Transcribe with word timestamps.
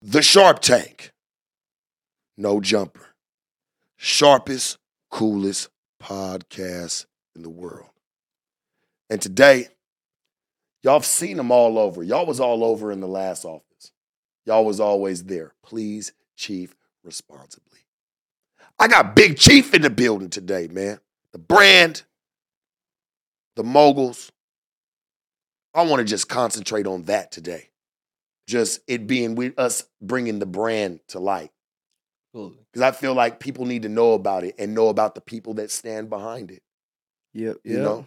The 0.00 0.22
Sharp 0.22 0.60
Tank. 0.60 1.12
No 2.36 2.60
jumper. 2.60 3.16
Sharpest, 3.96 4.78
coolest 5.10 5.70
podcast 6.00 7.06
in 7.34 7.42
the 7.42 7.50
world. 7.50 7.90
And 9.10 9.20
today, 9.20 9.66
y'all 10.84 10.92
have 10.92 11.04
seen 11.04 11.36
them 11.36 11.50
all 11.50 11.80
over. 11.80 12.04
Y'all 12.04 12.26
was 12.26 12.38
all 12.38 12.62
over 12.62 12.92
in 12.92 13.00
the 13.00 13.08
last 13.08 13.44
office. 13.44 13.90
Y'all 14.46 14.64
was 14.64 14.78
always 14.78 15.24
there. 15.24 15.52
Please, 15.64 16.12
Chief, 16.36 16.76
responsibly. 17.02 17.80
I 18.78 18.86
got 18.86 19.16
Big 19.16 19.36
Chief 19.36 19.74
in 19.74 19.82
the 19.82 19.90
building 19.90 20.30
today, 20.30 20.68
man. 20.68 21.00
The 21.32 21.38
brand, 21.38 22.04
the 23.56 23.64
moguls. 23.64 24.30
I 25.74 25.82
want 25.82 25.98
to 25.98 26.04
just 26.04 26.28
concentrate 26.28 26.86
on 26.86 27.02
that 27.04 27.32
today 27.32 27.70
just 28.48 28.80
it 28.88 29.06
being 29.06 29.34
we 29.36 29.52
us 29.56 29.84
bringing 30.00 30.38
the 30.40 30.46
brand 30.46 31.00
to 31.08 31.20
light. 31.20 31.50
Because 32.32 32.82
I 32.82 32.92
feel 32.92 33.14
like 33.14 33.40
people 33.40 33.64
need 33.66 33.82
to 33.82 33.88
know 33.88 34.12
about 34.14 34.44
it 34.44 34.54
and 34.58 34.74
know 34.74 34.88
about 34.88 35.14
the 35.14 35.20
people 35.20 35.54
that 35.54 35.70
stand 35.70 36.08
behind 36.08 36.50
it. 36.50 36.62
Yep. 37.34 37.58
You 37.64 37.80
know, 37.80 38.06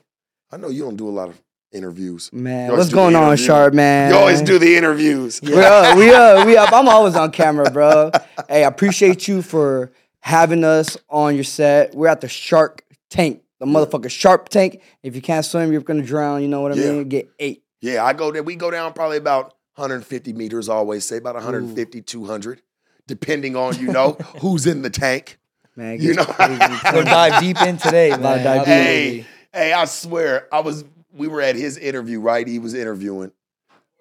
I 0.52 0.58
know 0.58 0.70
you 0.70 0.83
don't 0.83 0.95
do 0.95 1.08
a 1.08 1.11
lot 1.11 1.30
of 1.30 1.42
interviews. 1.72 2.31
Man, 2.33 2.72
what's 2.72 2.89
going 2.94 3.16
on. 3.16 3.36
Sharp 3.38 3.73
man? 3.73 4.11
You 4.11 4.17
always 4.17 4.42
do 4.42 4.58
the 4.58 4.75
interviews. 4.75 5.42
We 5.42 5.53
up, 5.56 5.98
we 5.98 6.11
up, 6.14 6.45
we 6.48 6.58
up. 6.58 6.72
I'm 6.73 6.88
always 6.88 7.16
on 7.16 7.31
camera, 7.31 7.70
bro. 7.72 8.11
hey, 8.48 8.64
I 8.64 8.67
appreciate 8.67 9.28
you 9.28 9.42
for 9.42 9.92
having 10.22 10.64
us 10.64 10.98
on 11.09 11.36
your 11.36 11.44
set. 11.44 11.94
We're 11.94 12.08
at 12.08 12.22
the 12.22 12.28
Shark 12.30 12.83
Tank, 13.09 13.42
the 13.59 13.66
motherfucker 13.66 14.09
Sharp 14.09 14.50
Tank. 14.50 14.81
If 15.03 15.16
you 15.16 15.22
can't 15.22 15.45
swim, 15.45 15.72
you're 15.72 15.81
gonna 15.81 16.03
drown. 16.03 16.42
You 16.42 16.48
know 16.48 16.61
what 16.61 16.72
I 16.72 16.76
Yeah. 16.76 16.92
mean? 16.92 17.09
Get 17.09 17.30
eight. 17.39 17.64
Yeah, 17.81 18.05
I 18.05 18.14
go 18.14 18.31
there. 18.31 18.44
We 18.44 18.55
go 18.55 18.72
down 18.72 18.94
probably 18.94 19.17
about 19.17 19.55
150 19.75 20.33
meters. 20.33 20.69
Always 20.69 21.05
say 21.05 21.17
about 21.17 21.36
150, 21.36 22.02
200, 22.02 22.61
depending 23.08 23.55
on 23.55 23.77
you 23.80 23.91
know 23.91 24.11
who's 24.41 24.66
in 24.67 24.81
the 24.81 24.89
tank. 24.89 25.38
Man, 25.75 26.02
You 26.02 26.14
know. 26.16 26.25
We'll 26.38 27.03
dive 27.05 27.41
deep 27.41 27.61
in 27.61 27.77
today, 27.77 28.09
man. 28.17 28.22
Gotta 28.22 28.44
dive 28.44 28.59
deep. 28.66 28.66
hey, 28.67 29.25
hey, 29.53 29.73
I 29.73 29.86
swear, 29.86 30.48
I 30.52 30.60
was. 30.60 30.83
We 31.14 31.27
were 31.27 31.42
at 31.42 31.55
his 31.55 31.77
interview, 31.77 32.20
right? 32.20 32.48
He 32.48 32.60
was 32.60 32.73
interviewing, 32.73 33.31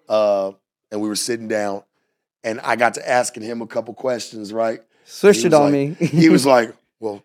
uh, 0.08 0.52
and 0.90 1.00
we 1.00 1.08
were 1.08 1.16
sitting 1.16 1.48
down, 1.48 1.82
and 2.44 2.60
I 2.60 2.76
got 2.76 2.94
to 2.94 3.08
asking 3.08 3.42
him 3.44 3.62
a 3.62 3.66
couple 3.66 3.94
questions, 3.94 4.52
right? 4.52 4.80
Switched 5.04 5.44
it 5.44 5.54
on 5.54 5.72
like- 5.72 6.00
me. 6.00 6.06
He 6.06 6.28
was 6.28 6.44
like, 6.54 6.74
"Well, 6.98 7.22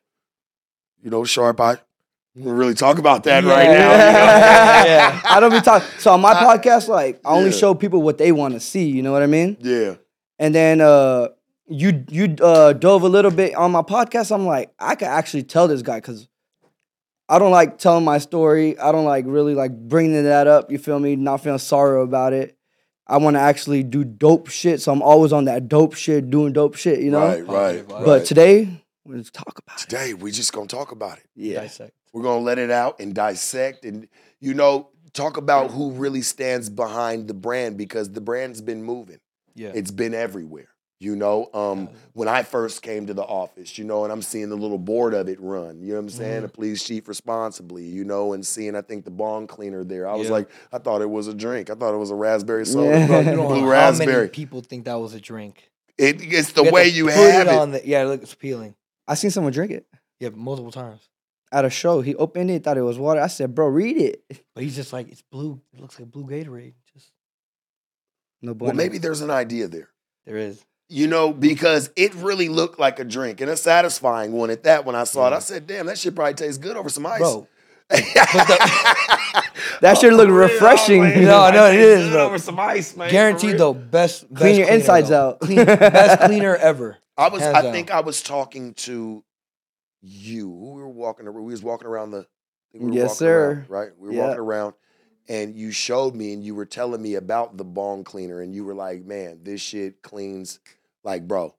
you 1.01 1.09
know, 1.09 1.23
sharp, 1.23 1.59
I 1.59 1.73
we 1.73 1.78
really 2.35 2.73
talk 2.73 2.97
about 3.00 3.23
that 3.23 3.44
Yeah. 3.44 3.50
right 3.51 3.69
now." 3.69 3.91
Yeah. 4.85 5.22
I 5.29 5.40
don't 5.40 5.51
be 5.51 5.62
talking. 5.62 5.88
So 6.00 6.12
on 6.13 6.22
my 6.22 6.34
podcast, 6.34 6.88
like 6.88 7.19
I 7.25 7.29
only 7.31 7.50
Yeah. 7.51 7.57
show 7.57 7.73
people 7.73 8.01
what 8.01 8.18
they 8.18 8.31
want 8.31 8.53
to 8.53 8.59
see. 8.59 8.85
You 8.88 9.01
know 9.01 9.12
what 9.12 9.23
I 9.23 9.28
mean? 9.28 9.57
Yeah, 9.62 9.96
And 10.38 10.53
then 10.53 10.81
uh, 10.81 11.29
you 11.68 12.03
you 12.09 12.35
uh, 12.41 12.73
dove 12.73 13.03
a 13.03 13.09
little 13.09 13.31
bit 13.31 13.56
on 13.56 13.72
my 13.72 13.81
podcast. 13.81 14.31
I'm 14.34 14.46
like, 14.46 14.72
I 14.79 14.96
could 14.96 15.07
actually 15.07 15.44
tell 15.44 15.68
this 15.68 15.81
guy 15.81 15.97
because 15.97 16.28
I 17.28 17.40
don't 17.40 17.51
like 17.51 17.79
telling 17.79 18.06
my 18.06 18.19
story. 18.19 18.78
I 18.78 18.91
don't 18.91 19.06
like 19.06 19.25
really 19.28 19.56
like 19.56 19.72
bringing 19.72 20.23
that 20.25 20.46
up. 20.47 20.69
You 20.72 20.78
feel 20.78 21.00
me? 21.00 21.16
Not 21.16 21.41
feeling 21.41 21.57
sorrow 21.57 22.03
about 22.03 22.34
it. 22.34 22.56
I 23.07 23.17
want 23.17 23.35
to 23.35 23.40
actually 23.41 23.81
do 23.84 24.03
dope 24.03 24.50
shit. 24.50 24.81
So 24.81 24.91
I'm 24.91 25.02
always 25.02 25.31
on 25.34 25.46
that 25.46 25.67
dope 25.67 25.96
shit, 25.96 26.29
doing 26.29 26.53
dope 26.53 26.75
shit. 26.75 27.00
You 27.00 27.12
know. 27.12 27.25
right, 27.28 27.47
right. 27.47 27.88
But 27.88 28.06
But 28.06 28.17
right. 28.19 28.25
today, 28.25 28.67
let's 29.06 29.31
talk 29.31 29.57
about 29.59 29.79
it. 29.81 29.84
today 29.90 30.13
we 30.13 30.31
just 30.31 30.53
gonna 30.53 30.67
talk 30.67 30.91
about 30.91 31.17
it. 31.17 31.23
Yeah. 31.35 31.62
Dissect. 31.62 31.91
We're 32.16 32.24
gonna 32.24 32.40
let 32.44 32.58
it 32.59 32.72
out 32.72 33.02
and 33.02 33.14
dissect, 33.14 33.84
and 33.84 34.08
you 34.40 34.53
know, 34.53 34.88
talk 35.12 35.36
about 35.36 35.72
who 35.72 35.92
really 35.92 36.22
stands 36.22 36.70
behind 36.70 37.28
the 37.28 37.34
brand 37.34 37.78
because 37.78 38.09
the 38.09 38.22
brand's 38.22 38.62
been 38.62 38.84
moving. 38.84 39.20
Yeah. 39.53 39.74
It's 39.76 39.92
been 39.92 40.14
everywhere. 40.14 40.70
You 41.02 41.18
know, 41.18 41.50
um, 41.53 41.90
when 42.14 42.30
I 42.30 42.44
first 42.44 42.81
came 42.81 43.06
to 43.08 43.14
the 43.14 43.22
office, 43.24 43.78
you 43.78 43.84
know, 43.84 44.06
and 44.06 44.14
I'm 44.14 44.22
seeing 44.22 44.48
the 44.48 44.56
little 44.56 44.78
board 44.78 45.14
of 45.14 45.28
it 45.28 45.42
run, 45.42 45.81
you 45.81 45.90
know 45.90 45.96
what 45.96 46.00
I'm 46.03 46.09
saying? 46.09 46.34
Mm-hmm. 46.36 46.42
The 46.44 46.48
please 46.50 46.81
chief 46.86 47.09
responsibly, 47.09 47.84
you 47.84 48.06
know, 48.06 48.32
and 48.32 48.47
seeing 48.47 48.78
I 48.78 48.82
think 48.82 49.03
the 49.03 49.12
bong 49.12 49.46
cleaner 49.46 49.84
there. 49.84 50.08
I 50.08 50.16
was 50.16 50.28
Yeah. 50.28 50.34
like, 50.36 50.50
I 50.72 50.78
thought 50.78 51.02
it 51.02 51.09
was 51.09 51.28
a 51.28 51.34
drink. 51.34 51.70
I 51.70 51.76
thought 51.76 51.94
it 51.94 51.97
was 51.97 52.12
a 52.12 52.16
raspberry 52.16 52.66
soda, 52.66 52.97
Yeah. 52.97 53.08
bro, 53.08 53.20
You 53.20 53.26
You 53.32 53.36
blue 53.36 53.62
know 53.66 53.72
how 53.76 53.92
many 53.92 54.30
people 54.30 54.62
think 54.62 54.86
that 54.86 54.96
was 54.96 55.14
a 55.14 55.20
drink. 55.20 55.70
It, 55.97 56.22
it's 56.22 56.53
the 56.53 56.64
have 56.64 56.72
way 56.74 56.88
you 56.88 57.08
have 57.08 57.47
it. 57.47 57.53
on 57.53 57.72
the 57.72 57.86
yeah. 57.86 58.03
Look, 58.06 58.24
it's 58.24 58.34
appealing. 58.34 58.74
I 59.06 59.16
seen 59.16 59.32
someone 59.32 59.52
drink 59.52 59.72
it 59.72 59.86
Yeah, 60.22 60.30
multiple 60.34 60.72
times. 60.72 61.02
At 61.55 61.63
a 61.63 61.69
show. 61.69 62.01
He 62.01 62.16
opened 62.16 62.51
it, 62.51 62.66
thought 62.66 62.77
it 62.77 62.81
was 62.81 62.99
water. 62.99 63.21
I 63.21 63.27
said, 63.27 63.55
"Bro, 63.55 63.67
read 63.67 63.95
it." 63.97 64.21
But 64.53 64.63
he's 64.63 64.75
just 64.75 64.91
like 64.91 65.09
it's 65.09 65.21
blue. 65.21 65.61
It 65.73 65.79
looks 65.79 65.97
like 65.97 66.11
blue 66.11 66.25
Gatorade. 66.25 66.73
Just 66.93 67.11
No, 68.41 68.51
well, 68.51 68.73
maybe 68.73 68.97
there's 68.97 69.21
an 69.21 69.31
idea 69.31 69.69
there. 69.69 69.88
there 70.25 70.35
is. 70.35 70.66
You 70.89 71.07
know, 71.07 71.31
because 71.33 71.89
it 71.95 72.13
really 72.16 72.49
looked 72.49 72.77
like 72.77 72.99
a 72.99 73.05
drink 73.05 73.39
and 73.41 73.49
a 73.49 73.57
satisfying 73.57 74.33
one 74.33 74.51
at 74.51 74.63
that. 74.63 74.85
When 74.85 74.95
I 74.95 75.05
saw 75.05 75.27
it, 75.29 75.33
I 75.33 75.39
said, 75.39 75.66
"Damn, 75.66 75.85
that 75.88 75.97
shit 75.97 76.13
probably 76.13 76.33
tastes 76.35 76.57
good 76.57 76.75
over 76.77 76.89
some 76.89 77.05
ice." 77.05 77.19
Bro, 77.19 77.47
that 77.89 79.97
should 79.99 80.13
look 80.13 80.27
oh, 80.29 80.33
refreshing. 80.33 81.03
man. 81.03 81.23
No, 81.23 81.41
I 81.41 81.51
know 81.51 81.66
it 81.67 81.77
tastes 81.77 82.11
bro. 82.11 82.25
Over 82.25 82.37
some 82.37 82.59
ice, 82.59 82.95
man. 82.97 83.09
guaranteed 83.09 83.57
though. 83.57 83.73
Best, 83.73 84.29
best 84.31 84.41
Clean 84.41 84.59
your 84.59 84.67
insides 84.69 85.09
though. 85.09 85.29
out. 85.29 85.39
Clean, 85.39 85.66
best 85.66 86.19
cleaner 86.22 86.55
ever. 86.55 86.97
I 87.17 87.29
was. 87.29 87.41
Hands 87.41 87.55
I 87.55 87.61
down. 87.61 87.72
think 87.72 87.91
I 87.91 88.01
was 88.01 88.22
talking 88.22 88.73
to 88.75 89.23
you. 90.05 90.49
We 90.49 90.81
were 90.81 90.89
walking. 90.89 91.25
ar- 91.27 91.31
We 91.33 91.51
was 91.51 91.63
walking 91.63 91.88
around 91.88 92.11
the. 92.11 92.25
We 92.73 92.88
were 92.88 92.91
Yes, 92.93 93.17
sir. 93.17 93.51
around, 93.53 93.69
right, 93.69 93.89
we 93.97 94.09
were 94.09 94.13
Yeah. 94.16 94.27
walking 94.27 94.39
around, 94.41 94.73
and 95.29 95.55
you 95.55 95.71
showed 95.71 96.13
me, 96.16 96.33
and 96.33 96.43
you 96.43 96.53
were 96.55 96.66
telling 96.66 97.01
me 97.01 97.16
about 97.16 97.57
the 97.57 97.63
bong 97.63 98.03
cleaner, 98.03 98.41
and 98.41 98.53
you 98.53 98.63
were 98.66 98.75
like, 98.75 99.05
"Man, 99.05 99.39
this 99.43 99.61
shit 99.61 100.01
cleans 100.01 100.59
like, 101.03 101.27
bro," 101.27 101.55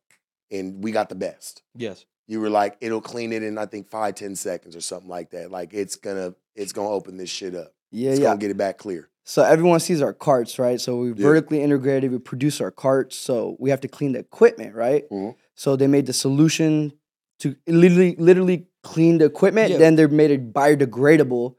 and 0.51 0.83
we 0.85 0.93
got 0.93 1.09
the 1.09 1.15
best. 1.15 1.63
Yes. 1.75 2.05
You 2.29 2.41
were 2.41 2.51
like, 2.51 2.77
"It'll 2.81 3.01
clean 3.01 3.33
it 3.33 3.43
in 3.43 3.57
I 3.57 3.67
think 3.67 3.89
five, 3.89 4.15
ten 4.17 4.37
seconds 4.37 4.77
or 4.77 4.81
something 4.81 5.09
like 5.09 5.31
that. 5.31 5.51
Like 5.51 5.73
it's 5.73 5.97
gonna, 5.97 6.35
it's 6.55 6.73
gonna 6.73 6.91
open 6.91 7.17
this 7.17 7.31
shit 7.31 7.55
up. 7.55 7.73
Yeah, 7.91 8.11
It's 8.11 8.21
yeah. 8.21 8.27
gonna 8.27 8.39
get 8.39 8.51
it 8.51 8.57
back 8.59 8.79
clear." 8.79 9.09
So 9.25 9.43
everyone 9.43 9.81
sees 9.81 10.03
our 10.03 10.13
carts, 10.13 10.59
right? 10.59 10.81
So 10.81 10.99
we 10.99 11.09
Yeah. 11.09 11.15
vertically 11.17 11.61
integrated. 11.63 12.13
We 12.13 12.19
produce 12.19 12.61
our 12.61 12.71
carts, 12.71 13.17
so 13.17 13.57
we 13.59 13.71
have 13.71 13.81
to 13.81 13.89
clean 13.89 14.13
the 14.13 14.19
equipment, 14.21 14.75
right? 14.75 15.09
Mhm. 15.11 15.35
So 15.55 15.75
they 15.77 15.87
made 15.87 16.07
the 16.07 16.13
solution 16.13 16.93
to 17.41 17.57
literally, 17.67 18.17
literally 18.19 18.67
clean 18.83 19.19
the 19.19 19.25
equipment. 19.25 19.71
Yeah. 19.71 19.79
Then 19.79 19.97
they're 19.97 20.09
made 20.09 20.31
it 20.31 20.53
biodegradable. 20.53 21.57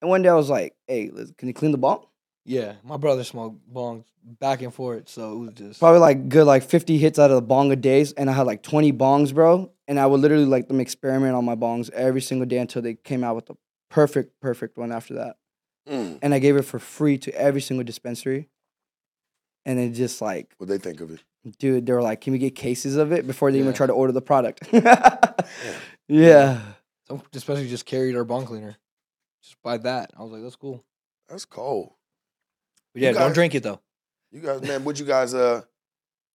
And 0.00 0.08
one 0.10 0.22
day 0.22 0.28
I 0.28 0.34
was 0.34 0.50
like, 0.50 0.74
"Hey, 0.86 1.10
can 1.36 1.48
you 1.48 1.54
clean 1.54 1.72
the 1.72 1.78
bong?" 1.78 2.06
Yeah. 2.44 2.74
My 2.82 2.96
brother 2.96 3.22
smoked 3.24 3.60
bongs 3.72 4.04
back 4.24 4.62
and 4.62 4.72
forth, 4.74 5.08
so 5.08 5.32
it 5.32 5.38
was 5.38 5.54
just 5.54 5.80
Probably 5.80 6.00
like 6.00 6.28
good, 6.28 6.46
like 6.46 6.62
fifty 6.62 6.98
hits 6.98 7.18
out 7.18 7.30
of 7.30 7.36
the 7.36 7.42
bong 7.42 7.70
a 7.72 7.76
days, 7.76 8.12
and 8.12 8.28
I 8.28 8.32
had 8.32 8.46
like 8.46 8.62
twenty 8.62 8.92
bongs, 8.92 9.34
bro. 9.34 9.70
And 9.88 9.98
I 10.00 10.06
would 10.06 10.20
literally 10.20 10.46
like 10.46 10.68
them 10.68 10.80
experiment 10.80 11.34
on 11.34 11.44
my 11.44 11.54
bongs 11.54 11.90
every 11.90 12.20
single 12.20 12.46
day 12.46 12.58
until 12.58 12.82
they 12.82 12.94
came 12.94 13.22
out 13.22 13.36
with 13.36 13.46
the 13.46 13.54
perfect, 13.90 14.40
perfect 14.40 14.78
one 14.78 14.90
after 14.92 15.14
that. 15.14 15.36
Mm. 15.88 16.18
And 16.22 16.32
I 16.32 16.38
gave 16.38 16.56
it 16.56 16.62
for 16.62 16.78
free 16.78 17.18
to 17.18 17.34
every 17.34 17.60
single 17.60 17.84
dispensary. 17.84 18.48
And 19.66 19.78
it 19.78 19.90
just 19.90 20.20
like 20.22 20.54
What 20.58 20.68
they 20.68 20.78
think 20.78 21.00
of 21.00 21.10
it? 21.10 21.20
Dude, 21.58 21.86
they 21.86 21.92
were 21.92 22.02
like, 22.02 22.20
"Can 22.20 22.32
we 22.32 22.38
get 22.38 22.54
cases 22.54 22.96
of 22.96 23.12
it 23.12 23.26
before 23.26 23.50
they 23.52 23.58
even 23.58 23.72
try 23.72 23.86
to 23.86 23.92
order 23.92 24.12
the 24.12 24.22
product?" 24.22 24.60
yeah. 26.08 26.60
some 27.08 27.22
especially 27.34 27.68
just 27.68 27.86
carried 27.86 28.16
our 28.16 28.24
bong 28.24 28.46
cleaner. 28.46 28.76
Just 29.42 29.60
by 29.62 29.76
that, 29.78 30.10
I 30.18 30.22
was 30.22 30.32
like, 30.32 30.42
that's 30.42 30.56
cool. 30.56 30.84
That's 31.28 31.44
cold. 31.44 31.92
But 32.94 33.02
You 33.02 33.08
yeah, 33.08 33.12
don't 33.12 33.22
guys- 33.28 33.34
drink 33.34 33.54
it 33.54 33.62
though. 33.62 33.80
You 34.30 34.40
guys, 34.40 34.62
man, 34.62 34.84
what 34.84 34.98
you 34.98 35.04
guys 35.04 35.34
uh 35.34 35.62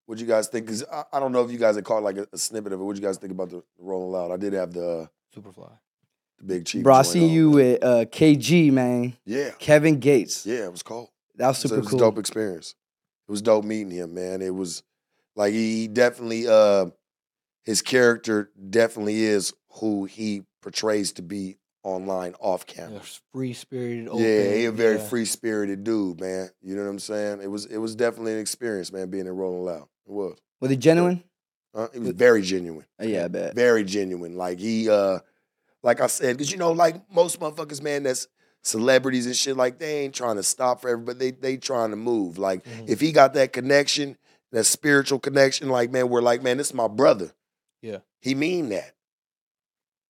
What 0.06 0.18
you 0.18 0.26
guys 0.26 0.48
think? 0.48 0.66
Cause 0.68 0.84
I, 0.92 1.04
I 1.12 1.20
don't 1.20 1.32
know 1.32 1.42
if 1.44 1.50
you 1.50 1.58
guys 1.58 1.74
had 1.76 1.84
caught 1.84 2.02
like 2.02 2.16
a, 2.18 2.26
a 2.32 2.38
snippet 2.38 2.72
of 2.72 2.80
it. 2.80 2.84
What 2.84 2.96
you 2.96 3.02
guys 3.02 3.16
think 3.18 3.32
about 3.32 3.50
the 3.50 3.62
Rolling 3.78 4.12
Loud? 4.12 4.30
I 4.32 4.36
did 4.36 4.52
have 4.52 4.72
the 4.72 4.88
uh, 4.88 5.06
Superfly. 5.36 5.70
the 6.38 6.44
big 6.44 6.64
chief. 6.66 6.82
Bro, 6.84 6.94
I 6.94 7.02
joint 7.02 7.12
seen 7.12 7.30
you 7.30 7.50
but- 7.50 7.56
with 7.56 7.84
uh, 7.84 8.04
KG, 8.06 8.70
man. 8.72 9.16
Yeah, 9.24 9.50
Kevin 9.58 9.98
Gates. 10.00 10.44
yeah, 10.46 10.64
it 10.64 10.72
was 10.72 10.82
cold. 10.82 11.08
That 11.36 11.48
was 11.48 11.58
So 11.58 11.68
super 11.68 11.78
it 11.78 11.80
was 11.82 11.88
cool. 11.90 11.98
a 11.98 12.02
dope 12.02 12.18
experience. 12.18 12.74
It 13.26 13.30
was 13.30 13.42
dope 13.42 13.64
meeting 13.64 13.90
him, 13.90 14.14
man. 14.14 14.42
It 14.42 14.54
was 14.54 14.82
like 15.38 15.54
he 15.54 15.88
definitely 15.88 16.46
uh 16.48 16.86
his 17.64 17.80
character 17.80 18.50
definitely 18.68 19.22
is 19.22 19.54
who 19.80 20.04
he 20.04 20.42
portrays 20.60 21.12
to 21.12 21.22
be 21.22 21.56
online 21.84 22.34
off 22.40 22.66
camera. 22.66 23.00
Free 23.32 23.52
spirited. 23.54 24.08
Yeah, 24.14 24.54
he 24.54 24.64
a 24.64 24.72
very 24.72 24.96
yeah. 24.96 25.04
free 25.04 25.24
spirited 25.24 25.84
dude, 25.84 26.20
man. 26.20 26.50
You 26.60 26.74
know 26.74 26.82
what 26.82 26.90
I'm 26.90 26.98
saying? 26.98 27.40
It 27.40 27.50
was 27.50 27.66
it 27.66 27.78
was 27.78 27.94
definitely 27.94 28.32
an 28.34 28.40
experience, 28.40 28.92
man, 28.92 29.08
being 29.10 29.26
in 29.26 29.32
Rolling 29.36 29.64
Loud. 29.64 29.88
It 30.06 30.12
was. 30.12 30.36
Was 30.60 30.70
it 30.72 30.76
genuine? 30.80 31.22
Uh, 31.72 31.86
it 31.94 32.00
was 32.00 32.10
very 32.10 32.42
genuine. 32.42 32.86
Uh, 33.00 33.06
yeah, 33.06 33.26
I 33.26 33.28
bet. 33.28 33.54
Very 33.54 33.84
genuine. 33.84 34.36
Like 34.36 34.58
he 34.58 34.90
uh 34.90 35.20
like 35.84 36.00
I 36.00 36.08
said, 36.08 36.36
because 36.36 36.50
you 36.50 36.58
know, 36.58 36.72
like 36.72 36.96
most 37.12 37.38
motherfuckers, 37.38 37.80
man, 37.80 38.02
that's 38.02 38.26
celebrities 38.62 39.26
and 39.26 39.36
shit, 39.36 39.56
like 39.56 39.78
they 39.78 40.00
ain't 40.00 40.14
trying 40.14 40.36
to 40.36 40.42
stop 40.42 40.80
for 40.80 40.88
everybody. 40.88 41.18
They 41.18 41.30
they 41.30 41.56
trying 41.58 41.90
to 41.90 41.96
move. 41.96 42.38
Like 42.38 42.64
Mhm. 42.64 42.88
if 42.88 43.00
he 43.00 43.12
got 43.12 43.34
that 43.34 43.52
connection, 43.52 44.16
that 44.52 44.64
spiritual 44.64 45.18
connection, 45.18 45.68
like 45.68 45.90
man, 45.90 46.08
we're 46.08 46.22
like, 46.22 46.42
man, 46.42 46.56
this 46.56 46.68
is 46.68 46.74
my 46.74 46.88
brother. 46.88 47.32
Yeah. 47.82 47.98
He 48.20 48.34
mean 48.34 48.70
that. 48.70 48.94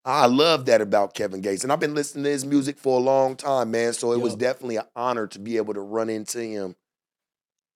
I 0.05 0.27
love 0.27 0.67
that 0.67 0.81
about 0.81 1.13
Kevin 1.13 1.43
Gates. 1.43 1.65
And 1.65 1.73
I've 1.73 1.81
been 1.81 1.95
listening 1.95 2.25
to 2.25 2.31
his 2.31 2.47
music 2.47 2.79
for 2.79 2.99
a 2.99 3.03
long 3.03 3.37
time, 3.37 3.71
man. 3.71 3.93
So 3.93 4.13
it 4.13 4.21
was 4.21 4.37
definitely 4.37 4.77
an 4.77 4.87
honor 4.97 5.27
to 5.27 5.39
be 5.39 5.59
able 5.59 5.75
to 5.75 5.81
run 5.81 6.09
into 6.09 6.41
him, 6.41 6.77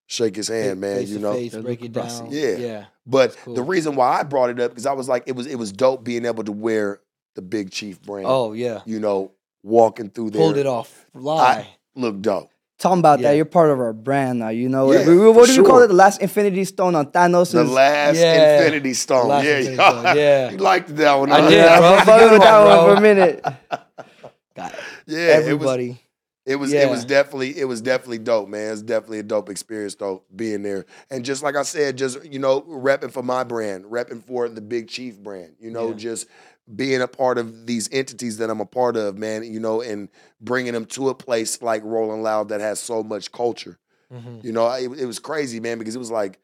shake 0.07 0.37
his 0.37 0.49
hand, 0.49 0.81
man. 0.81 0.99
Face 0.99 1.11
you 1.11 1.19
know. 1.19 1.35
face, 1.35 1.55
break 1.55 1.85
it 1.85 1.93
down. 1.93 2.29
Yeah. 2.31 2.57
yeah. 2.57 2.85
But 3.07 3.37
cool. 3.37 3.55
the 3.55 3.63
reason 3.63 3.97
why 3.97 4.21
I 4.21 4.23
brought 4.23 4.49
it 4.49 4.61
up 4.61 4.71
because 4.71 4.87
I 4.87 4.93
was 4.93 5.09
like, 5.09 5.25
it 5.27 5.37
was 5.37 5.47
it 5.47 5.57
was 5.57 5.73
dope 5.73 6.05
being 6.05 6.25
able 6.25 6.45
to 6.45 6.53
wear 6.53 7.01
the 7.35 7.43
Big 7.43 7.71
Chief 7.71 8.01
brand. 8.01 8.27
Oh 8.29 8.53
yeah, 8.53 8.81
you 8.87 9.01
know, 9.01 9.33
walking 9.63 10.09
through 10.09 10.31
there. 10.31 10.41
pulled 10.41 10.57
it 10.57 10.67
off. 10.67 11.07
Lie. 11.13 11.67
Look 11.95 12.23
dope. 12.23 12.52
Talking 12.83 12.99
about 12.99 13.21
Yeah. 13.21 13.29
that, 13.29 13.37
you're 13.37 13.45
part 13.45 13.71
of 13.71 13.79
our 13.79 13.93
brand 13.93 14.41
now. 14.41 14.49
You 14.49 14.69
know, 14.69 14.91
Yeah, 14.93 15.07
We- 15.07 15.31
what 15.31 15.47
do 15.47 15.55
you 15.55 15.63
call 15.63 15.83
it? 15.83 15.87
The 15.87 15.95
last 15.95 16.21
Infinity 16.21 16.65
Stone 16.65 16.97
on 16.97 17.07
Thanos. 17.13 17.53
The 17.53 17.63
last 17.63 18.17
Yeah. 18.17 18.59
Infinity 18.59 18.95
Stone. 18.95 19.29
Last 19.29 19.45
yeah, 19.45 19.51
Infinity 19.59 19.77
yeah. 19.77 19.91
Stone, 20.03 20.17
yeah. 20.17 20.51
you 20.51 20.57
liked 20.57 20.97
that 20.97 21.15
one. 21.15 21.31
I 21.31 21.41
huh? 21.43 21.49
did, 21.49 21.57
Yeah, 21.59 21.79
bro. 21.79 21.87
I 21.89 21.93
It's 21.93 22.03
a 22.03 22.05
fucked 22.07 22.21
good 22.21 22.33
with 22.33 22.43
that 22.43 22.59
one, 22.59 22.77
one 22.79 22.87
for 22.87 22.95
a 22.95 23.01
minute. 23.01 23.45
Got 24.57 24.75
Yeah, 25.07 25.19
it 25.19 25.37
was 25.39 25.47
everybody. 25.47 26.03
It 26.45 26.57
was 26.57 26.73
it 26.73 26.91
was 26.91 27.03
Yeah. 27.03 27.09
definitely 27.09 27.57
it 27.57 27.67
was 27.67 27.81
definitely 27.81 28.19
dope, 28.19 28.49
man. 28.49 28.73
It's 28.73 28.83
definitely 28.83 29.21
a 29.21 29.23
dope 29.23 29.49
experience 29.49 29.95
though, 29.95 30.23
being 30.35 30.65
there. 30.65 30.85
And 31.09 31.25
just 31.25 31.41
like 31.45 31.55
I 31.55 31.63
said, 31.63 31.97
just 31.97 32.25
you 32.25 32.41
know, 32.41 32.63
repping 32.63 33.13
for 33.13 33.23
my 33.23 33.45
brand, 33.45 33.85
repping 33.85 34.25
for 34.25 34.49
the 34.49 34.61
Big 34.61 34.89
Chief 34.89 35.17
brand, 35.21 35.53
you 35.61 35.71
know, 35.71 35.91
Yeah. 35.91 35.95
just 35.95 36.27
being 36.75 37.01
a 37.03 37.09
part 37.09 37.39
of 37.39 37.67
these 37.67 37.89
entities 37.93 38.39
that 38.39 38.49
I'm 38.51 38.61
a 38.61 38.67
part 38.67 38.97
of, 38.97 39.17
man, 39.19 39.43
you 39.45 39.59
know, 39.61 39.81
and 39.81 40.09
bringing 40.41 40.73
them 40.73 40.85
to 40.87 41.09
a 41.09 41.15
place 41.15 41.61
like 41.63 41.83
Rolling 41.85 42.23
Loud 42.23 42.49
that 42.51 42.61
has 42.61 42.79
so 42.81 43.03
much 43.03 43.33
culture. 43.33 43.79
Mhm. 44.13 44.45
You 44.45 44.53
know, 44.53 44.71
it, 44.73 44.91
it 45.01 45.07
was 45.07 45.19
crazy, 45.19 45.59
man, 45.61 45.79
because 45.79 45.97
it 45.97 45.99
was 45.99 46.11
like, 46.11 46.39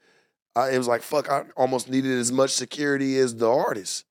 I, 0.56 0.70
it 0.70 0.78
was 0.78 0.88
like, 0.88 1.02
fuck, 1.02 1.30
I 1.30 1.44
almost 1.56 1.88
needed 1.88 2.18
as 2.18 2.32
much 2.32 2.50
security 2.50 3.18
as 3.18 3.36
the 3.36 3.48
artist. 3.50 4.04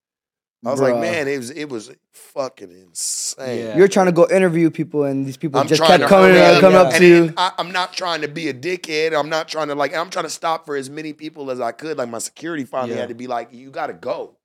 I 0.66 0.72
was 0.72 0.82
like, 0.82 0.96
man, 0.98 1.28
it 1.28 1.38
was 1.38 1.52
it 1.52 1.70
was 1.70 1.92
fucking 2.14 2.72
insane. 2.72 3.60
Yeah. 3.68 3.78
You're 3.78 3.88
trying 3.88 4.08
to 4.08 4.12
go 4.12 4.28
interview 4.28 4.70
people, 4.72 5.04
and 5.04 5.26
these 5.26 5.38
people 5.38 5.60
I'm 5.62 5.68
just 5.68 5.78
trying 5.86 6.00
kept 6.00 6.10
coming, 6.10 6.32
hurry 6.32 6.42
up. 6.42 6.62
coming 6.62 6.76
Yeah. 6.76 6.82
up 6.82 6.94
And 6.94 6.98
to 7.02 7.08
you. 7.08 7.34
I, 7.38 7.52
I'm 7.60 7.72
not 7.72 7.94
trying 7.94 8.22
to 8.22 8.28
be 8.28 8.50
a 8.50 8.54
dickhead. 8.54 9.18
I'm 9.18 9.30
not 9.30 9.48
trying 9.48 9.68
to 9.68 9.76
like. 9.76 9.96
I'm 9.96 10.10
trying 10.10 10.26
to 10.26 10.32
stop 10.32 10.66
for 10.66 10.76
as 10.76 10.90
many 10.90 11.14
people 11.14 11.52
as 11.52 11.62
I 11.62 11.72
could. 11.74 11.98
Like 11.98 12.10
my 12.10 12.18
security 12.18 12.66
finally 12.66 12.96
Yeah. 12.96 13.02
had 13.02 13.10
to 13.10 13.16
be 13.16 13.28
like, 13.28 13.54
you 13.54 13.70
got 13.70 13.88
to 13.88 13.94
go. 13.94 14.36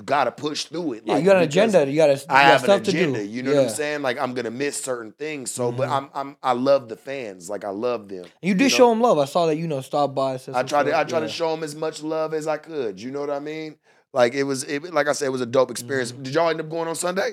You 0.00 0.04
got 0.04 0.24
to 0.24 0.32
push 0.32 0.64
through 0.64 0.94
it. 0.94 1.02
Yeah, 1.04 1.12
like, 1.12 1.22
you 1.24 1.28
got 1.28 1.36
an 1.36 1.42
agenda. 1.42 1.86
You 1.86 1.96
got 1.96 2.06
to. 2.06 2.12
I 2.12 2.14
you 2.14 2.26
got 2.26 2.44
have 2.60 2.64
an 2.64 2.70
agenda. 2.80 3.18
to 3.18 3.24
do. 3.24 3.30
You 3.30 3.42
know 3.42 3.54
what 3.54 3.64
I'm 3.64 3.68
saying? 3.68 4.00
Like 4.00 4.18
I'm 4.18 4.32
gonna 4.32 4.50
miss 4.50 4.82
certain 4.82 5.12
things. 5.12 5.50
So, 5.50 5.70
but 5.70 5.90
Mhm. 5.90 5.92
I'm 5.92 6.10
I'm 6.14 6.36
I 6.42 6.52
love 6.52 6.88
the 6.88 6.96
fans. 6.96 7.50
Like 7.50 7.66
I 7.66 7.68
love 7.68 8.08
them. 8.08 8.24
You 8.40 8.54
did 8.54 8.64
know? 8.64 8.68
show 8.68 8.88
them 8.88 9.02
love. 9.02 9.18
I 9.18 9.26
saw 9.26 9.44
that. 9.44 9.56
You 9.56 9.68
know, 9.68 9.82
stop 9.82 10.14
by. 10.14 10.38
said 10.38 10.54
I 10.54 10.62
tried 10.62 10.84
to 10.84 10.90
I 10.96 11.00
stuff. 11.00 11.08
tried 11.10 11.20
to 11.20 11.28
show 11.28 11.50
them 11.54 11.62
as 11.62 11.74
much 11.76 12.02
love 12.02 12.32
as 12.32 12.46
I 12.46 12.56
could. 12.56 12.98
You 12.98 13.10
know 13.10 13.20
what 13.20 13.28
I 13.30 13.40
mean? 13.40 13.76
Like 14.14 14.32
it 14.32 14.44
was 14.44 14.64
it, 14.64 14.82
like 14.94 15.06
I 15.06 15.12
said, 15.12 15.26
it 15.26 15.32
was 15.32 15.42
a 15.42 15.46
dope 15.46 15.70
experience. 15.70 16.12
Mm-hmm. 16.12 16.22
Did 16.22 16.34
y'all 16.34 16.48
end 16.48 16.60
up 16.60 16.70
going 16.70 16.88
on 16.88 16.94
Sunday? 16.94 17.32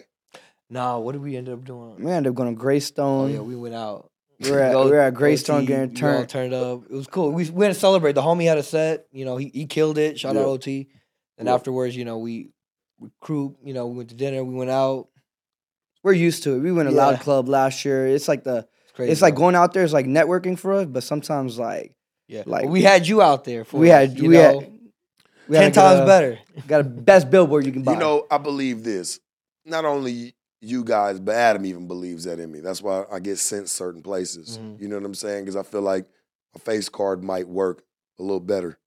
Nah, 0.70 0.98
what 0.98 1.14
did 1.14 1.22
we 1.22 1.38
end 1.38 1.48
up 1.48 1.64
doing? 1.64 1.96
We 2.04 2.12
ended 2.12 2.32
up 2.32 2.36
going 2.36 2.54
to 2.54 3.02
Oh 3.02 3.28
yeah, 3.28 3.40
we 3.40 3.56
went 3.56 3.74
out. 3.76 4.12
we 4.42 4.52
were 4.52 4.60
at, 4.60 4.72
Go- 4.74 4.84
we 4.86 4.92
were 4.92 5.00
at 5.00 5.14
go 5.14 5.18
Greystone 5.20 5.62
T, 5.62 5.68
getting 5.68 5.90
we 5.94 5.96
all 5.96 6.18
turned. 6.26 6.30
turned 6.30 6.54
up. 6.54 6.84
It 6.90 6.92
was 6.92 7.08
cool. 7.08 7.32
We 7.32 7.46
we 7.46 7.50
went 7.52 7.74
to 7.74 7.80
celebrate. 7.80 8.14
The 8.14 8.22
homie 8.22 8.46
had 8.46 8.58
a 8.58 8.64
set. 8.64 9.06
You 9.14 9.24
know, 9.24 9.38
he 9.38 9.50
he 9.54 9.66
killed 9.66 9.98
it. 9.98 10.20
Shout 10.20 10.36
Yeah. 10.36 10.42
out 10.42 10.48
OT. 10.48 10.90
And 11.38 11.48
Yeah. 11.48 11.54
afterwards, 11.54 11.96
you 11.96 12.04
know, 12.04 12.18
we, 12.18 12.50
we 13.00 13.10
crew. 13.22 13.56
You 13.64 13.74
know, 13.74 13.88
we 13.88 13.98
went 13.98 14.10
to 14.10 14.16
dinner. 14.16 14.44
We 14.44 14.54
went 14.56 14.70
out. 14.72 15.08
We're 16.04 16.14
used 16.14 16.44
to 16.44 16.56
it. 16.56 16.60
We 16.60 16.72
went 16.72 16.90
to 16.90 16.96
Loud 16.96 17.20
Club 17.20 17.48
last 17.50 17.84
year. 17.86 18.08
It's 18.08 18.28
like 18.28 18.44
the 18.44 18.68
It's 18.84 18.92
crazy. 18.94 19.12
it's 19.12 19.22
like 19.22 19.36
bro. 19.36 19.46
going 19.46 19.56
out 19.56 19.74
there 19.74 19.84
is 19.84 19.94
like 19.94 20.06
networking 20.06 20.58
for 20.58 20.74
us, 20.74 20.86
but 20.86 21.04
sometimes 21.04 21.58
like 21.60 21.94
Yeah, 22.28 22.44
like- 22.46 22.64
But 22.66 22.72
we 22.72 22.82
had 22.84 23.08
you 23.08 23.22
out 23.22 23.44
there. 23.44 23.64
For 23.66 23.78
we 23.78 23.92
us, 23.92 24.10
had 24.10 24.20
you 24.20 24.30
we 24.30 24.36
know? 24.36 24.60
had 24.62 24.72
we 25.50 25.56
had 25.58 25.62
ten 25.64 25.72
to 25.74 25.80
times 25.80 26.00
a- 26.02 26.06
better. 26.06 26.40
Got 26.68 26.82
a 26.82 26.84
best 26.84 27.30
billboard 27.30 27.66
you 27.66 27.72
can 27.72 27.84
buy. 27.84 27.94
You 27.94 28.00
know, 28.00 28.26
I 28.32 28.38
believe 28.38 28.84
this. 28.84 29.20
Not 29.66 29.86
only 29.86 30.36
you 30.62 30.84
guys, 30.84 31.20
but 31.20 31.36
Adam 31.36 31.66
even 31.66 31.88
believes 31.88 32.24
that 32.24 32.40
in 32.40 32.52
me. 32.52 32.60
That's 32.62 32.82
why 32.82 33.04
I 33.12 33.20
get 33.20 33.38
sent 33.38 33.70
certain 33.70 34.02
places. 34.02 34.58
Mhm. 34.58 34.82
You 34.82 34.88
know 34.88 34.96
what 34.98 35.06
I'm 35.06 35.14
saying? 35.14 35.44
Because 35.46 35.56
I 35.56 35.64
feel 35.64 35.82
like 35.82 36.06
a 36.56 36.60
face 36.60 36.90
card 36.90 37.24
might 37.24 37.48
work 37.48 37.84
a 38.20 38.24
little 38.24 38.40
better. 38.40 38.78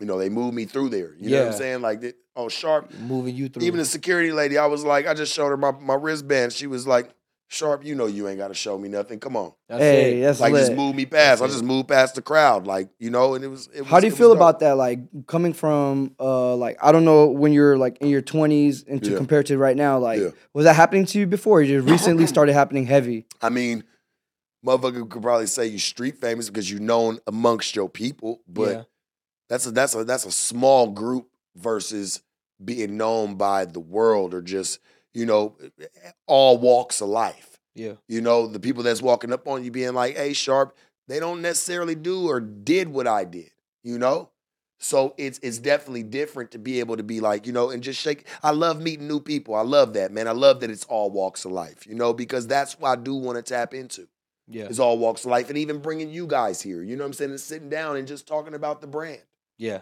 You 0.00 0.06
know, 0.06 0.18
they 0.18 0.28
move 0.30 0.52
me 0.54 0.64
through 0.64 0.88
there. 0.88 1.14
You 1.18 1.30
know 1.30 1.44
what 1.44 1.52
I'm 1.52 1.58
saying? 1.58 1.80
Like, 1.82 2.02
they- 2.40 2.44
oh, 2.44 2.48
sharp. 2.48 2.92
Moving 2.94 3.34
you 3.36 3.48
through. 3.48 3.64
Even 3.66 3.78
the 3.78 3.84
security 3.84 4.32
lady, 4.32 4.58
I 4.58 4.66
was 4.66 4.84
like, 4.84 5.06
I 5.06 5.14
just 5.14 5.32
showed 5.32 5.48
her 5.48 5.56
my, 5.56 5.72
my 5.72 5.94
wristband. 5.94 6.52
She 6.52 6.66
was 6.66 6.86
like, 6.86 7.10
Sharp, 7.52 7.84
you 7.84 7.96
know 7.96 8.06
you 8.06 8.28
ain't 8.28 8.38
got 8.38 8.46
to 8.46 8.54
show 8.54 8.78
me 8.78 8.88
nothing. 8.88 9.18
Come 9.18 9.36
on. 9.36 9.52
That's 9.68 9.82
hey, 9.82 10.18
it. 10.18 10.22
that's 10.22 10.38
like, 10.38 10.52
lit. 10.52 10.60
just 10.68 10.72
move 10.76 10.94
me 10.94 11.04
past. 11.04 11.42
I 11.42 11.46
That's 11.46 11.54
it. 11.54 11.56
just 11.56 11.64
moved 11.64 11.88
past 11.88 12.14
the 12.14 12.22
crowd. 12.22 12.64
Like, 12.64 12.90
you 13.00 13.10
know, 13.10 13.34
and 13.34 13.44
it 13.44 13.48
was. 13.48 13.68
It 13.74 13.80
was 13.80 13.88
How 13.90 13.98
do 13.98 14.06
you 14.06 14.12
feel 14.14 14.28
dope. 14.28 14.36
about 14.38 14.60
that? 14.60 14.76
Like 14.76 15.00
coming 15.26 15.52
from 15.52 16.14
uh 16.20 16.54
like 16.54 16.78
I 16.80 16.92
don't 16.92 17.04
know 17.04 17.26
when 17.26 17.52
you're 17.52 17.76
like 17.76 17.98
in 17.98 18.06
your 18.06 18.22
twenties 18.22 18.84
and 18.84 19.02
to 19.02 19.10
Yeah. 19.10 19.16
compared 19.16 19.46
to 19.46 19.58
right 19.58 19.76
now, 19.76 19.98
like 19.98 20.20
Yeah. 20.20 20.28
was 20.54 20.64
that 20.64 20.76
happening 20.76 21.06
to 21.06 21.18
you 21.18 21.26
before? 21.26 21.58
Or 21.58 21.62
you 21.62 21.80
just 21.80 21.90
recently 21.90 22.26
started 22.34 22.52
happening 22.52 22.86
heavy. 22.86 23.26
I 23.42 23.48
mean, 23.48 23.82
motherfucker 24.64 25.10
could 25.10 25.22
probably 25.22 25.48
say 25.48 25.66
you 25.66 25.80
street 25.80 26.18
famous 26.20 26.48
because 26.48 26.70
you're 26.70 26.78
known 26.78 27.18
amongst 27.26 27.74
your 27.74 27.88
people, 27.88 28.42
but 28.46 28.70
Yeah. 28.70 28.82
that's 29.48 29.66
a 29.66 29.72
that's 29.72 29.96
a 29.96 30.04
that's 30.04 30.24
a 30.24 30.30
small 30.30 30.86
group 30.90 31.26
versus 31.56 32.22
being 32.64 32.96
known 32.96 33.36
by 33.36 33.64
the 33.64 33.80
world 33.80 34.34
or 34.34 34.42
just 34.42 34.78
you 35.14 35.26
know 35.26 35.56
all 36.26 36.58
walks 36.58 37.00
of 37.00 37.08
life. 37.08 37.58
Yeah. 37.74 37.94
You 38.08 38.20
know, 38.20 38.46
the 38.46 38.60
people 38.60 38.82
that's 38.82 39.02
walking 39.02 39.32
up 39.32 39.46
on 39.46 39.64
you 39.64 39.70
being 39.70 39.94
like, 39.94 40.16
"Hey, 40.16 40.32
sharp," 40.32 40.76
they 41.08 41.20
don't 41.20 41.42
necessarily 41.42 41.94
do 41.94 42.28
or 42.28 42.40
did 42.40 42.88
what 42.88 43.06
I 43.06 43.24
did. 43.24 43.50
You 43.82 43.98
know. 43.98 44.30
So 44.82 45.14
it's 45.18 45.38
it's 45.42 45.58
definitely 45.58 46.04
different 46.04 46.52
to 46.52 46.58
be 46.58 46.80
able 46.80 46.96
to 46.96 47.02
be 47.02 47.20
like, 47.20 47.46
you 47.46 47.52
know, 47.52 47.68
and 47.68 47.82
just 47.82 48.00
shake. 48.00 48.26
I 48.42 48.50
love 48.52 48.80
meeting 48.80 49.06
new 49.06 49.20
people. 49.20 49.54
I 49.54 49.60
love 49.60 49.92
that, 49.92 50.10
man. 50.10 50.26
I 50.26 50.32
love 50.32 50.60
that 50.60 50.70
it's 50.70 50.84
all 50.84 51.10
walks 51.10 51.44
of 51.44 51.52
life, 51.52 51.86
you 51.86 51.94
know, 51.94 52.14
because 52.14 52.46
that's 52.46 52.78
what 52.78 52.88
I 52.88 52.96
do 52.96 53.14
want 53.14 53.36
to 53.36 53.42
tap 53.42 53.74
into. 53.74 54.08
Yeah. 54.48 54.64
It's 54.64 54.78
all 54.78 54.98
walks 54.98 55.24
of 55.24 55.30
life, 55.30 55.50
and 55.50 55.58
even 55.58 55.80
bringing 55.80 56.10
you 56.10 56.26
guys 56.26 56.62
here. 56.62 56.82
You 56.82 56.96
know 56.96 57.04
what 57.04 57.08
I'm 57.08 57.12
saying? 57.12 57.30
And 57.30 57.40
sitting 57.40 57.68
down 57.68 57.96
and 57.96 58.08
just 58.08 58.26
talking 58.26 58.54
about 58.54 58.80
the 58.80 58.86
brand. 58.86 59.20
Yeah. 59.58 59.80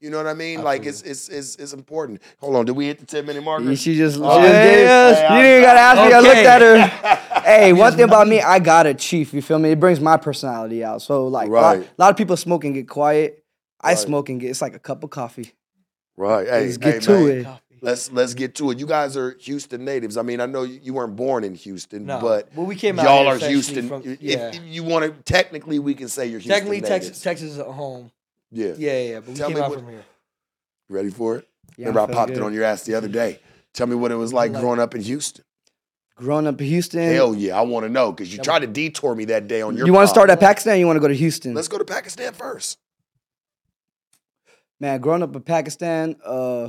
You 0.00 0.10
know 0.10 0.18
what 0.18 0.26
I 0.26 0.34
mean? 0.34 0.62
Like 0.62 0.84
it's 0.84 1.02
it's 1.02 1.28
it's 1.28 1.56
it's 1.56 1.72
important. 1.72 2.20
Hold 2.38 2.56
on, 2.56 2.64
did 2.66 2.72
we 2.76 2.86
hit 2.86 2.98
the 2.98 3.06
ten 3.06 3.24
minute 3.24 3.42
marker? 3.42 3.74
She 3.76 3.96
just, 3.96 4.16
she 4.16 4.22
Oh, 4.22 4.40
just 4.40 4.52
yeah, 4.52 4.64
gave- 4.64 4.84
yeah, 4.84 5.36
you 5.36 5.42
didn't 5.42 5.62
gotta 5.64 5.80
ask 5.80 6.08
me. 6.08 6.12
I 6.14 6.20
looked 6.20 6.36
at 6.36 6.60
her. 6.62 7.40
hey, 7.42 7.72
one 7.72 7.92
thing 7.94 8.04
about 8.04 8.28
me, 8.28 8.40
I 8.42 8.58
got 8.58 8.86
a 8.86 8.92
chief. 8.94 9.32
You 9.32 9.40
feel 9.40 9.58
me? 9.58 9.70
It 9.70 9.80
brings 9.80 9.98
my 10.00 10.16
personality 10.18 10.84
out. 10.84 11.00
So 11.02 11.26
like, 11.28 11.48
a 11.48 11.52
lot- 11.52 11.76
Right. 11.78 11.86
a 11.98 12.02
lot 12.02 12.10
of 12.10 12.16
people 12.16 12.36
smoke 12.36 12.64
and 12.64 12.74
get 12.74 12.88
quiet. 12.88 13.42
I 13.80 13.90
Right. 13.90 13.98
smoke 13.98 14.28
and 14.28 14.38
get. 14.40 14.50
It's 14.50 14.60
like 14.62 14.74
a 14.74 14.78
cup 14.78 15.02
of 15.02 15.10
coffee. 15.10 15.52
Right. 16.16 16.46
Hey, 16.46 16.64
Let's 16.66 16.76
get 16.78 16.94
hey, 16.94 17.00
to 17.00 17.10
man, 17.12 17.28
it. 17.30 17.46
Let's 17.82 18.10
let's 18.10 18.34
get 18.34 18.54
to 18.56 18.70
it. 18.70 18.78
You 18.78 18.86
guys 18.86 19.16
are 19.18 19.36
Houston 19.40 19.84
natives. 19.84 20.16
I 20.16 20.22
mean, 20.22 20.40
I 20.40 20.46
know 20.46 20.62
you 20.62 20.80
you 20.82 20.94
weren't 20.94 21.14
born 21.16 21.44
in 21.44 21.54
Houston, 21.54 22.06
No, 22.06 22.20
but 22.20 22.48
well, 22.54 22.66
we 22.66 22.74
came 22.74 22.98
out 22.98 23.04
y'all 23.04 23.28
are 23.28 23.36
Houston. 23.38 23.88
from- 23.88 24.02
if, 24.04 24.18
if 24.22 24.62
you 24.64 24.82
want 24.82 25.04
to, 25.04 25.22
technically, 25.30 25.78
we 25.78 25.94
can 25.94 26.08
say 26.08 26.24
you're 26.26 26.38
Houston. 26.40 26.50
Technically, 26.52 26.80
natives. 26.80 27.06
Texas, 27.06 27.22
Texas 27.22 27.50
is 27.52 27.58
at 27.58 27.66
home. 27.66 28.10
Yeah. 28.56 28.72
Yeah, 28.76 28.92
yeah, 28.92 29.10
yeah. 29.10 29.20
But 29.20 29.28
we 29.28 29.34
Tell 29.34 29.48
came 29.48 29.56
me 29.56 29.62
out 29.62 29.70
what- 29.70 29.80
from 29.80 29.88
here. 29.90 30.04
Ready 30.88 31.10
for 31.10 31.36
it? 31.36 31.48
Yeah, 31.76 31.88
Remember, 31.88 32.00
I 32.00 32.06
feel 32.06 32.14
popped 32.14 32.28
good. 32.30 32.38
it 32.38 32.42
on 32.42 32.54
your 32.54 32.64
ass 32.64 32.84
the 32.84 32.94
other 32.94 33.08
day. 33.08 33.40
Tell 33.74 33.86
me 33.86 33.96
what 33.96 34.10
it 34.12 34.14
was 34.14 34.32
like 34.32 34.52
Like- 34.52 34.60
growing 34.62 34.80
up 34.80 34.94
in 34.94 35.00
Houston. 35.02 35.44
Growing 36.14 36.46
up 36.46 36.58
in 36.60 36.66
Houston. 36.68 37.00
Hell 37.12 37.34
yeah, 37.34 37.58
I 37.58 37.60
want 37.62 37.84
to 37.84 37.90
know 37.90 38.10
because 38.12 38.32
you 38.34 38.40
tried 38.42 38.60
to 38.60 38.66
detour 38.66 39.14
me 39.14 39.26
that 39.26 39.48
day 39.48 39.60
on 39.60 39.76
your. 39.76 39.86
you 39.86 39.92
want 39.92 40.04
to 40.04 40.08
pod. 40.08 40.14
start 40.14 40.30
at 40.30 40.40
Pakistan? 40.40 40.74
Or 40.74 40.76
you 40.76 40.86
want 40.86 40.96
to 40.96 41.00
go 41.00 41.08
to 41.08 41.14
Houston? 41.14 41.52
Let's 41.54 41.68
go 41.68 41.76
to 41.76 41.84
Pakistan 41.84 42.32
first. 42.32 42.78
Man, 44.80 45.00
growing 45.00 45.22
up 45.22 45.34
in 45.34 45.42
Pakistan, 45.42 46.16
uh, 46.24 46.68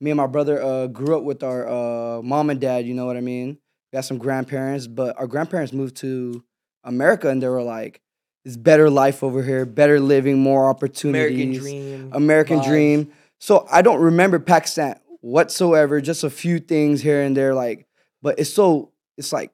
me 0.00 0.10
and 0.10 0.16
my 0.16 0.26
brother 0.26 0.62
uh, 0.62 0.86
grew 0.88 1.16
up 1.16 1.22
with 1.24 1.42
our 1.42 1.68
uh, 1.68 2.22
mom 2.22 2.50
and 2.50 2.60
dad. 2.60 2.86
You 2.86 2.94
know 2.94 3.06
what 3.06 3.16
I 3.16 3.20
mean? 3.20 3.58
We 3.92 3.96
got 3.96 4.04
some 4.04 4.18
grandparents, 4.18 4.86
but 4.86 5.18
our 5.18 5.26
grandparents 5.26 5.72
moved 5.72 5.96
to 5.98 6.42
America, 6.84 7.28
and 7.28 7.42
they 7.42 7.48
were 7.48 7.62
like, 7.62 8.00
it's 8.48 8.56
better 8.56 8.88
life 8.88 9.22
over 9.22 9.42
here, 9.42 9.66
better 9.66 10.00
living, 10.00 10.38
more 10.38 10.70
opportunities. 10.70 11.58
American 11.58 11.60
dream. 11.60 12.10
American 12.14 12.58
vibes. 12.60 12.64
dream. 12.64 13.12
So 13.38 13.66
I 13.70 13.82
don't 13.82 14.00
remember 14.00 14.38
Pakistan 14.38 14.98
whatsoever. 15.20 16.00
Just 16.00 16.24
a 16.24 16.30
few 16.30 16.58
things 16.58 17.02
here 17.02 17.20
and 17.20 17.36
there, 17.36 17.54
like. 17.54 17.86
But 18.22 18.38
it's 18.38 18.48
so 18.50 18.92
it's 19.18 19.34
like 19.34 19.52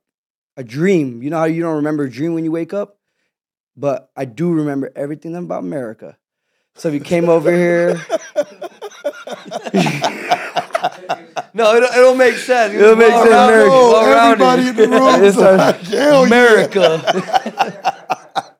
a 0.56 0.62
dream. 0.62 1.24
You 1.24 1.30
know 1.30 1.38
how 1.38 1.44
you 1.46 1.60
don't 1.60 1.74
remember 1.76 2.04
a 2.04 2.10
dream 2.10 2.34
when 2.34 2.44
you 2.44 2.52
wake 2.52 2.72
up, 2.72 2.98
but 3.76 4.10
I 4.16 4.26
do 4.26 4.52
remember 4.52 4.92
everything 4.94 5.34
about 5.34 5.64
America. 5.64 6.16
So 6.76 6.86
if 6.88 6.94
you 6.94 7.00
came 7.00 7.28
over 7.28 7.50
here, 7.52 8.00
No, 11.52 11.74
it'll, 11.76 11.88
it'll 11.90 12.14
make 12.14 12.34
sense. 12.36 12.74
It'll 12.74 12.94
make 12.96 13.12
sense, 13.12 13.28
America. 13.30 13.66
it, 13.66 13.70
all 13.72 13.96
everybody 13.96 14.68
in 14.68 14.76
the 14.76 14.88
room. 14.88 15.24
It's 15.24 15.36
a- 15.36 15.56
like, 15.56 15.80
hell 15.80 16.20
yeah. 16.20 16.26
America. 16.26 18.00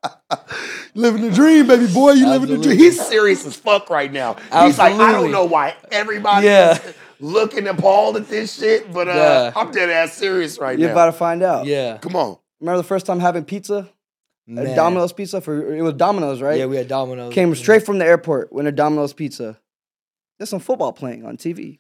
Living 0.95 1.23
the 1.23 1.31
dream, 1.31 1.67
baby 1.67 1.93
boy. 1.93 2.13
You 2.13 2.29
living 2.29 2.49
the 2.51 2.59
dream. 2.59 2.79
He's 2.79 3.01
serious 3.05 3.45
as 3.47 3.57
fuck 3.57 3.91
right 3.91 4.13
now. 4.13 4.37
Absolutely. 4.53 4.67
He's 4.69 4.79
like, 4.79 4.95
I 4.95 5.13
don't 5.13 5.31
know 5.33 5.45
why 5.45 5.75
everybody 5.91 6.47
Yeah. 6.47 6.73
is 6.75 6.95
looking 7.21 7.67
appalled 7.67 8.17
at 8.17 8.29
this 8.29 8.57
shit, 8.59 8.93
but 8.93 9.09
uh, 9.09 9.13
Yeah. 9.13 9.53
I'm 9.57 9.73
dead 9.73 9.91
ass 9.91 10.13
serious 10.15 10.59
right 10.59 10.79
now. 10.79 10.83
you're 10.83 10.93
about 10.93 11.07
to 11.07 11.13
find 11.13 11.43
out. 11.43 11.67
yeah. 11.67 11.99
Come 11.99 12.15
on. 12.17 12.37
Remember 12.61 12.77
the 12.79 12.85
first 12.87 13.07
time 13.07 13.19
having 13.21 13.45
pizza? 13.45 13.89
A 14.47 14.51
Man. 14.51 14.77
Domino's 14.77 15.13
pizza 15.13 15.41
for 15.41 15.75
it 15.75 15.81
was 15.83 15.95
Domino's, 15.95 16.43
right? 16.43 16.59
Yeah, 16.59 16.67
we 16.67 16.77
had 16.77 16.87
Domino's. 16.87 17.33
Came 17.33 17.55
straight 17.55 17.85
from 17.85 17.99
the 17.99 18.05
airport. 18.05 18.53
Went 18.53 18.67
to 18.67 18.73
Domino's 18.73 19.15
Pizza. 19.15 19.59
There's 20.39 20.51
some 20.51 20.61
football 20.61 20.93
playing 20.93 21.25
on 21.25 21.39
TV. 21.39 21.79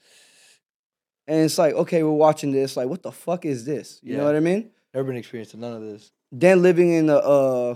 And 1.26 1.40
it's 1.44 1.58
like, 1.58 1.74
okay, 1.74 2.02
we're 2.02 2.10
watching 2.12 2.52
this. 2.52 2.76
Like, 2.76 2.88
what 2.88 3.02
the 3.02 3.12
fuck 3.12 3.44
is 3.44 3.64
this? 3.66 4.00
You 4.02 4.16
know 4.16 4.24
what 4.24 4.34
I 4.34 4.40
mean? 4.40 4.70
Never 4.94 5.06
been 5.08 5.16
experiencing 5.16 5.60
none 5.60 5.74
of 5.74 5.82
this. 5.82 6.10
Then 6.32 6.62
living 6.62 6.90
in 6.92 7.06
the 7.06 7.18
uh, 7.22 7.74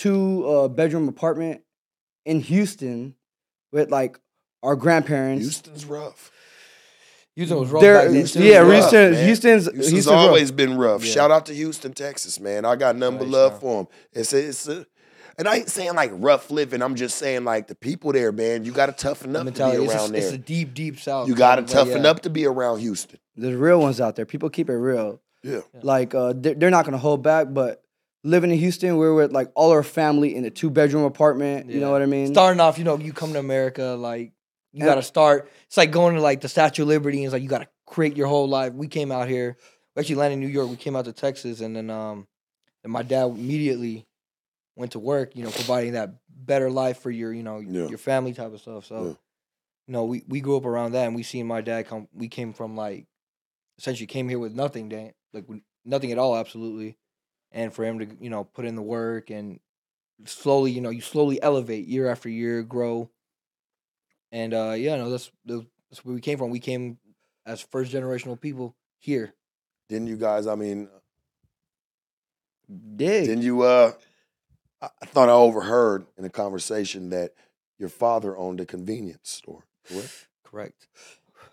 two 0.00 0.46
uh, 0.48 0.68
bedroom 0.68 1.08
apartment 1.08 1.60
in 2.24 2.40
Houston 2.40 3.14
with 3.72 3.90
like 3.90 4.18
our 4.62 4.76
grandparents. 4.76 5.42
Houston's 5.44 5.84
rough. 5.84 6.30
Houston 7.36 7.58
was 7.60 7.70
rough 7.70 7.82
They're- 7.82 8.10
back 8.10 8.26
then 8.32 8.42
yeah, 8.42 8.58
rough, 8.58 8.72
Houston, 8.72 9.12
man. 9.12 9.24
Houston's 9.26 9.64
Houston's 9.64 9.90
Houston's 9.90 10.06
rough. 10.06 10.16
always 10.28 10.50
been 10.50 10.76
rough. 10.76 11.04
Yeah. 11.04 11.12
Shout 11.12 11.30
out 11.30 11.46
to 11.46 11.54
Houston, 11.54 11.92
Texas, 11.92 12.40
man. 12.40 12.64
I 12.64 12.76
got 12.76 12.96
nothing 12.96 13.18
but 13.18 13.24
Nice, 13.26 13.32
love 13.32 13.52
man. 13.52 13.60
for 13.60 13.76
them. 13.84 13.92
It's 14.12 14.32
a, 14.32 14.48
it's 14.48 14.68
a, 14.68 14.86
and 15.38 15.48
I 15.48 15.56
ain't 15.56 15.70
saying 15.70 15.94
like 15.94 16.10
rough 16.14 16.50
living. 16.50 16.82
I'm 16.82 16.96
just 16.96 17.16
saying 17.18 17.44
like 17.44 17.68
the 17.68 17.74
people 17.74 18.12
there, 18.12 18.32
man. 18.32 18.64
You 18.64 18.72
got 18.72 18.86
to 18.86 18.92
toughen 18.92 19.36
up 19.36 19.46
to 19.46 19.52
be 19.52 19.84
It's, 19.84 19.94
around 19.94 20.14
a, 20.14 20.18
it's 20.18 20.26
there. 20.26 20.34
a 20.34 20.38
deep, 20.38 20.74
deep 20.74 20.98
south. 20.98 21.28
You 21.28 21.34
got 21.34 21.56
to 21.56 21.62
but 21.62 21.70
toughen 21.70 22.02
yeah. 22.02 22.10
up 22.10 22.20
to 22.22 22.30
be 22.30 22.46
around 22.46 22.80
Houston. 22.80 23.18
There's 23.36 23.56
real 23.56 23.80
ones 23.80 24.00
out 24.00 24.16
there. 24.16 24.26
People 24.26 24.50
keep 24.50 24.68
it 24.68 24.76
real. 24.76 25.20
Yeah. 25.42 25.60
Like 25.82 26.14
uh, 26.14 26.34
they're, 26.36 26.54
they're 26.54 26.70
not 26.70 26.84
gonna 26.84 26.98
hold 26.98 27.22
back. 27.22 27.46
But 27.50 27.82
living 28.22 28.50
in 28.50 28.58
Houston, 28.58 28.96
we're 28.96 29.14
with 29.14 29.32
like 29.32 29.50
all 29.54 29.70
our 29.70 29.82
family 29.82 30.34
in 30.36 30.44
a 30.44 30.50
two 30.50 30.70
bedroom 30.70 31.04
apartment. 31.04 31.70
You 31.70 31.80
know 31.80 31.90
what 31.90 32.02
I 32.02 32.06
mean? 32.06 32.32
Starting 32.32 32.60
off, 32.60 32.78
you 32.78 32.84
know, 32.84 32.98
you 32.98 33.12
come 33.12 33.32
to 33.32 33.38
America, 33.38 33.96
like 33.98 34.32
you 34.72 34.80
And- 34.80 34.84
got 34.84 34.94
to 34.96 35.02
start. 35.02 35.50
It's 35.66 35.76
like 35.76 35.90
going 35.90 36.14
to 36.14 36.20
like 36.20 36.40
the 36.40 36.48
Statue 36.48 36.82
of 36.82 36.88
Liberty, 36.88 37.18
and 37.18 37.26
it's 37.26 37.32
like 37.32 37.42
you 37.42 37.48
got 37.48 37.62
to 37.62 37.68
create 37.86 38.16
your 38.16 38.26
whole 38.28 38.48
life. 38.48 38.72
We 38.72 38.88
came 38.88 39.10
out 39.10 39.28
here. 39.28 39.56
We 39.96 40.00
actually 40.00 40.16
landed 40.16 40.34
in 40.34 40.40
New 40.40 40.48
York. 40.48 40.68
We 40.70 40.76
came 40.76 40.96
out 40.96 41.06
to 41.06 41.12
Texas, 41.12 41.60
and 41.60 41.74
then 41.74 41.90
um, 41.90 42.26
and 42.84 42.92
my 42.92 43.02
dad 43.02 43.24
immediately 43.26 44.06
went 44.76 44.92
to 44.92 44.98
work. 44.98 45.34
You 45.34 45.44
know, 45.44 45.50
providing 45.50 45.92
that 45.94 46.14
better 46.28 46.70
life 46.70 46.98
for 47.00 47.10
your, 47.10 47.32
you 47.32 47.42
know, 47.42 47.58
Yeah. 47.60 47.86
your 47.88 47.98
family 47.98 48.32
type 48.32 48.52
of 48.54 48.60
stuff. 48.60 48.86
So, 48.86 49.02
Yeah. 49.02 49.08
you 49.86 49.92
know, 49.92 50.04
we 50.04 50.22
we 50.28 50.40
grew 50.40 50.56
up 50.56 50.64
around 50.64 50.92
that, 50.92 51.06
and 51.06 51.16
we 51.16 51.22
seen 51.22 51.46
my 51.46 51.60
dad 51.60 51.86
come. 51.88 52.08
We 52.14 52.28
came 52.28 52.52
from 52.52 52.76
like 52.76 53.06
essentially 53.78 54.06
came 54.06 54.28
here 54.28 54.38
with 54.38 54.54
nothing, 54.54 54.88
Dan, 54.90 55.12
like 55.32 55.44
nothing 55.84 56.12
at 56.12 56.18
all, 56.18 56.36
absolutely. 56.36 56.96
And 57.52 57.72
for 57.72 57.84
him 57.84 57.98
to, 57.98 58.08
you 58.20 58.30
know, 58.30 58.44
put 58.44 58.64
in 58.64 58.76
the 58.76 58.82
work 58.82 59.30
and 59.30 59.58
slowly, 60.24 60.70
you 60.70 60.80
know, 60.80 60.90
you 60.90 61.00
slowly 61.00 61.42
elevate 61.42 61.86
year 61.86 62.08
after 62.08 62.28
year, 62.28 62.62
grow. 62.62 63.10
And 64.32 64.54
uh 64.54 64.74
yeah, 64.76 64.96
no, 64.96 65.10
that's 65.10 65.30
that's 65.44 66.04
where 66.04 66.14
we 66.14 66.20
came 66.20 66.38
from. 66.38 66.50
We 66.50 66.60
came 66.60 66.98
as 67.46 67.60
first 67.60 67.92
generational 67.92 68.40
people 68.40 68.76
here. 68.98 69.34
Didn't 69.88 70.06
you 70.06 70.16
guys? 70.16 70.46
I 70.46 70.54
mean, 70.54 70.88
did 72.96 73.26
didn't 73.26 73.42
you? 73.42 73.62
Uh, 73.62 73.92
I, 74.80 74.88
thought 75.06 75.28
I 75.28 75.32
overheard 75.32 76.06
in 76.16 76.24
a 76.24 76.30
conversation 76.30 77.10
that 77.10 77.32
your 77.78 77.88
father 77.88 78.36
owned 78.36 78.60
a 78.60 78.66
convenience 78.66 79.30
store. 79.30 79.64
Correct? 79.88 80.28
Correct. 80.44 80.86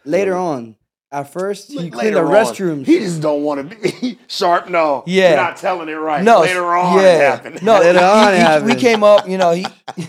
Later 0.06 0.36
on, 0.36 0.76
at 1.12 1.32
first 1.32 1.70
he 1.70 1.76
Look, 1.80 1.94
cleaned 1.94 2.16
the 2.16 2.22
later 2.22 2.38
on, 2.38 2.46
restrooms. 2.46 2.86
He 2.86 3.00
just 3.00 3.22
don't 3.22 3.44
want 3.44 3.70
to 3.70 3.78
be 3.78 4.20
sharp. 4.28 4.70
No, 4.70 5.04
Yeah. 5.08 5.30
you're 5.30 5.38
not 5.38 5.58
telling 5.58 5.88
it 5.90 5.94
right. 5.94 6.24
No, 6.24 6.42
later 6.42 6.66
on, 6.66 6.98
yeah. 6.98 7.04
it 7.04 7.20
happened. 7.22 7.64
No, 7.64 7.80
Later 7.80 8.00
he- 8.00 8.06
on 8.06 8.34
it 8.34 8.62
he- 8.62 8.76
we 8.76 8.80
came 8.80 9.04
up, 9.04 9.28
you 9.28 9.38
know, 9.38 9.52
he 9.52 9.66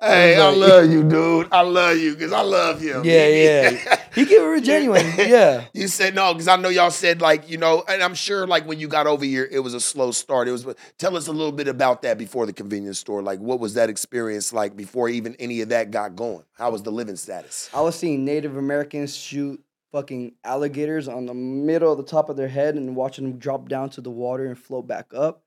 hey, 0.00 0.40
I 0.40 0.50
love 0.50 0.90
you, 0.90 1.02
dude. 1.02 1.48
I 1.52 1.62
love 1.62 1.96
you 1.98 2.14
because 2.14 2.32
I 2.32 2.42
love 2.42 2.80
him. 2.80 3.04
Yeah, 3.04 3.26
yeah. 3.26 3.70
He 4.14 4.24
kept 4.24 4.32
it 4.32 4.60
genuine. 4.64 5.06
Yeah. 5.16 5.64
You 5.74 5.88
said 5.88 6.14
no 6.14 6.32
because 6.32 6.48
I 6.48 6.56
know 6.56 6.68
y'all 6.68 6.90
said 6.90 7.20
like 7.20 7.48
you 7.48 7.58
know, 7.58 7.84
and 7.88 8.02
I'm 8.02 8.14
sure 8.14 8.46
like 8.46 8.66
when 8.66 8.78
you 8.78 8.88
got 8.88 9.06
over 9.06 9.24
here, 9.24 9.48
it 9.50 9.60
was 9.60 9.74
a 9.74 9.80
slow 9.80 10.10
start. 10.10 10.48
It 10.48 10.52
was. 10.52 10.66
Tell 10.98 11.16
us 11.16 11.26
a 11.26 11.32
little 11.32 11.52
bit 11.52 11.68
about 11.68 12.02
that 12.02 12.18
before 12.18 12.46
the 12.46 12.52
convenience 12.52 12.98
store. 12.98 13.22
Like, 13.22 13.38
what 13.40 13.60
was 13.60 13.74
that 13.74 13.90
experience 13.90 14.52
like 14.52 14.76
before 14.76 15.08
even 15.08 15.34
any 15.36 15.60
of 15.60 15.68
that 15.70 15.90
got 15.90 16.16
going? 16.16 16.44
How 16.54 16.70
was 16.70 16.82
the 16.82 16.92
living 16.92 17.16
status? 17.16 17.70
I 17.74 17.80
was 17.80 17.96
seeing 17.96 18.24
Native 18.24 18.56
Americans 18.56 19.14
shoot 19.16 19.62
fucking 19.92 20.34
alligators 20.44 21.08
on 21.08 21.26
the 21.26 21.34
middle 21.34 21.90
of 21.92 21.98
the 21.98 22.04
top 22.04 22.28
of 22.28 22.36
their 22.36 22.48
head 22.48 22.74
and 22.74 22.96
watching 22.96 23.24
them 23.24 23.38
drop 23.38 23.68
down 23.68 23.90
to 23.90 24.00
the 24.00 24.10
water 24.10 24.46
and 24.46 24.58
float 24.58 24.86
back 24.86 25.12
up. 25.14 25.42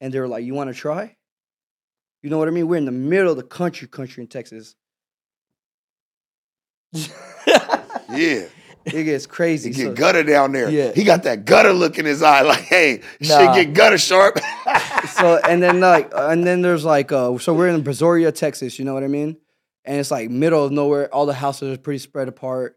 And 0.00 0.12
they 0.12 0.20
were 0.20 0.28
like, 0.28 0.44
"You 0.44 0.54
want 0.54 0.68
to 0.68 0.74
try?" 0.74 1.16
You 2.26 2.30
know 2.30 2.38
what 2.38 2.48
I 2.48 2.50
mean? 2.50 2.66
We're 2.66 2.74
in 2.78 2.86
the 2.86 2.90
middle 2.90 3.30
of 3.30 3.36
the 3.36 3.44
country, 3.44 3.86
country 3.86 4.20
in 4.20 4.26
Texas. 4.26 4.74
Yeah, 8.08 8.46
It 8.84 9.04
gets 9.04 9.26
crazy. 9.26 9.70
he 9.70 9.76
get 9.76 9.82
So- 9.84 9.92
gutter 9.94 10.24
down 10.24 10.50
there. 10.50 10.68
Yeah. 10.68 10.90
he 10.92 11.04
got 11.04 11.22
that 11.22 11.44
gutter 11.44 11.72
look 11.72 11.98
in 12.00 12.04
his 12.04 12.20
eye. 12.22 12.40
Like, 12.42 12.62
hey, 12.64 13.02
Nah. 13.20 13.54
shit, 13.54 13.66
get 13.66 13.74
gutter 13.74 13.98
sharp. 13.98 14.38
so 15.10 15.38
and 15.48 15.62
then 15.62 15.78
like 15.78 16.10
and 16.16 16.44
then 16.44 16.62
there's 16.62 16.84
like 16.84 17.12
uh 17.12 17.38
so 17.38 17.54
we're 17.54 17.68
in 17.68 17.84
Brazoria, 17.84 18.34
Texas, 18.34 18.76
you 18.76 18.84
know 18.84 18.94
what 18.94 19.04
I 19.04 19.08
mean? 19.08 19.36
And 19.84 19.98
it's 20.00 20.10
like 20.10 20.28
middle 20.30 20.64
of 20.64 20.72
nowhere, 20.72 21.12
all 21.14 21.26
the 21.26 21.34
houses 21.34 21.78
are 21.78 21.80
pretty 21.80 21.98
spread 22.00 22.26
apart. 22.26 22.76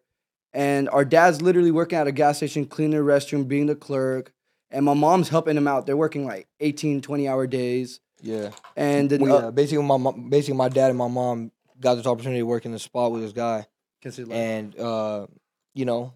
And 0.53 0.89
our 0.89 1.05
dad's 1.05 1.41
literally 1.41 1.71
working 1.71 1.97
at 1.97 2.05
a 2.05 2.11
gas 2.11 2.37
station, 2.37 2.65
cleaning 2.67 2.99
the 2.99 3.03
restroom, 3.03 3.47
being 3.47 3.65
the 3.65 3.75
clerk. 3.75 4.31
And 4.69 4.85
my 4.85 4.93
mom's 4.93 5.29
helping 5.29 5.57
him 5.57 5.67
out. 5.67 5.87
They're 5.87 5.97
working 5.97 6.25
like 6.27 6.47
18, 6.59 7.01
20 7.01 7.27
hour 7.27 7.47
days. 7.47 7.99
Yeah. 8.21 8.51
And 8.75 9.09
then 9.09 9.23
uh, 9.23 9.41
yeah, 9.41 9.49
basically 9.51 9.83
my 9.83 9.97
mom, 9.97 10.29
basically 10.29 10.57
my 10.57 10.69
dad 10.69 10.89
and 10.89 10.97
my 10.97 11.07
mom 11.07 11.51
got 11.79 11.95
this 11.95 12.05
opportunity 12.05 12.39
to 12.41 12.45
work 12.45 12.65
in 12.65 12.71
the 12.71 12.79
spot 12.79 13.11
with 13.11 13.21
this 13.21 13.31
guy. 13.31 13.65
consider, 14.01 14.27
like, 14.29 14.37
and 14.37 14.77
uh, 14.79 15.27
you 15.73 15.85
know, 15.85 16.13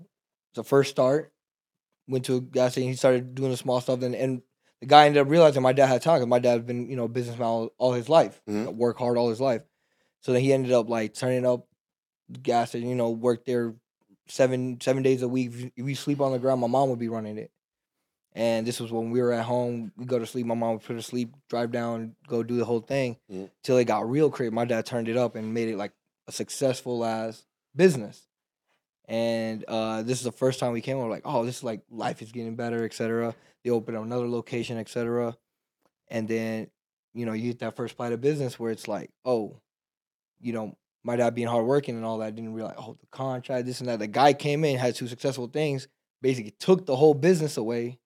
the 0.56 0.64
first 0.64 0.92
start 0.92 1.32
went 2.08 2.26
to 2.26 2.38
a 2.38 2.42
gas 2.42 2.74
station. 2.74 2.90
He 2.90 2.96
started 2.96 3.34
doing 3.36 3.52
the 3.52 3.58
small 3.58 3.80
stuff, 3.82 4.02
and 4.02 4.16
and 4.16 4.42
the 4.82 4.88
guy 4.88 5.06
ended 5.06 5.22
up 5.22 5.30
realizing 5.30 5.62
my 5.62 5.74
dad 5.74 5.88
had 5.88 6.02
talent. 6.02 6.28
my 6.28 6.40
dad's 6.40 6.64
been 6.66 6.90
you 6.90 6.96
know 6.96 7.06
a 7.06 7.10
businessman 7.10 7.48
all, 7.48 7.70
all 7.78 7.94
his 7.94 8.10
life, 8.10 8.42
Mhm. 8.50 8.76
work 8.76 8.98
hard 8.98 9.18
all 9.18 9.30
his 9.30 9.40
life. 9.42 9.62
So 10.22 10.34
then 10.34 10.42
he 10.42 10.52
ended 10.54 10.72
up 10.74 10.90
like 10.90 11.14
turning 11.14 11.46
up 11.46 11.68
the 12.30 12.40
gas 12.40 12.70
station. 12.70 12.90
You 12.90 12.96
know, 12.96 13.12
worked 13.12 13.46
there 13.46 13.76
seven 14.28 14.80
seven 14.82 15.04
days 15.04 15.22
a 15.22 15.28
week. 15.28 15.72
If 15.76 15.86
we 15.86 15.96
sleep 15.96 16.20
on 16.20 16.32
the 16.34 16.40
ground, 16.40 16.60
my 16.62 16.68
mom 16.68 16.90
would 16.90 17.00
be 17.00 17.10
running 17.10 17.38
it. 17.38 17.52
And 18.36 18.66
this 18.66 18.80
was 18.80 18.92
when 18.92 19.12
we 19.12 19.22
were 19.22 19.32
at 19.32 19.46
home. 19.46 19.92
We 19.96 20.06
go 20.06 20.18
to 20.18 20.26
sleep. 20.26 20.46
My 20.48 20.56
mom 20.56 20.74
would 20.74 20.82
put 20.82 20.94
her 20.94 21.00
to 21.00 21.04
sleep, 21.04 21.36
drive 21.50 21.72
down, 21.72 22.16
go 22.28 22.42
do 22.42 22.58
the 22.58 22.66
whole 22.66 22.80
thing 22.80 23.18
Mhm. 23.32 23.50
till 23.64 23.78
it 23.78 23.86
got 23.86 24.10
real 24.10 24.32
crazy. 24.32 24.50
My 24.50 24.66
dad 24.66 24.86
turned 24.86 25.08
it 25.08 25.18
up 25.18 25.36
and 25.36 25.54
made 25.54 25.70
it 25.70 25.78
like 25.78 25.92
a 26.28 26.32
successful 26.32 27.06
as 27.06 27.46
business. 27.76 28.28
And 29.06 29.64
uh, 29.68 30.02
this 30.04 30.18
is 30.20 30.24
the 30.24 30.32
first 30.32 30.60
time 30.60 30.72
we 30.72 30.82
came. 30.82 30.98
We're 30.98 31.10
like, 31.10 31.26
oh, 31.26 31.46
this 31.46 31.58
is 31.58 31.64
like 31.64 31.82
life 31.92 32.22
is 32.22 32.32
getting 32.32 32.56
better, 32.56 32.86
etc. 32.86 33.36
They 33.64 33.70
opened 33.70 33.98
up 33.98 34.04
another 34.04 34.28
location, 34.28 34.78
etc. 34.78 35.38
And 36.08 36.28
then, 36.28 36.68
you 37.14 37.26
know, 37.26 37.34
you 37.34 37.50
get 37.52 37.60
that 37.60 37.76
first 37.76 37.98
bite 37.98 38.14
of 38.14 38.22
business 38.22 38.60
where 38.60 38.72
it's 38.72 38.88
like, 38.88 39.12
oh, 39.26 39.58
you 40.40 40.54
know, 40.54 40.76
my 41.04 41.18
dad 41.18 41.36
being 41.36 41.48
hardworking 41.50 41.96
and 41.96 42.06
all 42.06 42.18
that, 42.20 42.34
didn't 42.36 42.54
realize, 42.54 42.76
oh, 42.78 42.98
the 43.00 43.08
contract, 43.12 43.66
this 43.66 43.82
and 43.82 43.90
that. 43.90 44.00
The 44.00 44.08
guy 44.08 44.34
came 44.34 44.64
in, 44.64 44.78
had 44.78 44.96
two 44.96 45.08
successful 45.08 45.48
things, 45.48 45.88
basically 46.22 46.52
took 46.52 46.86
the 46.86 46.96
whole 46.96 47.14
business 47.14 47.58
away, 47.58 48.00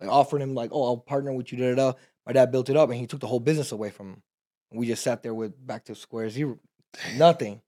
like 0.00 0.10
offered 0.10 0.42
him 0.42 0.54
like, 0.54 0.70
oh, 0.72 0.84
I'll 0.84 0.96
partner 0.96 1.32
with 1.32 1.52
you, 1.52 1.58
da 1.58 1.74
da 1.74 1.92
da. 1.92 1.98
My 2.26 2.32
dad 2.32 2.52
built 2.52 2.68
it 2.68 2.76
up, 2.76 2.90
and 2.90 2.98
he 2.98 3.06
took 3.06 3.20
the 3.20 3.26
whole 3.26 3.40
business 3.40 3.72
away 3.72 3.90
from 3.90 4.08
him. 4.10 4.22
We 4.70 4.86
just 4.86 5.02
sat 5.02 5.22
there 5.22 5.34
with 5.34 5.54
back 5.66 5.84
to 5.86 5.94
square 5.94 6.28
zero, 6.28 6.58
nothing. 7.16 7.62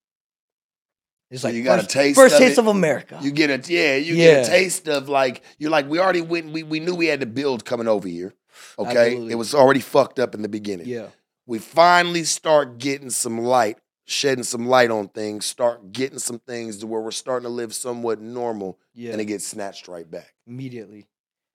It's 1.31 1.45
like 1.45 1.55
you 1.55 1.63
got 1.63 1.83
a 1.83 1.87
taste 1.87 2.19
first 2.19 2.35
of 2.35 2.41
taste 2.41 2.59
it. 2.59 2.61
of 2.61 2.67
America. 2.67 3.19
You 3.23 3.31
get 3.31 3.51
a 3.51 3.73
yeah, 3.73 3.97
you 3.97 4.17
get 4.17 4.47
a 4.47 4.51
taste 4.51 4.89
of 4.89 5.09
like 5.09 5.43
you're 5.59 5.71
like 5.71 5.89
we 5.89 5.99
already 5.99 6.21
went. 6.21 6.53
We, 6.53 6.63
we 6.65 6.81
knew 6.81 6.95
we 6.95 7.07
had 7.07 7.21
to 7.21 7.27
build 7.27 7.65
coming 7.65 7.87
over 7.89 8.09
here. 8.09 8.35
Okay, 8.79 9.13
Absolutely. 9.13 9.33
it 9.33 9.37
was 9.37 9.55
already 9.55 9.81
fucked 9.81 10.19
up 10.19 10.35
in 10.35 10.43
the 10.43 10.49
beginning. 10.49 10.87
yeah, 10.87 11.07
We 11.47 11.59
finally 11.59 12.25
start 12.25 12.79
getting 12.79 13.11
some 13.11 13.39
light, 13.39 13.79
shedding 14.07 14.45
some 14.45 14.67
light 14.67 14.91
on 14.91 15.09
things. 15.09 15.47
Start 15.47 15.93
getting 15.93 16.19
some 16.19 16.41
things 16.41 16.79
to 16.79 16.87
where 16.87 17.01
we're 17.01 17.13
starting 17.13 17.45
to 17.45 17.51
live 17.51 17.75
somewhat 17.75 18.21
normal, 18.21 18.79
yeah. 18.93 19.13
and 19.13 19.21
it 19.21 19.27
gets 19.27 19.47
snatched 19.47 19.87
right 19.89 20.11
back. 20.11 20.35
immediately. 20.47 21.07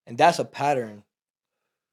And 0.08 0.18
that's 0.18 0.40
a 0.40 0.46
pattern 0.46 1.04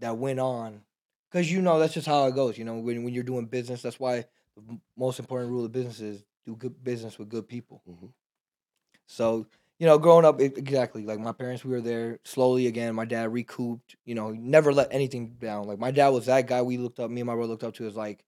that 0.01 0.19
went 0.19 0.41
on 0.41 0.83
because 1.31 1.51
you 1.51 1.63
know 1.63 1.79
that's 1.79 1.95
just 1.95 2.07
how 2.07 2.27
it 2.27 2.35
goes. 2.35 2.59
You 2.59 2.65
know, 2.65 2.77
when 2.79 3.05
when 3.05 3.15
you're 3.15 3.25
doing 3.25 3.47
business, 3.47 3.83
that's 3.83 4.01
why 4.01 4.25
the 4.57 4.79
most 4.97 5.19
important 5.19 5.51
rule 5.53 5.65
of 5.65 5.73
business 5.73 6.01
is 6.01 6.25
do 6.47 6.57
good 6.57 6.83
business 6.85 7.19
with 7.19 7.29
good 7.29 7.49
people. 7.49 7.83
Mhm. 7.89 8.11
So 9.07 9.47
you 9.79 9.87
know, 9.87 9.99
growing 9.99 10.25
up, 10.25 10.41
it, 10.41 10.57
exactly 10.59 11.05
like 11.05 11.19
my 11.19 11.33
parents, 11.33 11.65
we 11.65 11.73
were 11.73 11.81
there 11.81 12.21
slowly 12.25 12.69
again. 12.69 12.95
My 12.95 13.05
dad 13.05 13.33
recouped. 13.33 13.97
You 14.05 14.15
know, 14.15 14.31
he 14.33 14.39
never 14.39 14.73
let 14.73 14.93
anything 14.93 15.37
down. 15.41 15.67
Like 15.67 15.79
my 15.79 15.91
dad 15.91 16.11
was 16.11 16.27
that 16.27 16.47
guy 16.47 16.63
we 16.63 16.79
looked 16.79 17.01
up. 17.01 17.11
Me 17.11 17.21
and 17.21 17.27
my 17.27 17.35
brother 17.35 17.51
looked 17.51 17.65
up 17.65 17.75
to 17.75 17.87
as 17.87 17.97
like, 17.97 18.25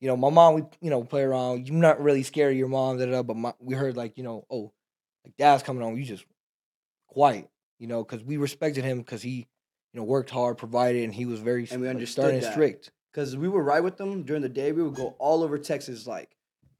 you 0.00 0.08
know, 0.08 0.16
my 0.16 0.30
mom. 0.30 0.54
We 0.54 0.62
you 0.82 0.90
know 0.90 1.04
play 1.04 1.22
around. 1.22 1.68
You're 1.68 1.76
not 1.78 2.02
really 2.02 2.22
scared 2.24 2.52
of 2.52 2.58
your 2.58 2.68
mom, 2.68 2.98
da, 2.98 3.06
da, 3.06 3.12
da, 3.12 3.22
but 3.24 3.36
my, 3.36 3.54
we 3.60 3.74
heard 3.74 3.96
like 3.96 4.18
you 4.18 4.24
know, 4.24 4.46
oh, 4.50 4.72
like 5.24 5.36
dad's 5.38 5.62
coming 5.64 5.82
home. 5.82 5.96
You 5.98 6.04
just 6.04 6.24
quiet. 7.08 7.50
You 7.82 7.88
know, 7.88 8.04
because 8.04 8.22
we 8.22 8.36
respected 8.36 8.84
him 8.84 8.98
because 8.98 9.22
he, 9.22 9.38
you 9.92 9.98
know, 10.00 10.04
worked 10.04 10.30
hard, 10.30 10.56
provided, 10.56 11.02
and 11.02 11.12
he 11.12 11.26
was 11.26 11.40
very 11.40 11.66
And 11.68 11.80
we 11.80 11.88
like, 11.88 11.96
understood 11.96 12.40
that. 12.40 12.52
strict. 12.52 12.92
Cause 13.12 13.36
we 13.36 13.48
would 13.48 13.58
ride 13.58 13.80
with 13.80 13.96
them 13.96 14.22
during 14.22 14.40
the 14.40 14.48
day. 14.48 14.70
We 14.70 14.84
would 14.84 14.94
go 14.94 15.16
all 15.18 15.42
over 15.42 15.58
Texas. 15.58 16.06
Like 16.06 16.30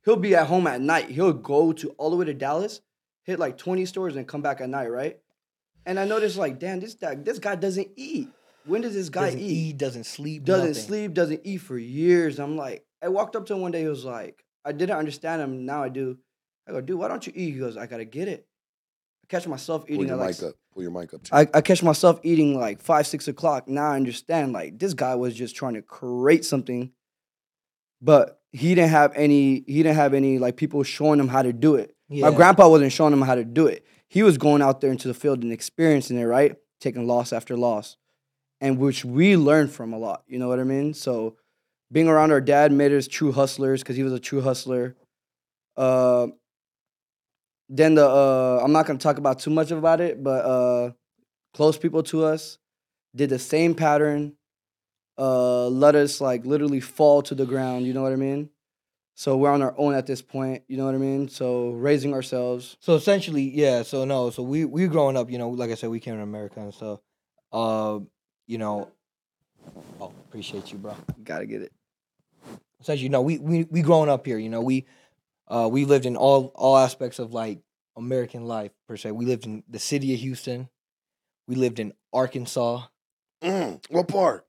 he'll 0.05 0.15
be 0.15 0.37
at 0.37 0.47
home 0.47 0.69
at 0.69 0.81
night. 0.81 1.11
He'll 1.11 1.33
go 1.33 1.73
to 1.73 1.89
all 1.99 2.09
the 2.11 2.17
way 2.17 2.25
to 2.27 2.35
Dallas, 2.35 2.81
hit 3.25 3.41
like 3.41 3.59
20 3.59 3.85
stores, 3.85 4.15
and 4.15 4.29
come 4.29 4.43
back 4.43 4.61
at 4.61 4.69
night, 4.69 4.93
right? 4.93 5.19
And 5.85 5.99
I 5.99 6.05
noticed 6.05 6.37
like, 6.39 6.61
damn, 6.61 6.79
this 6.79 6.95
guy, 6.95 7.17
this 7.17 7.41
guy 7.41 7.57
doesn't 7.57 7.89
eat. 7.97 8.29
When 8.65 8.81
does 8.81 8.95
this 8.95 9.09
guy 9.09 9.25
Doesn't 9.27 9.41
eat? 9.41 9.51
eat, 9.71 9.79
doesn't 9.79 10.05
sleep, 10.05 10.45
Doesn't 10.45 10.69
nothing. 10.69 10.83
sleep, 10.83 11.15
doesn't 11.15 11.41
eat 11.43 11.57
for 11.59 11.77
years. 11.77 12.39
I'm 12.39 12.57
like, 12.57 12.87
I 13.03 13.09
walked 13.09 13.35
up 13.35 13.45
to 13.47 13.55
him 13.55 13.61
one 13.61 13.73
day. 13.73 13.81
He 13.81 13.89
was 13.89 14.05
like, 14.05 14.45
I 14.65 14.71
didn't 14.71 14.97
understand 14.97 15.43
him. 15.43 15.67
Now 15.67 15.83
I 15.83 15.89
do. 15.89 16.17
I 16.69 16.71
go, 16.71 16.81
dude, 16.81 16.97
why 17.01 17.09
don't 17.09 17.27
you 17.27 17.33
eat? 17.35 17.55
He 17.55 17.59
goes, 17.59 17.77
I 17.77 17.87
gotta 17.87 18.05
get 18.05 18.29
it. 18.29 18.47
I 19.25 19.27
catch 19.27 19.49
myself 19.49 19.85
eating 19.89 20.09
at 20.11 20.19
like 20.19 20.41
up. 20.45 20.55
Pull 20.73 20.83
your 20.83 20.93
mic 20.93 21.12
up. 21.12 21.23
Too. 21.23 21.35
I, 21.35 21.47
I 21.52 21.61
catch 21.61 21.83
myself 21.83 22.21
eating 22.23 22.59
like 22.59 22.81
five, 22.81 23.07
six 23.07 23.29
o'clock. 23.29 23.69
Now 23.69 23.91
I 23.91 23.97
understand 23.97 24.52
like 24.52 24.79
this 24.79 24.95
guy 24.95 25.14
was 25.14 25.35
just 25.35 25.55
trying 25.55 25.75
to 25.75 25.83
create 25.83 26.45
something, 26.45 26.93
but 28.00 28.41
he 28.52 28.75
didn't 28.75 28.91
have 28.91 29.12
any. 29.14 29.64
He 29.67 29.83
didn't 29.83 29.97
have 29.97 30.14
any 30.14 30.38
like 30.38 30.57
people 30.57 30.83
showing 30.83 31.21
him 31.21 31.29
how 31.29 31.43
to 31.43 31.52
do 31.52 31.76
it. 31.76 31.95
Yeah. 32.09 32.31
My 32.31 32.37
grandpa 32.37 32.69
wasn't 32.69 32.93
showing 32.93 33.12
him 33.12 33.23
how 33.23 33.35
to 33.35 33.45
do 33.45 33.67
it. 33.67 33.85
He 34.09 34.23
was 34.23 34.38
going 34.38 34.62
out 34.62 34.81
there 34.81 34.91
into 34.91 35.09
the 35.09 35.14
field 35.14 35.43
and 35.43 35.52
experiencing 35.52 36.19
it, 36.19 36.25
right? 36.25 36.57
Taking 36.81 37.07
loss 37.07 37.33
after 37.33 37.57
loss, 37.57 37.97
and 38.61 38.79
which 38.79 39.05
we 39.05 39.37
learned 39.37 39.71
from 39.71 39.93
a 39.93 39.99
lot. 39.99 40.23
You 40.26 40.38
know 40.38 40.49
what 40.49 40.61
I 40.61 40.64
mean? 40.64 40.95
So 40.95 41.37
being 41.91 42.09
around 42.09 42.33
our 42.33 42.41
dad 42.41 42.73
made 42.73 42.93
us 42.93 43.07
true 43.07 43.33
hustlers 43.33 43.83
because 43.83 43.97
he 43.97 44.02
was 44.02 44.12
a 44.12 44.19
true 44.19 44.41
hustler. 44.41 44.97
Uh, 45.76 46.29
then 47.73 47.95
the 47.95 48.07
uh, 48.07 48.61
I'm 48.62 48.73
not 48.73 48.87
gonna 48.87 48.99
talk 48.99 49.17
about 49.17 49.38
too 49.38 49.50
much 49.50 49.71
about 49.71 50.00
it, 50.00 50.23
but 50.23 50.45
uh, 50.45 50.91
close 51.55 51.79
people 51.79 52.02
to 52.05 52.25
us 52.25 52.59
did 53.17 53.31
the 53.31 53.38
same 53.38 53.75
pattern. 53.75 54.35
Uh, 55.19 55.69
let 55.69 55.95
us 55.95 56.21
like 56.21 56.45
literally 56.45 56.81
fall 56.81 57.23
to 57.23 57.35
the 57.35 57.47
ground. 57.47 57.87
You 57.87 57.95
know 57.95 58.02
what 58.02 58.12
I 58.12 58.17
mean? 58.17 58.50
So 59.14 59.38
we're 59.38 59.50
on 59.50 59.62
our 59.62 59.75
own 59.79 59.95
at 59.95 60.07
this 60.07 60.21
point. 60.21 60.64
You 60.69 60.76
know 60.76 60.85
what 60.85 60.95
I 60.95 60.99
mean? 60.99 61.29
So 61.29 61.71
raising 61.71 62.12
ourselves. 62.12 62.76
So 62.81 62.95
essentially, 62.95 63.43
yeah. 63.43 63.83
So 63.85 64.05
no. 64.05 64.29
So 64.29 64.43
we 64.43 64.67
we 64.67 64.87
growing 64.87 65.17
up, 65.17 65.31
you 65.31 65.38
know, 65.38 65.49
like 65.49 65.71
I 65.71 65.75
said, 65.75 65.88
we 65.88 66.00
came 66.00 66.17
to 66.17 66.23
America 66.23 66.61
and 66.61 66.75
stuff. 66.75 67.00
Uh, 67.52 68.00
you 68.47 68.59
know. 68.59 68.88
Oh, 69.99 70.12
appreciate 70.29 70.73
you, 70.73 70.79
bro. 70.79 70.95
Gotta 71.25 71.47
get 71.47 71.62
it. 71.62 71.73
Essentially, 72.83 73.09
no, 73.09 73.23
we 73.23 73.38
we 73.38 73.64
we 73.64 73.81
growing 73.81 74.11
up 74.11 74.26
here. 74.26 74.38
You 74.38 74.50
know, 74.50 74.61
we 74.61 74.85
uh 75.49 75.69
we 75.71 75.85
lived 75.85 76.07
in 76.07 76.17
all 76.17 76.53
all 76.55 76.77
aspects 76.77 77.19
of 77.19 77.33
like 77.33 77.61
American 77.97 78.47
life 78.47 78.73
per 78.89 78.97
se. 78.97 79.11
We 79.13 79.27
lived 79.27 79.45
in 79.47 79.63
the 79.69 79.79
city 79.79 80.15
of 80.15 80.21
Houston. 80.21 80.69
We 81.49 81.57
lived 81.57 81.79
in 81.81 81.93
Arkansas, 82.13 82.83
Mm, 83.43 83.85
what 83.91 84.07
part? 84.09 84.47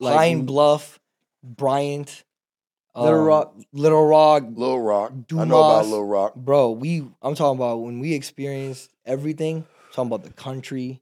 Like, 0.00 0.14
Pine 0.14 0.46
Bluff, 0.46 0.98
Bryant, 1.42 2.24
Little 2.94 3.18
um, 3.20 3.26
Rock. 3.26 3.54
Little 3.72 4.06
Rock, 4.06 4.44
Little 4.48 4.80
Rock. 4.80 5.12
I 5.36 5.44
know 5.44 5.60
about 5.60 5.84
Little 5.84 6.06
Rock. 6.06 6.34
bro. 6.34 6.70
We 6.70 7.06
I'm 7.20 7.34
talking 7.34 7.58
about 7.58 7.78
when 7.82 7.98
we 7.98 8.14
experienced 8.14 8.90
everything. 9.04 9.66
talking 9.92 10.06
about 10.08 10.24
the 10.24 10.32
country. 10.32 11.01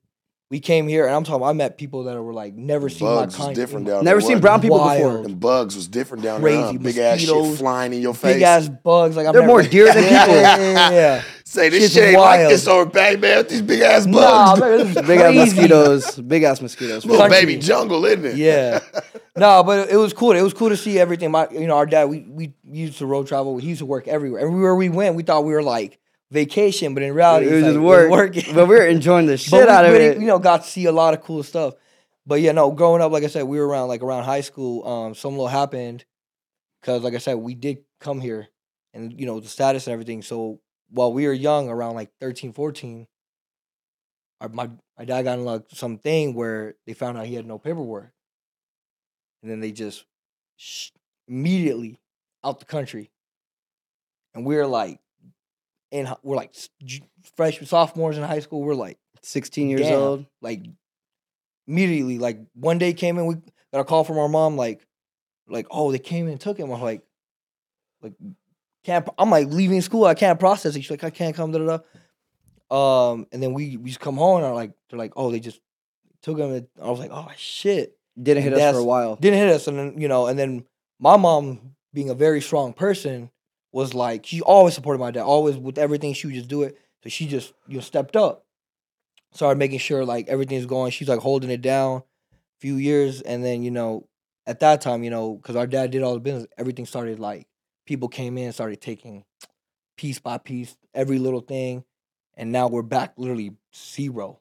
We 0.50 0.58
came 0.58 0.88
here 0.88 1.06
and 1.06 1.14
I'm 1.14 1.22
talking. 1.22 1.46
I 1.46 1.52
met 1.52 1.78
people 1.78 2.02
that 2.04 2.20
were 2.20 2.32
like 2.32 2.54
never 2.56 2.88
seen 2.88 3.06
my 3.06 3.14
Bugs 3.20 3.36
was 3.38 3.44
kind. 3.46 3.54
different 3.56 3.86
in- 3.86 3.94
down 3.94 4.04
Never 4.04 4.20
seen 4.20 4.40
brown 4.40 4.60
people 4.60 4.78
Wild. 4.78 4.98
before. 5.00 5.24
And 5.24 5.38
bugs 5.38 5.76
was 5.76 5.86
different 5.86 6.24
down 6.24 6.42
there. 6.42 6.50
Crazy 6.50 6.76
huh? 6.76 6.82
Big 6.82 6.98
ass 6.98 7.20
shit 7.20 7.28
mosquitoes, 7.28 7.58
flying 7.60 7.92
in 7.92 8.02
your 8.02 8.14
face. 8.14 8.34
Big 8.34 8.42
ass 8.42 8.68
bugs. 8.68 9.14
Like 9.16 9.28
I've 9.28 9.32
They're 9.32 9.42
never, 9.42 9.52
more 9.52 9.62
deer 9.62 9.94
than 9.94 10.02
yeah, 10.10 10.24
people. 10.24 10.40
Yeah, 10.40 10.56
yeah, 10.58 10.90
yeah. 10.90 11.22
Say 11.44 11.68
this 11.68 11.82
Shit's 11.84 11.94
shit 11.94 12.04
ain't 12.08 12.18
like 12.18 12.40
wild. 12.40 12.52
this 12.52 12.66
over 12.66 12.84
back, 12.90 13.20
man. 13.20 13.38
With 13.38 13.48
these 13.48 13.62
big 13.62 13.80
ass 13.80 14.06
Nah, 14.06 14.56
bugs. 14.56 14.94
man, 14.96 15.06
Big 15.06 15.20
ass 15.20 15.34
mosquitoes. 15.36 16.16
Big 16.16 16.42
ass 16.42 16.60
mosquitoes. 16.60 17.04
Little 17.06 17.20
country. 17.28 17.40
baby 17.46 17.56
jungle, 17.56 18.04
isn't 18.04 18.24
it? 18.24 18.34
Yeah. 18.36 18.80
no, 19.36 19.62
but 19.62 19.88
it 19.88 19.96
was 19.96 20.12
cool. 20.12 20.32
It 20.32 20.42
was 20.42 20.52
cool 20.52 20.70
to 20.70 20.76
see 20.76 20.98
everything. 20.98 21.30
My, 21.30 21.48
you 21.52 21.68
know, 21.68 21.76
our 21.76 21.86
dad, 21.86 22.06
we 22.06 22.22
we 22.28 22.54
used 22.68 22.98
to 22.98 23.06
road 23.06 23.28
travel. 23.28 23.56
He 23.58 23.68
used 23.68 23.78
to 23.78 23.86
work 23.86 24.08
everywhere. 24.08 24.40
Everywhere 24.40 24.74
we 24.74 24.88
went, 24.88 25.14
we 25.14 25.22
thought 25.22 25.44
we 25.44 25.52
were 25.52 25.62
like 25.62 26.00
vacation, 26.30 26.94
but 26.94 27.02
in 27.02 27.14
reality, 27.14 27.46
It 27.46 27.52
was 27.52 27.62
it's 27.62 27.68
just 27.74 27.80
work. 27.80 28.10
working. 28.10 28.54
But 28.54 28.66
we 28.66 28.76
were 28.76 28.86
enjoying 28.86 29.26
the 29.26 29.36
shit 29.36 29.68
out 29.68 29.84
of 29.84 29.92
really, 29.92 30.04
it. 30.04 30.20
You 30.20 30.26
know, 30.26 30.38
got 30.38 30.62
to 30.64 30.68
see 30.70 30.86
a 30.86 30.92
lot 30.92 31.14
of 31.14 31.22
cool 31.22 31.42
stuff. 31.42 31.74
But 32.26 32.40
yeah, 32.40 32.52
no, 32.52 32.70
growing 32.70 33.02
up, 33.02 33.10
like 33.12 33.24
I 33.24 33.28
said, 33.28 33.44
we 33.44 33.58
were 33.58 33.66
around 33.66 33.88
like 33.88 34.02
around 34.02 34.24
high 34.24 34.42
school. 34.42 34.86
Um, 34.86 35.14
some 35.14 35.32
little 35.32 35.48
happened 35.48 36.04
because, 36.80 37.02
like 37.02 37.14
I 37.14 37.18
said, 37.18 37.34
we 37.34 37.54
did 37.54 37.78
come 38.00 38.20
here, 38.20 38.48
and 38.94 39.18
you 39.18 39.26
know 39.26 39.40
the 39.40 39.48
status 39.48 39.86
and 39.86 39.92
everything. 39.92 40.22
So 40.22 40.60
while 40.90 41.12
we 41.12 41.26
were 41.26 41.32
young, 41.32 41.68
around 41.68 41.94
like 41.94 42.10
13, 42.20 42.52
14, 42.52 43.06
our, 44.40 44.48
my 44.48 44.70
my 44.98 45.04
dad 45.04 45.22
got 45.22 45.38
in 45.38 45.44
like 45.44 45.62
something 45.72 46.34
where 46.34 46.74
they 46.86 46.92
found 46.92 47.18
out 47.18 47.26
he 47.26 47.34
had 47.34 47.46
no 47.46 47.58
paperwork, 47.58 48.12
and 49.42 49.50
then 49.50 49.60
they 49.60 49.72
just 49.72 50.04
sh- 50.56 50.90
immediately 51.26 51.98
out 52.44 52.60
the 52.60 52.66
country, 52.66 53.10
and 54.34 54.44
we 54.46 54.56
were 54.56 54.66
like, 54.66 55.00
hi- 55.92 56.16
we're 56.22 56.36
like 56.36 56.50
s- 56.54 56.68
j- 56.84 57.02
fresh 57.36 57.60
sophomores 57.60 58.16
in 58.16 58.22
high 58.24 58.40
school. 58.40 58.62
We're 58.62 58.74
like 58.74 58.98
16 59.22 59.68
years 59.68 59.82
Damn. 59.82 59.98
old. 60.00 60.26
like 60.40 60.62
immediately 61.68 62.18
like 62.18 62.38
one 62.54 62.78
day 62.78 62.92
came 62.92 63.18
in 63.18 63.26
we 63.26 63.34
got 63.72 63.80
a 63.80 63.84
call 63.84 64.02
from 64.02 64.18
our 64.18 64.28
mom 64.28 64.56
like 64.56 64.84
like 65.48 65.66
oh 65.70 65.92
they 65.92 65.98
came 65.98 66.26
in 66.26 66.32
and 66.32 66.40
took 66.40 66.58
him 66.58 66.70
i'm 66.70 66.80
like 66.82 67.02
like 68.02 68.14
can't 68.82 69.06
i'm 69.18 69.30
like 69.30 69.46
leaving 69.48 69.80
school 69.82 70.04
i 70.04 70.14
can't 70.14 70.40
process 70.40 70.74
it 70.74 70.80
she's 70.80 70.90
like 70.90 71.04
i 71.04 71.10
can't 71.10 71.36
come 71.36 71.52
da 71.52 71.58
da 71.58 71.78
da 72.70 73.12
um 73.12 73.26
and 73.30 73.42
then 73.42 73.52
we 73.52 73.76
we 73.76 73.90
just 73.90 74.00
come 74.00 74.16
home 74.16 74.38
and 74.38 74.46
are 74.46 74.54
like 74.54 74.72
they're 74.88 74.98
like 74.98 75.12
oh 75.16 75.30
they 75.30 75.38
just 75.38 75.60
took 76.22 76.38
him 76.38 76.50
and 76.52 76.66
i 76.82 76.88
was 76.90 76.98
like 76.98 77.10
oh 77.12 77.28
shit 77.36 77.96
Didn't 78.20 78.42
hit 78.42 78.52
And 78.54 78.62
us 78.62 78.74
for 78.74 78.80
a 78.80 78.84
while. 78.84 79.16
didn't 79.16 79.38
hit 79.38 79.50
us 79.50 79.66
and 79.68 79.78
then 79.78 80.00
you 80.00 80.08
know 80.08 80.26
and 80.26 80.38
then 80.38 80.64
my 80.98 81.16
mom 81.16 81.74
being 81.92 82.10
a 82.10 82.14
very 82.14 82.40
strong 82.40 82.72
person 82.72 83.30
was 83.72 83.94
like 83.94 84.26
she 84.26 84.40
always 84.40 84.74
supported 84.74 84.98
my 84.98 85.10
dad 85.10 85.22
always 85.22 85.56
with 85.56 85.78
everything 85.78 86.12
she 86.12 86.26
would 86.26 86.36
just 86.36 86.48
do 86.48 86.62
it. 86.62 86.78
So 87.02 87.08
she 87.08 87.26
just 87.26 87.52
you 87.68 87.76
know 87.76 87.80
stepped 87.80 88.16
up. 88.16 88.44
Started 89.32 89.58
making 89.58 89.78
sure 89.78 90.04
like 90.04 90.28
everything's 90.28 90.66
going. 90.66 90.90
She's 90.90 91.08
like 91.08 91.20
holding 91.20 91.50
it 91.50 91.62
down 91.62 92.02
few 92.60 92.76
years. 92.76 93.20
And 93.22 93.44
then 93.44 93.62
you 93.62 93.70
know 93.70 94.06
at 94.46 94.60
that 94.60 94.80
time 94.80 95.02
you 95.04 95.10
know 95.10 95.34
because 95.36 95.56
our 95.56 95.66
dad 95.66 95.90
did 95.90 96.02
all 96.02 96.14
the 96.14 96.20
business 96.20 96.46
everything 96.58 96.86
started 96.86 97.18
like 97.18 97.46
people 97.86 98.08
came 98.08 98.38
in 98.38 98.52
started 98.52 98.80
taking 98.80 99.24
piece 99.96 100.18
by 100.18 100.38
piece 100.38 100.76
every 100.94 101.18
little 101.18 101.40
thing. 101.40 101.84
And 102.36 102.52
now 102.52 102.68
we're 102.68 102.82
back 102.82 103.14
literally 103.16 103.52
zero. 103.74 104.40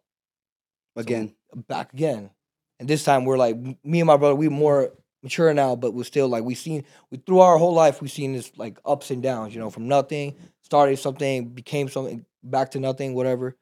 So, 0.96 1.02
Again. 1.02 1.34
back 1.68 1.94
again. 1.94 2.32
And 2.80 2.88
this 2.88 3.04
time 3.04 3.26
we're 3.26 3.38
like 3.38 3.58
me 3.84 4.00
and 4.00 4.08
my 4.08 4.18
brother, 4.18 4.36
we 4.36 4.50
more 4.50 4.92
mature 5.24 5.54
now, 5.54 5.76
but 5.76 5.94
we're 5.94 6.04
still 6.04 6.28
like 6.28 6.44
we've 6.44 6.58
seen 6.58 6.84
we 7.12 7.18
through 7.18 7.40
our 7.40 7.58
whole 7.58 7.74
life 7.74 8.02
we've 8.02 8.12
seen 8.12 8.34
this 8.34 8.52
like 8.58 8.80
ups 8.86 9.12
and 9.12 9.22
downs, 9.24 9.54
you 9.54 9.60
know, 9.60 9.70
from 9.70 9.88
nothing, 9.88 10.36
started 10.62 10.98
something, 10.98 11.50
became 11.50 11.90
something, 11.90 12.26
back 12.44 12.72
to 12.72 12.80
nothing, 12.80 13.14
whatever. 13.14 13.56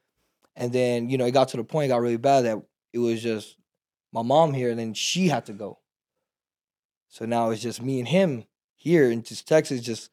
And 0.56 0.74
then, 0.74 1.10
you 1.10 1.17
know, 1.17 1.26
it 1.26 1.32
got 1.32 1.50
to 1.50 1.58
the 1.58 1.63
point, 1.63 1.89
got 1.89 2.02
really 2.02 2.17
bad 2.17 2.46
that 2.46 2.62
it 2.93 3.00
was 3.00 3.22
just 3.22 3.58
my 4.12 4.24
mom 4.24 4.54
here, 4.54 4.72
and 4.72 4.80
then 4.80 4.93
she 4.93 5.28
had 5.28 5.46
to 5.48 5.54
go. 5.54 5.80
So 7.10 7.26
now 7.26 7.52
it's 7.52 7.62
just 7.62 7.82
me 7.82 8.00
and 8.00 8.08
him 8.08 8.46
here 8.76 9.12
in 9.12 9.24
just 9.24 9.48
Texas, 9.48 9.82
just 9.82 10.10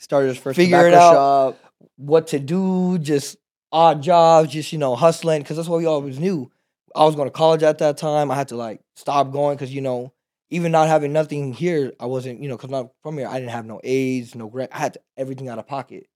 Started 0.00 0.28
his 0.28 0.38
first 0.38 0.56
Figure 0.56 0.86
it 0.86 0.94
out. 0.94 1.12
shop. 1.12 1.58
what 1.96 2.28
to 2.28 2.38
do, 2.38 2.98
just 2.98 3.36
odd 3.72 4.00
jobs, 4.00 4.52
just 4.52 4.72
you 4.72 4.78
know 4.78 4.94
hustling 4.94 5.42
because 5.42 5.56
that's 5.56 5.68
what 5.68 5.78
we 5.78 5.86
always 5.86 6.20
knew. 6.20 6.50
I 6.94 7.04
was 7.04 7.16
going 7.16 7.26
to 7.26 7.32
college 7.32 7.64
at 7.64 7.78
that 7.78 7.96
time. 7.96 8.30
I 8.30 8.36
had 8.36 8.48
to 8.48 8.56
like 8.56 8.80
stop 8.94 9.32
going 9.32 9.56
because 9.56 9.74
you 9.74 9.80
know 9.80 10.12
even 10.50 10.72
not 10.72 10.88
having 10.88 11.12
nothing 11.12 11.52
here, 11.52 11.92
I 12.00 12.06
wasn't 12.06 12.42
you 12.42 12.48
know 12.48 12.56
because 12.56 12.70
not 12.70 12.90
from 13.02 13.18
here. 13.18 13.28
I 13.28 13.38
didn't 13.38 13.50
have 13.52 13.66
no 13.66 13.80
aids, 13.84 14.34
no 14.34 14.48
grant. 14.48 14.70
I 14.74 14.78
had 14.78 14.94
to, 14.94 15.00
everything 15.16 15.48
out 15.48 15.58
of 15.58 15.66
pocket, 15.66 16.06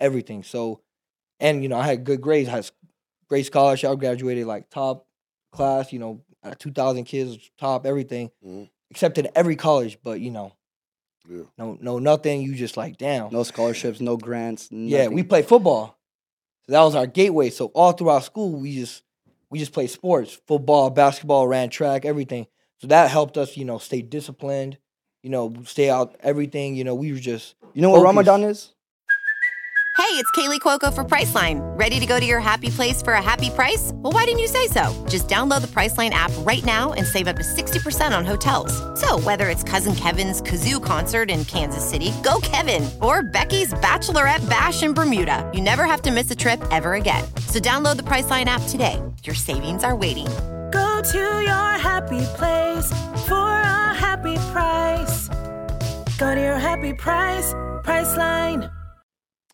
everything. 0.00 0.42
So, 0.42 0.80
and 1.38 1.62
you 1.62 1.68
know 1.68 1.78
I 1.78 1.86
had 1.86 2.04
good 2.04 2.20
grades. 2.20 2.48
I 2.48 2.52
had 2.52 2.70
great 3.28 3.46
scholarship. 3.46 3.90
I 3.90 3.94
graduated 3.94 4.46
like 4.46 4.70
top 4.70 5.06
class. 5.52 5.92
You 5.92 5.98
know, 5.98 6.20
two 6.58 6.72
thousand 6.72 7.04
kids, 7.04 7.50
top 7.58 7.86
everything, 7.86 8.30
Mhm. 8.44 8.70
except 8.90 9.18
in 9.18 9.28
every 9.34 9.56
college. 9.56 9.98
But 10.02 10.20
you 10.20 10.30
know, 10.30 10.52
Yeah. 11.28 11.44
no 11.58 11.76
no 11.80 11.98
nothing. 11.98 12.42
You 12.42 12.54
just 12.54 12.76
like 12.76 12.96
damn. 12.98 13.30
No 13.32 13.42
scholarships, 13.42 14.00
no 14.00 14.16
grants. 14.16 14.68
Yeah, 14.70 15.08
we 15.08 15.16
nothing. 15.16 15.28
played 15.28 15.46
football. 15.46 15.98
So 16.66 16.72
that 16.72 16.82
was 16.82 16.94
our 16.94 17.06
gateway. 17.06 17.50
So 17.50 17.66
all 17.66 17.92
throughout 17.92 18.24
school, 18.24 18.52
we 18.52 18.76
just 18.76 19.02
we 19.50 19.58
just 19.58 19.72
played 19.72 19.90
sports, 19.90 20.38
football, 20.46 20.90
basketball, 20.90 21.46
ran 21.48 21.70
track, 21.70 22.04
everything. 22.04 22.46
So 22.80 22.88
that 22.88 23.10
helped 23.10 23.36
us, 23.36 23.56
you 23.56 23.64
know, 23.64 23.78
stay 23.78 24.00
disciplined, 24.00 24.78
you 25.22 25.30
know, 25.30 25.54
stay 25.66 25.90
out 25.90 26.16
everything. 26.20 26.76
You 26.76 26.84
know, 26.84 26.94
we 26.94 27.12
were 27.12 27.18
just 27.18 27.54
You 27.74 27.82
know 27.82 27.90
what 27.90 27.98
Focus. 27.98 28.06
Ramadan 28.06 28.44
is? 28.44 28.72
Hey, 29.98 30.16
it's 30.16 30.30
Kaley 30.30 30.60
Cuoco 30.60 30.92
for 30.92 31.04
Priceline. 31.04 31.60
Ready 31.78 32.00
to 32.00 32.06
go 32.06 32.18
to 32.18 32.24
your 32.24 32.40
happy 32.40 32.70
place 32.70 33.02
for 33.02 33.12
a 33.12 33.22
happy 33.22 33.50
price? 33.50 33.92
Well, 33.96 34.12
why 34.12 34.24
didn't 34.24 34.40
you 34.40 34.48
say 34.48 34.66
so? 34.66 35.06
Just 35.08 35.28
download 35.28 35.60
the 35.60 35.68
Priceline 35.68 36.10
app 36.10 36.32
right 36.38 36.64
now 36.64 36.94
and 36.94 37.06
save 37.06 37.28
up 37.28 37.36
to 37.36 37.42
60% 37.42 38.16
on 38.16 38.24
hotels. 38.24 38.72
So, 38.98 39.20
whether 39.20 39.50
it's 39.50 39.62
Cousin 39.62 39.94
Kevin's 39.94 40.40
Kazoo 40.40 40.82
concert 40.82 41.30
in 41.30 41.44
Kansas 41.44 41.88
City, 41.88 42.12
go 42.24 42.40
Kevin, 42.42 42.88
or 43.02 43.22
Becky's 43.22 43.74
Bachelorette 43.74 44.48
Bash 44.48 44.82
in 44.82 44.94
Bermuda, 44.94 45.48
you 45.54 45.60
never 45.60 45.84
have 45.84 46.02
to 46.02 46.10
miss 46.10 46.30
a 46.30 46.36
trip 46.36 46.60
ever 46.70 46.94
again. 46.94 47.22
So, 47.46 47.60
download 47.60 47.96
the 47.96 48.04
Priceline 48.04 48.46
app 48.46 48.62
today. 48.68 49.00
Your 49.22 49.36
savings 49.36 49.84
are 49.84 49.94
waiting. 49.94 50.28
Go 51.00 51.12
to 51.12 51.18
your 51.18 51.78
happy 51.78 52.20
place 52.36 52.90
for 53.26 53.34
a 53.34 53.94
happy 53.94 54.36
price. 54.52 55.28
Go 56.18 56.34
to 56.34 56.38
your 56.38 56.58
happy 56.58 56.92
price, 56.92 57.54
Priceline. 57.84 58.70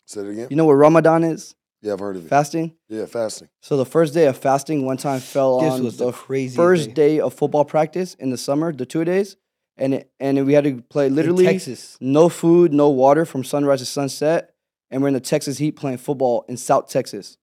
Say 0.05 0.21
it 0.23 0.27
again. 0.31 0.47
You 0.49 0.57
know 0.57 0.65
what 0.65 0.73
Ramadan 0.73 1.23
is? 1.23 1.55
Yeah, 1.81 1.93
I've 1.93 1.99
heard 1.99 2.17
of 2.17 2.25
it. 2.25 2.27
Fasting. 2.27 2.75
Yeah, 2.89 3.05
fasting. 3.05 3.47
So 3.61 3.77
the 3.77 3.85
first 3.85 4.13
day 4.13 4.25
of 4.25 4.35
fasting 4.37 4.83
one 4.85 4.97
time 4.97 5.21
fell 5.21 5.61
This 5.61 5.71
on 5.75 5.85
was 5.85 5.95
the 5.95 6.07
the 6.07 6.11
craziest 6.11 6.57
first 6.57 6.87
day. 6.89 6.93
day 7.15 7.19
of 7.21 7.33
football 7.33 7.63
practice 7.63 8.13
in 8.15 8.29
the 8.29 8.37
summer, 8.37 8.73
the 8.73 8.85
two 8.85 9.05
days, 9.05 9.37
and 9.77 9.93
it, 9.93 10.11
and 10.19 10.45
we 10.45 10.51
had 10.51 10.65
to 10.65 10.81
play 10.89 11.05
in 11.07 11.15
literally 11.15 11.45
Texas. 11.45 11.97
no 12.01 12.27
food, 12.27 12.73
no 12.73 12.89
water 12.89 13.23
from 13.23 13.45
sunrise 13.45 13.79
to 13.79 13.85
sunset, 13.85 14.53
and 14.91 15.01
we're 15.01 15.07
in 15.07 15.13
the 15.13 15.21
Texas 15.21 15.59
heat 15.59 15.77
playing 15.77 15.99
football 15.99 16.43
in 16.49 16.57
South 16.57 16.89
Texas. 16.89 17.37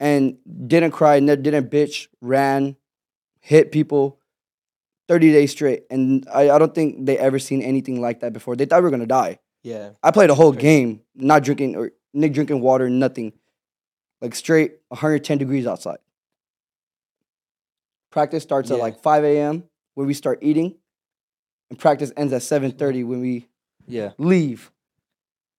And 0.00 0.38
didn't 0.68 0.92
cry, 0.92 1.18
didn't 1.18 1.70
bitch, 1.70 2.06
ran, 2.20 2.76
hit 3.40 3.72
people, 3.72 4.20
thirty 5.08 5.32
days 5.32 5.50
straight, 5.50 5.84
and 5.90 6.26
I, 6.32 6.50
I 6.50 6.58
don't 6.58 6.74
think 6.74 7.06
they 7.06 7.18
ever 7.18 7.38
seen 7.38 7.62
anything 7.62 8.00
like 8.00 8.20
that 8.20 8.32
before. 8.32 8.54
They 8.54 8.64
thought 8.66 8.78
we 8.78 8.84
were 8.84 8.90
gonna 8.90 9.06
die. 9.06 9.38
Yeah. 9.64 9.90
I 10.02 10.12
played 10.12 10.30
a 10.30 10.34
whole 10.34 10.52
game, 10.52 11.00
not 11.16 11.42
drinking 11.42 11.74
or 11.76 11.90
Nick 12.14 12.32
drinking 12.32 12.60
water, 12.60 12.88
nothing. 12.88 13.32
Like 14.20 14.34
straight 14.34 14.72
110 14.88 15.38
degrees 15.38 15.66
outside. 15.66 15.98
Practice 18.10 18.42
starts 18.42 18.70
at 18.70 18.78
like 18.78 19.00
5 19.02 19.24
a.m. 19.24 19.64
when 19.94 20.06
we 20.06 20.14
start 20.14 20.38
eating, 20.42 20.76
and 21.70 21.78
practice 21.78 22.12
ends 22.16 22.32
at 22.32 22.42
7:30 22.42 23.04
when 23.04 23.20
we 23.20 23.48
Yeah. 23.86 24.12
leave. 24.18 24.70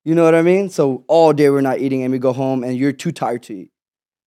You 0.06 0.16
know 0.16 0.24
what 0.24 0.34
I 0.36 0.42
mean? 0.42 0.70
So 0.70 1.04
all 1.08 1.34
day 1.34 1.50
we're 1.50 1.62
not 1.62 1.80
eating, 1.80 2.04
and 2.04 2.12
we 2.12 2.20
go 2.20 2.34
home, 2.34 2.64
and 2.64 2.78
you're 2.78 2.94
too 2.94 3.12
tired 3.12 3.44
to 3.44 3.54
eat. 3.54 3.72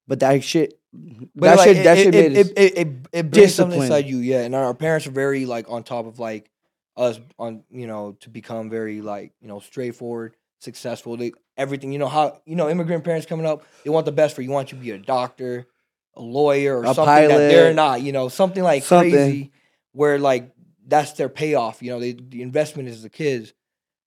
But 0.06 0.20
that 0.20 0.42
shit, 0.42 0.78
that 0.92 1.56
like, 1.56 1.68
shit, 1.68 1.84
that 1.84 1.98
it, 1.98 2.02
shit 2.02 2.14
it, 2.14 2.30
made 2.30 2.36
it, 2.38 2.52
it, 2.56 2.78
it, 2.78 2.88
it 3.12 3.30
brings 3.30 3.54
something 3.54 3.80
inside 3.80 4.06
you, 4.06 4.18
yeah. 4.18 4.42
And 4.42 4.54
our, 4.54 4.74
parents 4.74 5.06
are 5.06 5.12
very 5.12 5.46
like 5.46 5.70
on 5.70 5.84
top 5.84 6.06
of 6.06 6.18
like 6.18 6.50
us 6.96 7.18
on 7.38 7.64
you 7.70 7.86
know 7.86 8.16
to 8.20 8.28
become 8.28 8.68
very 8.68 9.00
like 9.00 9.32
you 9.40 9.48
know 9.48 9.60
straightforward, 9.60 10.36
successful. 10.58 11.16
They 11.16 11.32
everything 11.56 11.92
you 11.92 11.98
know 11.98 12.08
how 12.08 12.40
you 12.44 12.56
know 12.56 12.68
immigrant 12.68 13.04
parents 13.04 13.26
coming 13.26 13.46
up, 13.46 13.64
they 13.84 13.90
want 13.90 14.06
the 14.06 14.12
best 14.12 14.34
for 14.34 14.42
you. 14.42 14.50
Want 14.50 14.72
you 14.72 14.78
to 14.78 14.84
be 14.84 14.90
a 14.90 14.98
doctor, 14.98 15.66
a 16.14 16.22
lawyer, 16.22 16.78
or 16.78 16.84
A 16.84 16.94
something 16.94 17.28
that 17.28 17.38
they're 17.38 17.74
not. 17.74 18.02
You 18.02 18.12
know 18.12 18.28
something 18.28 18.62
like 18.62 18.82
Something. 18.82 19.12
crazy 19.12 19.52
where 19.92 20.18
like 20.18 20.52
that's 20.86 21.12
their 21.12 21.28
payoff. 21.28 21.82
You 21.82 21.92
know 21.92 22.00
they, 22.00 22.12
the 22.12 22.42
investment 22.42 22.88
is 22.88 23.02
the 23.02 23.10
kids. 23.10 23.54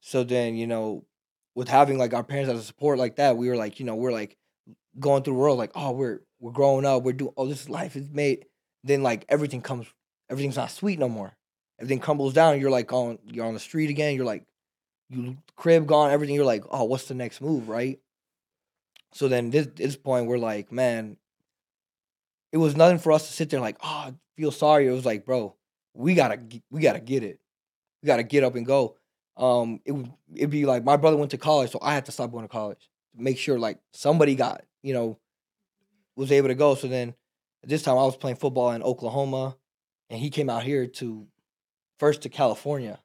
So 0.02 0.24
then 0.24 0.56
you 0.56 0.68
know 0.68 1.06
with 1.56 1.70
having 1.70 1.98
like 1.98 2.14
our 2.14 2.24
parents 2.24 2.52
as 2.52 2.60
a 2.60 2.64
support 2.64 3.00
like 3.00 3.16
that, 3.16 3.38
we 3.38 3.50
were 3.50 3.56
like 3.56 3.80
you 3.80 3.86
know 3.86 3.96
we're 3.96 4.12
like 4.12 4.38
going 5.00 5.24
through 5.24 5.34
the 5.34 5.40
world 5.40 5.58
like 5.58 5.72
oh 5.76 5.92
we're 5.92 6.22
we're 6.40 6.52
growing 6.52 6.86
up 6.86 7.04
we're 7.04 7.14
doing 7.14 7.34
oh 7.38 7.48
this 7.48 7.70
life 7.70 7.96
is 7.96 8.10
made 8.10 8.46
then 8.86 9.02
like 9.04 9.26
everything 9.30 9.62
comes 9.62 9.88
everything's 10.30 10.56
not 10.56 10.72
sweet 10.72 11.00
no 11.00 11.10
more. 11.10 11.36
Everything 11.80 12.00
crumbles 12.00 12.34
down 12.34 12.60
you're 12.62 12.72
like 12.72 12.94
on 12.94 13.20
you're 13.26 13.46
on 13.46 13.54
the 13.54 13.60
street 13.60 13.90
again 13.90 14.16
you're 14.16 14.26
like 14.26 14.44
you 15.10 15.38
crib 15.56 15.86
gone 15.86 16.12
everything 16.12 16.36
you're 16.36 16.46
like 16.46 16.64
oh 16.70 16.86
what's 16.86 17.08
the 17.08 17.14
next 17.14 17.42
move 17.42 17.68
right? 17.68 18.00
So 19.14 19.28
then 19.28 19.50
this 19.50 19.68
this 19.76 19.96
point 19.98 20.28
we're 20.28 20.38
like 20.38 20.72
man 20.72 21.18
it 22.52 22.58
was 22.58 22.76
nothing 22.78 23.00
for 23.00 23.12
us 23.12 23.28
to 23.28 23.34
sit 23.34 23.50
there 23.50 23.60
like 23.60 23.78
oh 23.84 24.14
feel 24.38 24.52
sorry. 24.52 24.88
It 24.88 24.92
was 24.92 25.06
like 25.06 25.26
bro 25.26 25.56
we 25.94 26.14
gotta 26.14 26.40
we 26.70 26.82
gotta 26.82 27.00
get 27.00 27.24
it. 27.24 27.40
We 28.02 28.08
gotta 28.08 28.24
get 28.24 28.44
up 28.44 28.56
and 28.56 28.66
go. 28.66 28.98
Um 29.36 29.82
it 29.84 29.92
would 29.92 30.12
it'd 30.34 30.50
be 30.50 30.66
like 30.66 30.84
my 30.84 30.96
brother 30.96 31.18
went 31.18 31.32
to 31.32 31.38
college 31.38 31.72
so 31.72 31.80
i 31.82 31.94
had 31.94 32.06
to 32.06 32.12
stop 32.12 32.32
going 32.32 32.46
to 32.46 32.50
college 32.50 32.90
To 33.18 33.22
make 33.22 33.38
sure 33.38 33.60
like 33.60 33.80
somebody 33.92 34.36
got 34.36 34.64
you 34.86 34.94
know 34.94 35.18
was 36.16 36.32
able 36.32 36.48
to 36.48 36.56
go. 36.56 36.76
So 36.76 36.88
then 36.88 37.16
this 37.64 37.82
time 37.82 37.98
I 37.98 38.04
was 38.04 38.16
playing 38.16 38.38
football 38.38 38.72
in 38.72 38.84
Oklahoma, 38.84 39.58
and 40.10 40.20
he 40.20 40.30
came 40.30 40.50
out 40.50 40.64
here 40.64 40.86
to 40.88 41.28
first 42.00 42.22
to 42.22 42.30
California. 42.30 43.00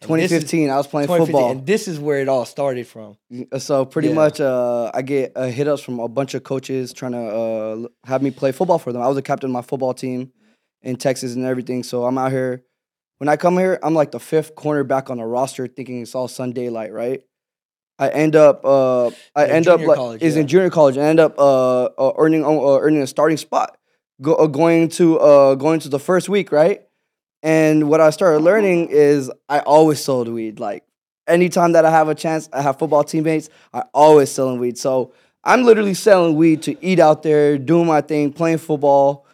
And 0.00 0.10
this 0.20 0.30
is 0.30 0.44
2015. 0.44 0.70
I 0.70 0.76
was 0.76 0.86
playing 0.86 1.08
football. 1.08 1.50
and 1.50 1.66
this 1.66 1.88
is 1.88 1.98
where 1.98 2.20
it 2.20 2.28
all 2.28 2.44
started 2.44 2.86
from. 2.86 3.16
So 3.58 3.84
pretty 3.84 4.08
Yeah. 4.08 4.14
much, 4.14 4.40
uh, 4.40 4.92
I 4.94 5.02
get 5.02 5.32
uh, 5.34 5.46
hit 5.46 5.66
ups 5.66 5.82
from 5.82 5.98
a 5.98 6.06
bunch 6.06 6.34
of 6.34 6.44
coaches 6.44 6.92
trying 6.92 7.12
to 7.12 7.18
uh, 7.18 7.88
have 8.04 8.22
me 8.22 8.30
play 8.30 8.52
football 8.52 8.78
for 8.78 8.92
them. 8.92 9.02
I 9.02 9.08
was 9.08 9.16
a 9.16 9.22
captain 9.22 9.50
of 9.50 9.54
my 9.54 9.62
football 9.62 9.94
team 9.94 10.30
in 10.82 10.96
Texas 10.96 11.34
and 11.34 11.44
everything. 11.44 11.82
So 11.82 12.04
I'm 12.04 12.16
out 12.16 12.30
here. 12.30 12.62
When 13.16 13.28
I 13.28 13.36
come 13.36 13.58
here, 13.58 13.80
I'm 13.82 13.94
like 13.94 14.12
the 14.12 14.20
fifth 14.20 14.54
cornerback 14.54 15.10
on 15.10 15.16
the 15.16 15.24
roster, 15.24 15.66
thinking 15.66 16.00
it's 16.02 16.14
all 16.14 16.28
sun 16.28 16.52
daylight, 16.52 16.92
right? 16.92 17.22
I 17.98 18.08
end 18.10 18.36
up, 18.36 18.64
uh, 18.64 19.10
I 19.34 19.46
end 19.46 19.66
up 19.66 19.80
like 19.80 19.96
college, 19.96 20.22
is 20.22 20.34
yeah. 20.34 20.42
in 20.42 20.46
junior 20.46 20.70
college. 20.70 20.96
I 20.96 21.02
end 21.02 21.18
up 21.18 21.38
uh, 21.38 21.84
uh, 21.84 22.12
earning 22.16 22.44
uh, 22.44 22.78
earning 22.78 23.02
a 23.02 23.06
starting 23.06 23.36
spot, 23.36 23.76
go, 24.22 24.34
uh, 24.34 24.46
going 24.46 24.88
to 24.90 25.18
uh, 25.18 25.54
going 25.56 25.80
to 25.80 25.88
the 25.88 25.98
first 25.98 26.28
week, 26.28 26.52
right? 26.52 26.82
And 27.42 27.88
what 27.88 28.00
I 28.00 28.10
started 28.10 28.40
learning 28.40 28.88
is 28.90 29.30
I 29.48 29.60
always 29.60 30.02
sold 30.02 30.28
weed. 30.28 30.60
Like 30.60 30.84
anytime 31.26 31.72
that 31.72 31.84
I 31.84 31.90
have 31.90 32.08
a 32.08 32.14
chance, 32.14 32.48
I 32.52 32.62
have 32.62 32.78
football 32.78 33.02
teammates, 33.02 33.48
I 33.72 33.82
always 33.92 34.30
selling 34.30 34.60
weed. 34.60 34.78
So 34.78 35.12
I'm 35.42 35.64
literally 35.64 35.94
selling 35.94 36.36
weed 36.36 36.62
to 36.62 36.84
eat 36.84 37.00
out 37.00 37.22
there, 37.22 37.58
doing 37.58 37.86
my 37.86 38.00
thing, 38.00 38.32
playing 38.32 38.58
football. 38.58 39.26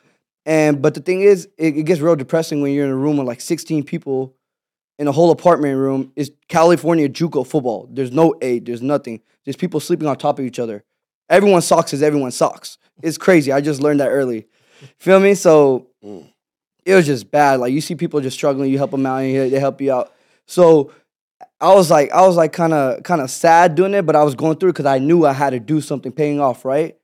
And 0.47 0.81
but 0.81 0.95
the 0.95 1.01
thing 1.01 1.21
is, 1.21 1.49
it, 1.59 1.77
it 1.77 1.83
gets 1.85 2.01
real 2.01 2.17
depressing 2.17 2.63
when 2.63 2.73
you're 2.73 2.85
in 2.85 2.91
a 2.91 2.97
room 2.97 3.17
with 3.19 3.27
like 3.27 3.41
16 3.41 3.85
people 3.85 4.35
in 4.99 5.09
a 5.09 5.13
whole 5.13 5.31
apartment 5.31 5.79
room. 5.79 6.13
is 6.17 6.31
California 6.49 7.09
JUCO 7.09 7.47
football. 7.47 7.89
There's 7.91 8.13
no 8.13 8.35
aid, 8.41 8.67
there's 8.67 8.83
nothing. 8.83 9.21
There's 9.45 9.57
people 9.57 9.81
sleeping 9.81 10.07
on 10.09 10.17
top 10.17 10.39
of 10.39 10.45
each 10.45 10.59
other. 10.59 10.85
Everyone's 11.29 11.65
socks 11.67 11.93
is 11.93 12.03
everyone's 12.03 12.37
socks. 12.37 12.79
It's 13.03 13.19
crazy. 13.19 13.51
I 13.53 13.61
just 13.61 13.81
learned 13.81 14.01
that 14.01 14.09
early. 14.09 14.47
Feel 14.99 15.21
me? 15.21 15.35
So 15.35 15.89
Mm. 16.05 16.29
it 16.85 16.95
was 16.95 17.07
just 17.07 17.31
bad. 17.31 17.61
Like 17.61 17.73
you 17.73 17.81
see 17.81 17.95
people 17.95 18.21
just 18.21 18.37
struggling, 18.37 18.71
you 18.71 18.79
help 18.79 18.91
them 18.91 19.07
out, 19.07 19.23
and 19.23 19.51
they 19.53 19.59
help 19.59 19.81
you 19.81 19.93
out. 19.93 20.13
So 20.47 20.93
I 21.61 21.75
was 21.75 21.91
like, 21.91 22.13
I 22.13 22.27
was 22.27 22.37
like 22.37 22.53
kind 22.53 22.73
of 22.75 23.03
kind 23.03 23.21
of 23.23 23.31
sad 23.31 23.75
doing 23.75 23.95
it, 23.95 24.05
but 24.07 24.15
I 24.17 24.23
was 24.23 24.35
going 24.35 24.59
through 24.59 24.71
it 24.71 24.73
because 24.75 24.87
I 24.87 24.99
knew 24.99 25.25
I 25.27 25.33
had 25.33 25.51
to 25.51 25.61
do 25.61 25.81
something, 25.81 26.13
paying 26.13 26.41
off, 26.41 26.65
right? 26.65 26.97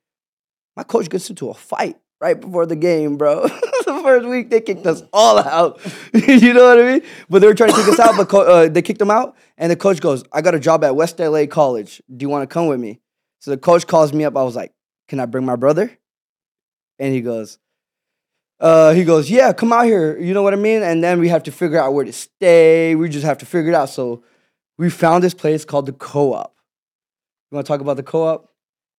My 0.76 0.82
coach 0.82 1.08
gets 1.08 1.28
into 1.30 1.48
a 1.48 1.54
fight 1.54 1.96
right 2.20 2.38
before 2.38 2.66
the 2.66 2.76
game, 2.76 3.16
bro. 3.16 3.48
first 4.02 4.26
week 4.26 4.50
they 4.50 4.60
kicked 4.60 4.86
us 4.86 5.02
all 5.12 5.38
out. 5.38 5.80
you 6.12 6.52
know 6.52 6.64
what 6.64 6.78
I 6.78 6.92
mean? 6.92 7.02
But 7.28 7.40
they 7.40 7.46
were 7.46 7.54
trying 7.54 7.70
to 7.70 7.76
kick 7.76 7.88
us 7.88 7.98
out, 7.98 8.16
but 8.16 8.28
co- 8.28 8.42
uh, 8.42 8.68
they 8.68 8.82
kicked 8.82 8.98
them 8.98 9.10
out, 9.10 9.36
and 9.58 9.70
the 9.70 9.76
coach 9.76 10.00
goes, 10.00 10.24
"I 10.32 10.42
got 10.42 10.54
a 10.54 10.60
job 10.60 10.84
at 10.84 10.96
West 10.96 11.18
LA 11.18 11.46
College. 11.46 12.02
Do 12.14 12.24
you 12.24 12.28
want 12.28 12.48
to 12.48 12.52
come 12.52 12.66
with 12.66 12.80
me?" 12.80 13.00
So 13.40 13.50
the 13.50 13.58
coach 13.58 13.86
calls 13.86 14.12
me 14.12 14.24
up. 14.24 14.36
I 14.36 14.42
was 14.42 14.56
like, 14.56 14.72
"Can 15.08 15.20
I 15.20 15.26
bring 15.26 15.44
my 15.44 15.56
brother?" 15.56 15.96
And 16.98 17.14
he 17.14 17.22
goes, 17.22 17.58
uh, 18.60 18.92
he 18.92 19.04
goes, 19.04 19.30
yeah, 19.30 19.52
come 19.54 19.72
out 19.72 19.86
here. 19.86 20.18
You 20.18 20.34
know 20.34 20.42
what 20.42 20.52
I 20.52 20.56
mean? 20.56 20.82
And 20.82 21.02
then 21.02 21.18
we 21.18 21.28
have 21.28 21.42
to 21.44 21.52
figure 21.52 21.80
out 21.80 21.94
where 21.94 22.04
to 22.04 22.12
stay. 22.12 22.94
We 22.94 23.08
just 23.08 23.24
have 23.24 23.38
to 23.38 23.46
figure 23.46 23.72
it 23.72 23.74
out. 23.74 23.88
So 23.88 24.22
we 24.76 24.90
found 24.90 25.24
this 25.24 25.32
place 25.32 25.64
called 25.64 25.86
the 25.86 25.92
Co-op. 25.92 26.54
You 27.50 27.56
want 27.56 27.66
to 27.66 27.72
talk 27.72 27.80
about 27.80 27.96
the 27.96 28.02
Co-op? 28.02 28.49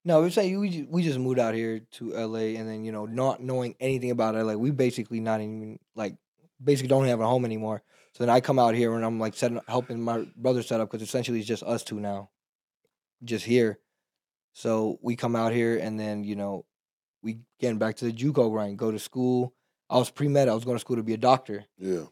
No, 0.03 0.19
we're 0.21 0.31
saying 0.31 0.59
we 0.59 0.69
just, 0.69 0.89
we 0.89 1.03
just 1.03 1.19
moved 1.19 1.39
out 1.39 1.53
here 1.53 1.81
to 1.91 2.11
LA, 2.11 2.57
and 2.59 2.67
then 2.67 2.83
you 2.83 2.91
know 2.91 3.05
not 3.05 3.41
knowing 3.41 3.75
anything 3.79 4.11
about 4.11 4.35
LA, 4.35 4.53
we 4.53 4.71
basically 4.71 5.19
not 5.19 5.41
even 5.41 5.79
like 5.95 6.15
basically 6.63 6.87
don't 6.87 7.05
have 7.05 7.19
a 7.19 7.27
home 7.27 7.45
anymore. 7.45 7.83
So 8.13 8.25
then 8.25 8.29
I 8.29 8.41
come 8.41 8.59
out 8.59 8.75
here 8.75 8.93
and 8.93 9.05
I'm 9.05 9.19
like 9.19 9.35
setting 9.35 9.61
helping 9.67 10.01
my 10.01 10.25
brother 10.35 10.63
set 10.63 10.81
up 10.81 10.91
because 10.91 11.07
essentially 11.07 11.39
it's 11.39 11.47
just 11.47 11.63
us 11.63 11.83
two 11.83 11.99
now, 11.99 12.29
just 13.23 13.45
here. 13.45 13.79
So 14.53 14.97
we 15.01 15.15
come 15.15 15.35
out 15.35 15.53
here 15.53 15.77
and 15.77 15.99
then 15.99 16.23
you 16.23 16.35
know 16.35 16.65
we 17.21 17.39
getting 17.59 17.77
back 17.77 17.95
to 17.97 18.05
the 18.05 18.11
JUCO 18.11 18.51
grind, 18.51 18.77
go 18.77 18.91
to 18.91 18.99
school. 18.99 19.53
I 19.89 19.97
was 19.97 20.09
pre 20.09 20.27
med. 20.27 20.49
I 20.49 20.53
was 20.53 20.65
going 20.65 20.75
to 20.75 20.81
school 20.81 20.95
to 20.95 21.03
be 21.03 21.13
a 21.13 21.17
doctor. 21.17 21.65
Yeah. 21.77 22.05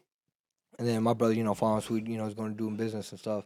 And 0.78 0.88
then 0.88 1.02
my 1.02 1.12
brother, 1.12 1.34
you 1.34 1.44
know, 1.44 1.54
following 1.54 1.82
suit, 1.82 2.06
you 2.06 2.16
know, 2.16 2.26
is 2.26 2.34
going 2.34 2.52
to 2.52 2.56
do 2.56 2.70
business 2.74 3.10
and 3.10 3.20
stuff. 3.20 3.44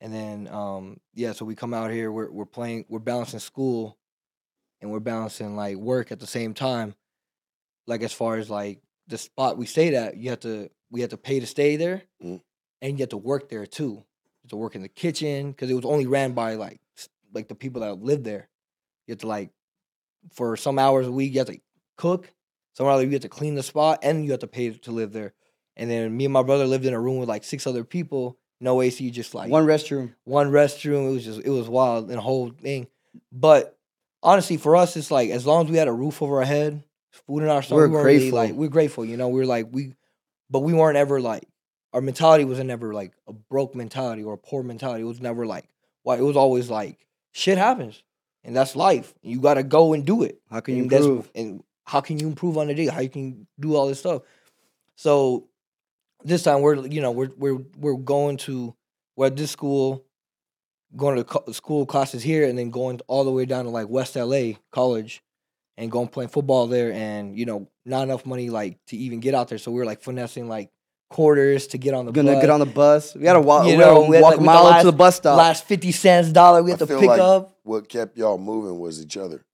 And 0.00 0.12
then, 0.14 0.48
um, 0.48 1.00
yeah, 1.14 1.32
so 1.32 1.44
we 1.44 1.54
come 1.56 1.74
out 1.74 1.90
here. 1.90 2.12
We're 2.12 2.30
we're 2.30 2.44
playing. 2.44 2.84
We're 2.88 3.00
balancing 3.00 3.40
school, 3.40 3.98
and 4.80 4.90
we're 4.92 5.00
balancing 5.00 5.56
like 5.56 5.76
work 5.76 6.12
at 6.12 6.20
the 6.20 6.26
same 6.26 6.54
time. 6.54 6.94
Like 7.86 8.02
as 8.02 8.12
far 8.12 8.36
as 8.36 8.48
like 8.48 8.80
the 9.08 9.18
spot 9.18 9.56
we 9.58 9.66
stayed 9.66 9.94
at, 9.94 10.16
you 10.16 10.30
have 10.30 10.40
to 10.40 10.70
we 10.90 11.00
had 11.00 11.10
to 11.10 11.16
pay 11.16 11.40
to 11.40 11.46
stay 11.46 11.76
there, 11.76 12.02
Mm. 12.22 12.40
and 12.80 12.92
you 12.98 13.02
have 13.02 13.08
to 13.10 13.16
work 13.16 13.48
there 13.48 13.66
too. 13.66 13.84
You 13.92 14.04
have 14.44 14.50
to 14.50 14.56
work 14.56 14.74
in 14.76 14.82
the 14.82 14.88
kitchen 14.88 15.50
because 15.50 15.68
it 15.70 15.74
was 15.74 15.84
only 15.84 16.06
ran 16.06 16.32
by 16.32 16.54
like 16.54 16.80
like 17.34 17.48
the 17.48 17.54
people 17.56 17.80
that 17.80 18.00
lived 18.02 18.24
there. 18.24 18.48
You 19.06 19.12
have 19.12 19.20
to 19.20 19.26
like 19.26 19.50
for 20.32 20.56
some 20.56 20.78
hours 20.78 21.06
a 21.06 21.12
week. 21.12 21.32
You 21.32 21.38
have 21.40 21.48
to 21.48 21.60
cook. 21.96 22.32
So 22.74 22.86
either 22.88 23.02
you 23.04 23.10
have 23.12 23.22
to 23.22 23.28
clean 23.28 23.56
the 23.56 23.62
spot 23.64 24.00
and 24.02 24.24
you 24.24 24.30
have 24.30 24.40
to 24.40 24.46
pay 24.46 24.70
to 24.70 24.92
live 24.92 25.12
there. 25.12 25.34
And 25.76 25.90
then 25.90 26.16
me 26.16 26.24
and 26.26 26.32
my 26.32 26.42
brother 26.44 26.66
lived 26.66 26.86
in 26.86 26.94
a 26.94 27.00
room 27.00 27.18
with 27.18 27.28
like 27.28 27.42
six 27.42 27.66
other 27.66 27.82
people, 27.84 28.38
no 28.60 28.80
AC, 28.82 29.10
just 29.10 29.34
like 29.34 29.50
One 29.50 29.66
restroom. 29.66 30.14
one 30.24 30.50
restroom. 30.50 31.08
It 31.08 31.12
was 31.12 31.24
just 31.24 31.40
it 31.44 31.50
was 31.50 31.68
wild 31.68 32.08
and 32.08 32.14
the 32.18 32.20
whole 32.20 32.50
thing. 32.50 32.88
But 33.32 33.76
honestly, 34.22 34.56
for 34.56 34.76
us, 34.76 34.96
it's 34.96 35.10
like 35.10 35.30
as 35.30 35.46
long 35.46 35.66
as 35.66 35.70
we 35.70 35.76
had 35.78 35.88
a 35.88 35.92
roof 35.92 36.22
over 36.22 36.38
our 36.38 36.44
head, 36.44 36.82
food 37.10 37.42
in 37.42 37.48
our 37.48 37.62
stomach, 37.62 37.78
We're 37.82 37.88
we 37.88 37.94
weren't 37.94 38.04
really, 38.06 38.18
grateful. 38.30 38.38
like 38.38 38.52
we're 38.54 38.68
grateful. 38.68 39.04
You 39.04 39.16
know, 39.16 39.28
we're 39.28 39.46
like 39.46 39.68
we, 39.70 39.94
but 40.50 40.60
we 40.60 40.72
weren't 40.72 40.96
ever 40.96 41.20
like 41.20 41.44
our 41.92 42.00
mentality 42.00 42.44
wasn't 42.44 42.68
never 42.68 42.92
like 42.92 43.12
a 43.26 43.32
broke 43.32 43.74
mentality 43.74 44.22
or 44.22 44.34
a 44.34 44.38
poor 44.38 44.62
mentality. 44.62 45.02
It 45.02 45.06
was 45.06 45.20
never 45.20 45.46
like 45.46 45.68
why 46.02 46.16
it 46.16 46.22
was 46.22 46.36
always 46.36 46.68
like 46.70 47.06
shit 47.32 47.58
happens 47.58 48.02
and 48.44 48.54
that's 48.56 48.76
life. 48.76 49.14
You 49.22 49.40
got 49.40 49.54
to 49.54 49.62
go 49.62 49.92
and 49.94 50.04
do 50.04 50.22
it. 50.22 50.40
How 50.50 50.60
can 50.60 50.76
you 50.76 50.82
And 50.84 50.92
improve? 50.92 51.30
And 51.34 51.62
how 51.84 52.00
can 52.00 52.18
you 52.18 52.26
improve 52.26 52.58
on 52.58 52.66
the 52.66 52.74
day? 52.74 52.86
How 52.86 53.00
you 53.00 53.08
can 53.08 53.46
do 53.58 53.74
all 53.74 53.86
this 53.88 54.00
stuff? 54.00 54.22
So 54.96 55.47
this 56.24 56.42
time 56.42 56.60
we're 56.62 56.86
you 56.86 57.00
know 57.00 57.10
we're 57.10 57.30
we're 57.36 57.58
we're 57.78 57.96
going 57.96 58.36
to 58.38 58.74
we're 59.16 59.26
at 59.26 59.36
this 59.36 59.50
school, 59.50 60.04
going 60.96 61.16
to 61.16 61.24
co- 61.24 61.50
school 61.52 61.86
classes 61.86 62.22
here, 62.22 62.46
and 62.48 62.58
then 62.58 62.70
going 62.70 63.00
all 63.08 63.24
the 63.24 63.30
way 63.30 63.44
down 63.44 63.64
to 63.64 63.70
like 63.70 63.88
West 63.88 64.16
LA 64.16 64.52
College, 64.72 65.22
and 65.76 65.90
going 65.90 66.08
playing 66.08 66.30
football 66.30 66.66
there, 66.66 66.92
and 66.92 67.36
you 67.38 67.46
know 67.46 67.68
not 67.84 68.02
enough 68.02 68.26
money 68.26 68.50
like 68.50 68.78
to 68.86 68.96
even 68.96 69.20
get 69.20 69.34
out 69.34 69.48
there, 69.48 69.58
so 69.58 69.70
we 69.70 69.78
were 69.78 69.86
like 69.86 70.02
finessing 70.02 70.48
like 70.48 70.70
quarters 71.10 71.68
to 71.68 71.78
get 71.78 71.94
on 71.94 72.04
the 72.04 72.12
Gonna 72.12 72.32
bus. 72.34 72.40
get 72.42 72.50
on 72.50 72.60
the 72.60 72.66
bus. 72.66 73.14
We 73.14 73.22
gotta 73.22 73.40
walk. 73.40 73.66
You 73.66 73.76
know, 73.78 74.02
we 74.04 74.16
had, 74.16 74.22
walk 74.22 74.32
like, 74.32 74.40
a 74.40 74.44
mile 74.44 74.64
the 74.64 74.70
up 74.70 74.80
to 74.80 74.86
the 74.86 74.92
bus 74.92 75.16
stop. 75.16 75.38
last 75.38 75.64
fifty 75.64 75.90
cents 75.92 76.30
dollar 76.32 76.62
we 76.62 76.70
I 76.70 76.72
had 76.72 76.78
to 76.80 76.86
feel 76.86 77.00
pick 77.00 77.08
like 77.08 77.20
up. 77.20 77.56
what 77.62 77.88
kept 77.88 78.18
y'all 78.18 78.38
moving 78.38 78.78
was 78.78 79.00
each 79.02 79.16
other. 79.16 79.44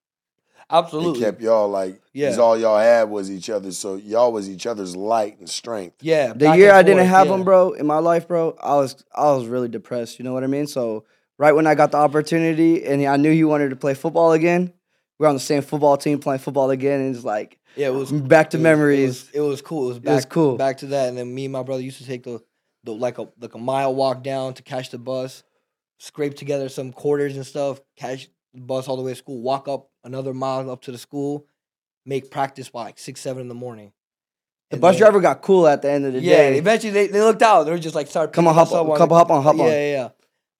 It 0.71 0.75
Absolutely, 0.75 1.21
kept 1.21 1.41
y'all 1.43 1.69
like, 1.69 2.01
Yeah. 2.13 2.31
yeah. 2.31 2.37
all 2.39 2.59
y'all 2.59 2.79
had 2.79 3.05
was 3.11 3.31
each 3.31 3.51
other. 3.51 3.71
So 3.73 3.97
y'all 3.97 4.33
was 4.33 4.49
each 4.49 4.67
other's 4.67 4.97
light 4.97 5.39
and 5.39 5.49
strength. 5.49 5.97
yeah. 6.01 6.33
the 6.33 6.57
year 6.57 6.69
and 6.69 6.77
I 6.79 6.83
didn't 6.83 7.07
have 7.07 7.27
yeah. 7.27 7.33
them, 7.33 7.45
bro, 7.45 7.73
in 7.73 7.87
my 7.87 7.99
life, 7.99 8.27
bro, 8.29 8.57
I 8.63 8.75
was 8.77 9.05
I 9.15 9.31
was 9.33 9.47
really 9.47 9.69
depressed. 9.69 10.19
You 10.19 10.25
know 10.25 10.33
what 10.33 10.43
I 10.45 10.47
mean? 10.47 10.67
So 10.67 11.05
right 11.39 11.53
when 11.53 11.67
I 11.67 11.75
got 11.75 11.91
the 11.91 11.99
opportunity 11.99 12.85
and 12.85 13.05
I 13.07 13.17
knew 13.17 13.31
he 13.33 13.45
wanted 13.45 13.71
to 13.71 13.77
play 13.77 13.95
football 13.95 14.33
again, 14.33 14.73
we 15.19 15.27
are 15.27 15.29
on 15.29 15.35
the 15.35 15.41
same 15.41 15.63
football 15.63 15.97
team 15.97 16.19
playing 16.19 16.41
football 16.41 16.71
again, 16.71 17.01
and 17.01 17.15
it's 17.15 17.25
like 17.25 17.59
Yeah, 17.77 17.89
it 17.89 17.95
was 17.95 18.11
back 18.11 18.51
to 18.51 18.57
it 18.57 18.61
was- 18.61 18.63
memories. 18.63 19.01
It 19.35 19.41
was, 19.41 19.47
it 19.47 19.49
was 19.51 19.63
cool. 19.63 19.85
It 19.85 19.89
was 19.89 19.99
back, 20.01 20.15
was 20.17 20.25
cool. 20.25 20.57
Back 20.57 20.79
to 20.79 20.87
that, 20.87 21.09
and 21.11 21.19
then 21.19 21.33
me 21.35 21.45
and 21.45 21.53
my 21.53 21.63
brother 21.63 21.83
used 21.83 21.99
to 21.99 22.07
take 22.07 22.23
the, 22.25 22.43
the 22.85 22.93
like 22.93 23.19
a 23.19 23.29
like 23.41 23.55
a 23.55 23.59
mile 23.59 23.95
walk 23.95 24.23
down 24.23 24.55
to 24.55 24.63
catch 24.63 24.91
the 24.91 24.99
bus, 24.99 25.43
scrape 25.99 26.35
together 26.35 26.69
some 26.69 26.91
quarters 26.93 27.37
and 27.37 27.47
stuff, 27.47 27.81
catch 27.97 28.29
the 28.55 28.61
bus 28.61 28.89
all 28.89 28.97
the 28.97 29.03
way 29.03 29.13
to 29.13 29.17
school, 29.17 29.41
walk 29.43 29.69
up 29.69 29.89
another 30.05 30.33
mile 30.35 30.71
up 30.71 30.83
to 30.83 30.93
the 30.93 30.99
school, 30.99 31.47
make 32.07 32.31
practice 32.31 32.69
by 32.69 32.85
like 32.85 32.99
six 32.99 33.21
seven 33.21 33.43
in 33.43 33.49
the 33.49 33.55
morning. 33.55 33.93
the 34.71 34.77
And 34.77 34.81
bus 34.81 34.95
then- 34.95 35.01
driver 35.03 35.21
got 35.21 35.43
cool 35.43 35.67
at 35.67 35.83
the 35.83 35.91
end 35.91 36.05
of 36.07 36.13
the 36.13 36.21
yeah, 36.21 36.37
day. 36.37 36.53
Yeah, 36.53 36.59
eventually 36.59 36.93
they, 36.93 37.07
they 37.09 37.21
looked 37.21 37.43
out. 37.43 37.65
They 37.65 37.71
were 37.71 37.79
just 37.79 37.95
like 37.95 38.07
started 38.07 38.33
Come 38.33 38.47
on, 38.47 38.55
hop 38.55 38.71
on, 38.73 38.97
couple 38.97 39.17
hop 39.17 39.31
on, 39.31 39.43
hop 39.43 39.57
yeah, 39.57 39.63
on. 39.63 39.69
Yeah, 39.71 39.91
yeah. 39.93 40.09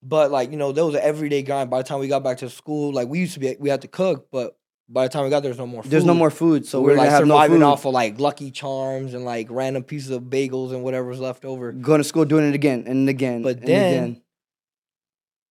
But 0.03 0.31
like 0.31 0.51
you 0.51 0.57
know, 0.57 0.73
there 0.73 0.85
was 0.85 0.95
an 0.95 1.01
everyday 1.03 1.43
grind. 1.43 1.71
By 1.71 1.79
the 1.79 1.85
time 1.89 2.01
we 2.01 2.09
got 2.09 2.23
back 2.25 2.39
to 2.39 2.51
school, 2.51 2.93
like 2.93 3.09
we 3.09 3.21
used 3.21 3.35
to 3.35 3.41
be, 3.41 3.57
we 3.59 3.69
had 3.71 3.83
to 3.83 3.89
cook, 3.89 4.29
but 4.31 4.57
by 4.87 5.05
the 5.05 5.09
time 5.09 5.25
we 5.25 5.31
got 5.31 5.41
there, 5.41 5.49
there's 5.51 5.59
no 5.59 5.67
more. 5.67 5.83
food. 5.83 5.91
There's 5.91 6.05
no 6.05 6.13
more 6.13 6.31
food, 6.31 6.67
so 6.67 6.73
So 6.73 6.81
we're, 6.83 6.91
we're 6.91 6.97
like 6.99 7.09
have 7.09 7.27
no 7.27 7.35
surviving 7.37 7.57
food. 7.61 7.65
off 7.65 7.87
of 7.87 7.95
like 7.95 8.21
Lucky 8.21 8.51
Charms 8.51 9.15
and 9.15 9.25
like 9.25 9.47
random 9.51 9.83
pieces 9.83 10.11
of 10.11 10.25
bagels 10.25 10.73
and 10.73 10.83
whatever's 10.85 11.21
left 11.21 11.47
over. 11.47 11.73
Going 11.73 12.01
to 12.01 12.05
school, 12.05 12.27
doing 12.27 12.47
it 12.47 12.55
again 12.55 12.85
and 12.87 13.09
again. 13.09 13.41
But 13.43 13.59
and 13.61 13.67
then- 13.67 13.93
again. 14.05 14.21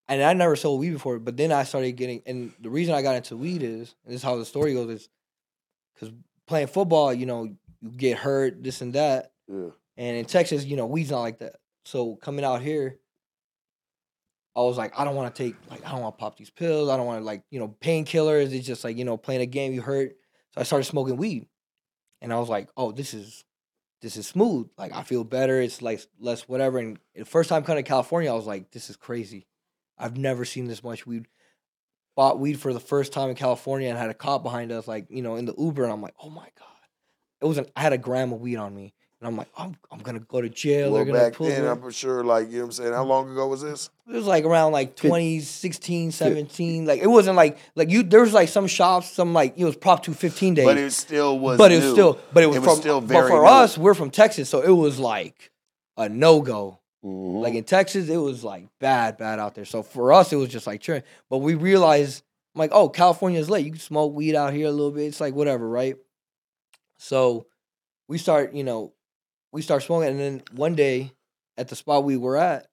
And 0.08 0.22
I 0.22 0.34
never 0.34 0.56
sold 0.56 0.82
weed 0.82 0.92
before, 0.92 1.18
but 1.20 1.38
then 1.38 1.52
I 1.52 1.64
started 1.64 1.94
getting. 1.94 2.22
And 2.26 2.52
the 2.60 2.70
reason 2.70 2.94
I 2.94 3.02
got 3.02 3.16
into 3.16 3.38
weed 3.38 3.64
is, 3.64 3.96
and 4.04 4.14
this 4.14 4.22
is 4.22 4.24
how 4.24 4.36
the 4.36 4.46
story 4.46 4.74
goes, 4.74 4.90
is 4.90 5.10
because 5.94 6.14
playing 6.46 6.68
football, 6.68 7.14
you 7.14 7.26
know, 7.26 7.44
you 7.82 7.90
get 7.90 8.18
hurt, 8.18 8.62
this 8.64 8.82
and 8.82 8.94
that. 8.94 9.32
Yeah. 9.48 9.70
And 9.96 10.18
in 10.18 10.26
Texas, 10.26 10.66
you 10.66 10.76
know, 10.76 10.86
weed's 10.86 11.12
not 11.12 11.22
like 11.22 11.40
that. 11.40 11.56
So 11.86 12.16
coming 12.16 12.44
out 12.44 12.62
here, 12.62 12.98
I 14.56 14.62
was 14.62 14.78
like, 14.78 14.98
I 15.00 15.04
don't 15.04 15.16
want 15.16 15.34
to 15.34 15.44
take, 15.44 15.56
like, 15.70 15.86
I 15.86 15.92
don't 15.92 16.02
want 16.02 16.18
to 16.18 16.20
pop 16.20 16.38
these 16.38 16.50
pills. 16.50 16.90
I 16.90 16.98
don't 16.98 17.06
want 17.06 17.22
to, 17.22 17.26
like, 17.26 17.44
you 17.50 17.60
know, 17.60 17.76
painkillers. 17.82 18.52
It's 18.52 18.68
just 18.68 18.84
like, 18.84 18.98
you 18.98 19.06
know, 19.06 19.18
playing 19.18 19.42
a 19.42 19.46
game, 19.46 19.74
you 19.74 19.82
hurt. 19.82 20.16
So 20.54 20.62
I 20.62 20.64
started 20.64 20.86
smoking 20.86 21.18
weed. 21.18 21.48
And 22.22 22.32
I 22.32 22.40
was 22.40 22.50
like, 22.50 22.70
oh, 22.78 22.92
this 22.92 23.14
is, 23.14 23.44
this 24.02 24.16
is 24.18 24.28
smooth. 24.28 24.70
Like, 24.78 24.94
I 24.94 25.04
feel 25.04 25.24
better. 25.24 25.60
It's 25.60 25.82
like 25.82 26.02
less 26.20 26.48
whatever. 26.48 26.78
And 26.78 27.00
the 27.16 27.26
first 27.26 27.50
time 27.50 27.64
coming 27.64 27.84
to 27.84 27.88
California, 27.88 28.32
I 28.32 28.36
was 28.36 28.46
like, 28.46 28.72
this 28.72 28.90
is 28.90 28.96
crazy. 28.96 29.48
I've 30.04 30.18
never 30.18 30.44
seen 30.44 30.68
this 30.68 30.84
much 30.84 31.08
weed. 31.08 31.28
Bought 32.16 32.38
weed 32.40 32.60
for 32.60 32.74
the 32.74 32.80
first 32.80 33.14
time 33.14 33.30
in 33.30 33.36
California 33.36 33.88
and 33.90 33.98
had 33.98 34.10
a 34.10 34.14
cop 34.14 34.44
behind 34.44 34.72
us, 34.72 34.88
like, 34.88 35.06
you 35.10 35.22
know, 35.22 35.38
in 35.38 35.46
the 35.46 35.56
Uber. 35.58 35.84
And 35.84 35.94
I'm 35.94 36.02
like, 36.02 36.14
oh 36.22 36.30
my 36.30 36.48
God. 36.60 36.68
It 37.42 37.46
was 37.46 37.58
an, 37.58 37.68
I 37.76 37.82
had 37.82 37.94
a 37.94 37.98
gram 37.98 38.34
of 38.34 38.42
weed 38.42 38.58
on 38.58 38.76
me. 38.76 38.94
And 39.20 39.28
I'm 39.30 39.38
like, 39.38 39.48
I'm, 39.58 39.78
I'm 39.90 40.00
going 40.00 40.20
to 40.20 40.26
go 40.26 40.42
to 40.42 40.50
jail. 40.50 40.92
Well, 40.92 40.96
They're 40.96 41.06
going 41.06 41.20
to 41.20 41.26
back 41.30 41.38
pull 41.38 41.48
then, 41.48 41.62
me. 41.62 41.68
I'm 41.70 41.92
sure, 41.92 42.26
like, 42.26 42.48
you 42.48 42.58
know 42.58 42.60
what 42.60 42.66
I'm 42.66 42.72
saying? 42.74 42.94
How 42.94 43.06
long 43.06 43.32
ago 43.32 43.48
was 43.48 43.62
this? 43.62 43.90
It 44.10 44.12
was 44.12 44.28
like 44.28 44.44
around 44.44 44.74
like 44.74 44.98
2016, 44.98 46.12
17. 46.12 46.86
Like 46.86 47.00
it 47.00 47.08
wasn't 47.08 47.38
like 47.38 47.58
like 47.76 47.90
you 47.90 48.04
there 48.04 48.20
was 48.20 48.34
like 48.34 48.50
some 48.50 48.68
shops, 48.68 49.10
some 49.10 49.34
like 49.34 49.54
it 49.58 49.64
was 49.64 49.78
Prop 49.78 50.04
215 50.04 50.56
days. 50.56 50.66
But 50.66 50.78
it 50.78 50.92
still 50.92 51.40
was 51.40 51.58
but 51.58 51.72
it 51.72 51.76
was 51.76 51.86
new. 51.86 51.92
still 51.94 52.20
but 52.34 52.44
it 52.44 52.48
was, 52.48 52.58
from 52.58 52.76
still 52.76 53.00
but 53.00 53.08
very 53.08 53.30
for 53.30 53.44
new. 53.44 53.48
us, 53.48 53.78
we're 53.78 53.94
from 53.94 54.12
Texas, 54.12 54.50
so 54.50 54.60
it 54.60 54.72
was 54.72 55.00
like 55.00 55.52
a 55.96 56.10
no-go. 56.10 56.80
Mhm. 57.04 57.42
Like 57.42 57.54
in 57.56 57.64
Texas, 57.64 58.10
it 58.10 58.18
was 58.18 58.44
like 58.44 58.68
bad, 58.80 59.18
bad 59.18 59.40
out 59.40 59.56
there. 59.56 59.66
So 59.66 59.84
for 59.84 60.14
us, 60.14 60.32
it 60.32 60.38
was 60.38 60.50
just 60.50 60.68
like 60.68 60.82
churn. 60.82 61.04
But 61.30 61.40
we 61.40 61.56
realized, 61.56 62.24
I'm 62.56 62.60
like, 62.60 62.72
oh, 62.74 62.90
California's 62.90 63.50
late. 63.50 63.66
You 63.66 63.72
can 63.72 63.80
smoke 63.80 64.14
weed 64.14 64.36
out 64.36 64.54
here 64.54 64.68
a 64.68 64.72
little 64.72 64.92
bit. 64.92 65.06
It's 65.08 65.22
like 65.22 65.34
whatever, 65.34 65.68
right? 65.68 65.98
So 66.98 67.48
we 68.08 68.18
start, 68.18 68.54
you 68.54 68.64
know, 68.64 68.94
we 69.52 69.62
start 69.62 69.84
smoking, 69.84 70.10
and 70.10 70.20
then 70.20 70.44
one 70.54 70.76
day 70.76 71.14
at 71.58 71.68
the 71.70 71.76
spot 71.76 72.04
we 72.04 72.18
were 72.18 72.38
at, 72.38 72.68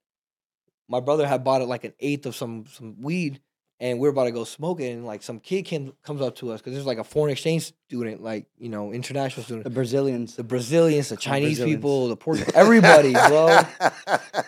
my 0.88 1.00
brother 1.00 1.26
had 1.26 1.44
bought 1.44 1.62
it 1.62 1.66
like 1.66 1.84
an 1.84 1.94
eighth 2.00 2.26
of 2.26 2.36
some 2.36 2.66
some 2.68 3.00
weed, 3.00 3.40
and 3.80 3.98
we 3.98 4.06
are 4.06 4.10
about 4.10 4.24
to 4.24 4.30
go 4.30 4.44
smoke 4.44 4.80
it, 4.80 4.90
and 4.92 5.06
like 5.06 5.22
some 5.22 5.40
kid 5.40 5.62
came, 5.64 5.92
comes 6.04 6.20
up 6.20 6.36
to 6.36 6.52
us 6.52 6.60
because 6.60 6.74
there's 6.74 6.86
like 6.86 6.98
a 6.98 7.04
foreign 7.04 7.32
exchange 7.32 7.72
student, 7.88 8.22
like 8.22 8.46
you 8.58 8.68
know, 8.68 8.92
international 8.92 9.42
student 9.44 9.64
the 9.64 9.70
Brazilians. 9.70 10.36
the 10.36 10.44
Brazilians, 10.44 11.08
the 11.08 11.16
Chinese 11.16 11.58
Brazilians. 11.58 11.76
people, 11.78 12.08
the 12.08 12.16
Portuguese, 12.16 12.54
everybody, 12.54 13.12
bro. 13.12 13.58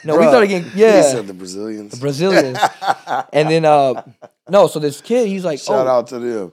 No, 0.05 0.17
we 0.17 0.25
Bruh. 0.25 0.29
started 0.31 0.47
getting 0.49 0.71
He 0.71 0.81
yeah, 0.81 1.03
said 1.03 1.27
the 1.27 1.35
Brazilians. 1.35 1.93
the 1.93 1.99
Brazilians, 2.01 2.59
and 3.33 3.49
then 3.51 3.65
uh, 3.65 4.03
no, 4.49 4.67
so 4.67 4.79
this 4.81 5.01
kid, 5.01 5.29
he's 5.29 5.45
like, 5.45 5.59
Shout 5.61 5.87
oh, 5.87 5.91
out 5.91 6.07
to 6.09 6.19
them. 6.19 6.53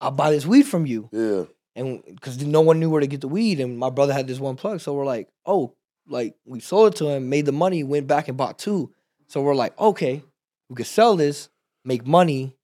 I'll 0.00 0.10
buy 0.10 0.30
this 0.30 0.46
weed 0.46 0.62
from 0.62 0.86
you, 0.86 1.08
Yeah. 1.12 1.44
and 1.74 2.02
because 2.06 2.42
no 2.44 2.60
one 2.60 2.80
knew 2.80 2.90
where 2.90 3.00
to 3.00 3.06
get 3.06 3.20
the 3.20 3.28
weed, 3.28 3.60
and 3.60 3.78
my 3.78 3.90
brother 3.90 4.12
had 4.12 4.26
this 4.26 4.38
one 4.40 4.56
plug, 4.56 4.80
so 4.80 4.94
we're 4.94 5.04
like, 5.04 5.28
oh, 5.44 5.74
like 6.08 6.34
we 6.46 6.60
sold 6.60 6.94
it 6.94 6.96
to 6.98 7.08
him, 7.08 7.28
made 7.28 7.46
the 7.46 7.52
money, 7.52 7.82
went 7.84 8.06
back 8.06 8.28
and 8.28 8.36
bought 8.36 8.58
two, 8.58 8.92
so 9.28 9.42
we're 9.42 9.54
like, 9.54 9.78
okay, 9.78 10.22
we 10.68 10.76
could 10.76 10.86
sell 10.86 11.16
this, 11.16 11.48
make 11.86 12.06
money, 12.06 12.54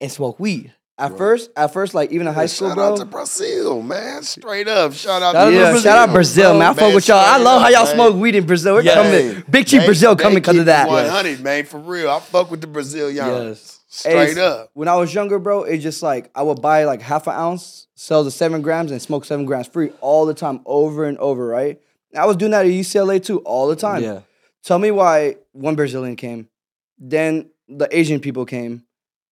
and 0.00 0.10
smoke 0.12 0.38
weed. 0.38 0.72
At 0.96 1.10
Right. 1.10 1.18
first, 1.18 1.50
at 1.56 1.72
first, 1.72 1.92
like 1.92 2.12
even 2.12 2.28
in 2.28 2.34
high 2.34 2.46
school, 2.46 2.68
shout 2.68 2.76
bro. 2.76 2.92
out 2.92 2.98
to 2.98 3.04
Brazil, 3.04 3.82
man. 3.82 4.22
Straight 4.22 4.68
up. 4.68 4.92
Shout 4.92 5.22
out 5.22 5.32
Shout 5.34 5.46
to 5.46 5.50
to 5.50 5.56
yeah, 5.56 5.70
Brazil. 5.70 5.82
shout 5.82 5.98
out 6.08 6.12
Brazil, 6.14 6.52
man. 6.52 6.62
I 6.62 6.64
Man, 6.66 6.74
fuck 6.76 6.94
with 6.94 7.08
y'all. 7.08 7.16
I 7.18 7.36
love 7.38 7.62
how 7.62 7.68
y'all 7.68 7.84
man. 7.84 7.94
smoke 7.94 8.14
weed 8.16 8.36
in 8.36 8.46
Brazil. 8.46 8.74
We're 8.74 8.82
Yeah. 8.82 8.94
coming, 8.94 9.42
Big 9.50 9.66
Chief 9.66 9.84
Brazil 9.84 10.14
they 10.14 10.22
coming 10.22 10.36
because 10.38 10.56
of 10.58 10.66
that. 10.66 10.88
100, 10.88 11.40
man, 11.40 11.64
for 11.64 11.78
real. 11.80 12.08
I 12.10 12.20
fuck 12.20 12.48
with 12.48 12.60
the 12.60 12.68
Brazilians. 12.68 13.16
Yes. 13.16 13.80
Straight 13.88 14.36
Hey, 14.36 14.40
up. 14.40 14.70
When 14.74 14.86
I 14.86 14.94
was 14.94 15.12
younger, 15.12 15.40
bro, 15.40 15.64
it's 15.64 15.82
just 15.82 16.00
like 16.02 16.30
I 16.34 16.42
would 16.42 16.62
buy 16.62 16.84
like 16.84 17.02
half 17.02 17.26
an 17.26 17.34
ounce, 17.34 17.88
sell 17.96 18.22
the 18.22 18.30
seven 18.30 18.62
grams, 18.62 18.92
and 18.92 19.02
smoke 19.02 19.24
seven 19.24 19.46
grams 19.46 19.66
free 19.66 19.90
all 20.00 20.26
the 20.26 20.34
time, 20.34 20.60
over 20.64 21.04
and 21.06 21.18
over, 21.18 21.44
right? 21.46 21.80
And 22.12 22.22
I 22.22 22.26
was 22.26 22.36
doing 22.36 22.52
that 22.52 22.66
at 22.66 22.70
UCLA 22.72 23.18
too, 23.18 23.38
all 23.40 23.66
the 23.66 23.74
time. 23.76 24.02
Yeah, 24.04 24.20
Tell 24.62 24.78
me 24.78 24.92
why 24.92 25.36
one 25.52 25.74
Brazilian 25.74 26.14
came, 26.14 26.48
then 26.98 27.50
the 27.68 27.88
Asian 27.96 28.20
people 28.20 28.44
came, 28.44 28.84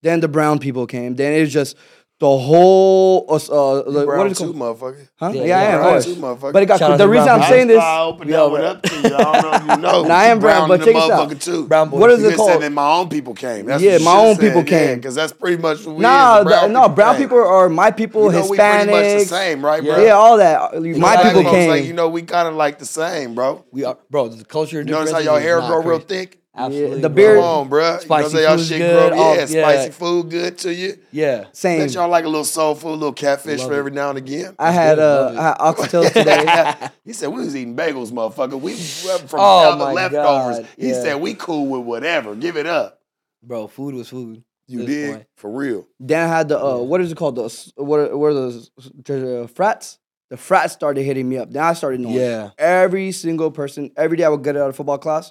then 0.02 0.20
the 0.20 0.28
brown 0.28 0.58
people 0.58 0.86
came, 0.86 1.14
then 1.16 1.32
it's 1.34 1.52
just 1.52 1.76
the 2.20 2.38
whole 2.38 3.26
uh, 3.28 3.34
uh 3.34 3.82
You 3.84 3.90
like, 3.90 4.06
brown 4.06 4.18
what 4.18 4.26
is 4.28 4.38
it 4.40 4.44
too, 4.44 4.52
called? 4.54 4.78
motherfucker. 4.78 5.08
Huh? 5.16 5.30
Yeah, 5.34 5.42
Yeah, 5.42 5.44
yeah, 5.44 5.58
I 5.58 5.62
am. 5.64 5.74
of 5.74 5.80
of 5.80 5.82
course. 5.90 6.04
course. 6.04 6.16
Too, 6.16 6.22
motherfucker. 6.22 6.52
But 6.52 6.62
it 6.62 6.66
got 6.66 6.78
Shout 6.78 6.98
the 6.98 7.08
reason 7.08 7.28
I'm 7.28 7.34
people. 7.40 7.48
saying 7.48 7.66
this. 7.66 7.76
why 7.78 7.84
I 7.84 8.02
opened 8.02 8.30
Yeah, 8.30 8.36
that 8.36 8.50
one 8.50 8.62
up 8.64 8.82
to 8.82 8.96
you. 8.96 9.16
I 9.16 9.22
don't 9.24 9.42
know 9.42 9.52
if 9.56 9.62
you 9.76 9.82
know. 9.82 10.02
Nah, 10.08 10.14
I 10.14 10.24
am 10.26 10.38
brown, 10.38 10.68
but 10.68 10.76
than 10.78 10.86
check 10.86 10.94
this 10.94 11.10
out. 11.10 11.40
too. 11.40 11.66
Brown 11.66 11.90
boy. 11.90 11.98
What 11.98 12.10
is 12.10 12.22
You 12.22 12.28
it 12.28 12.36
called? 12.36 12.50
said 12.50 12.60
that 12.62 12.70
my 12.70 12.92
own 12.92 13.08
people 13.08 13.34
came. 13.34 13.66
That's 13.66 13.82
Yeah, 13.82 13.94
what 13.94 14.02
my 14.02 14.16
own 14.18 14.36
people 14.36 14.60
said, 14.60 14.66
came. 14.68 14.98
Because 14.98 15.16
that's 15.16 15.32
pretty 15.32 15.60
much 15.60 15.84
what 15.84 15.96
we 15.96 16.02
Nah, 16.02 16.38
is. 16.38 16.44
The 16.44 16.50
brown 16.50 16.72
the, 16.72 16.80
no, 16.80 16.88
brown 16.88 17.16
people 17.16 17.38
are 17.44 17.68
my 17.68 17.90
people, 17.90 18.26
You 18.26 18.38
know, 18.38 18.46
we 18.46 18.56
pretty 18.56 18.70
much 18.70 18.86
the 18.86 19.18
Hispanics. 19.18 19.26
same, 19.28 19.64
right, 19.64 19.82
bro? 19.82 20.04
Yeah, 20.04 20.12
all 20.12 20.36
that. 20.36 20.74
You 20.80 20.94
My 20.96 21.16
black 21.16 21.26
people 21.26 21.42
folks, 21.42 21.56
came. 21.56 21.70
Like, 21.70 21.84
you 21.86 21.92
know, 21.92 22.08
we 22.08 22.22
kind 22.22 22.46
of 22.46 22.54
like 22.54 22.78
the 22.78 22.86
same, 22.86 23.34
bro. 23.34 23.64
we 23.72 23.82
are, 23.84 23.98
bro. 24.10 24.28
The 24.28 24.44
culture. 24.44 24.78
You 24.78 24.84
notice 24.84 25.10
how 25.10 25.18
y'all 25.18 25.38
hair 25.40 25.60
grow 25.60 25.82
real 25.82 25.98
thick? 25.98 26.38
Absolutely, 26.54 27.00
the 27.00 27.08
bro. 27.08 27.14
beard- 27.16 27.36
Come 27.40 27.44
on, 27.48 27.68
bro. 27.68 27.98
Spicy 27.98 28.28
you 28.28 28.34
know, 28.34 28.40
how 28.40 28.48
y'all 28.48 28.56
food's 28.58 28.68
shit 28.68 28.78
good, 28.78 29.12
grow? 29.12 29.22
all- 29.22 29.34
yeah, 29.34 29.40
yeah. 29.40 29.46
spicy 29.46 29.90
food 29.92 30.30
good 30.30 30.58
to 30.58 30.74
you. 30.74 30.98
Yeah, 31.10 31.44
Same. 31.52 31.78
Bet 31.80 31.94
y'all 31.94 32.08
like 32.10 32.24
a 32.24 32.28
little 32.28 32.44
soul 32.44 32.74
food, 32.74 32.88
a 32.88 32.92
little 32.92 33.12
catfish 33.14 33.60
Love 33.60 33.68
for 33.68 33.74
it. 33.74 33.78
every 33.78 33.90
now 33.92 34.10
and 34.10 34.18
again. 34.18 34.54
I 34.58 34.70
had 34.70 34.96
good, 34.96 35.02
uh, 35.02 35.24
love 35.24 35.34
it. 35.34 35.38
I 35.38 35.42
had 35.44 35.56
oxtails 35.58 36.12
today. 36.12 36.88
he 37.06 37.12
said 37.14 37.28
we 37.30 37.40
was 37.42 37.56
eating 37.56 37.74
bagels, 37.74 38.12
motherfucker. 38.12 38.60
We 38.60 38.74
from 38.74 39.40
Oh, 39.40 39.70
other 39.72 39.84
my 39.86 39.92
leftovers. 39.92 40.58
God, 40.58 40.68
He 40.76 40.88
yeah. 40.88 41.02
said 41.02 41.20
we 41.22 41.32
cool 41.34 41.68
with 41.68 41.82
whatever. 41.86 42.34
Give 42.34 42.56
it 42.58 42.66
up. 42.66 43.00
bro. 43.42 43.66
Food 43.66 43.94
was 43.94 44.10
food. 44.10 44.42
You 44.68 44.86
did 44.86 45.10
point. 45.14 45.26
for 45.36 45.50
real. 45.50 45.86
then 46.00 46.28
I 46.30 46.34
had 46.36 46.48
the 46.48 46.62
uh, 46.62 46.76
what 46.78 47.00
is 47.00 47.10
it 47.12 47.16
called? 47.16 47.36
The 47.36 47.44
s- 47.44 47.72
what 47.76 47.98
are, 47.98 48.16
what 48.16 48.26
are 48.28 48.34
those 48.34 48.70
uh, 49.10 49.46
frats? 49.48 49.98
the 50.30 50.36
frats 50.38 50.72
started 50.72 51.02
hitting 51.02 51.28
me 51.28 51.36
up. 51.36 51.50
Then 51.50 51.62
I 51.62 51.72
started 51.74 52.00
knowing 52.00 52.14
Yeah. 52.14 52.50
every 52.58 53.12
single 53.12 53.50
person. 53.50 53.90
Every 53.96 54.16
day 54.16 54.24
I 54.24 54.28
would 54.30 54.42
get 54.44 54.56
out 54.56 54.70
of 54.70 54.76
football 54.76 54.96
class, 54.98 55.30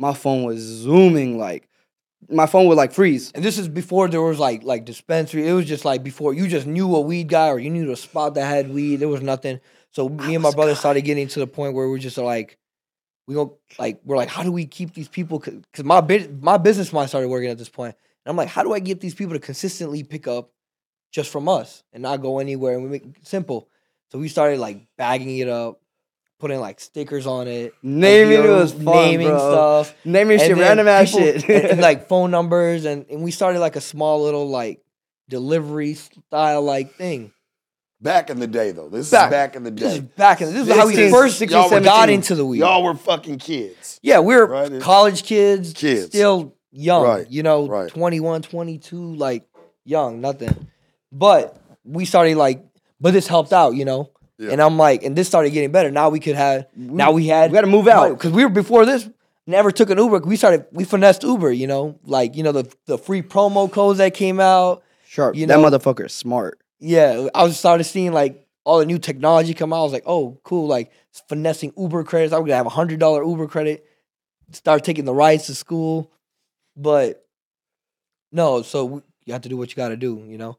my 0.00 0.14
phone 0.14 0.44
was 0.44 0.58
zooming 0.60 1.38
like 1.38 1.68
my 2.28 2.46
phone 2.46 2.66
would 2.66 2.76
like 2.76 2.92
freeze. 2.92 3.32
And 3.32 3.44
this 3.44 3.58
is 3.58 3.68
before 3.68 4.08
there 4.08 4.22
was 4.22 4.38
like 4.38 4.62
like 4.62 4.84
dispensary. 4.84 5.46
It 5.46 5.52
was 5.52 5.66
just 5.66 5.84
like 5.84 6.02
before 6.02 6.32
you 6.34 6.48
just 6.48 6.66
knew 6.66 6.94
a 6.96 7.00
weed 7.00 7.28
guy 7.28 7.48
or 7.48 7.58
you 7.58 7.70
knew 7.70 7.90
a 7.92 7.96
spot 7.96 8.34
that 8.34 8.46
had 8.46 8.72
weed. 8.72 8.96
There 8.96 9.08
was 9.08 9.22
nothing. 9.22 9.60
So 9.92 10.08
me 10.08 10.34
and 10.34 10.42
my 10.42 10.52
brother 10.52 10.74
started 10.74 11.02
getting 11.02 11.28
to 11.28 11.40
the 11.40 11.46
point 11.46 11.74
where 11.74 11.88
we're 11.88 11.98
just 11.98 12.16
like, 12.18 12.58
we 13.26 13.34
go 13.34 13.58
like 13.78 14.00
we're 14.04 14.16
like, 14.16 14.28
how 14.28 14.42
do 14.42 14.52
we 14.52 14.66
keep 14.66 14.94
these 14.94 15.08
people? 15.08 15.38
Because 15.38 15.84
my 15.84 16.00
my 16.40 16.56
business 16.56 16.92
mind 16.92 17.08
started 17.08 17.28
working 17.28 17.50
at 17.50 17.58
this 17.58 17.68
point. 17.68 17.94
And 18.24 18.30
I'm 18.30 18.36
like, 18.36 18.48
how 18.48 18.62
do 18.62 18.72
I 18.72 18.78
get 18.78 19.00
these 19.00 19.14
people 19.14 19.34
to 19.34 19.40
consistently 19.40 20.02
pick 20.02 20.26
up 20.26 20.50
just 21.10 21.30
from 21.30 21.48
us 21.48 21.82
and 21.92 22.02
not 22.02 22.22
go 22.22 22.38
anywhere? 22.38 22.74
And 22.74 22.82
we 22.82 22.90
make 22.90 23.04
it 23.04 23.26
simple. 23.26 23.68
So 24.12 24.18
we 24.18 24.28
started 24.28 24.60
like 24.60 24.86
bagging 24.96 25.38
it 25.38 25.48
up, 25.48 25.80
putting 26.40 26.58
like 26.58 26.80
stickers 26.80 27.26
on 27.26 27.46
it, 27.46 27.66
like, 27.66 27.74
Naming 27.84 28.42
you 28.42 28.52
it 28.52 28.56
was 28.56 28.72
fun, 28.72 28.84
naming 28.86 29.28
bro. 29.28 29.38
stuff 29.38 29.94
Naming 30.04 30.40
and 30.40 30.48
shit, 30.48 30.56
random 30.56 30.88
ass 30.88 31.10
shit. 31.10 31.48
and, 31.48 31.64
and, 31.66 31.80
like 31.80 32.08
phone 32.08 32.30
numbers 32.32 32.84
and, 32.86 33.06
and 33.10 33.22
we 33.22 33.30
started 33.30 33.60
like 33.60 33.76
a 33.76 33.80
small 33.80 34.22
little 34.22 34.48
like 34.48 34.82
delivery 35.28 35.94
style 35.94 36.62
like 36.62 36.94
thing. 36.94 37.32
Back 38.02 38.30
in 38.30 38.40
the 38.40 38.46
day, 38.46 38.70
though. 38.70 38.88
This 38.88 39.10
Back- 39.10 39.26
is 39.28 39.30
back 39.30 39.56
in 39.56 39.62
the 39.62 39.70
day. 39.70 39.84
This 39.84 39.94
is 39.96 40.00
back 40.00 40.40
in 40.40 40.46
the, 40.48 40.52
this 40.54 40.68
is 40.68 40.74
how 40.74 40.86
we 40.86 40.94
16, 40.94 41.12
first 41.12 41.38
16, 41.38 41.60
y'all 41.70 41.80
got 41.80 42.08
into 42.08 42.34
the 42.34 42.46
weed. 42.46 42.60
Y'all 42.60 42.82
were 42.82 42.94
fucking 42.94 43.38
kids. 43.38 44.00
yeah, 44.02 44.20
we 44.20 44.34
were 44.34 44.46
Right, 44.46 44.80
college 44.80 45.22
kids, 45.24 45.74
Kids. 45.74 46.06
still 46.06 46.56
young, 46.72 47.04
Right, 47.04 47.30
you 47.30 47.42
know, 47.42 47.66
right. 47.68 47.90
21, 47.90 48.40
22, 48.40 49.14
like 49.16 49.46
young, 49.84 50.22
nothing. 50.22 50.68
But 51.12 51.60
we 51.84 52.06
started 52.06 52.38
like, 52.38 52.64
but 53.02 53.12
this 53.12 53.26
helped 53.26 53.52
out, 53.52 53.74
you 53.74 53.84
know. 53.84 54.10
Yeah. 54.40 54.52
And 54.52 54.60
I'm 54.62 54.78
like, 54.78 55.02
and 55.02 55.14
this 55.14 55.28
started 55.28 55.50
getting 55.50 55.70
better. 55.70 55.90
Now 55.90 56.08
we 56.08 56.18
could 56.18 56.34
have, 56.34 56.66
now 56.74 57.12
we 57.12 57.26
had, 57.26 57.50
we 57.50 57.54
gotta 57.54 57.66
move 57.66 57.86
out. 57.86 58.08
because 58.16 58.32
we 58.32 58.42
were 58.42 58.50
before 58.50 58.86
this. 58.86 59.08
Never 59.46 59.70
took 59.70 59.90
an 59.90 59.98
Uber. 59.98 60.20
We 60.20 60.36
started, 60.36 60.64
we 60.72 60.84
finessed 60.84 61.22
Uber, 61.24 61.52
you 61.52 61.66
know, 61.66 61.98
like 62.04 62.36
you 62.36 62.42
know 62.42 62.52
the 62.52 62.72
the 62.86 62.96
free 62.98 63.20
promo 63.22 63.70
codes 63.70 63.98
that 63.98 64.14
came 64.14 64.40
out. 64.40 64.82
Sharp. 65.06 65.34
you 65.36 65.46
that 65.46 65.58
motherfucker 65.58 66.06
is 66.06 66.12
smart. 66.12 66.58
Yeah, 66.78 67.28
I 67.34 67.42
was 67.44 67.58
started 67.58 67.84
seeing 67.84 68.12
like 68.12 68.46
all 68.64 68.78
the 68.78 68.86
new 68.86 68.98
technology 68.98 69.52
come 69.54 69.72
out. 69.72 69.80
I 69.80 69.82
was 69.82 69.92
like, 69.92 70.04
oh, 70.06 70.38
cool, 70.44 70.66
like 70.68 70.92
finessing 71.28 71.72
Uber 71.76 72.04
credits. 72.04 72.32
I'm 72.32 72.40
gonna 72.40 72.54
have 72.54 72.66
a 72.66 72.70
hundred 72.70 73.00
dollar 73.00 73.24
Uber 73.24 73.46
credit. 73.48 73.84
Start 74.52 74.84
taking 74.84 75.04
the 75.04 75.14
rides 75.14 75.46
to 75.46 75.54
school, 75.54 76.10
but 76.76 77.26
no. 78.32 78.62
So 78.62 78.84
we- 78.84 79.02
you 79.26 79.32
have 79.32 79.42
to 79.42 79.48
do 79.48 79.56
what 79.56 79.70
you 79.70 79.76
got 79.76 79.88
to 79.90 79.96
do, 79.96 80.24
you 80.26 80.38
know. 80.38 80.58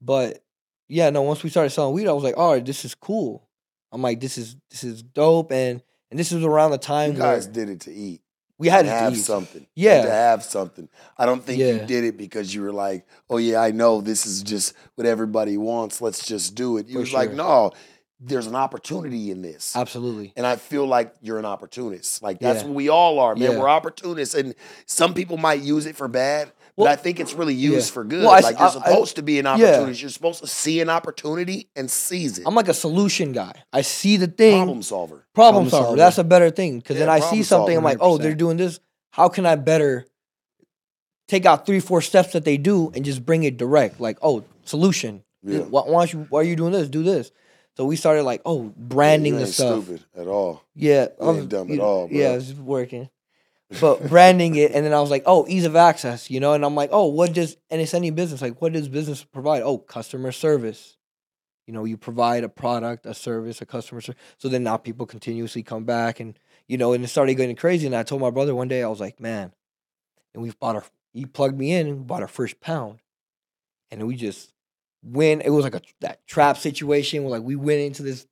But 0.00 0.42
yeah, 0.88 1.10
no. 1.10 1.22
Once 1.22 1.42
we 1.42 1.50
started 1.50 1.70
selling 1.70 1.94
weed, 1.94 2.08
I 2.08 2.12
was 2.12 2.24
like, 2.24 2.36
all 2.36 2.52
right, 2.52 2.64
this 2.64 2.84
is 2.84 2.94
cool. 2.94 3.46
I'm 3.92 4.02
like, 4.02 4.20
this 4.20 4.36
is 4.38 4.56
this 4.70 4.84
is 4.84 5.02
dope, 5.02 5.52
and 5.52 5.82
and 6.10 6.18
this 6.18 6.30
was 6.32 6.42
around 6.44 6.70
the 6.70 6.76
You 6.76 6.80
time 6.82 7.10
where 7.14 7.34
guys 7.34 7.46
did 7.46 7.68
it 7.68 7.80
to 7.82 7.92
eat. 7.92 8.20
we 8.58 8.68
had 8.68 8.82
to 8.86 8.90
to 8.90 8.94
have 8.94 9.12
eat. 9.14 9.20
something. 9.20 9.66
Yeah. 9.74 10.02
to 10.02 10.10
have 10.10 10.42
something. 10.44 10.88
I 11.16 11.26
don't 11.26 11.42
think 11.42 11.58
you 11.58 11.78
did 11.86 12.04
it 12.04 12.16
because 12.16 12.54
you 12.54 12.62
were 12.62 12.72
like, 12.72 13.06
"Oh 13.30 13.36
yeah, 13.38 13.60
I 13.60 13.70
know 13.70 14.00
this 14.00 14.26
is 14.26 14.42
just 14.42 14.74
what 14.96 15.06
everybody 15.06 15.56
wants. 15.56 16.00
Let's 16.02 16.26
just 16.26 16.54
do 16.54 16.76
it." 16.78 16.86
You 16.88 16.94
For 16.94 17.00
was 17.00 17.12
like, 17.12 17.32
"No, 17.32 17.72
there's 18.20 18.46
an 18.46 18.56
opportunity 18.56 19.30
in 19.30 19.42
this." 19.42 19.74
Absolutely. 19.76 20.32
And 20.36 20.46
I 20.46 20.56
feel 20.56 20.86
like 20.86 21.14
you're 21.22 21.38
an 21.38 21.44
opportunist. 21.46 22.22
Like 22.22 22.40
that's 22.40 22.60
Yeah. 22.62 22.66
what 22.68 22.74
we 22.74 22.88
all 22.88 23.20
are, 23.20 23.34
man. 23.36 23.52
Yeah. 23.52 23.58
We're 23.58 23.68
opportunists, 23.70 24.34
and 24.34 24.54
some 24.86 25.14
people 25.14 25.36
might 25.38 25.60
use 25.60 25.86
it 25.86 25.96
for 25.96 26.08
bad, 26.08 26.52
but 26.78 26.84
Well, 26.84 26.92
I 26.92 26.96
think 26.96 27.20
it's 27.20 27.34
really 27.34 27.54
used 27.54 27.90
yeah. 27.90 27.94
for 27.94 28.04
good. 28.04 28.20
Well, 28.22 28.30
I 28.30 28.38
s- 28.38 28.44
like 28.44 28.54
you're 28.58 28.62
I- 28.62 28.70
I- 28.70 28.70
supposed 28.70 29.16
to 29.16 29.22
be 29.22 29.38
an 29.38 29.44
yeah. 29.58 29.84
You're 29.88 30.08
supposed 30.10 30.40
to 30.40 30.46
see 30.46 30.80
an 30.80 30.88
opportunity 30.88 31.68
and 31.76 31.90
seize 31.90 32.38
it. 32.38 32.44
I'm 32.46 32.54
like 32.54 32.68
a 32.68 32.74
solution 32.74 33.32
guy. 33.32 33.52
I 33.72 33.82
see 33.82 34.16
the 34.16 34.28
thing. 34.28 34.56
problem 34.58 34.82
solver. 34.82 35.26
problem, 35.34 35.68
Problem 35.68 35.70
solver. 35.70 35.84
solver. 35.86 35.96
That's 35.98 36.18
a 36.18 36.24
better 36.24 36.50
thing 36.50 36.78
because 36.78 36.96
then 36.96 37.08
I 37.10 37.18
see 37.18 37.26
problem 37.26 37.42
something. 37.44 37.76
I'm 37.76 37.82
solver, 37.82 37.98
like, 37.98 37.98
oh, 38.00 38.16
they're 38.18 38.34
doing 38.34 38.56
this. 38.56 38.80
How 39.10 39.28
can 39.28 39.44
I 39.44 39.56
better 39.56 40.06
take 41.26 41.44
out 41.46 41.66
three, 41.66 41.80
four 41.80 42.00
steps 42.00 42.32
that 42.32 42.44
they 42.44 42.56
do 42.56 42.90
and 42.94 43.04
just 43.04 43.26
bring 43.26 43.42
it 43.42 43.56
direct? 43.56 44.00
Like, 44.00 44.18
oh, 44.22 44.44
solution. 44.64 45.24
Yeah. 45.42 45.60
Why, 45.60 45.82
why 45.82 46.00
don't 46.06 46.12
you? 46.12 46.26
Why 46.30 46.40
are 46.40 46.44
you 46.44 46.56
doing 46.56 46.72
this? 46.72 46.88
Do 46.88 47.02
this. 47.02 47.30
So 47.76 47.84
we 47.86 47.94
started 47.96 48.24
like, 48.24 48.42
oh, 48.44 48.72
branding 48.76 49.34
you 49.34 49.40
the 49.40 49.46
stuff. 49.46 49.84
stupid 49.84 50.04
at 50.16 50.26
all. 50.26 50.64
Yeah, 50.74 51.08
I'm 51.20 51.46
dumb 51.46 51.70
at 51.70 51.78
all, 51.78 52.08
bro. 52.08 52.16
Yeah, 52.18 52.32
it's 52.32 52.52
working. 52.52 53.08
But 53.80 54.08
branding 54.08 54.54
it, 54.54 54.72
and 54.72 54.84
then 54.86 54.94
I 54.94 55.00
was 55.00 55.10
like, 55.10 55.24
oh, 55.26 55.46
ease 55.46 55.66
of 55.66 55.76
access, 55.76 56.30
you 56.30 56.40
know. 56.40 56.54
And 56.54 56.64
I'm 56.64 56.74
like, 56.74 56.88
oh, 56.90 57.06
what 57.08 57.34
does? 57.34 57.56
And 57.68 57.82
it's 57.82 57.92
any 57.92 58.10
business. 58.10 58.40
Like, 58.40 58.62
what 58.62 58.72
does 58.72 58.88
business 58.88 59.22
provide? 59.24 59.62
Oh, 59.62 59.76
customer 59.76 60.32
service. 60.32 60.96
You 61.66 61.74
know, 61.74 61.84
you 61.84 61.98
provide 61.98 62.44
a 62.44 62.48
product, 62.48 63.04
a 63.04 63.12
service, 63.12 63.60
a 63.60 63.66
customer 63.66 64.00
service. 64.00 64.20
So 64.38 64.48
then 64.48 64.62
now 64.62 64.78
people 64.78 65.04
continuously 65.04 65.62
come 65.62 65.84
back, 65.84 66.18
and 66.18 66.38
you 66.66 66.78
know, 66.78 66.94
and 66.94 67.04
it 67.04 67.08
started 67.08 67.34
getting 67.34 67.56
crazy. 67.56 67.86
And 67.86 67.94
I 67.94 68.04
told 68.04 68.22
my 68.22 68.30
brother 68.30 68.54
one 68.54 68.68
day, 68.68 68.82
I 68.82 68.88
was 68.88 69.00
like, 69.00 69.20
man, 69.20 69.52
and 70.32 70.42
we 70.42 70.50
bought 70.50 70.76
our. 70.76 70.84
He 71.12 71.26
plugged 71.26 71.58
me 71.58 71.72
in 71.72 71.86
and 71.86 72.06
bought 72.06 72.22
our 72.22 72.28
first 72.28 72.60
pound, 72.60 73.00
and 73.90 74.06
we 74.06 74.16
just 74.16 74.54
went. 75.02 75.42
It 75.44 75.50
was 75.50 75.64
like 75.64 75.74
a 75.74 75.82
that 76.00 76.26
trap 76.26 76.56
situation 76.56 77.22
where 77.22 77.38
like 77.38 77.46
we 77.46 77.54
went 77.54 77.80
into 77.80 78.02
this 78.02 78.26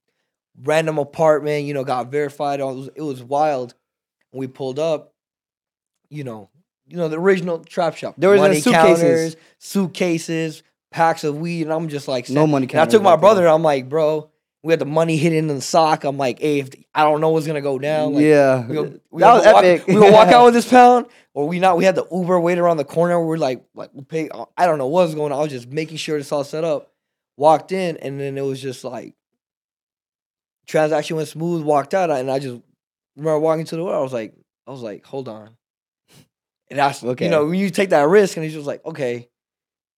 random 0.63 0.97
apartment, 0.97 1.65
you 1.65 1.75
know, 1.75 1.83
got 1.83 2.11
verified. 2.11 2.59
It 2.59 2.63
was, 2.63 2.89
it 2.95 3.01
was 3.03 3.23
wild. 3.23 3.75
We 4.33 4.47
pulled 4.47 4.79
up, 4.79 5.13
you 6.09 6.23
know, 6.23 6.49
you 6.87 6.97
know 6.97 7.07
the 7.09 7.19
original 7.19 7.59
trap 7.59 7.95
shop. 7.95 8.15
There 8.17 8.29
was, 8.29 8.39
money 8.39 8.59
suitcases. 8.59 9.01
counters, 9.01 9.35
suitcases, 9.59 10.63
packs 10.91 11.23
of 11.23 11.37
weed, 11.37 11.63
and 11.63 11.73
I'm 11.73 11.89
just 11.89 12.07
like, 12.07 12.29
No 12.29 12.47
money 12.47 12.67
And 12.69 12.79
I 12.79 12.85
took 12.85 13.01
my 13.01 13.15
brother. 13.15 13.47
I'm 13.47 13.63
like, 13.63 13.89
bro, 13.89 14.29
we 14.63 14.73
had 14.73 14.79
the 14.79 14.85
money 14.85 15.17
hidden 15.17 15.37
in 15.37 15.47
the 15.47 15.61
sock. 15.61 16.03
I'm 16.03 16.17
like, 16.17 16.39
hey, 16.39 16.59
if 16.59 16.69
I 16.93 17.03
don't 17.03 17.21
know 17.21 17.29
what's 17.29 17.47
gonna 17.47 17.61
go 17.61 17.77
down. 17.79 18.13
Like, 18.13 18.23
yeah, 18.23 18.65
we 18.65 18.75
gonna, 18.75 18.99
we 19.11 19.21
that 19.21 19.33
was 19.33 19.45
walk, 19.45 19.63
epic. 19.63 19.87
We 19.87 19.93
gonna 19.95 20.11
walk 20.11 20.27
out 20.33 20.45
with 20.45 20.53
this 20.53 20.67
pound, 20.67 21.07
or 21.33 21.47
we 21.47 21.59
not? 21.59 21.77
We 21.77 21.85
had 21.85 21.95
the 21.95 22.07
Uber 22.11 22.39
wait 22.39 22.57
around 22.57 22.77
the 22.77 22.85
corner. 22.85 23.23
We're 23.23 23.37
like, 23.37 23.63
like 23.75 23.91
we 23.93 24.03
pay. 24.03 24.29
I 24.57 24.65
don't 24.65 24.77
know 24.77 24.87
what's 24.87 25.13
going 25.13 25.31
on. 25.31 25.39
I 25.39 25.41
was 25.41 25.51
just 25.51 25.67
making 25.69 25.97
sure 25.97 26.17
it's 26.17 26.31
all 26.31 26.43
set 26.43 26.63
up. 26.63 26.91
Walked 27.37 27.71
in, 27.71 27.97
and 27.97 28.19
then 28.19 28.37
it 28.37 28.41
was 28.41 28.61
just 28.61 28.83
like 28.83 29.13
transaction 30.65 31.15
went 31.15 31.27
smooth. 31.27 31.63
Walked 31.63 31.93
out, 31.93 32.09
and 32.09 32.29
I 32.31 32.39
just 32.39 32.59
remember 33.15 33.39
walking 33.39 33.65
to 33.65 33.75
the 33.75 33.81
door. 33.81 33.95
I 33.95 34.01
was 34.01 34.13
like, 34.13 34.33
I 34.65 34.71
was 34.71 34.81
like, 34.81 35.05
hold 35.05 35.27
on. 35.27 35.56
And 36.69 36.79
that's 36.79 37.03
Okay. 37.03 37.25
you 37.25 37.31
know 37.31 37.45
when 37.45 37.59
you 37.59 37.69
take 37.69 37.89
that 37.91 38.07
risk, 38.07 38.37
and 38.37 38.43
he's 38.43 38.53
just 38.53 38.67
like, 38.67 38.85
okay. 38.85 39.29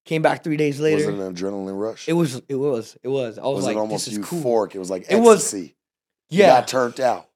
Came 0.06 0.22
back 0.22 0.42
three 0.42 0.56
days 0.56 0.76
Was 0.76 0.84
later. 0.84 1.10
it 1.10 1.14
an 1.18 1.34
adrenaline 1.34 1.78
rush? 1.78 2.08
It 2.08 2.14
was. 2.14 2.40
It 2.48 2.54
was. 2.54 2.96
It 3.02 3.08
was. 3.08 3.38
I 3.38 3.42
was, 3.42 3.56
was 3.56 3.64
like, 3.66 3.76
it 3.76 3.80
almost 3.80 4.06
this 4.06 4.16
is 4.16 4.24
cool. 4.24 4.64
It 4.64 4.78
was 4.78 4.88
like 4.90 5.04
It 5.10 5.16
was- 5.16 5.36
ecstasy. 5.44 5.76
You 6.30 6.38
Yeah. 6.40 6.46
got 6.60 6.68
turned 6.68 7.00
out. 7.00 7.28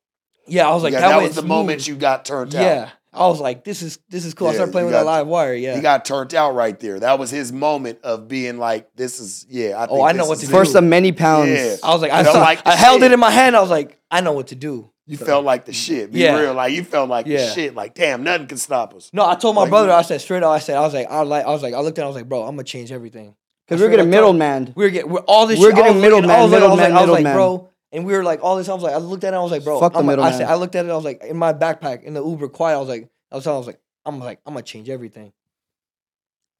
Yeah. 0.46 0.68
I 0.68 0.72
was 0.74 0.82
like, 0.82 0.92
yeah, 0.94 1.00
that, 1.00 1.08
that, 1.10 1.22
was 1.22 1.34
the 1.34 1.40
smooth. 1.42 1.48
moment 1.48 1.86
you 1.86 1.94
got 1.94 2.24
turned 2.24 2.54
out. 2.54 2.62
Yeah. 2.62 2.90
I 3.12 3.28
was 3.28 3.38
like, 3.38 3.64
this 3.64 3.82
is 3.82 3.98
this 4.08 4.24
is 4.24 4.32
cool. 4.34 4.48
I 4.48 4.54
started 4.54 4.72
playing 4.72 4.88
you 4.88 4.92
with 4.94 4.98
that 5.00 5.04
live 5.06 5.26
wire. 5.26 5.54
Yeah. 5.54 5.76
He 5.76 5.82
got 5.82 6.04
turned 6.06 6.34
out 6.34 6.54
right 6.54 6.78
there. 6.80 6.98
That 6.98 7.18
was 7.18 7.30
his 7.30 7.52
moment 7.52 8.00
of 8.02 8.26
being 8.28 8.58
like, 8.58 8.88
"This 8.96 9.20
is 9.20 9.46
yeah." 9.48 9.76
I 9.78 9.84
Oh, 9.84 9.96
think 9.96 10.08
I 10.08 10.12
know 10.12 10.18
this 10.24 10.28
what 10.28 10.34
is 10.38 10.40
to 10.40 10.46
do. 10.46 10.52
First 10.52 10.74
of 10.74 10.82
many 10.84 11.12
pounds. 11.12 11.50
Yeah. 11.50 11.76
I 11.84 11.92
was 11.92 12.02
like, 12.02 12.10
I, 12.10 12.20
You 12.20 12.24
saw, 12.32 12.40
like 12.40 12.66
I 12.66 12.74
held 12.74 13.02
it 13.04 13.12
in 13.12 13.20
my 13.20 13.30
hand. 13.30 13.54
I 13.56 13.60
was 13.60 13.70
like, 13.70 14.00
I 14.10 14.20
know 14.20 14.32
what 14.32 14.48
to 14.48 14.56
do. 14.56 14.90
You 15.06 15.18
felt 15.18 15.44
like 15.44 15.66
the 15.66 15.72
shit. 15.72 16.12
Be 16.12 16.20
Yeah. 16.20 16.38
real, 16.40 16.54
like 16.54 16.72
you 16.72 16.82
felt 16.82 17.10
like 17.10 17.26
the 17.26 17.52
shit. 17.52 17.74
Like 17.74 17.94
damn, 17.94 18.22
nothing 18.24 18.46
can 18.46 18.56
stop 18.56 18.94
us. 18.94 19.10
No, 19.12 19.26
I 19.28 19.34
told 19.34 19.54
my 19.54 19.62
Like, 19.62 19.70
brother. 19.70 19.92
I 19.92 20.02
said 20.02 20.20
straight 20.20 20.42
up. 20.42 20.50
I 20.50 20.58
said, 20.60 20.76
I 20.76 20.80
was 20.80 20.94
like, 20.94 21.10
I 21.10 21.20
like, 21.22 21.44
I 21.44 21.50
was 21.50 21.62
like, 21.62 21.74
I 21.74 21.80
looked 21.80 21.98
at. 21.98 22.02
it, 22.02 22.04
I 22.04 22.08
was 22.08 22.16
like, 22.16 22.28
bro, 22.28 22.42
I'm 22.42 22.54
gonna 22.56 22.64
change 22.64 22.90
everything. 22.90 23.34
Because 23.66 23.80
we're 23.82 23.90
getting 23.90 24.04
straight 24.04 24.10
middleman. 24.10 24.72
We're 24.74 24.90
getting 24.90 25.10
we're 25.10 25.20
all 25.20 25.46
this. 25.46 25.58
We're 25.60 25.68
shit, 25.68 25.76
getting 25.76 25.94
was 25.96 26.02
middleman, 26.02 26.30
I 26.30 26.42
was 26.42 26.52
like, 26.52 26.62
I 26.62 26.66
middleman, 26.68 26.92
I 26.92 27.00
was 27.02 27.10
like, 27.10 27.34
bro. 27.34 27.68
And 27.92 28.04
we 28.06 28.12
were 28.14 28.24
like 28.24 28.42
all 28.42 28.56
this. 28.56 28.68
I 28.68 28.74
was 28.74 28.82
like, 28.82 28.94
I 28.94 28.96
looked 28.96 29.24
at 29.24 29.34
it. 29.34 29.36
I 29.36 29.40
was 29.40 29.52
like, 29.52 29.62
bro. 29.64 29.78
Fuck 29.78 29.92
the 29.92 29.98
I'm 30.00 30.06
like- 30.06 30.18
I 30.18 30.30
said, 30.32 30.48
I 30.48 30.54
looked 30.54 30.74
at 30.74 30.84
it. 30.86 30.90
I 30.90 30.94
was 30.96 31.04
like, 31.04 31.22
in 31.22 31.36
my 31.36 31.52
backpack 31.52 32.02
in 32.02 32.14
the 32.14 32.24
Uber, 32.24 32.48
quiet. 32.48 32.76
I 32.76 32.80
was 32.80 32.88
like, 32.88 33.08
I 33.30 33.36
was, 33.36 33.44
telling- 33.44 33.56
I 33.56 33.58
was 33.58 33.66
like, 33.68 33.80
I'm 34.06 34.18
like, 34.20 34.40
I'm 34.46 34.54
gonna 34.54 34.62
change 34.64 34.88
everything. 34.90 35.32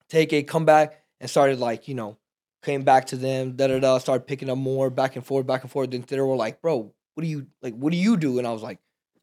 Take 0.08 0.32
it, 0.32 0.44
come 0.44 0.64
back, 0.64 1.02
and 1.20 1.28
started 1.30 1.58
like, 1.58 1.88
you 1.88 1.94
know, 1.94 2.16
came 2.62 2.82
back 2.84 3.06
to 3.06 3.16
them. 3.16 3.52
Da 3.56 3.66
da 3.68 3.78
da. 3.80 3.98
Started 3.98 4.26
picking 4.26 4.50
up 4.50 4.58
more, 4.58 4.90
back 4.90 5.16
and 5.16 5.24
forth, 5.24 5.46
back 5.46 5.62
and 5.62 5.70
forth. 5.70 5.90
Then 5.90 6.04
they 6.06 6.20
were 6.20 6.36
like, 6.36 6.60
bro, 6.62 6.92
what 7.14 7.22
do 7.22 7.28
you 7.28 7.46
like? 7.62 7.74
What 7.74 7.90
do 7.92 7.96
you 7.96 8.16
do? 8.16 8.38
And 8.38 8.46
I 8.46 8.52
was 8.52 8.62
like, 8.62 8.78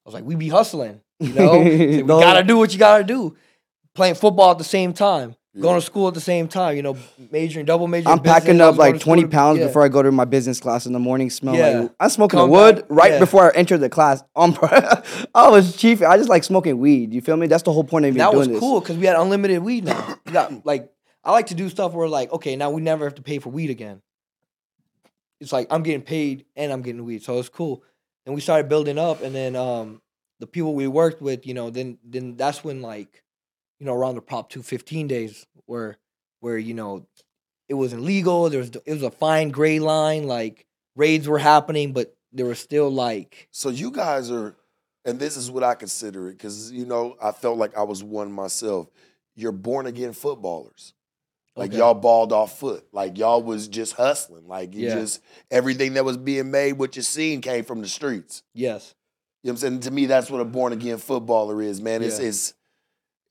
I 0.06 0.10
was 0.10 0.14
like, 0.14 0.24
we 0.24 0.36
be 0.36 0.50
hustling. 0.50 1.02
You 1.20 1.34
know, 1.34 1.60
we 1.60 2.02
No. 2.04 2.20
gotta 2.20 2.44
do 2.44 2.58
what 2.58 2.74
you 2.74 2.80
gotta 2.80 3.04
do. 3.04 3.36
Playing 3.94 4.16
football 4.16 4.52
at 4.52 4.58
the 4.58 4.64
same 4.64 4.94
time, 4.94 5.36
Yeah. 5.54 5.64
going 5.64 5.76
to 5.80 5.86
school 5.86 6.08
at 6.08 6.14
the 6.14 6.22
same 6.22 6.48
time. 6.48 6.78
You 6.78 6.82
know, 6.82 6.98
majoring, 7.30 7.66
double 7.66 7.88
majoring. 7.88 8.12
I'm 8.14 8.24
business, 8.24 8.40
packing 8.40 8.62
up 8.62 8.78
like 8.78 9.02
20 9.02 9.26
pounds 9.26 9.60
yeah. 9.60 9.68
before 9.68 9.84
I 9.84 9.90
go 9.90 10.02
to 10.02 10.12
my 10.12 10.24
business 10.24 10.62
class 10.62 10.86
in 10.86 10.94
the 10.94 11.00
morning. 11.00 11.30
Smell 11.30 11.56
Yeah. 11.56 11.80
like 11.82 11.92
I'm 12.00 12.10
smoking 12.10 12.40
Come 12.40 12.50
wood 12.50 12.76
back, 12.78 12.86
right 12.90 13.20
before 13.20 13.52
I 13.52 13.56
enter 13.58 13.78
the 13.78 13.90
class. 13.90 14.24
Um, 14.36 14.58
I 15.36 15.50
was 15.50 15.76
chief. 15.76 16.02
I 16.02 16.16
just 16.18 16.30
like 16.30 16.46
smoking 16.46 16.80
weed. 16.80 17.14
You 17.14 17.20
feel 17.22 17.36
me? 17.36 17.48
That's 17.48 17.64
the 17.64 17.74
whole 17.74 17.84
point 17.84 18.06
of 18.06 18.10
even 18.10 18.20
that 18.20 18.34
was 18.34 18.48
doing 18.48 18.60
cool 18.62 18.80
because 18.80 18.98
we 18.98 19.06
had 19.06 19.18
unlimited 19.18 19.62
weed 19.62 19.84
now. 19.84 20.16
We 20.26 20.32
got 20.32 20.66
like 20.66 20.90
I 21.24 21.32
like 21.34 21.48
to 21.48 21.56
do 21.56 21.68
stuff 21.70 21.92
where 21.94 22.08
like 22.08 22.32
okay 22.32 22.56
now 22.56 22.72
we 22.72 22.82
never 22.82 23.04
have 23.04 23.16
to 23.16 23.22
pay 23.22 23.40
for 23.40 23.50
weed 23.50 23.70
again. 23.70 24.02
It's 25.42 25.52
like 25.52 25.68
I'm 25.70 25.84
getting 25.84 26.04
paid 26.04 26.46
and 26.56 26.72
I'm 26.72 26.82
getting 26.82 27.04
weed, 27.04 27.24
so 27.24 27.38
it's 27.40 27.50
cool. 27.50 27.84
And 28.26 28.36
we 28.36 28.42
started 28.42 28.70
building 28.70 28.98
up, 28.98 29.22
and 29.22 29.36
then 29.36 29.56
um 29.56 30.02
the 30.40 30.48
people 30.48 30.74
we 30.74 30.88
worked 30.88 31.22
with, 31.22 31.46
you 31.46 31.54
know, 31.54 31.70
then 31.70 31.98
then 32.04 32.38
that's 32.38 32.64
when 32.64 32.82
like 32.82 33.24
you 33.80 33.86
know 33.86 33.94
around 33.94 34.16
the 34.16 34.22
Prop 34.22 34.50
Two 34.50 34.64
Fifteen 34.64 35.08
days 35.08 35.46
where 35.66 35.98
where 36.40 36.58
you 36.58 36.74
know 36.74 37.06
it 37.68 37.74
wasn't 37.74 38.04
legal. 38.04 38.50
There 38.50 38.60
was 38.60 38.70
it 38.70 38.94
was 38.94 39.04
a 39.04 39.12
fine 39.12 39.50
gray 39.50 39.80
line 39.80 40.28
like 40.28 40.66
raids 40.96 41.28
were 41.28 41.40
happening, 41.40 41.94
but 41.94 42.16
there 42.32 42.46
was 42.46 42.60
still 42.60 42.90
like 42.90 43.48
So 43.52 43.70
you 43.70 43.92
guys 43.92 44.30
are, 44.32 44.56
and 45.06 45.20
this 45.20 45.38
is 45.38 45.50
what 45.50 45.64
I 45.64 45.76
consider 45.76 46.30
it, 46.30 46.34
because 46.34 46.72
you 46.72 46.86
know 46.86 47.16
I 47.22 47.32
felt 47.32 47.58
like 47.58 47.76
I 47.78 47.84
was 47.84 48.04
one 48.04 48.32
myself. 48.32 48.90
You're 49.36 49.52
born 49.52 49.88
again 49.88 50.14
footballers. 50.14 50.94
Like 51.56 51.72
Okay. 51.72 51.80
y'all 51.80 51.94
balled 51.94 52.32
off 52.32 52.58
foot. 52.58 52.86
Like 52.94 53.18
y'all 53.18 53.42
was 53.44 53.68
just 53.68 53.94
hustling. 53.94 54.48
Like 54.48 54.74
you 54.74 54.88
Yeah. 54.88 54.96
just 54.96 55.20
everything 55.50 55.94
that 55.96 56.06
was 56.06 56.16
being 56.18 56.50
made, 56.52 56.74
what 56.74 56.96
you 56.96 57.02
seen 57.02 57.42
came 57.42 57.64
from 57.66 57.82
the 57.82 57.88
streets. 57.90 58.44
yes, 58.54 58.94
You 59.44 59.50
know 59.50 59.54
what 59.54 59.64
I'm 59.64 59.70
saying? 59.72 59.80
To 59.82 59.92
me, 59.92 60.06
that's 60.06 60.30
what 60.30 60.40
a 60.40 60.46
born 60.46 60.72
again 60.72 60.98
footballer 60.98 61.62
is, 61.62 61.82
man. 61.82 62.04
It's 62.04 62.20
Yeah. 62.20 62.28
it's 62.28 62.54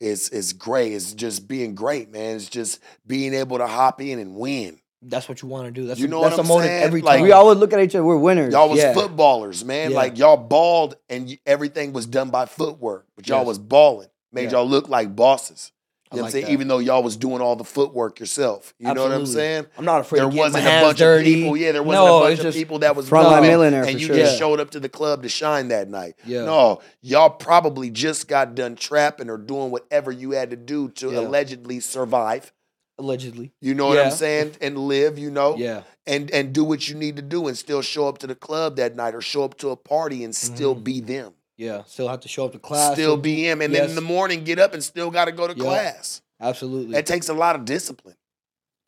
it's 0.01 0.29
it's 0.31 0.53
great. 0.53 0.93
It's 0.93 1.13
just 1.15 1.47
being 1.47 1.75
great, 1.75 2.11
man. 2.11 2.37
It's 2.37 2.49
just 2.49 2.81
being 3.07 3.33
able 3.35 3.59
to 3.59 3.67
hop 3.67 4.01
in 4.01 4.19
and 4.19 4.35
win. 4.37 4.81
that's 5.03 5.31
what 5.31 5.41
you 5.41 5.49
want 5.49 5.65
to 5.65 5.71
do. 5.71 5.87
That's 5.87 5.99
You 5.99 6.07
a, 6.07 6.11
know 6.11 6.21
that's 6.21 6.33
what 6.37 6.41
a 6.41 6.43
I'm 6.43 6.49
motive 6.49 6.67
saying? 6.69 6.83
every 6.83 7.01
Like, 7.01 7.17
time. 7.21 7.23
we 7.25 7.33
always 7.33 7.57
look 7.57 7.73
at 7.73 7.81
each 7.81 7.95
other. 7.95 8.05
We're 8.05 8.19
winners. 8.19 8.53
Y'all 8.53 8.69
was 8.69 8.81
Yeah. 8.81 8.93
footballers, 8.93 9.65
man. 9.65 9.93
Yeah. 9.93 9.97
Like 9.97 10.19
y'all 10.19 10.37
balled 10.37 10.97
and 11.09 11.27
y- 11.27 11.39
everything 11.47 11.95
was 11.95 12.05
done 12.05 12.29
by 12.29 12.45
footwork, 12.45 13.07
but 13.17 13.27
y'all 13.27 13.39
Yes. 13.39 13.47
was 13.47 13.59
balling. 13.59 14.09
Made 14.31 14.45
Yeah. 14.53 14.59
y'all 14.59 14.67
look 14.67 14.91
like 14.91 15.17
bosses. 15.17 15.73
I 16.13 16.17
You 16.17 16.19
know 16.19 16.23
what 16.25 16.27
like 16.27 16.29
I'm 16.29 16.33
saying? 16.33 16.45
that. 16.47 16.53
Even 16.53 16.69
though 16.69 16.79
y'all 16.79 17.03
was 17.05 17.17
doing 17.17 17.41
all 17.41 17.55
the 17.55 17.65
footwork 17.65 18.19
yourself. 18.19 18.75
You 18.79 18.93
know 18.93 19.03
what 19.05 19.13
I'm 19.13 19.27
saying? 19.27 19.67
I'm 19.79 19.85
not 19.85 20.01
afraid. 20.01 20.19
There 20.21 20.29
to 20.29 20.35
get 20.35 20.41
wasn't 20.41 20.65
my 20.65 20.71
a 20.71 20.83
bunch 20.83 20.99
dirty. 20.99 21.33
of 21.33 21.39
people. 21.39 21.57
Yeah, 21.57 21.73
there 21.73 21.83
wasn't 21.85 22.05
no, 22.07 22.17
a 22.19 22.21
bunch 22.29 22.41
of 22.41 22.55
people 22.55 22.79
that 22.81 22.97
was 22.97 23.09
Frontline 23.09 23.31
coming 23.31 23.51
millionaire 23.51 23.83
and 23.85 23.93
for 23.93 23.99
you 23.99 24.07
sure. 24.09 24.17
just 24.17 24.33
Yeah. 24.33 24.39
showed 24.39 24.59
up 24.61 24.71
to 24.71 24.81
the 24.81 24.89
club 24.89 25.23
to 25.23 25.29
shine 25.29 25.69
that 25.69 25.89
night. 25.89 26.17
Yeah. 26.27 26.45
No, 26.47 26.81
y'all 27.01 27.31
probably 27.31 27.91
just 27.91 28.27
got 28.27 28.57
done 28.57 28.75
trapping 28.75 29.31
or 29.31 29.37
doing 29.39 29.71
whatever 29.71 30.11
you 30.11 30.33
had 30.33 30.51
to 30.51 30.57
do 30.57 30.89
to 30.97 31.13
Yeah. 31.13 31.21
allegedly 31.21 31.79
survive. 31.81 32.53
allegedly. 32.99 33.51
You 33.63 33.75
know 33.75 33.87
what 33.87 33.99
I'm 33.99 34.11
saying? 34.11 34.57
And 34.61 34.77
live, 34.77 35.19
you 35.19 35.31
know? 35.31 35.57
Yeah, 35.57 35.83
and 36.07 36.31
and 36.33 36.53
do 36.53 36.63
what 36.65 36.87
you 36.87 36.95
need 36.95 37.17
to 37.17 37.23
do 37.23 37.47
and 37.49 37.57
still 37.57 37.81
show 37.81 38.07
up 38.09 38.19
to 38.19 38.27
the 38.27 38.35
club 38.35 38.77
that 38.77 38.95
night 38.95 39.15
or 39.15 39.23
show 39.23 39.43
up 39.43 39.57
to 39.59 39.71
a 39.71 39.77
party 39.77 40.23
and 40.23 40.35
still 40.35 40.75
Mhm. 40.77 40.85
be 40.85 41.01
them. 41.01 41.33
Yeah. 41.61 41.83
Still 41.85 42.09
have 42.09 42.21
to 42.21 42.29
show 42.29 42.45
up 42.47 42.53
to 42.53 42.59
class. 42.59 42.95
still 42.95 43.17
be 43.17 43.47
him. 43.49 43.61
And 43.61 43.75
then 43.75 43.89
in 43.91 43.95
the 43.95 44.01
morning 44.01 44.45
get 44.45 44.59
up 44.59 44.73
and 44.75 44.83
still 44.83 45.11
gotta 45.11 45.33
go 45.33 45.47
to 45.47 45.55
Yeah. 45.57 45.63
class. 45.65 46.23
absolutely. 46.41 46.95
That 46.95 47.07
takes 47.07 47.29
a 47.29 47.35
lot 47.35 47.55
of 47.57 47.65
discipline. 47.65 48.17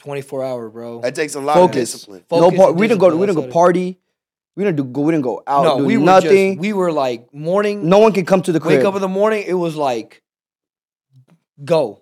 24 0.00 0.42
hour, 0.44 0.68
bro. 0.68 1.00
That 1.00 1.14
takes 1.14 1.34
a 1.36 1.40
lot 1.40 1.54
Focus. 1.54 1.92
of 1.94 1.98
discipline. 1.98 2.24
no 2.30 2.38
Focus 2.40 2.58
par- 2.58 2.70
and 2.70 2.78
we 2.80 2.88
didn't 2.88 2.98
go. 3.00 3.06
discipline, 3.10 3.20
We 3.20 3.26
didn't 3.26 3.46
go 3.48 3.52
party. 3.52 3.98
We 4.56 4.64
didn't 4.64 4.76
do. 4.76 4.84
Go. 4.84 5.00
We 5.02 5.12
didn't 5.12 5.24
go 5.24 5.42
out. 5.46 5.62
no, 5.64 5.78
do 5.78 5.84
we 5.86 5.96
were 5.96 6.04
nothing. 6.04 6.54
just 6.54 6.60
we 6.60 6.72
were 6.72 6.90
like 6.92 7.32
morning. 7.32 7.88
no 7.88 7.98
one 8.00 8.12
can 8.12 8.26
come 8.26 8.42
to 8.42 8.52
the 8.52 8.60
crib. 8.60 8.78
wake 8.78 8.84
up 8.86 8.94
in 8.96 9.00
the 9.00 9.08
morning. 9.08 9.44
It 9.46 9.54
was 9.54 9.76
like 9.76 10.22
go, 11.64 12.01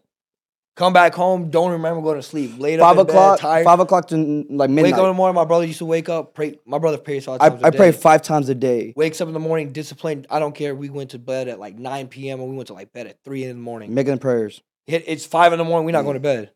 come 0.76 0.92
back 0.92 1.14
home. 1.14 1.50
Don't 1.50 1.72
remember 1.72 2.00
going 2.02 2.16
to 2.16 2.22
sleep. 2.22 2.58
Late 2.58 2.80
five 2.80 2.98
up 2.98 3.08
o'clock. 3.08 3.38
bed, 3.38 3.42
tired. 3.42 3.64
Five 3.64 3.80
o'clock 3.80 4.08
to 4.08 4.16
like 4.16 4.70
midnight. 4.70 4.84
Wake 4.84 4.94
up 4.94 5.00
in 5.00 5.06
the 5.08 5.14
morning. 5.14 5.34
My 5.34 5.44
brother 5.44 5.64
used 5.66 5.78
to 5.78 5.84
wake 5.86 6.08
up. 6.08 6.34
Pray. 6.34 6.58
My 6.66 6.78
brother 6.78 6.98
prays 6.98 7.24
five 7.26 7.40
I, 7.40 7.48
times 7.50 7.62
I 7.64 7.70
pray 7.70 7.92
five 7.92 8.22
times 8.22 8.48
a 8.48 8.54
day, 8.54 8.92
Wakes 8.96 9.20
up 9.20 9.28
in 9.28 9.34
the 9.34 9.40
morning, 9.40 9.72
disciplined. 9.72 10.26
I 10.30 10.38
don't 10.38 10.54
care. 10.54 10.74
We 10.74 10.88
went 10.90 11.10
to 11.10 11.18
bed 11.18 11.48
at 11.48 11.58
like 11.58 11.78
9 11.78 12.08
p.m. 12.08 12.40
and 12.40 12.48
we 12.50 12.56
went 12.56 12.68
to 12.68 12.74
like 12.74 12.92
bed 12.92 13.06
at 13.06 13.22
three 13.24 13.44
in 13.44 13.48
the 13.50 13.54
morning. 13.62 13.92
making 13.94 14.18
prayers. 14.18 14.62
Hit 14.86 15.04
it's 15.06 15.26
five 15.26 15.52
in 15.52 15.58
the 15.58 15.64
morning. 15.64 15.86
We're 15.86 15.92
not 15.92 16.02
Mm. 16.02 16.04
going 16.04 16.14
to 16.14 16.20
bed. 16.20 16.50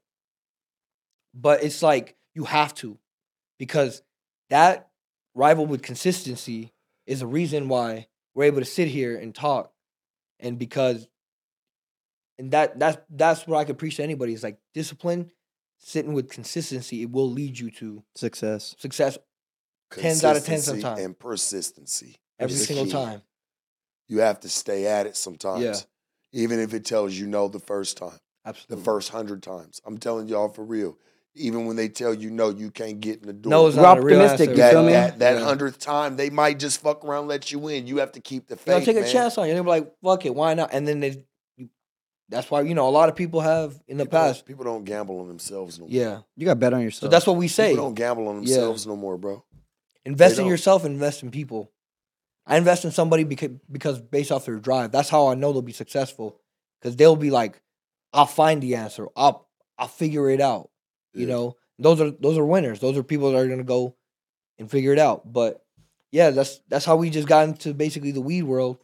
But 1.34 1.62
it's 1.64 1.82
like 1.82 2.16
you 2.34 2.44
have 2.44 2.74
to, 2.76 2.98
because 3.58 4.02
that 4.50 4.88
rival 5.34 5.66
with 5.66 5.82
consistency 5.82 6.72
is 7.06 7.22
a 7.22 7.26
reason 7.26 7.68
why 7.68 8.06
we're 8.34 8.44
able 8.44 8.60
to 8.60 8.64
sit 8.64 8.88
here 8.88 9.16
and 9.16 9.34
talk, 9.34 9.72
and 10.40 10.58
because, 10.58 11.08
and 12.38 12.50
that 12.52 12.78
that's 12.78 12.98
that's 13.10 13.46
what 13.46 13.58
I 13.58 13.64
could 13.64 13.78
preach 13.78 13.96
to 13.96 14.02
anybody 14.02 14.32
is 14.32 14.42
like 14.42 14.58
discipline, 14.72 15.30
sitting 15.78 16.12
with 16.14 16.28
consistency. 16.30 17.02
It 17.02 17.10
will 17.10 17.30
lead 17.30 17.58
you 17.58 17.70
to 17.72 18.02
Success. 18.14 18.74
success 18.78 19.18
10s 19.92 20.24
out 20.24 20.36
of 20.36 20.44
10 20.44 20.54
Consistency 20.56 20.80
sometimes. 20.82 21.00
And 21.04 21.18
persistency. 21.18 22.16
every 22.40 22.56
single 22.56 22.86
key. 22.86 22.90
time. 22.92 23.22
You 24.08 24.18
have 24.18 24.40
to 24.40 24.48
stay 24.48 24.86
at 24.86 25.06
it 25.06 25.16
sometimes. 25.16 25.62
Yeah. 25.62 25.74
Even 26.42 26.58
if 26.58 26.74
it 26.74 26.84
tells 26.84 27.14
you 27.14 27.26
no 27.26 27.46
the 27.48 27.60
first 27.60 27.96
time, 27.96 28.18
the 28.68 28.76
first 28.76 29.10
hundred 29.10 29.42
times. 29.42 29.80
I'm 29.86 29.98
telling 29.98 30.26
y'all 30.28 30.48
for 30.48 30.64
real. 30.64 30.98
Even 31.36 31.66
when 31.66 31.76
they 31.76 31.88
tell 31.88 32.12
you 32.14 32.30
no, 32.30 32.50
you 32.50 32.70
can't 32.70 33.00
get 33.00 33.20
in 33.20 33.26
the 33.26 33.32
door. 33.32 33.50
No, 33.50 33.66
it's 33.66 33.76
We're 33.76 33.82
a 33.84 34.02
real 34.02 34.20
optimistic, 34.20 34.50
answer. 34.50 34.50
you 34.52 34.56
that 34.58 34.70
feel 34.72 34.82
me? 34.84 34.92
that 34.92 35.18
that 35.20 35.38
Yeah. 35.38 35.44
hundredth 35.44 35.78
time, 35.78 36.16
they 36.16 36.30
might 36.30 36.58
just 36.58 36.80
fuck 36.80 37.04
around, 37.04 37.20
and 37.20 37.28
let 37.28 37.50
you 37.52 37.66
in. 37.68 37.86
You 37.86 37.98
have 37.98 38.12
to 38.12 38.20
keep 38.20 38.46
the 38.48 38.54
You 38.54 38.72
know, 38.72 38.78
faith. 38.78 38.84
take 38.86 38.96
a 38.96 39.00
man. 39.00 39.10
chance 39.12 39.38
on 39.38 39.48
you. 39.48 39.54
They'll 39.54 39.62
be 39.64 39.68
like, 39.70 39.92
"Fuck 40.02 40.26
it, 40.26 40.34
why 40.34 40.54
not?" 40.54 40.70
And 40.72 40.86
then 40.86 41.00
they, 41.00 41.10
you, 41.10 41.24
that's 42.34 42.50
why 42.50 42.62
you 42.62 42.74
know 42.74 42.88
a 42.88 42.90
lot 42.90 43.08
of 43.08 43.16
people 43.16 43.40
have 43.40 43.80
in 43.88 43.96
the 43.96 44.04
People 44.04 44.18
don't- 44.18 44.26
past. 44.28 44.46
people 44.46 44.64
don't 44.64 44.84
gamble 44.84 45.20
on 45.20 45.28
themselves 45.28 45.78
no 45.78 45.86
more. 45.86 45.92
Yeah, 45.92 46.20
You 46.36 46.44
got 46.46 46.52
to 46.52 46.56
bet 46.56 46.74
on 46.74 46.82
yourself. 46.82 47.00
so 47.00 47.08
that's 47.08 47.26
what 47.26 47.36
we 47.36 47.48
say. 47.48 47.70
People 47.70 47.86
don't 47.86 47.94
gamble 47.94 48.28
on 48.28 48.34
Yeah. 48.42 48.54
themselves 48.56 48.86
no 48.86 48.96
more, 48.96 49.16
bro. 49.16 49.44
Invest 50.04 50.36
they 50.36 50.42
in 50.42 50.44
don't. 50.44 50.50
yourself. 50.50 50.84
Invest 50.84 51.22
in 51.22 51.30
people. 51.30 51.70
I 52.46 52.58
invest 52.58 52.84
in 52.84 52.90
somebody 52.90 53.24
because 53.24 53.50
because 53.72 54.00
based 54.00 54.30
off 54.30 54.44
their 54.44 54.56
drive. 54.58 54.92
That's 54.92 55.08
how 55.08 55.28
I 55.28 55.34
know 55.34 55.52
they'll 55.52 55.62
be 55.62 55.72
successful. 55.72 56.38
Because 56.80 56.96
they'll 56.96 57.16
be 57.16 57.30
like, 57.30 57.62
"I'll 58.12 58.26
find 58.26 58.62
the 58.62 58.74
answer. 58.74 59.08
I'll 59.16 59.48
I'll 59.78 59.88
figure 59.88 60.28
it 60.28 60.40
out." 60.42 60.70
You 61.14 61.26
know, 61.26 61.56
those 61.78 62.00
are 62.02 62.10
those 62.10 62.36
are 62.36 62.44
winners. 62.44 62.80
Those 62.80 62.98
are 62.98 63.02
people 63.02 63.30
that 63.32 63.38
are 63.38 63.48
gonna 63.48 63.62
go 63.62 63.94
and 64.58 64.70
figure 64.70 64.92
it 64.92 64.98
out. 64.98 65.32
But 65.32 65.64
yeah, 66.12 66.30
that's 66.30 66.60
that's 66.68 66.84
how 66.84 66.96
we 66.96 67.08
just 67.08 67.26
got 67.28 67.48
into 67.48 67.72
basically 67.72 68.10
the 68.10 68.20
weed 68.20 68.42
world. 68.42 68.76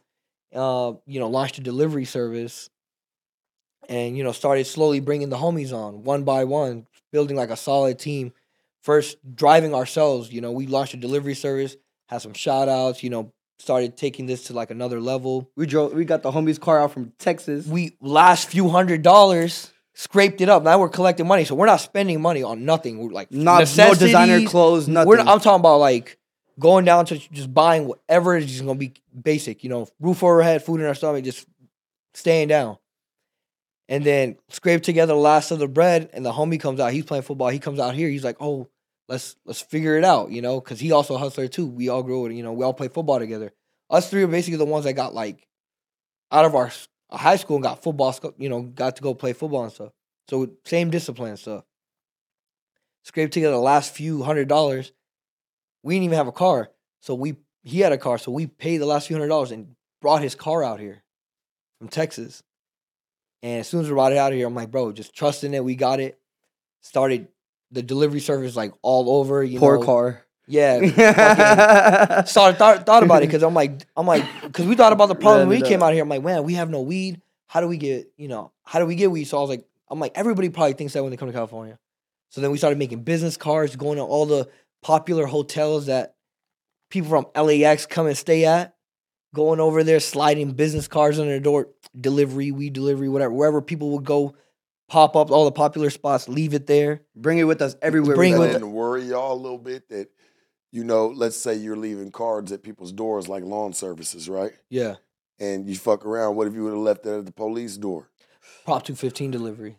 Uh, 0.53 0.93
you 1.05 1.19
know, 1.19 1.29
launched 1.29 1.59
a 1.59 1.61
delivery 1.61 2.03
service, 2.05 2.69
and 3.91 4.17
you 4.17 4.23
know 4.23 4.31
started 4.31 4.65
slowly 4.65 5.01
bringing 5.01 5.29
the 5.29 5.37
homies 5.37 5.73
on 5.73 6.03
one 6.03 6.23
by 6.23 6.45
one, 6.45 6.87
building 7.11 7.35
like 7.35 7.49
a 7.49 7.57
solid 7.57 7.99
team. 7.99 8.33
First 8.81 9.17
driving 9.35 9.75
ourselves. 9.75 10.31
You 10.31 10.41
know, 10.41 10.51
we 10.51 10.65
launched 10.65 10.95
a 10.95 10.97
delivery 10.97 11.35
service, 11.35 11.75
had 12.07 12.21
some 12.21 12.33
shout 12.33 12.69
outs. 12.69 13.03
You 13.03 13.11
know, 13.11 13.33
started 13.59 13.97
taking 13.97 14.25
this 14.25 14.45
to 14.45 14.53
like 14.53 14.71
another 14.71 14.99
level. 14.99 15.51
we 15.55 15.67
drove. 15.67 15.93
We 15.93 16.05
got 16.05 16.23
the 16.23 16.31
homie's 16.31 16.57
car 16.57 16.79
out 16.79 16.91
from 16.91 17.11
Texas. 17.19 17.67
We 17.67 17.97
last 18.01 18.49
few 18.49 18.69
hundred 18.69 19.01
dollars 19.03 19.71
scraped 19.93 20.39
it 20.39 20.47
up. 20.47 20.63
Now 20.63 20.79
we're 20.79 20.89
collecting 20.89 21.27
money, 21.27 21.43
so 21.43 21.53
we're 21.53 21.65
not 21.65 21.81
spending 21.81 22.21
money 22.21 22.41
on 22.41 22.63
nothing. 22.65 22.97
We're 22.97 23.11
like 23.11 23.31
Not 23.31 23.67
no 23.77 23.93
designer 23.93 24.47
clothes. 24.47 24.87
Nothing. 24.87 25.09
We're 25.09 25.19
I'm 25.19 25.41
talking 25.41 25.59
about 25.59 25.79
like 25.79 26.17
going 26.57 26.85
down 26.85 27.05
to 27.07 27.17
just 27.17 27.53
buying 27.53 27.87
whatever 27.87 28.37
is 28.37 28.45
just 28.45 28.61
gonna 28.61 28.75
be 28.75 28.93
basic. 29.21 29.65
You 29.65 29.69
know, 29.69 29.87
roof 29.99 30.23
over 30.23 30.37
our 30.37 30.43
head, 30.43 30.63
food 30.63 30.79
in 30.79 30.87
our 30.87 30.95
stomach, 30.95 31.25
just 31.25 31.45
staying 32.13 32.47
down. 32.47 32.77
And 33.91 34.05
then 34.05 34.37
scrape 34.47 34.83
together 34.83 35.13
the 35.13 35.19
last 35.19 35.51
of 35.51 35.59
the 35.59 35.67
bread, 35.67 36.09
and 36.13 36.25
the 36.25 36.31
homie 36.31 36.57
comes 36.57 36.79
out. 36.79 36.93
He's 36.93 37.03
playing 37.03 37.23
football. 37.23 37.49
He 37.49 37.59
comes 37.59 37.77
out 37.77 37.93
here. 37.93 38.07
He's 38.07 38.23
like, 38.23 38.37
"Oh, 38.39 38.69
let's 39.09 39.35
let's 39.43 39.59
figure 39.59 39.97
it 39.97 40.05
out," 40.05 40.31
you 40.31 40.41
know, 40.41 40.61
because 40.61 40.79
he 40.79 40.93
also 40.93 41.15
a 41.15 41.17
hustler 41.17 41.49
too. 41.49 41.67
We 41.67 41.89
all 41.89 42.01
grew, 42.01 42.29
you 42.29 42.41
know, 42.41 42.53
we 42.53 42.63
all 42.63 42.73
play 42.73 42.87
football 42.87 43.19
together. 43.19 43.51
Us 43.89 44.09
three 44.09 44.23
are 44.23 44.27
basically 44.27 44.57
the 44.57 44.65
ones 44.65 44.85
that 44.85 44.93
got 44.93 45.13
like 45.13 45.45
out 46.31 46.45
of 46.45 46.55
our 46.55 46.71
high 47.11 47.35
school 47.35 47.57
and 47.57 47.63
got 47.63 47.83
football, 47.83 48.15
you 48.37 48.47
know, 48.47 48.61
got 48.61 48.95
to 48.95 49.01
go 49.01 49.13
play 49.13 49.33
football 49.33 49.63
and 49.63 49.73
stuff. 49.73 49.91
So 50.29 50.51
same 50.63 50.89
discipline 50.89 51.35
stuff. 51.35 51.65
Scraped 53.03 53.33
together 53.33 53.55
the 53.55 53.59
last 53.59 53.93
few 53.93 54.23
hundred 54.23 54.47
dollars. 54.47 54.93
We 55.83 55.95
didn't 55.95 56.05
even 56.05 56.17
have 56.17 56.27
a 56.27 56.31
car, 56.31 56.71
so 57.01 57.13
we 57.13 57.35
he 57.61 57.81
had 57.81 57.91
a 57.91 57.97
car, 57.97 58.17
so 58.17 58.31
we 58.31 58.47
paid 58.47 58.77
the 58.77 58.85
last 58.85 59.07
few 59.07 59.17
hundred 59.17 59.27
dollars 59.27 59.51
and 59.51 59.75
brought 60.01 60.21
his 60.21 60.33
car 60.33 60.63
out 60.63 60.79
here 60.79 61.03
from 61.77 61.89
Texas. 61.89 62.41
And 63.43 63.61
as 63.61 63.67
soon 63.67 63.81
as 63.81 63.87
we 63.87 63.93
brought 63.93 64.11
it 64.11 64.17
out 64.17 64.31
of 64.31 64.37
here, 64.37 64.47
I'm 64.47 64.55
like, 64.55 64.71
bro, 64.71 64.91
just 64.91 65.15
trust 65.15 65.43
in 65.43 65.53
it. 65.53 65.63
We 65.63 65.75
got 65.75 65.99
it. 65.99 66.19
Started 66.81 67.27
the 67.71 67.81
delivery 67.81 68.19
service 68.19 68.55
like 68.55 68.73
all 68.81 69.19
over. 69.19 69.43
You 69.43 69.59
Poor 69.59 69.79
know, 69.79 69.85
car. 69.85 70.25
Yeah. 70.47 70.79
started 72.25 72.57
thought, 72.57 72.85
thought 72.85 73.03
about 73.03 73.23
it 73.23 73.27
because 73.27 73.43
I'm 73.43 73.53
like 73.53 73.85
I'm 73.95 74.05
like 74.05 74.25
because 74.43 74.65
we 74.65 74.75
thought 74.75 74.93
about 74.93 75.07
the 75.07 75.15
problem 75.15 75.47
when 75.49 75.61
we 75.61 75.67
came 75.67 75.81
out 75.81 75.93
here. 75.93 76.03
I'm 76.03 76.09
like, 76.09 76.23
man, 76.23 76.43
we 76.43 76.55
have 76.55 76.69
no 76.69 76.81
weed. 76.81 77.21
How 77.47 77.61
do 77.61 77.67
we 77.67 77.77
get 77.77 78.11
you 78.17 78.27
know 78.27 78.51
how 78.63 78.79
do 78.79 78.85
we 78.85 78.95
get 78.95 79.11
weed? 79.11 79.25
So 79.25 79.37
I 79.37 79.41
was 79.41 79.49
like, 79.49 79.65
I'm 79.89 79.99
like 79.99 80.11
everybody 80.15 80.49
probably 80.49 80.73
thinks 80.73 80.93
that 80.93 81.03
when 81.03 81.11
they 81.11 81.17
come 81.17 81.29
to 81.29 81.33
California. 81.33 81.79
So 82.29 82.41
then 82.41 82.51
we 82.51 82.57
started 82.57 82.79
making 82.79 83.03
business 83.03 83.37
cards, 83.37 83.75
going 83.75 83.97
to 83.97 84.03
all 84.03 84.25
the 84.25 84.49
popular 84.81 85.25
hotels 85.25 85.87
that 85.87 86.15
people 86.89 87.09
from 87.09 87.25
LAX 87.35 87.85
come 87.85 88.07
and 88.07 88.17
stay 88.17 88.45
at. 88.45 88.75
Going 89.33 89.59
over 89.59 89.83
there, 89.83 89.99
sliding 89.99 90.51
business 90.51 90.87
cards 90.87 91.17
on 91.17 91.27
their 91.27 91.39
door, 91.39 91.69
delivery, 91.99 92.51
weed 92.51 92.73
delivery, 92.73 93.07
whatever, 93.09 93.33
wherever 93.33 93.61
people 93.61 93.91
would 93.91 94.03
go, 94.03 94.35
pop 94.89 95.15
up 95.15 95.31
all 95.31 95.45
the 95.45 95.51
popular 95.51 95.89
spots, 95.89 96.27
leave 96.27 96.53
it 96.53 96.67
there. 96.67 97.01
Bring 97.15 97.37
it 97.37 97.45
with 97.45 97.61
us 97.61 97.75
everywhere. 97.81 98.15
Bring 98.15 98.33
we 98.33 98.35
it 98.35 98.39
with 98.39 98.51
That 98.51 98.59
didn't 98.59 98.73
worry 98.73 99.03
y'all 99.03 99.33
a 99.33 99.41
little 99.41 99.57
bit 99.57 99.87
that, 99.89 100.09
you 100.71 100.83
know, 100.83 101.07
let's 101.07 101.37
say 101.37 101.55
you're 101.55 101.77
leaving 101.77 102.11
cards 102.11 102.51
at 102.51 102.61
people's 102.61 102.91
doors 102.91 103.29
like 103.29 103.43
lawn 103.43 103.71
services, 103.73 104.27
right? 104.27 104.51
Yeah, 104.69 104.95
And 105.39 105.67
you 105.67 105.75
fuck 105.75 106.05
around. 106.05 106.35
What 106.35 106.47
if 106.47 106.53
you 106.53 106.63
would 106.63 106.73
have 106.73 106.79
left 106.79 107.03
that 107.03 107.19
at 107.19 107.25
the 107.25 107.31
police 107.31 107.77
door? 107.77 108.09
Prop 108.65 108.83
215 108.83 109.31
delivery. 109.31 109.77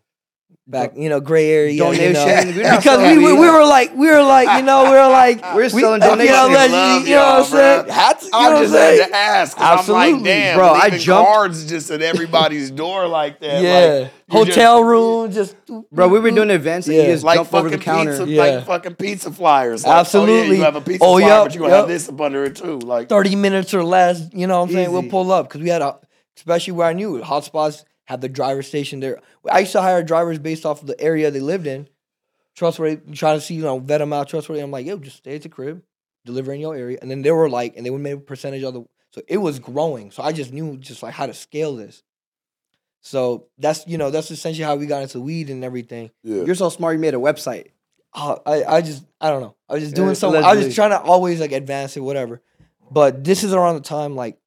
Back, 0.66 0.92
you 0.96 1.08
know, 1.08 1.20
gray 1.20 1.50
area. 1.50 1.78
Donation. 1.78 2.48
You 2.48 2.54
know? 2.54 2.56
We're 2.56 2.70
not 2.70 2.76
because 2.82 2.98
we, 2.98 3.04
selling 3.04 3.16
we, 3.18 3.32
weed. 3.32 3.40
we 3.40 3.50
were 3.50 3.64
like 3.64 3.94
we 3.96 4.06
were 4.08 4.22
like 4.22 4.58
you 4.58 4.64
know 4.64 4.84
we 4.84 4.90
were 4.90 5.08
like 5.08 5.42
We're 5.54 5.62
we, 5.64 5.68
selling 5.68 6.02
you 6.02 6.08
know, 6.08 6.16
donations. 6.16 6.72
Love 6.72 7.06
you 7.08 7.14
know 7.14 7.20
what 7.22 7.38
I'm 7.38 7.44
saying? 7.44 7.88
Hats, 7.88 8.24
you 8.24 8.30
know 8.30 8.38
I 8.38 8.42
what 8.48 8.56
I'm 8.56 8.62
just 8.62 8.72
saying? 8.74 9.00
had 9.00 9.08
to 9.08 9.14
ask. 9.16 9.56
'cause 9.56 9.64
I'm 9.88 9.94
like, 9.94 10.04
Absolutely. 10.08 10.24
damn, 10.24 10.56
Bro, 10.58 10.72
and 10.74 10.82
I 10.82 10.86
even 10.88 10.98
jumped- 11.00 11.30
cards 11.32 11.66
just 11.66 11.90
at 11.90 12.02
everybody's 12.02 12.70
door 12.70 13.06
like 13.08 13.40
that. 13.40 13.62
Yeah, 13.62 14.00
like, 14.02 14.12
hotel 14.46 14.78
just- 14.78 14.86
room, 14.88 15.32
just 15.32 15.56
Bro, 15.90 16.08
we 16.08 16.20
were 16.20 16.30
doing 16.30 16.50
events 16.50 16.86
and 16.86 16.96
Yeah. 16.96 17.02
you 17.04 17.08
just 17.12 17.24
like 17.24 17.36
jump 17.38 17.48
fucking 17.48 17.66
over 17.66 17.76
the 17.76 17.82
counter. 17.82 18.10
pizza, 18.18 18.28
Yeah. 18.30 18.42
like 18.42 18.66
fucking 18.66 18.94
pizza 18.96 19.30
flyers. 19.32 19.84
Like, 19.84 19.90
Oh, 19.90 19.94
yeah, 19.94 20.00
Absolutely. 20.00 20.56
you 20.56 20.62
have 20.62 20.76
a 20.76 20.80
pizza 20.80 21.04
Oh, 21.04 21.18
flyer, 21.18 21.28
yup, 21.28 21.44
but 21.46 21.54
you 21.54 21.60
gonna 21.60 21.76
have 21.76 21.88
this 21.88 22.08
up 22.08 22.20
under 22.20 22.44
it 22.44 22.56
too. 22.56 22.78
Like, 22.78 23.08
thirty 23.08 23.34
minutes 23.36 23.74
or 23.74 23.82
less. 23.84 24.22
You 24.32 24.46
know 24.46 24.60
what 24.60 24.68
I'm 24.68 24.74
saying? 24.74 24.92
We'll 24.92 25.02
pull 25.04 25.32
up 25.32 25.48
because 25.48 25.60
we 25.62 25.68
had 25.70 25.82
a, 25.82 25.96
especially 26.36 26.72
where 26.74 26.86
I 26.88 26.92
knew 26.92 27.16
it, 27.16 27.24
hotspots 27.24 27.84
had 28.04 28.20
the 28.20 28.28
driver 28.28 28.62
station 28.62 29.00
there. 29.00 29.20
I 29.50 29.60
used 29.60 29.72
to 29.72 29.82
hire 29.82 30.02
drivers 30.02 30.38
based 30.38 30.66
off 30.66 30.80
of 30.80 30.86
the 30.88 31.00
area 31.00 31.30
they 31.30 31.40
lived 31.40 31.66
in. 31.66 31.88
Trustworthy, 32.54 33.14
trying 33.14 33.38
to 33.38 33.44
see 33.44 33.54
you 33.54 33.62
know 33.62 33.78
vet 33.78 34.00
them 34.00 34.12
out 34.12 34.28
trustworthy. 34.28 34.60
I'm 34.62 34.70
like, 34.70 34.84
yo, 34.86 34.98
just 34.98 35.16
stay 35.18 35.36
at 35.36 35.42
the 35.42 35.48
crib, 35.48 35.82
deliver 36.26 36.52
in 36.52 36.60
your 36.60 36.76
area, 36.76 36.98
and 37.00 37.10
then 37.10 37.22
they 37.22 37.30
were 37.30 37.48
like, 37.48 37.76
and 37.76 37.86
they 37.86 37.90
would 37.90 38.02
make 38.02 38.14
a 38.14 38.18
percentage 38.18 38.62
of 38.62 38.74
the. 38.74 38.84
So 39.12 39.22
it 39.26 39.38
was 39.38 39.58
growing. 39.58 40.10
So 40.10 40.22
I 40.22 40.32
just 40.32 40.52
knew 40.52 40.76
just 40.76 41.02
like 41.02 41.14
how 41.14 41.26
to 41.26 41.34
scale 41.34 41.76
this. 41.76 42.02
So 43.00 43.46
that's 43.58 43.86
you 43.86 43.98
know 43.98 44.10
that's 44.10 44.30
essentially 44.30 44.64
how 44.64 44.76
we 44.76 44.86
got 44.86 45.02
into 45.02 45.20
weed 45.20 45.50
and 45.50 45.64
everything. 45.64 46.10
yeah. 46.22 46.44
You're 46.44 46.54
so 46.54 46.68
smart. 46.68 46.94
You 46.94 47.00
made 47.00 47.14
a 47.14 47.18
website. 47.18 47.68
Uh, 48.14 48.36
I, 48.44 48.64
I 48.64 48.80
just 48.82 49.04
I 49.20 49.30
don't 49.30 49.40
know. 49.40 49.56
I 49.68 49.74
was 49.74 49.82
just 49.84 49.94
doing 49.96 50.08
Yeah, 50.08 50.14
something. 50.14 50.44
I 50.44 50.54
was 50.54 50.64
just 50.66 50.76
trying 50.76 50.90
to 50.90 51.00
always 51.00 51.40
like 51.40 51.52
advance 51.52 51.96
it, 51.96 52.00
whatever. 52.00 52.42
But 52.90 53.24
this 53.24 53.42
is 53.42 53.54
around 53.54 53.76
the 53.76 53.80
time 53.80 54.14
like 54.14 54.38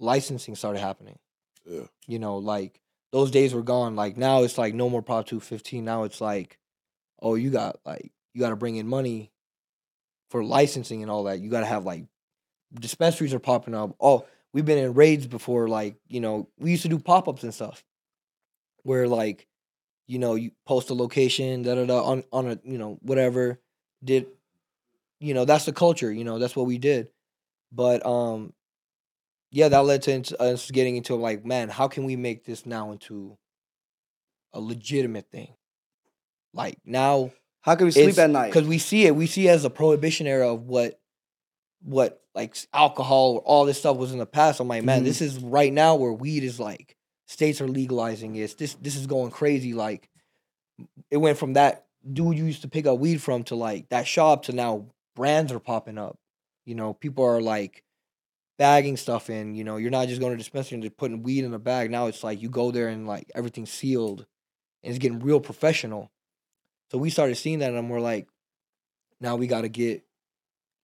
licensing 0.00 0.56
started 0.56 0.80
happening. 0.80 1.18
Yeah. 1.64 1.82
You 2.08 2.18
know, 2.18 2.38
like 2.38 2.80
those 3.12 3.30
days 3.30 3.54
were 3.54 3.62
gone. 3.62 3.94
Like 3.94 4.16
now 4.16 4.42
it's 4.42 4.58
like 4.58 4.74
no 4.74 4.88
more 4.88 5.02
Prop 5.02 5.26
215. 5.26 5.84
Now 5.84 6.04
it's 6.04 6.20
like, 6.20 6.58
oh, 7.20 7.34
you 7.34 7.50
got 7.50 7.78
like 7.84 8.12
you 8.34 8.40
got 8.40 8.50
to 8.50 8.56
bring 8.56 8.76
in 8.76 8.88
money 8.88 9.30
for 10.30 10.42
licensing 10.42 11.02
and 11.02 11.10
all 11.10 11.24
that. 11.24 11.40
You 11.40 11.50
got 11.50 11.60
to 11.60 11.66
have 11.66 11.84
like 11.84 12.06
dispensaries 12.72 13.34
are 13.34 13.38
popping 13.38 13.74
up. 13.74 13.94
Oh, 14.00 14.26
we've 14.52 14.64
been 14.64 14.78
in 14.78 14.94
raids 14.94 15.26
before. 15.26 15.68
Like 15.68 15.96
you 16.08 16.20
know, 16.20 16.48
we 16.58 16.70
used 16.70 16.82
to 16.82 16.88
do 16.88 16.98
pop 16.98 17.28
ups 17.28 17.42
and 17.42 17.54
stuff, 17.54 17.84
where 18.82 19.06
like, 19.06 19.46
you 20.06 20.18
know, 20.18 20.34
you 20.34 20.52
post 20.66 20.90
a 20.90 20.94
location, 20.94 21.62
da 21.62 21.74
da 21.74 21.84
da, 21.84 22.02
on 22.02 22.24
on 22.32 22.48
a 22.48 22.58
you 22.64 22.78
know 22.78 22.98
whatever. 23.02 23.60
Did, 24.02 24.26
you 25.20 25.32
know, 25.34 25.44
that's 25.44 25.66
the 25.66 25.72
culture. 25.72 26.10
You 26.10 26.24
know, 26.24 26.38
that's 26.38 26.56
what 26.56 26.66
we 26.66 26.78
did. 26.78 27.08
But 27.70 28.04
um, 28.04 28.52
yeah, 29.52 29.68
that 29.68 29.84
led 29.84 30.02
to 30.02 30.42
us 30.42 30.70
getting 30.70 30.96
into 30.96 31.14
like, 31.14 31.44
man, 31.44 31.68
how 31.68 31.86
can 31.86 32.04
we 32.04 32.16
make 32.16 32.44
this 32.44 32.66
now 32.66 32.90
into 32.90 33.36
a 34.52 34.60
legitimate 34.60 35.30
thing? 35.30 35.54
Like 36.54 36.78
now, 36.84 37.30
How 37.60 37.76
can 37.76 37.84
we 37.86 37.92
sleep 37.92 38.18
at 38.18 38.30
night? 38.30 38.48
because 38.52 38.66
we 38.66 38.78
see 38.78 39.06
it. 39.06 39.14
We 39.14 39.26
see 39.26 39.46
it 39.48 39.50
as 39.52 39.64
a 39.64 39.70
prohibition 39.70 40.26
era 40.26 40.52
of 40.52 40.62
what, 40.66 40.98
what 41.82 42.20
like 42.34 42.56
alcohol, 42.72 43.36
all 43.44 43.64
this 43.66 43.78
stuff 43.78 43.96
was 43.96 44.12
in 44.12 44.18
the 44.18 44.26
past. 44.26 44.58
I'm 44.60 44.68
like, 44.68 44.84
man, 44.84 45.02
Mhm. 45.02 45.04
this 45.04 45.20
is 45.20 45.38
right 45.38 45.72
now 45.72 45.94
where 45.96 46.12
weed 46.12 46.44
is 46.44 46.58
like 46.58 46.96
states 47.26 47.60
are 47.60 47.68
legalizing 47.68 48.36
it. 48.36 48.56
This 48.58 48.74
this 48.74 48.96
is 48.96 49.06
going 49.06 49.30
crazy. 49.30 49.74
Like 49.74 50.08
it 51.10 51.18
went 51.18 51.38
from 51.38 51.52
that 51.54 51.86
dude 52.10 52.36
you 52.38 52.44
used 52.46 52.62
to 52.62 52.68
pick 52.68 52.86
up 52.86 52.98
weed 52.98 53.20
from 53.22 53.44
to 53.44 53.54
like 53.54 53.88
that 53.90 54.06
shop 54.06 54.44
to 54.44 54.52
now 54.52 54.86
brands 55.14 55.52
are 55.52 55.58
popping 55.60 55.98
up. 55.98 56.18
You 56.64 56.74
know, 56.74 56.94
people 56.94 57.24
are 57.24 57.40
like 57.40 57.82
bagging 58.58 58.96
stuff 58.96 59.30
in. 59.30 59.54
You 59.54 59.64
know, 59.64 59.76
you're 59.76 59.90
not 59.90 60.08
just 60.08 60.20
going 60.20 60.32
to 60.32 60.38
dispensary 60.38 60.76
and 60.76 60.82
just 60.82 60.96
putting 60.96 61.22
weed 61.22 61.44
in 61.44 61.54
a 61.54 61.58
bag. 61.58 61.90
Now 61.90 62.06
it's 62.06 62.24
like 62.24 62.40
you 62.42 62.48
go 62.48 62.70
there 62.70 62.88
and 62.88 63.06
like 63.06 63.30
everything's 63.34 63.70
sealed, 63.70 64.26
and 64.82 64.90
it's 64.90 64.98
getting 64.98 65.20
real 65.20 65.40
professional. 65.40 66.10
So 66.90 66.98
we 66.98 67.10
started 67.10 67.36
seeing 67.36 67.60
that, 67.60 67.72
and 67.72 67.90
we're 67.90 68.00
like, 68.00 68.28
now 69.20 69.36
we 69.36 69.46
got 69.46 69.62
to 69.62 69.68
get 69.68 70.04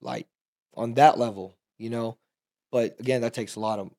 like 0.01 0.27
on 0.75 0.95
that 0.95 1.19
level, 1.19 1.57
you 1.77 1.91
know. 1.91 2.17
But 2.71 3.01
again, 3.01 3.23
that 3.23 3.35
takes 3.35 3.57
a 3.57 3.61
lot 3.61 3.79
of 3.79 3.91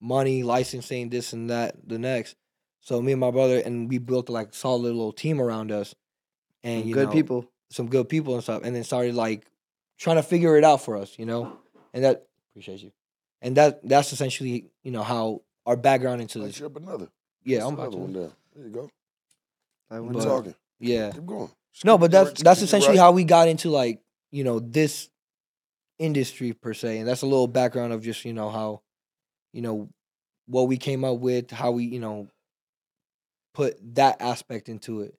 money, 0.00 0.42
licensing, 0.42 1.10
this 1.10 1.32
and 1.32 1.50
that, 1.50 1.76
the 1.86 1.98
next. 1.98 2.36
So 2.80 3.00
me 3.02 3.12
and 3.12 3.20
my 3.20 3.30
brother, 3.30 3.58
and 3.58 3.88
we 3.88 3.98
built 3.98 4.28
like 4.28 4.48
a 4.50 4.54
solid 4.54 4.82
little 4.84 5.12
team 5.12 5.40
around 5.40 5.70
us, 5.70 5.94
and 6.62 6.86
you 6.86 6.94
Good 6.94 7.08
know, 7.08 7.12
people. 7.12 7.50
some 7.70 7.88
good 7.88 8.08
people 8.08 8.34
and 8.34 8.42
stuff, 8.42 8.62
and 8.64 8.74
then 8.74 8.84
started 8.84 9.14
like 9.14 9.46
trying 9.98 10.16
to 10.16 10.22
figure 10.22 10.56
it 10.56 10.64
out 10.64 10.82
for 10.82 10.96
us, 10.96 11.18
you 11.18 11.26
know. 11.26 11.58
And 11.92 12.04
that 12.04 12.26
appreciate 12.52 12.80
you, 12.82 12.92
and 13.42 13.56
that 13.56 13.80
that's 13.86 14.12
essentially 14.12 14.70
you 14.82 14.90
know 14.90 15.02
how 15.02 15.42
our 15.66 15.76
background 15.76 16.20
into 16.22 16.38
Light 16.38 16.48
this. 16.48 16.62
up 16.62 16.76
another. 16.76 17.08
Yeah, 17.44 17.58
That's 17.58 17.68
I'm 17.68 17.74
about 17.74 17.86
another 17.88 17.98
one 17.98 18.12
to. 18.14 18.18
down. 18.20 18.32
There 18.54 18.64
you 18.66 18.70
go. 18.70 18.90
I 19.90 19.94
Keep 19.96 20.02
went 20.04 20.12
But- 20.18 20.24
talking. 20.24 20.54
Yeah. 20.78 21.10
Keep 21.12 21.26
going. 21.26 21.50
Just 21.72 21.84
No, 21.84 21.98
but 21.98 22.10
that's 22.10 22.30
right, 22.30 22.38
that's 22.38 22.62
essentially 22.62 22.96
right. 22.98 23.02
how 23.02 23.12
we 23.12 23.24
got 23.24 23.48
into 23.48 23.70
like 23.70 24.00
you 24.30 24.44
know 24.44 24.58
this 24.58 25.08
industry 25.98 26.52
per 26.52 26.72
se, 26.74 26.98
and 26.98 27.08
that's 27.08 27.22
a 27.22 27.26
little 27.26 27.46
background 27.46 27.92
of 27.92 28.02
just 28.02 28.24
you 28.24 28.32
know 28.32 28.48
how, 28.50 28.80
you 29.52 29.60
know, 29.62 29.88
what 30.46 30.62
we 30.68 30.76
came 30.78 31.04
up 31.04 31.18
with, 31.18 31.50
how 31.50 31.70
we 31.72 31.84
you 31.84 32.00
know, 32.00 32.28
put 33.54 33.76
that 33.94 34.20
aspect 34.20 34.68
into 34.68 35.02
it 35.02 35.14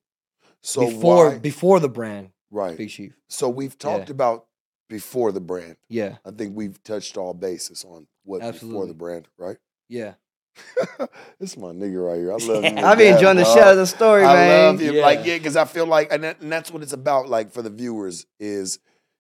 So 0.62 0.88
before 0.90 1.30
why- 1.30 1.38
before 1.40 1.80
the 1.80 1.90
brand, 1.90 2.32
right. 2.50 2.78
Big 2.78 2.90
Chief. 2.90 3.16
So 3.30 3.50
we've 3.50 3.78
talked 3.78 4.10
Yeah. 4.10 4.14
about 4.16 4.48
before 4.90 5.32
the 5.32 5.40
brand. 5.42 5.78
Yeah, 5.90 6.18
I 6.26 6.32
think 6.32 6.56
we've 6.56 6.82
touched 6.84 7.18
all 7.18 7.34
bases 7.34 7.86
on 7.86 8.08
what 8.24 8.42
before 8.42 8.86
the 8.88 8.94
brand, 8.94 9.28
right? 9.38 9.58
yeah, 9.90 10.14
this 11.40 11.52
is 11.52 11.58
my 11.58 11.70
nigga 11.70 12.06
right 12.08 12.18
here. 12.20 12.32
I 12.32 12.36
love 12.54 12.64
him. 12.64 12.76
to 12.76 12.82
I 12.86 12.96
be 12.96 13.04
death, 13.06 13.16
enjoying 13.16 13.38
the 13.38 13.44
dog. 13.44 13.58
of 13.72 13.78
the 13.78 13.88
story, 13.88 14.24
I 14.24 14.34
man. 14.34 14.66
love 14.66 14.80
him. 14.80 14.96
Like, 14.98 15.20
Yeah. 15.20 15.26
yeah, 15.34 15.38
because 15.38 15.56
I 15.56 15.66
feel 15.66 15.86
like, 15.86 16.12
and, 16.12 16.24
that, 16.24 16.42
and 16.42 16.52
that's 16.52 16.72
what 16.72 16.84
it's 16.84 16.94
about. 16.94 17.30
Like 17.30 17.52
for 17.52 17.62
the 17.62 17.70
viewers, 17.70 18.26
is 18.40 18.80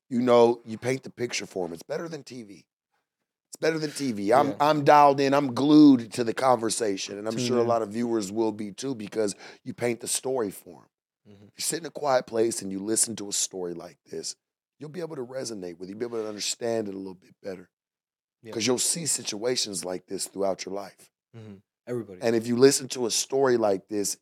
you 0.09 0.21
know, 0.21 0.61
you 0.65 0.77
paint 0.77 1.03
the 1.03 1.09
picture 1.09 1.45
for 1.45 1.65
them. 1.65 1.73
It's 1.73 1.83
better 1.83 2.07
than 2.09 2.23
TV. 2.23 2.65
It's 3.47 3.57
better 3.59 3.79
than 3.79 3.91
TV. 3.91 4.31
I'm 4.37 4.49
Yeah. 4.49 4.55
I'm 4.59 4.83
dialed 4.83 5.19
in. 5.21 5.33
I'm 5.33 5.53
glued 5.53 6.11
to 6.13 6.23
the 6.23 6.33
conversation, 6.33 7.17
and 7.17 7.27
I'm 7.27 7.35
Tune 7.35 7.45
sure 7.47 7.57
a 7.59 7.63
lot 7.63 7.81
of 7.81 7.89
viewers 7.89 8.31
will 8.31 8.51
be 8.51 8.71
too 8.71 8.93
because 8.95 9.35
you 9.63 9.73
paint 9.73 9.99
the 10.01 10.07
story 10.07 10.51
for 10.51 10.81
them. 11.27 11.35
Mhm. 11.35 11.43
You 11.43 11.61
sit 11.61 11.79
in 11.79 11.85
a 11.85 11.91
quiet 11.91 12.27
place 12.27 12.61
and 12.61 12.71
you 12.71 12.79
listen 12.79 13.15
to 13.17 13.29
a 13.29 13.33
story 13.33 13.73
like 13.73 13.97
this, 14.09 14.35
you'll 14.79 14.89
be 14.89 14.99
able 15.01 15.15
to 15.15 15.25
resonate 15.25 15.77
with. 15.77 15.87
it. 15.87 15.91
You'll 15.91 15.99
be 15.99 16.05
able 16.05 16.21
to 16.21 16.27
understand 16.27 16.87
it 16.89 16.93
a 16.93 16.97
little 16.97 17.13
bit 17.13 17.35
better 17.43 17.69
Yeah. 18.43 18.49
because 18.51 18.65
you'll 18.67 18.79
see 18.79 19.05
situations 19.05 19.85
like 19.85 20.07
this 20.07 20.27
throughout 20.27 20.65
your 20.65 20.75
life. 20.75 21.09
hmm 21.35 21.55
everybody. 21.87 22.19
And 22.21 22.35
if 22.35 22.47
you 22.47 22.55
listen 22.57 22.87
to 22.89 23.05
a 23.05 23.11
story 23.11 23.57
like 23.57 23.87
this, 23.87 24.17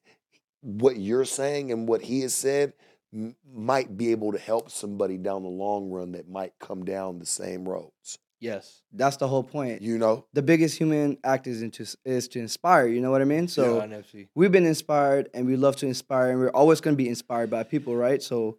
what 0.61 0.97
you're 0.97 1.25
saying 1.25 1.71
and 1.71 1.87
what 1.87 2.01
he 2.01 2.21
has 2.21 2.33
said 2.33 2.73
m- 3.13 3.35
might 3.53 3.95
be 3.97 4.11
able 4.11 4.31
to 4.31 4.37
help 4.39 4.69
somebody 4.71 5.17
down 5.17 5.43
the 5.43 5.49
long 5.49 5.89
run 5.89 6.13
that 6.13 6.27
might 6.29 6.53
come 6.59 6.83
down 6.85 7.19
the 7.19 7.25
same 7.25 7.67
roads. 7.67 8.17
yes, 8.39 8.81
That's 8.91 9.17
the 9.17 9.27
whole 9.27 9.43
point. 9.43 9.81
You 9.81 9.97
know? 9.97 10.25
the 10.33 10.41
biggest 10.41 10.77
human 10.77 11.17
act 11.23 11.47
is 11.47 11.61
into 11.61 11.85
is 12.05 12.27
to 12.29 12.39
inspire. 12.39 12.87
You 12.87 13.01
know 13.01 13.11
what 13.11 13.21
I 13.21 13.25
mean? 13.25 13.47
So 13.47 13.77
yeah, 13.85 14.01
we've 14.35 14.51
been 14.51 14.65
inspired, 14.65 15.29
and 15.33 15.45
we 15.45 15.55
love 15.55 15.75
to 15.77 15.85
inspire, 15.87 16.31
and 16.31 16.39
we're 16.39 16.49
always 16.51 16.81
going 16.81 16.95
to 16.95 17.01
be 17.03 17.09
inspired 17.09 17.49
by 17.49 17.63
people, 17.63 17.95
right? 17.95 18.21
So 18.23 18.57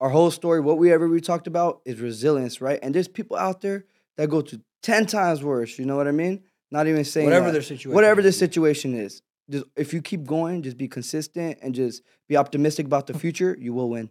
our 0.00 0.10
whole 0.10 0.30
story, 0.30 0.60
what 0.60 0.78
we 0.78 0.92
ever 0.92 1.08
we 1.08 1.20
talked 1.20 1.46
about, 1.46 1.80
is 1.84 2.00
resilience, 2.00 2.60
right? 2.60 2.78
And 2.82 2.94
there's 2.94 3.08
people 3.08 3.36
out 3.36 3.60
there 3.60 3.84
that 4.18 4.28
go 4.28 4.42
to 4.42 4.60
ten 4.82 5.06
times 5.06 5.42
worse. 5.42 5.78
You 5.78 5.86
know 5.86 5.96
what 5.96 6.06
I 6.06 6.12
mean? 6.12 6.42
Not 6.70 6.86
even 6.86 7.02
saying 7.04 7.24
whatever 7.24 7.46
that. 7.46 7.52
their 7.52 7.62
situation, 7.62 7.92
whatever 7.94 8.20
the 8.20 8.28
is. 8.28 8.38
situation 8.38 8.94
is. 8.94 9.22
Just 9.50 9.64
if 9.76 9.94
you 9.94 10.02
keep 10.02 10.24
going, 10.26 10.62
just 10.62 10.76
be 10.76 10.88
consistent 10.88 11.58
and 11.62 11.74
just 11.74 12.02
be 12.28 12.36
optimistic 12.36 12.84
about 12.84 13.06
the 13.06 13.14
future, 13.18 13.56
you 13.58 13.72
will 13.72 13.88
win. 13.88 14.10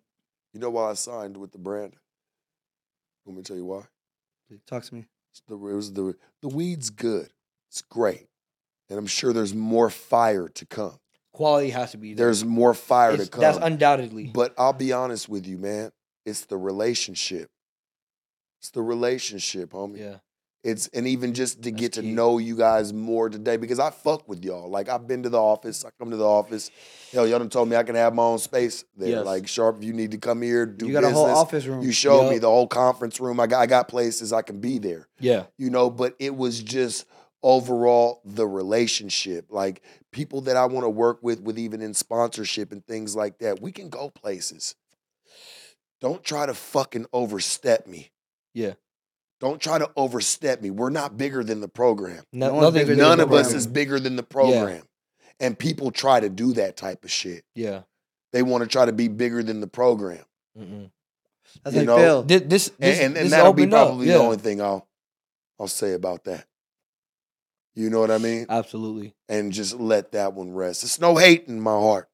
You 0.53 0.59
know 0.59 0.71
why 0.71 0.89
I 0.89 0.93
signed 0.95 1.37
with 1.37 1.51
the 1.51 1.59
brand? 1.59 1.95
Let 3.27 3.35
me 3.35 3.43
tell 3.43 3.55
you 3.57 3.65
why. 3.65 3.83
Talk 4.65 4.83
to 4.85 4.95
me. 4.95 5.05
It's 5.31 5.41
the, 5.47 5.53
it 5.55 5.75
was 5.75 5.93
the, 5.93 6.15
the 6.41 6.47
weed's 6.47 6.89
good. 6.89 7.29
It's 7.69 7.83
great. 7.83 8.25
And 8.89 8.97
I'm 8.97 9.05
sure 9.05 9.33
there's 9.33 9.53
more 9.53 9.89
fire 9.91 10.47
to 10.47 10.65
come. 10.65 10.97
quality 11.33 11.69
has 11.71 11.91
to 11.91 11.97
be 11.97 12.13
there. 12.13 12.25
There's 12.27 12.43
more 12.45 12.73
fire 12.73 13.11
It's- 13.11 13.27
to 13.27 13.31
come. 13.31 13.41
that's 13.41 13.57
undoubtedly. 13.61 14.31
But 14.33 14.55
I'll 14.57 14.73
be 14.73 14.93
honest 14.93 15.29
with 15.29 15.45
you, 15.45 15.57
man. 15.57 15.91
It's 16.25 16.45
the 16.45 16.57
relationship. 16.57 17.49
It's 18.59 18.71
the 18.71 18.81
relationship, 18.81 19.71
homie. 19.71 19.99
yeah, 19.99 20.15
It's 20.63 20.87
and 20.87 21.07
even 21.07 21.33
just 21.33 21.61
to 21.63 21.69
That's 21.71 21.79
get 21.81 21.93
to 21.93 22.01
key. 22.01 22.11
know 22.11 22.37
you 22.39 22.55
guys 22.57 22.91
more 22.91 23.29
today 23.29 23.57
because 23.57 23.79
I 23.79 23.91
fuck 23.91 24.27
with 24.27 24.43
y'all. 24.43 24.69
Like 24.69 24.89
I've 24.89 25.07
been 25.07 25.23
to 25.23 25.29
the 25.29 25.39
office. 25.41 25.85
I 25.85 25.89
come 25.99 26.09
to 26.11 26.17
the 26.17 26.25
office. 26.27 26.71
Hell, 27.11 27.27
y'all 27.27 27.39
done 27.39 27.49
told 27.49 27.69
me 27.69 27.75
I 27.75 27.83
can 27.83 27.95
have 27.95 28.13
my 28.15 28.23
own 28.23 28.39
space 28.39 28.83
there. 28.97 29.09
Yes. 29.09 29.25
Like 29.25 29.47
sharp, 29.47 29.77
if 29.77 29.83
you 29.83 29.93
need 29.93 30.11
to 30.11 30.17
come 30.17 30.41
here, 30.41 30.65
do 30.65 30.87
you 30.87 30.93
got 30.93 31.03
a 31.03 31.09
whole 31.11 31.25
office 31.27 31.65
room. 31.65 31.83
You 31.83 31.91
showed 31.91 32.29
me 32.31 32.37
the 32.39 32.49
whole 32.49 32.67
conference 32.67 33.19
room. 33.19 33.39
I 33.39 33.47
got 33.47 33.59
I 33.61 33.65
got 33.67 33.87
places 33.87 34.33
I 34.33 34.41
can 34.41 34.59
be 34.59 34.79
there. 34.79 35.07
yeah, 35.19 35.43
You 35.57 35.69
know, 35.69 35.89
but 35.89 36.15
it 36.19 36.35
was 36.35 36.61
just 36.61 37.05
overall 37.43 38.21
the 38.25 38.47
relationship. 38.47 39.45
Like 39.51 39.83
people 40.11 40.41
that 40.41 40.57
I 40.57 40.65
want 40.65 40.83
to 40.83 40.89
work 40.89 41.19
with, 41.21 41.41
with 41.41 41.59
even 41.59 41.81
in 41.83 41.93
sponsorship 41.93 42.71
and 42.71 42.83
things 42.85 43.15
like 43.15 43.37
that. 43.37 43.61
We 43.61 43.71
can 43.71 43.89
go 43.89 44.09
places. 44.09 44.73
Don't 46.01 46.23
try 46.23 46.45
to 46.45 46.53
fucking 46.53 47.05
overstep 47.13 47.87
me. 47.87 48.11
Yeah. 48.57 48.73
Don't 49.39 49.61
try 49.61 49.77
to 49.77 49.89
overstep 49.95 50.61
me. 50.63 50.71
We're 50.71 50.89
not 50.89 51.15
bigger 51.15 51.43
than 51.43 51.61
the 51.61 51.67
program. 51.67 52.23
No, 52.33 52.53
No 52.53 52.61
nothing 52.61 52.87
bigger 52.87 52.95
None 52.95 53.19
the 53.19 53.25
of 53.25 53.33
us 53.33 53.53
is 53.53 53.67
bigger 53.67 53.99
than 53.99 54.15
the 54.15 54.23
program. 54.23 54.81
And 55.39 55.57
people 55.57 55.91
try 55.91 56.19
to 56.19 56.29
do 56.29 56.53
that 56.53 56.75
type 56.75 57.03
of 57.03 57.11
shit. 57.11 57.43
Yeah, 57.53 57.81
They 58.33 58.41
want 58.41 58.63
to 58.63 58.67
try 58.67 58.85
to 58.85 58.91
be 58.91 59.07
bigger 59.07 59.43
than 59.43 59.61
the 59.61 59.67
program. 59.67 60.25
Mm-mm. 60.57 60.89
That's 61.63 61.75
You 61.75 61.81
how 61.81 61.81
you 61.81 61.85
know, 61.85 61.97
feel. 61.97 62.23
This, 62.23 62.41
this, 62.41 62.67
And, 62.69 62.75
this, 62.79 62.99
and, 62.99 63.15
this 63.15 63.31
that'll 63.31 63.53
be 63.53 63.67
probably 63.67 64.07
yeah. 64.07 64.13
the 64.13 64.19
only 64.23 64.37
thing 64.37 64.59
I'll 64.59 64.87
I'll 65.59 65.67
say 65.67 65.93
about 65.93 66.23
that. 66.23 66.45
You 67.75 67.91
know 67.91 67.99
what 67.99 68.09
I 68.09 68.17
mean? 68.17 68.47
Absolutely. 68.49 69.13
And 69.29 69.53
just 69.53 69.79
let 69.79 70.13
that 70.13 70.33
one 70.33 70.51
rest. 70.51 70.83
It's 70.83 70.99
no 70.99 71.15
hate 71.15 71.47
in 71.47 71.61
my 71.61 71.71
heart 71.71 72.09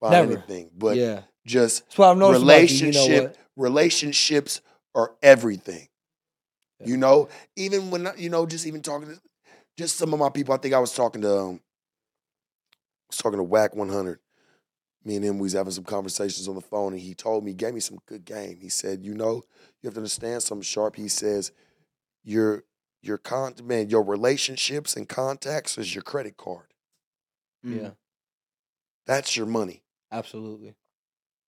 by 0.00 0.12
Never. 0.12 0.32
anything, 0.32 0.70
but 0.74 0.96
yeah. 0.96 1.22
just 1.44 1.84
That's 1.84 1.98
what 1.98 2.10
I've 2.12 2.16
noticed 2.16 2.44
about 2.44 2.70
you, 2.70 2.86
you 2.86 2.92
know 2.92 3.24
what? 3.24 3.36
relationships 3.56 4.62
are 4.96 5.14
everything. 5.22 5.86
Yeah. 6.80 6.88
You 6.88 6.96
know, 6.96 7.28
even 7.54 7.90
when 7.92 8.08
you 8.16 8.30
know, 8.30 8.46
just 8.46 8.66
even 8.66 8.82
talking 8.82 9.08
to 9.08 9.20
just 9.76 9.96
some 9.96 10.12
of 10.12 10.18
my 10.18 10.30
people. 10.30 10.54
I 10.54 10.58
think 10.58 10.74
I 10.74 10.78
was 10.78 10.94
talking 10.94 11.22
to 11.22 11.38
um, 11.38 11.54
I 11.54 13.10
was 13.10 13.18
talking 13.18 13.38
to 13.38 13.44
Wack 13.44 13.76
100. 13.76 14.18
Me 15.04 15.14
and 15.14 15.24
him, 15.24 15.38
we 15.38 15.44
was 15.44 15.52
having 15.52 15.70
some 15.70 15.84
conversations 15.84 16.48
on 16.48 16.56
the 16.56 16.60
phone, 16.60 16.92
and 16.92 17.00
he 17.00 17.14
told 17.14 17.44
me, 17.44 17.52
gave 17.52 17.72
me 17.72 17.78
some 17.78 17.98
good 18.06 18.24
game. 18.24 18.58
He 18.60 18.68
said, 18.68 19.04
you 19.04 19.14
know, 19.14 19.44
you 19.80 19.86
have 19.86 19.94
to 19.94 20.00
understand 20.00 20.42
something 20.42 20.64
sharp. 20.64 20.96
He 20.96 21.06
says, 21.06 21.52
your 22.24 22.64
your 23.02 23.18
con 23.18 23.54
man, 23.62 23.88
your 23.88 24.02
relationships 24.02 24.96
and 24.96 25.08
contacts 25.08 25.78
is 25.78 25.94
your 25.94 26.02
credit 26.02 26.36
card. 26.36 26.74
Mm. 27.64 27.82
Yeah. 27.82 27.90
That's 29.06 29.36
your 29.36 29.46
money. 29.46 29.84
Absolutely. 30.10 30.74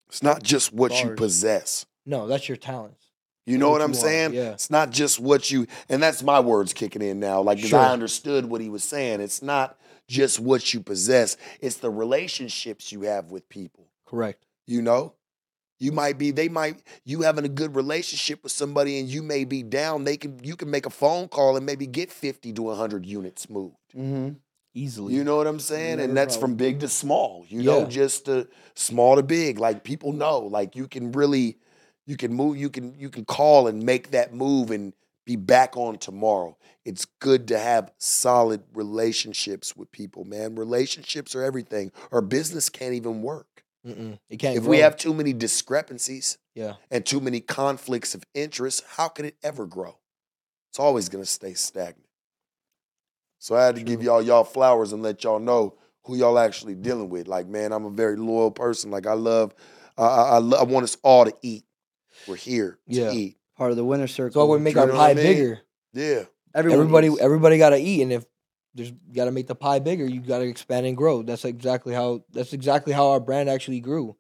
It's 0.09 0.23
not 0.23 0.43
just 0.43 0.73
what 0.73 1.03
you 1.03 1.11
possess. 1.17 1.85
No, 2.07 2.29
that's 2.29 2.49
your 2.49 2.57
talents. 2.57 3.08
You 3.49 3.59
know 3.59 3.71
what 3.71 3.81
what 3.81 3.83
I'm 3.83 3.95
saying? 3.95 4.35
yeah. 4.35 4.53
It's 4.53 4.71
not 4.71 4.91
just 4.91 5.19
what 5.19 5.51
you, 5.51 5.67
and 5.89 6.03
that's 6.03 6.23
my 6.23 6.41
words 6.41 6.73
kicking 6.73 7.03
in 7.03 7.21
now. 7.21 7.41
Like, 7.41 7.59
Sure. 7.59 7.79
I 7.79 7.93
understood 7.93 8.47
what 8.47 8.61
he 8.61 8.69
was 8.69 8.85
saying. 8.85 9.21
It's 9.21 9.43
not 9.43 9.79
just 10.09 10.41
what 10.41 10.73
you 10.73 10.81
possess, 10.81 11.37
it's 11.61 11.77
the 11.77 11.91
relationships 11.91 12.93
you 12.93 13.03
have 13.03 13.31
with 13.31 13.49
people. 13.49 13.87
Correct. 14.07 14.45
You 14.67 14.83
know? 14.83 15.15
You 15.81 15.93
might 15.93 16.19
be, 16.19 16.33
they 16.33 16.49
might, 16.49 16.83
you 17.05 17.23
having 17.23 17.45
a 17.45 17.49
good 17.49 17.77
relationship 17.77 18.43
with 18.43 18.51
somebody 18.51 18.99
and 18.99 19.09
you 19.09 19.23
may 19.23 19.45
be 19.45 19.63
down. 19.63 20.03
They 20.03 20.17
can, 20.17 20.41
you 20.43 20.57
can 20.57 20.71
make 20.71 20.87
a 20.87 20.91
phone 20.91 21.29
call 21.29 21.57
and 21.57 21.65
maybe 21.65 21.87
get 21.87 22.11
50 22.11 22.53
to 22.55 22.63
100 22.63 23.07
units 23.07 23.49
moved. 23.49 23.77
Mm-hmm. 23.97 24.31
Easily. 24.75 25.15
You 25.15 25.23
know 25.23 25.37
what 25.37 25.47
I'm 25.47 25.61
saying? 25.61 26.01
And 26.01 26.17
that's 26.17 26.37
from 26.37 26.57
big 26.57 26.81
to 26.81 26.89
small, 26.89 27.45
you 27.49 27.63
know, 27.63 27.87
just 27.87 28.27
to 28.27 28.49
small 28.75 29.17
to 29.17 29.23
big. 29.23 29.59
Like 29.59 29.85
people 29.85 30.13
know, 30.13 30.41
like 30.41 30.75
you 30.75 30.89
can 30.89 31.13
really, 31.13 31.59
you 32.09 32.17
can 32.17 32.33
move, 32.33 32.57
you 32.57 32.71
can, 32.71 32.99
you 32.99 33.11
can 33.11 33.27
call 33.27 33.69
and 33.69 33.83
make 33.83 34.13
that 34.13 34.33
move 34.33 34.71
and 34.71 34.95
be 35.27 35.37
back 35.37 35.77
on 35.77 35.99
tomorrow. 35.99 36.57
It's 36.87 37.05
good 37.05 37.49
to 37.49 37.59
have 37.59 37.93
solid 37.99 38.63
relationships 38.73 39.77
with 39.77 39.93
people, 39.93 40.25
man. 40.25 40.55
Relationships 40.55 41.35
are 41.35 41.43
everything. 41.43 41.93
Our 42.11 42.23
business 42.23 42.71
can't 42.71 42.95
even 42.95 43.21
work. 43.21 43.63
Mm-mm. 43.87 44.19
It 44.31 44.39
can't 44.39 44.57
if 44.57 44.65
we 44.65 44.79
have 44.79 44.97
too 44.97 45.13
many 45.13 45.35
discrepancies 45.35 46.39
Yeah. 46.55 46.77
and 46.91 47.05
too 47.05 47.21
many 47.21 47.41
conflicts 47.41 48.15
of 48.15 48.25
interest, 48.33 48.85
how 48.97 49.09
can 49.09 49.27
it 49.27 49.37
ever 49.43 49.67
grow? 49.67 49.99
It's 50.71 50.81
always 50.81 51.11
going 51.11 51.23
to 51.23 51.31
stay 51.31 51.53
stagnant. 51.53 52.09
So 53.39 53.55
I 53.55 53.67
had 53.67 53.77
to 53.77 53.83
give 53.83 54.03
y'all 54.03 54.23
y'all 54.23 54.45
flowers 54.45 54.93
and 54.95 55.03
let 55.03 55.25
y'all 55.25 55.39
know 55.39 55.75
who 56.05 56.17
y'all 56.17 56.39
actually 56.39 56.75
dealing 56.75 57.11
with. 57.11 57.29
Like, 57.29 57.47
man, 57.47 57.73
I'm 57.73 57.85
a 57.85 57.91
very 57.91 58.17
loyal 58.17 58.51
person. 58.51 58.91
Like, 58.91 59.07
I 59.07 59.13
love, 59.13 59.55
I, 59.99 60.05
I, 60.05 60.23
I, 60.31 60.39
lo- 60.39 60.59
I 60.59 60.63
want 60.65 60.85
us 60.85 60.97
all 61.03 61.27
to 61.27 61.35
eat. 61.43 61.65
We're 62.29 62.37
here 62.37 62.79
to 62.91 62.95
Yeah. 62.95 63.12
eat. 63.12 63.37
Part 63.57 63.70
of 63.70 63.76
the 63.76 63.85
winner 63.85 64.07
circle. 64.07 64.43
So 64.43 64.47
we 64.53 64.59
make 64.59 64.74
You 64.74 64.83
our 64.83 64.87
know 64.87 64.95
I 64.95 65.09
pie 65.09 65.14
mean? 65.14 65.24
bigger. 65.24 65.61
Yeah. 65.95 66.24
Everyone 66.55 66.81
everybody 66.81 67.07
eats. 67.09 67.20
everybody 67.20 67.59
got 67.59 67.70
to 67.70 67.79
eat 67.79 68.03
and 68.03 68.12
if 68.12 68.26
there's 68.74 68.91
got 69.12 69.24
to 69.24 69.31
make 69.31 69.47
the 69.47 69.55
pie 69.55 69.79
bigger 69.79 70.07
you 70.07 70.20
got 70.20 70.39
to 70.39 70.45
expand 70.49 70.87
and 70.87 70.97
grow 70.97 71.22
that's 71.22 71.45
exactly 71.45 71.93
how 71.95 72.22
that's 72.31 72.53
exactly 72.53 72.93
how 72.93 73.09
our 73.11 73.20
brand 73.20 73.49
actually 73.49 73.81
grew 73.81 74.16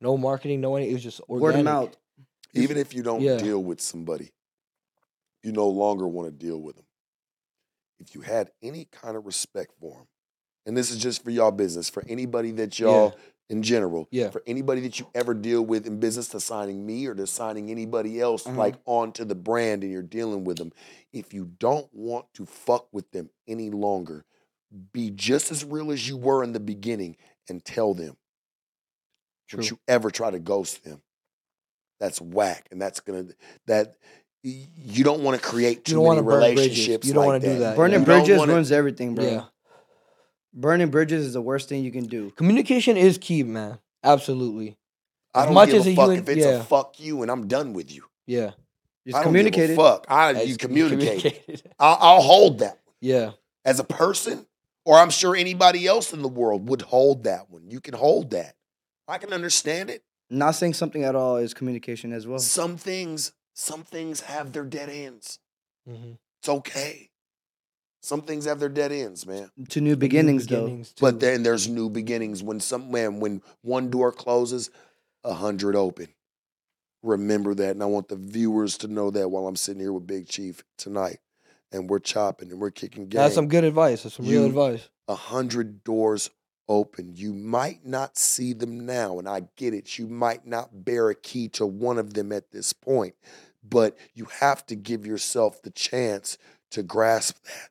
no 0.00 0.16
marketing 0.16 0.60
no 0.60 0.76
anything 0.76 0.90
it 0.90 0.94
was 0.94 1.02
just 1.02 1.20
organic. 1.28 1.42
word 1.42 1.54
of 1.56 1.64
mouth. 1.64 1.96
Even 2.52 2.76
if 2.76 2.94
you 2.94 3.02
don't 3.02 3.20
Yeah. 3.20 3.38
deal 3.38 3.62
with 3.62 3.80
somebody, 3.80 4.32
you 5.42 5.52
no 5.52 5.68
longer 5.68 6.06
want 6.06 6.28
to 6.28 6.32
deal 6.46 6.60
with 6.60 6.76
them. 6.76 6.86
If 7.98 8.14
you 8.14 8.20
had 8.20 8.50
any 8.62 8.84
kind 8.86 9.16
of 9.16 9.26
respect 9.26 9.72
for 9.80 9.92
them, 9.98 10.06
and 10.66 10.76
this 10.76 10.90
is 10.90 10.98
just 10.98 11.24
for 11.24 11.30
y'all 11.30 11.50
business, 11.50 11.88
for 11.90 12.04
anybody 12.08 12.50
that 12.52 12.78
y'all 12.78 13.14
in 13.54 13.62
general, 13.62 14.08
Yeah. 14.10 14.30
for 14.30 14.42
anybody 14.46 14.80
that 14.82 14.98
you 14.98 15.06
ever 15.14 15.32
deal 15.32 15.62
with 15.64 15.86
in 15.86 16.00
business 16.00 16.28
to 16.28 16.40
signing 16.40 16.84
me 16.84 17.06
or 17.06 17.14
to 17.14 17.26
signing 17.26 17.70
anybody 17.70 18.20
else 18.20 18.46
Uh-huh. 18.46 18.56
like 18.58 18.74
onto 18.84 19.24
the 19.24 19.36
brand 19.36 19.82
and 19.84 19.92
you're 19.92 20.02
dealing 20.02 20.42
with 20.44 20.58
them, 20.58 20.72
if 21.12 21.32
you 21.32 21.44
don't 21.58 21.88
want 21.94 22.26
to 22.34 22.46
fuck 22.46 22.88
with 22.92 23.10
them 23.12 23.30
any 23.46 23.70
longer, 23.70 24.24
be 24.92 25.10
just 25.10 25.52
as 25.52 25.64
real 25.64 25.92
as 25.92 26.08
you 26.08 26.16
were 26.16 26.42
in 26.42 26.52
the 26.52 26.58
beginning 26.60 27.16
and 27.48 27.64
tell 27.64 27.94
them. 27.94 28.16
Don't 29.50 29.70
you 29.70 29.78
ever 29.86 30.10
try 30.10 30.30
to 30.30 30.40
ghost 30.40 30.82
them. 30.84 31.00
That's 32.00 32.20
whack, 32.20 32.66
and 32.72 32.82
that's 32.82 32.98
gonna 33.00 33.26
that 33.66 33.94
you 34.42 35.04
don't 35.04 35.22
want 35.22 35.40
to 35.40 35.46
create 35.46 35.78
You 35.78 35.82
too 35.84 35.92
don't 35.94 36.16
many 36.16 36.22
wanna 36.22 36.38
bridges. 36.40 36.56
relationships. 36.60 37.06
You 37.06 37.14
don't 37.14 37.26
like 37.26 37.42
wanna 37.42 37.54
do 37.54 37.58
that, 37.60 37.76
Burning 37.76 38.00
You 38.00 38.04
bridges 38.06 38.38
wanna- 38.38 38.52
ruins 38.54 38.72
everything, 38.72 39.14
bro. 39.14 39.24
yeah 39.24 39.44
Burning 40.54 40.90
bridges 40.90 41.26
is 41.26 41.32
the 41.32 41.42
worst 41.42 41.68
thing 41.68 41.84
you 41.84 41.90
can 41.90 42.04
do. 42.06 42.30
communication 42.32 42.96
is 42.96 43.18
key 43.18 43.42
man 43.42 43.78
absolutely 44.02 44.76
I 45.34 45.46
don't 45.46 45.54
much 45.54 45.70
give 45.70 45.80
as 45.80 45.86
a 45.88 45.94
fuck 45.96 46.08
and- 46.10 46.18
if 46.18 46.28
it's 46.28 46.46
yeah. 46.46 46.60
a 46.60 46.62
fuck 46.62 47.00
you 47.00 47.22
and 47.22 47.30
I'm 47.30 47.48
done 47.48 47.72
with 47.72 47.92
you. 47.92 48.04
yeah 48.26 48.52
Just 49.06 49.16
I 49.16 49.18
don't 49.18 49.24
communicate 49.24 49.68
give 49.70 49.78
a 49.78 49.82
fuck. 49.82 50.06
I, 50.08 50.30
As 50.34 50.48
you 50.48 50.56
communicate. 50.56 51.62
I'll, 51.78 51.98
I'll 52.00 52.22
hold 52.22 52.60
that 52.60 52.78
yeah 53.00 53.32
as 53.64 53.80
a 53.80 53.84
person, 53.84 54.46
or 54.84 54.98
I'm 54.98 55.08
sure 55.10 55.34
anybody 55.34 55.86
else 55.86 56.12
in 56.12 56.20
the 56.22 56.28
world 56.28 56.68
would 56.68 56.82
hold 56.82 57.24
that 57.24 57.50
one. 57.50 57.70
You 57.70 57.80
can 57.80 57.94
hold 57.94 58.30
that. 58.32 58.54
I 59.08 59.16
can 59.18 59.32
understand 59.32 59.88
it. 59.90 60.02
Not 60.30 60.52
saying 60.52 60.74
something 60.74 61.02
at 61.02 61.14
all 61.16 61.36
is 61.38 61.54
communication 61.54 62.12
as 62.12 62.26
well. 62.26 62.38
Some 62.38 62.76
things, 62.76 63.32
some 63.54 63.82
things 63.82 64.20
have 64.22 64.52
their 64.52 64.64
dead 64.64 64.88
ends. 64.90 65.38
Mhm. 65.88 66.18
It's 66.40 66.48
okay. 66.48 67.08
Some 68.04 68.20
things 68.20 68.44
have 68.44 68.60
their 68.60 68.68
dead 68.68 68.92
ends, 68.92 69.26
man. 69.26 69.50
To 69.70 69.80
new 69.80 69.96
beginnings, 69.96 70.46
though. 70.46 70.64
Beginnings, 70.64 70.94
But 71.00 71.12
too. 71.12 71.18
then 71.18 71.42
there's 71.42 71.66
new 71.68 71.88
beginnings. 71.88 72.42
When 72.42 72.60
some 72.60 72.90
man, 72.90 73.18
when 73.18 73.40
one 73.62 73.88
door 73.88 74.12
closes, 74.12 74.70
a 75.24 75.32
hundred 75.32 75.74
open. 75.74 76.08
Remember 77.02 77.54
that, 77.54 77.70
and 77.70 77.82
I 77.82 77.86
want 77.86 78.08
the 78.08 78.16
viewers 78.16 78.76
to 78.78 78.88
know 78.88 79.10
that 79.10 79.30
while 79.30 79.46
I'm 79.46 79.56
sitting 79.56 79.80
here 79.80 79.92
with 79.92 80.06
Big 80.06 80.28
Chief 80.28 80.62
tonight, 80.76 81.18
and 81.72 81.88
we're 81.88 81.98
chopping 81.98 82.50
and 82.50 82.60
we're 82.60 82.70
kicking 82.70 83.08
game. 83.08 83.18
that's 83.20 83.34
some 83.34 83.48
good 83.48 83.64
advice 83.64 84.02
that's 84.02 84.16
some 84.16 84.26
real 84.26 84.44
advice 84.44 84.88
a 85.08 85.14
hundred 85.14 85.82
doors 85.82 86.30
open. 86.68 87.12
You 87.14 87.32
might 87.32 87.86
not 87.86 88.16
see 88.18 88.52
them 88.52 88.84
now, 88.86 89.18
and 89.18 89.28
I 89.28 89.44
get 89.56 89.74
it. 89.74 89.98
You 89.98 90.06
might 90.08 90.46
not 90.46 90.84
bear 90.84 91.08
a 91.10 91.14
key 91.14 91.48
to 91.50 91.66
one 91.66 91.98
of 91.98 92.14
them 92.14 92.32
at 92.32 92.52
this 92.52 92.72
point, 92.74 93.14
but 93.62 93.96
you 94.14 94.26
have 94.40 94.64
to 94.66 94.74
give 94.74 95.06
yourself 95.06 95.62
the 95.62 95.70
chance 95.70 96.36
to 96.70 96.82
grasp 96.82 97.36
that, 97.44 97.70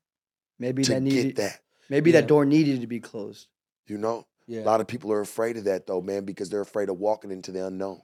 Maybe 0.60 0.84
to 0.84 0.90
that 0.94 0.96
get 0.96 1.04
needed. 1.04 1.36
that. 1.38 1.60
Maybe 1.90 2.12
Yeah. 2.12 2.22
that 2.22 2.28
door 2.28 2.46
needed 2.46 2.82
to 2.82 2.88
be 2.88 3.00
closed. 3.00 3.48
You 3.88 3.98
know, 3.98 4.26
yeah 4.48 4.62
a 4.62 4.66
lot 4.66 4.82
of 4.82 4.88
people 4.88 5.12
are 5.12 5.22
afraid 5.22 5.58
of 5.58 5.66
that 5.66 5.88
though, 5.88 6.02
man, 6.02 6.24
because 6.26 6.50
they're 6.50 6.62
afraid 6.62 6.90
of 6.90 6.98
walking 7.00 7.32
into 7.32 7.52
the 7.52 7.66
unknown. 7.68 8.02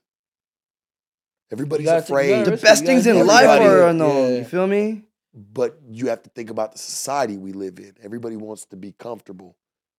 Everybody's 1.51 1.85
gotta 1.85 2.01
think- 2.01 2.09
you 2.09 2.15
afraid, 2.15 2.45
The 2.45 2.57
best 2.57 2.85
things 2.85 3.07
in 3.07 3.25
life 3.25 3.47
are 3.61 3.87
unknown. 3.87 4.31
Yeah. 4.33 4.37
You 4.39 4.45
feel 4.45 4.67
me? 4.67 5.03
but 5.31 5.79
you 5.91 6.07
have 6.07 6.23
to 6.23 6.29
think 6.31 6.49
about 6.49 6.71
the 6.71 6.79
society 6.79 7.37
we 7.37 7.53
live 7.53 7.77
in. 7.79 7.93
Everybody 8.01 8.35
wants 8.35 8.65
to 8.65 8.75
be 8.75 8.93
comfortable. 8.93 9.55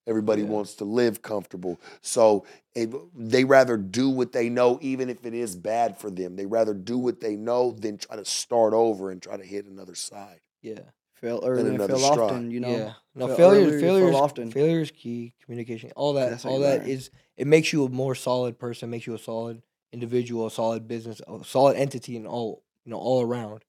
Everybody 0.07 0.43
Yeah. 0.43 0.49
wants 0.49 0.75
to 0.77 0.85
live 0.85 1.23
comfortable. 1.23 1.79
So 2.03 2.45
it, 2.75 2.91
they 3.15 3.45
rather 3.45 3.77
do 3.77 4.11
what 4.11 4.33
they 4.33 4.49
know, 4.49 4.79
even 4.83 5.09
if 5.09 5.25
it 5.25 5.33
is 5.33 5.55
bad 5.55 5.97
for 5.97 6.11
them. 6.11 6.35
They 6.35 6.47
rather 6.47 6.75
do 6.75 6.99
what 6.99 7.21
they 7.21 7.37
know 7.37 7.71
than 7.71 7.97
try 7.97 8.17
to 8.17 8.25
start 8.25 8.75
over 8.75 9.13
and 9.13 9.23
try 9.23 9.37
to 9.37 9.45
hit 9.45 9.67
another 9.67 9.95
side. 9.95 10.41
yeah 10.63 10.81
Fail 11.21 11.43
early 11.45 11.68
and 11.71 11.79
fail 11.87 11.99
stride. 11.99 12.18
often. 12.18 12.51
You 12.51 12.61
know. 12.61 12.71
yeah 12.77 12.93
no 13.14 13.27
fail 13.29 13.37
failure 13.37 13.66
early, 13.68 13.81
failure 13.81 14.07
fail 14.07 14.14
is, 14.16 14.21
often. 14.21 14.51
failure 14.51 14.81
is 14.81 14.91
key 14.91 15.35
communication 15.45 15.91
all 15.97 16.14
that 16.14 16.31
That's 16.31 16.45
all 16.45 16.59
you 16.59 16.64
that 16.64 16.81
learn. 16.81 16.89
is 16.89 17.11
it 17.37 17.47
makes 17.47 17.73
you 17.73 17.85
a 17.85 17.89
more 17.89 18.14
solid 18.14 18.59
person 18.59 18.89
makes 18.91 19.07
you 19.07 19.14
a 19.14 19.18
solid 19.18 19.62
individual 19.93 20.47
a 20.47 20.51
solid 20.51 20.87
business 20.89 21.21
a 21.29 21.45
solid 21.45 21.77
entity 21.77 22.16
and 22.16 22.27
all 22.27 22.62
you 22.85 22.91
know 22.93 22.99
all 22.99 23.21
around 23.23 23.64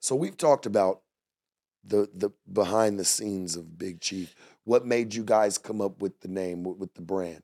So 0.00 0.16
we've 0.16 0.36
talked 0.36 0.66
about 0.66 1.02
the 1.84 2.08
the 2.14 2.30
behind 2.52 2.98
the 2.98 3.04
scenes 3.04 3.54
of 3.56 3.78
Big 3.78 4.00
Chief. 4.00 4.34
What 4.64 4.84
made 4.84 5.14
you 5.14 5.22
guys 5.22 5.58
come 5.58 5.80
up 5.80 6.00
with 6.02 6.20
the 6.20 6.28
name 6.28 6.64
with, 6.64 6.78
with 6.78 6.94
the 6.94 7.02
brand? 7.02 7.42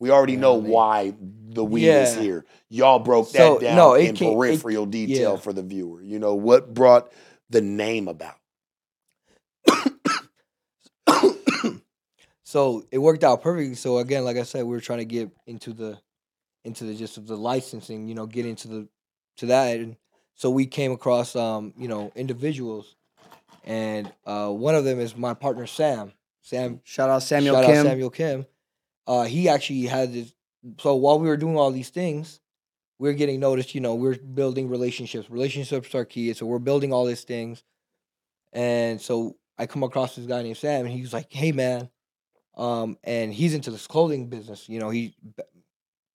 We 0.00 0.10
already 0.10 0.32
Yeah, 0.32 0.40
know 0.40 0.60
man. 0.60 0.70
why 0.70 1.14
the 1.20 1.64
weed 1.64 1.86
is 1.88 2.14
here. 2.16 2.44
Y'all 2.68 2.98
broke 2.98 3.30
that 3.32 3.38
So, 3.38 3.58
down 3.60 3.76
no, 3.76 3.94
it 3.94 4.08
in 4.08 4.16
ca- 4.16 4.30
it- 4.30 4.34
peripheral 4.34 4.86
detail 4.86 5.32
yeah. 5.34 5.36
for 5.38 5.52
the 5.52 5.62
viewer. 5.62 6.02
You 6.02 6.18
know 6.18 6.34
what 6.34 6.74
brought 6.74 7.12
the 7.48 7.60
name 7.62 8.08
about? 8.08 8.34
So 12.46 12.86
it 12.92 12.98
worked 12.98 13.24
out 13.24 13.42
perfectly. 13.42 13.74
So 13.74 13.98
again, 13.98 14.24
like 14.24 14.36
I 14.36 14.44
said, 14.44 14.64
we 14.64 14.70
were 14.70 14.80
trying 14.80 15.00
to 15.00 15.04
get 15.04 15.30
into 15.48 15.72
the 15.72 15.98
into 16.64 16.84
the 16.84 16.94
just 16.94 17.16
of 17.16 17.26
the 17.26 17.36
licensing, 17.36 18.06
you 18.06 18.14
know, 18.14 18.26
get 18.26 18.46
into 18.46 18.68
the 18.68 18.88
to 19.38 19.46
that. 19.46 19.80
And 19.80 19.96
so 20.36 20.50
we 20.50 20.64
came 20.66 20.92
across 20.92 21.34
um, 21.34 21.74
you 21.76 21.88
know, 21.88 22.12
individuals. 22.14 22.94
And 23.64 24.12
uh 24.24 24.50
one 24.50 24.76
of 24.76 24.84
them 24.84 25.00
is 25.00 25.16
my 25.16 25.34
partner 25.34 25.66
Sam. 25.66 26.12
Sam 26.40 26.80
Shout 26.84 27.10
out 27.10 27.24
Samuel 27.24 27.56
shout 27.56 27.64
Kim. 27.64 27.78
out 27.78 27.90
Samuel 27.90 28.10
Kim. 28.10 28.46
Uh 29.08 29.24
he 29.24 29.48
actually 29.48 29.82
had 29.86 30.12
this 30.12 30.32
so 30.78 30.94
while 30.94 31.18
we 31.18 31.26
were 31.26 31.36
doing 31.36 31.56
all 31.56 31.72
these 31.72 31.90
things, 31.90 32.38
we're 33.00 33.12
getting 33.14 33.40
noticed. 33.40 33.74
You 33.74 33.80
know, 33.80 33.96
we're 33.96 34.18
building 34.18 34.68
relationships. 34.68 35.28
Relationships 35.28 35.92
are 35.96 36.04
key. 36.04 36.32
So 36.32 36.46
we're 36.46 36.60
building 36.60 36.92
all 36.92 37.06
these 37.06 37.24
things, 37.24 37.64
and 38.52 39.00
so 39.00 39.36
I 39.58 39.66
come 39.66 39.82
across 39.82 40.14
this 40.16 40.26
guy 40.26 40.42
named 40.42 40.56
Sam, 40.56 40.86
and 40.86 40.94
he's 40.94 41.12
like, 41.12 41.32
"Hey, 41.32 41.52
man," 41.52 41.90
um, 42.56 42.98
and 43.04 43.32
he's 43.32 43.54
into 43.54 43.70
this 43.70 43.86
clothing 43.86 44.28
business. 44.28 44.68
You 44.68 44.78
know, 44.80 44.90
he 44.90 45.14
b- 45.36 45.42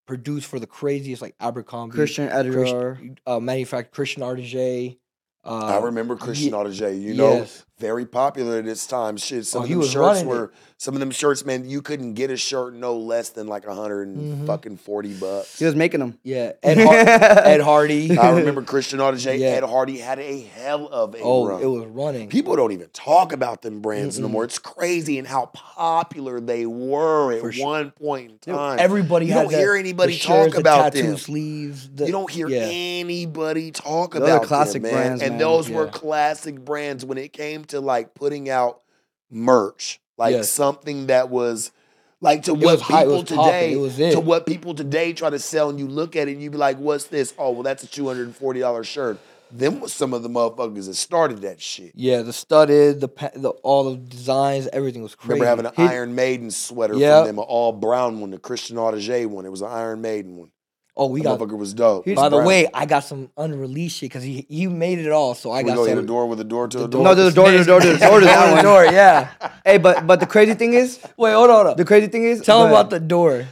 produced 0.07 0.47
for 0.47 0.59
the 0.59 0.67
craziest 0.67 1.21
like 1.21 1.35
Abercrombie, 1.39 1.93
Christian 1.95 2.29
editor. 2.29 2.95
Christian, 2.95 3.17
uh, 3.25 3.39
manufactured 3.39 3.91
Christian 3.91 4.23
Audigier. 4.23 4.97
Uh, 5.43 5.65
I 5.65 5.77
remember 5.79 6.15
Christian 6.15 6.47
ye- 6.49 6.53
Audigier. 6.53 7.01
You 7.01 7.13
know, 7.13 7.33
yes. 7.39 7.65
Very 7.81 8.05
popular 8.05 8.59
at 8.59 8.67
its 8.67 8.85
time. 8.85 9.17
Shit, 9.17 9.45
some 9.47 9.61
Oh, 9.61 9.63
of 9.63 9.67
he 9.69 9.73
them 9.73 9.83
shirts 9.83 9.95
running 9.95 10.25
it. 10.25 10.29
were 10.29 10.51
some 10.77 10.93
of 10.95 10.99
them 10.99 11.11
shirts, 11.11 11.45
man. 11.45 11.69
You 11.69 11.81
couldn't 11.81 12.13
get 12.13 12.31
a 12.31 12.37
shirt 12.37 12.73
no 12.73 12.95
less 12.97 13.29
than 13.29 13.47
like 13.47 13.65
a 13.67 13.73
hundred 13.75 14.07
and 14.07 14.43
Mhm. 14.43 14.47
fucking 14.47 14.77
forty 14.77 15.13
bucks. 15.13 15.57
He 15.59 15.65
was 15.65 15.75
making 15.75 15.99
them. 15.99 16.17
Yeah, 16.23 16.53
Ed, 16.63 16.77
Har- 16.79 16.95
Ed 17.45 17.61
Hardy. 17.61 18.17
I 18.17 18.31
remember 18.31 18.61
Christian 18.63 18.99
Audigier. 18.99 19.37
Yeah. 19.37 19.47
Ed 19.49 19.63
Hardy 19.63 19.97
had 19.97 20.19
a 20.19 20.39
hell 20.41 20.87
of 20.87 21.13
a 21.15 21.19
oh, 21.21 21.47
run. 21.47 21.61
it 21.61 21.65
was 21.67 21.85
running. 21.87 22.29
People 22.29 22.55
don't 22.55 22.71
even 22.71 22.87
talk 22.93 23.31
about 23.33 23.61
them 23.63 23.81
brands 23.81 24.17
no 24.19 24.27
Mm-mm. 24.27 24.31
more. 24.31 24.43
It's 24.43 24.59
crazy 24.59 25.17
and 25.17 25.27
how 25.27 25.47
popular 25.53 26.39
they 26.39 26.65
were 26.65 27.33
at 27.33 27.53
sure. 27.53 27.65
one 27.65 27.91
point 27.91 28.31
in 28.31 28.37
Dude, 28.41 28.55
time. 28.55 28.79
Everybody 28.79 29.25
You 29.27 29.33
had 29.33 29.41
don't 29.43 29.51
the- 29.51 29.57
hear 29.57 29.73
the 29.73 29.79
anybody 29.79 30.13
shirts, 30.13 30.25
talk 30.25 30.51
the 30.53 30.59
about 30.59 30.93
tattoo 30.93 31.07
them. 31.07 31.17
sleeves. 31.17 31.89
the- 31.93 32.05
you 32.05 32.11
don't 32.11 32.29
hear 32.29 32.47
yeah. 32.47 32.67
anybody 32.69 33.71
talk 33.71 34.13
Those 34.13 34.23
about 34.23 34.43
classic 34.43 34.81
them, 34.81 34.91
man. 34.91 34.93
brands, 34.93 35.21
and 35.21 35.31
man. 35.31 35.39
those 35.39 35.69
were 35.69 35.87
classic 35.87 36.63
brands 36.63 37.05
when 37.05 37.17
it 37.17 37.33
came 37.33 37.65
to 37.71 37.81
like 37.81 38.13
putting 38.13 38.49
out 38.49 38.81
merch, 39.29 39.99
like 40.17 40.33
Yes. 40.33 40.49
something 40.49 41.07
that 41.07 41.29
was 41.29 41.71
like 42.21 42.43
to 42.43 42.51
It 42.53 42.59
what 42.63 42.79
people 42.81 43.23
today 43.23 43.73
it 43.73 43.77
was 43.79 43.99
it. 43.99 44.11
to 44.11 44.19
what 44.19 44.45
people 44.45 44.73
today 44.75 45.11
try 45.13 45.29
to 45.29 45.39
sell, 45.39 45.69
and 45.69 45.79
you 45.79 45.87
look 45.87 46.15
at 46.15 46.27
it 46.27 46.33
and 46.33 46.41
you 46.43 46.51
be 46.51 46.57
like, 46.57 46.77
"What's 46.77 47.05
this? 47.05 47.33
Oh, 47.37 47.51
well, 47.51 47.63
that's 47.63 47.83
a 47.83 47.87
two 47.87 48.07
hundred 48.07 48.27
and 48.27 48.35
forty 48.35 48.59
dollars 48.59 48.87
shirt." 48.87 49.17
Them 49.53 49.81
was 49.81 49.91
some 49.91 50.13
of 50.13 50.23
the 50.23 50.29
motherfuckers 50.29 50.85
that 50.85 50.93
started 50.95 51.41
that 51.41 51.59
shit. 51.61 51.91
Yeah, 51.93 52.21
the 52.21 52.31
studded, 52.31 53.01
the, 53.01 53.09
the 53.35 53.49
all 53.63 53.91
the 53.91 53.97
designs, 53.97 54.69
everything 54.71 55.03
was 55.03 55.13
crazy. 55.13 55.41
Remember 55.41 55.49
having 55.49 55.65
an 55.65 55.73
Iron 55.91 56.15
Maiden 56.15 56.51
sweater 56.51 56.95
Yeah. 56.95 57.19
from 57.19 57.27
them, 57.27 57.39
an 57.39 57.45
all 57.49 57.73
brown 57.73 58.21
one, 58.21 58.31
the 58.31 58.37
Christian 58.37 58.77
Audigier 58.77 59.27
one. 59.27 59.45
It 59.45 59.51
was 59.51 59.61
an 59.61 59.67
Iron 59.67 59.99
Maiden 60.01 60.37
one. 60.37 60.51
Oh, 61.01 61.07
we 61.07 61.21
the 61.21 61.23
got. 61.23 61.39
motherfucker 61.39 61.57
was 61.57 61.73
dope. 61.73 62.05
By 62.05 62.29
the 62.29 62.35
brown. 62.37 62.45
way, 62.45 62.67
I 62.71 62.85
got 62.85 62.99
some 62.99 63.31
unreleased 63.35 63.97
shit 63.97 64.11
because 64.11 64.21
he 64.23 64.45
he 64.47 64.67
made 64.67 64.99
it 64.99 65.11
all. 65.11 65.33
So 65.33 65.49
I 65.49 65.63
we 65.63 65.69
got 65.69 65.77
go 65.77 65.85
hit 65.85 65.95
some. 65.95 66.03
a 66.03 66.07
door 66.07 66.27
with 66.27 66.39
a 66.39 66.43
door 66.43 66.67
to 66.67 66.77
the 66.77 66.83
a 66.85 66.87
door. 66.87 67.03
No, 67.03 67.15
there's 67.15 67.31
a 67.31 67.35
door, 67.35 67.49
there's 67.49 67.63
a 67.63 67.65
door, 67.65 67.81
there's 67.81 67.99
a 67.99 68.07
door 68.07 68.19
to 68.19 68.25
that 68.27 68.61
door, 68.61 68.85
yeah. 68.85 69.31
Hey, 69.65 69.79
but 69.79 70.05
but 70.05 70.19
the 70.19 70.27
crazy 70.27 70.53
thing 70.53 70.75
is, 70.75 70.99
Wait, 71.17 71.33
hold 71.33 71.49
on. 71.49 71.55
hold 71.55 71.67
on. 71.69 71.77
the 71.77 71.85
crazy 71.85 72.05
thing 72.05 72.23
is, 72.23 72.41
Tell 72.41 72.59
go 72.59 72.65
him 72.65 72.71
about 72.71 72.91
the 72.91 72.99
door. 72.99 73.47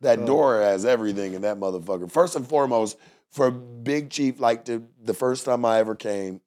That 0.00 0.24
door 0.24 0.62
has 0.62 0.86
everything 0.86 1.34
in 1.34 1.42
that 1.42 1.58
motherfucker. 1.58 2.10
First 2.10 2.36
and 2.36 2.46
foremost, 2.48 2.96
for 3.32 3.50
Big 3.50 4.08
Chief, 4.08 4.40
like 4.40 4.64
the 4.64 4.82
the 5.02 5.12
first 5.12 5.44
time 5.44 5.66
I 5.66 5.80
ever 5.80 5.94
came 5.94 6.40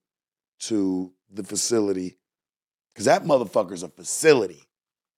to 0.62 1.12
the 1.32 1.44
facility, 1.44 2.18
because 2.92 3.04
that 3.04 3.22
motherfucker's 3.22 3.84
a 3.84 3.88
facility. 3.88 4.64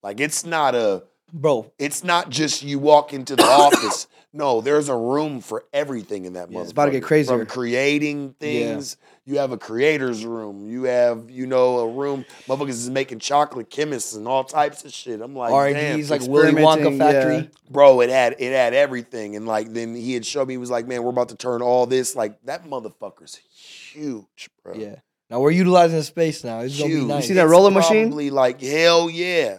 Like 0.02 0.20
it's 0.20 0.44
not 0.44 0.74
a 0.74 1.04
Bro, 1.36 1.72
it's 1.80 2.04
not 2.04 2.30
just 2.30 2.62
you 2.62 2.78
walk 2.78 3.12
into 3.12 3.34
the 3.34 3.42
office. 3.44 4.06
No, 4.32 4.60
there's 4.60 4.88
a 4.88 4.96
room 4.96 5.40
for 5.40 5.64
everything 5.72 6.24
in 6.26 6.32
that 6.34 6.50
Yeah, 6.50 6.58
motherfucker. 6.58 6.62
it's 6.62 6.70
about 6.72 6.84
to 6.86 6.90
get 6.92 7.02
crazier. 7.02 7.38
From 7.38 7.46
creating 7.46 8.34
Yeah. 8.40 8.48
things, 8.74 8.96
you 9.24 9.38
have 9.38 9.50
a 9.52 9.58
creator's 9.58 10.24
room. 10.24 10.68
You 10.68 10.84
have, 10.84 11.30
you 11.30 11.46
know, 11.46 11.78
a 11.80 11.88
room. 11.88 12.24
Motherfuckers 12.46 12.68
is 12.70 12.90
making 12.90 13.18
chocolate 13.18 13.68
chemists 13.68 14.14
and 14.14 14.28
all 14.28 14.44
types 14.44 14.84
of 14.84 14.92
shit. 14.92 15.20
I'm 15.20 15.34
like, 15.34 15.52
R 15.52 15.72
damn, 15.72 15.76
and 15.76 15.96
D's 15.98 16.10
like 16.10 16.22
Willy 16.22 16.52
Wonka 16.52 16.96
factory. 16.98 17.36
yeah. 17.36 17.42
bro, 17.70 18.00
it 18.00 18.10
had 18.10 18.36
it 18.38 18.52
had 18.52 18.74
everything. 18.74 19.34
And 19.34 19.44
like 19.46 19.72
then 19.72 19.94
he 19.96 20.14
had 20.14 20.24
showed 20.24 20.46
me, 20.48 20.54
he 20.54 20.58
was 20.58 20.70
like, 20.70 20.86
man, 20.86 21.02
we're 21.02 21.10
about 21.10 21.30
to 21.30 21.36
turn 21.36 21.62
all 21.62 21.86
this. 21.86 22.14
Like 22.14 22.40
that 22.44 22.64
motherfucker's 22.64 23.36
huge, 23.36 24.50
bro. 24.62 24.74
Yeah. 24.74 24.96
Now 25.30 25.40
we're 25.40 25.50
utilizing 25.52 25.96
the 25.96 26.04
space 26.04 26.44
now. 26.44 26.60
It's 26.60 26.76
gonna 26.78 26.90
Huge. 26.90 27.00
be 27.02 27.06
nice. 27.06 27.26
see 27.28 27.34
that 27.34 27.44
It's 27.44 27.50
roller 27.50 27.70
machine? 27.70 28.06
Probably 28.08 28.30
like 28.30 28.60
hell 28.60 29.08
yeah. 29.10 29.58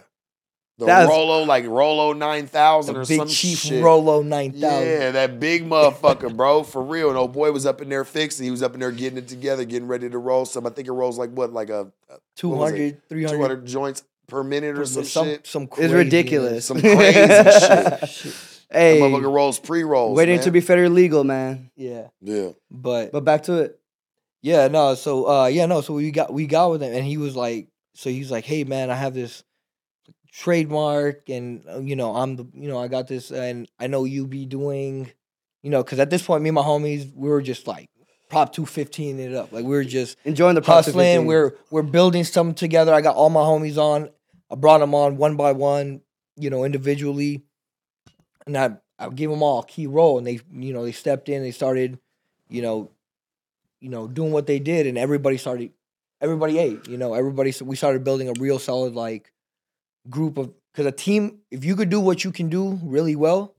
The 0.78 0.84
That's- 0.86 1.08
Rolo, 1.08 1.44
like 1.44 1.64
Rolo 1.66 2.12
nine 2.12 2.46
thousand 2.46 2.94
the 2.96 3.00
or 3.00 3.06
Big 3.06 3.18
some 3.18 3.28
Chief 3.28 3.58
shit. 3.58 3.82
Rolo 3.82 4.20
nine 4.22 4.52
thousand. 4.52 4.86
Yeah, 4.88 5.10
that 5.12 5.40
big 5.40 5.64
motherfucker, 5.66 6.36
bro, 6.36 6.62
for 6.64 6.82
real. 6.82 7.08
And 7.08 7.16
old 7.16 7.32
boy 7.32 7.50
was 7.50 7.64
up 7.64 7.80
in 7.80 7.88
there 7.88 8.04
fixing. 8.04 8.44
He 8.44 8.50
was 8.50 8.62
up 8.62 8.74
in 8.74 8.80
there 8.80 8.92
getting 8.92 9.16
it 9.16 9.26
together, 9.26 9.64
getting 9.64 9.88
ready 9.88 10.10
to 10.10 10.18
roll 10.18 10.44
some. 10.44 10.66
I 10.66 10.70
think 10.70 10.86
it 10.86 10.92
rolls 10.92 11.16
like 11.16 11.30
what, 11.30 11.50
like 11.52 11.70
a, 11.70 11.90
a 12.10 12.16
200, 12.36 13.08
300. 13.08 13.36
200 13.36 13.66
joints 13.66 14.02
per 14.26 14.42
minute 14.44 14.76
or 14.76 14.84
some, 14.84 15.04
some, 15.04 15.26
shit. 15.26 15.46
some 15.46 15.68
It's 15.78 15.94
ridiculous. 15.94 16.66
Some 16.66 16.80
crazy 16.80 17.12
shit. 17.26 18.08
Shit. 18.10 18.34
hey, 18.70 19.00
That 19.00 19.06
motherfucker 19.06 19.32
rolls 19.32 19.58
pre 19.58 19.82
rolls. 19.82 20.14
waiting 20.14 20.40
to 20.40 20.50
be 20.50 20.60
federally 20.60 20.92
legal, 20.92 21.24
man. 21.24 21.70
Yeah. 21.74 22.08
Yeah. 22.20 22.50
But 22.70 23.12
But 23.12 23.24
back 23.24 23.44
to 23.44 23.54
it. 23.62 23.80
Yeah, 24.42 24.68
no. 24.68 24.94
So 24.94 25.26
uh 25.26 25.46
yeah, 25.46 25.64
no. 25.64 25.80
So 25.80 25.94
we 25.94 26.10
got 26.10 26.32
we 26.34 26.46
got 26.46 26.70
with 26.70 26.82
him, 26.82 26.92
and 26.92 27.02
he 27.04 27.16
was 27.16 27.34
like, 27.34 27.68
so 27.94 28.10
he's 28.10 28.30
like, 28.30 28.44
hey 28.44 28.64
man, 28.64 28.90
I 28.90 28.94
have 28.94 29.14
this 29.14 29.42
trademark, 30.36 31.28
and 31.28 31.64
uh, 31.68 31.78
you 31.80 31.96
know, 31.96 32.14
I'm 32.14 32.36
the, 32.36 32.46
you 32.52 32.68
know, 32.68 32.78
I 32.78 32.88
got 32.88 33.08
this, 33.08 33.30
and 33.30 33.66
I 33.80 33.86
know 33.86 34.04
you 34.04 34.26
be 34.26 34.44
doing, 34.44 35.10
you 35.62 35.70
know, 35.70 35.82
because 35.82 35.98
at 35.98 36.10
this 36.10 36.22
point, 36.22 36.42
me 36.42 36.50
and 36.50 36.54
my 36.54 36.62
homies, 36.62 37.10
we 37.14 37.28
were 37.28 37.40
just 37.40 37.66
like 37.66 37.88
prop 38.28 38.52
two 38.52 38.66
fifteen 38.66 39.18
it 39.18 39.34
up, 39.34 39.50
like 39.52 39.64
we 39.64 39.70
were 39.70 39.84
just 39.84 40.18
Enjoying 40.24 40.54
the 40.54 40.62
process. 40.62 40.94
hustling. 40.94 41.26
We're 41.26 41.56
we're 41.70 41.82
building 41.82 42.24
something 42.24 42.54
together. 42.54 42.92
I 42.92 43.00
got 43.00 43.16
all 43.16 43.30
my 43.30 43.40
homies 43.40 43.78
on. 43.78 44.10
I 44.50 44.56
brought 44.56 44.78
them 44.78 44.94
on 44.94 45.16
one 45.16 45.36
by 45.36 45.52
one, 45.52 46.02
you 46.36 46.50
know, 46.50 46.64
individually, 46.64 47.44
and 48.46 48.56
I 48.58 48.76
I 48.98 49.08
gave 49.08 49.30
them 49.30 49.42
all 49.42 49.60
a 49.60 49.66
key 49.66 49.86
role, 49.86 50.18
and 50.18 50.26
they 50.26 50.40
you 50.52 50.74
know 50.74 50.84
they 50.84 50.92
stepped 50.92 51.28
in. 51.30 51.42
They 51.42 51.50
started, 51.50 51.98
you 52.50 52.60
know, 52.60 52.90
you 53.80 53.88
know 53.88 54.06
doing 54.06 54.32
what 54.32 54.46
they 54.46 54.58
did, 54.58 54.86
and 54.86 54.98
everybody 54.98 55.38
started. 55.38 55.70
Everybody 56.20 56.58
ate. 56.58 56.88
You 56.88 56.98
know, 56.98 57.14
everybody. 57.14 57.54
We 57.62 57.76
started 57.76 58.04
building 58.04 58.28
a 58.28 58.34
real 58.38 58.58
solid 58.58 58.94
like 58.94 59.32
group 60.10 60.38
of 60.38 60.52
because 60.72 60.86
a 60.86 60.92
team. 60.92 61.38
If 61.50 61.64
you 61.64 61.76
could 61.76 61.90
do 61.90 62.00
what 62.00 62.24
you 62.24 62.32
can 62.32 62.48
do 62.48 62.78
really 62.82 63.16
well, 63.16 63.54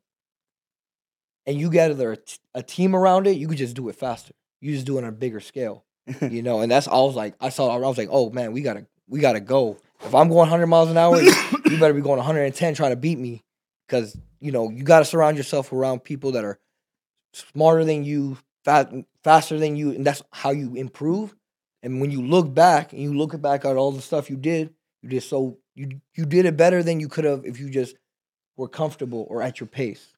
and 1.46 1.60
you 1.60 1.70
gather 1.70 2.12
a, 2.12 2.18
t- 2.18 2.38
a 2.54 2.64
team 2.64 2.96
around 2.96 3.28
it, 3.28 3.38
you 3.38 3.48
could 3.48 3.58
just 3.58 3.76
do 3.76 3.90
it 3.90 3.96
faster. 3.96 4.34
You 4.62 4.74
just 4.74 4.86
do 4.86 4.98
it 4.98 5.04
on 5.04 5.10
a 5.10 5.12
bigger 5.12 5.40
scale 5.40 5.86
you 6.22 6.42
know, 6.42 6.62
and 6.62 6.72
that's 6.72 6.88
I 6.88 6.96
was 6.96 7.16
like, 7.16 7.36
I 7.42 7.50
saw, 7.50 7.74
I 7.74 7.78
was 7.78 7.98
like, 7.98 8.10
oh 8.12 8.30
man, 8.30 8.54
we 8.54 8.62
gotta, 8.62 8.86
we 9.08 9.20
gotta 9.20 9.40
go. 9.40 9.78
If 10.02 10.14
I'm 10.14 10.28
going 10.28 10.40
100 10.40 10.68
miles 10.68 10.90
an 10.90 10.98
hour, 10.98 11.20
you 11.22 11.80
better 11.80 11.94
be 11.94 12.02
going 12.02 12.18
110 12.18 12.74
trying 12.76 12.92
to 12.92 12.96
beat 12.96 13.20
me, 13.20 13.44
because 13.88 14.18
you 14.40 14.52
know 14.52 14.70
you 14.70 14.84
got 14.84 15.00
to 15.00 15.06
surround 15.06 15.38
yourself 15.38 15.72
around 15.74 16.04
people 16.04 16.34
that 16.34 16.46
are 16.46 16.60
smarter 17.34 17.84
than 17.84 18.04
you, 18.04 18.38
fast, 18.64 18.90
faster 19.24 19.60
than 19.60 19.76
you, 19.76 19.92
and 19.92 20.06
that's 20.06 20.22
how 20.32 20.52
you 20.52 20.76
improve. 20.76 21.36
And 21.84 22.00
when 22.02 22.12
you 22.12 22.22
look 22.22 22.54
back 22.54 22.94
and 22.94 23.02
you 23.02 23.14
look 23.14 23.40
back 23.42 23.66
at 23.66 23.76
all 23.76 23.92
the 23.92 24.02
stuff 24.02 24.30
you 24.30 24.38
did, 24.38 24.74
you 25.08 25.20
did 25.20 25.24
so 25.24 25.58
you 25.76 26.02
you 26.16 26.26
did 26.26 26.46
it 26.46 26.58
better 26.58 26.84
than 26.84 27.00
you 27.00 27.08
could 27.08 27.24
have 27.26 27.46
if 27.46 27.60
you 27.60 27.70
just 27.70 27.96
were 28.58 28.68
comfortable 28.68 29.26
or 29.30 29.42
at 29.42 29.60
your 29.60 29.68
pace. 29.68 30.14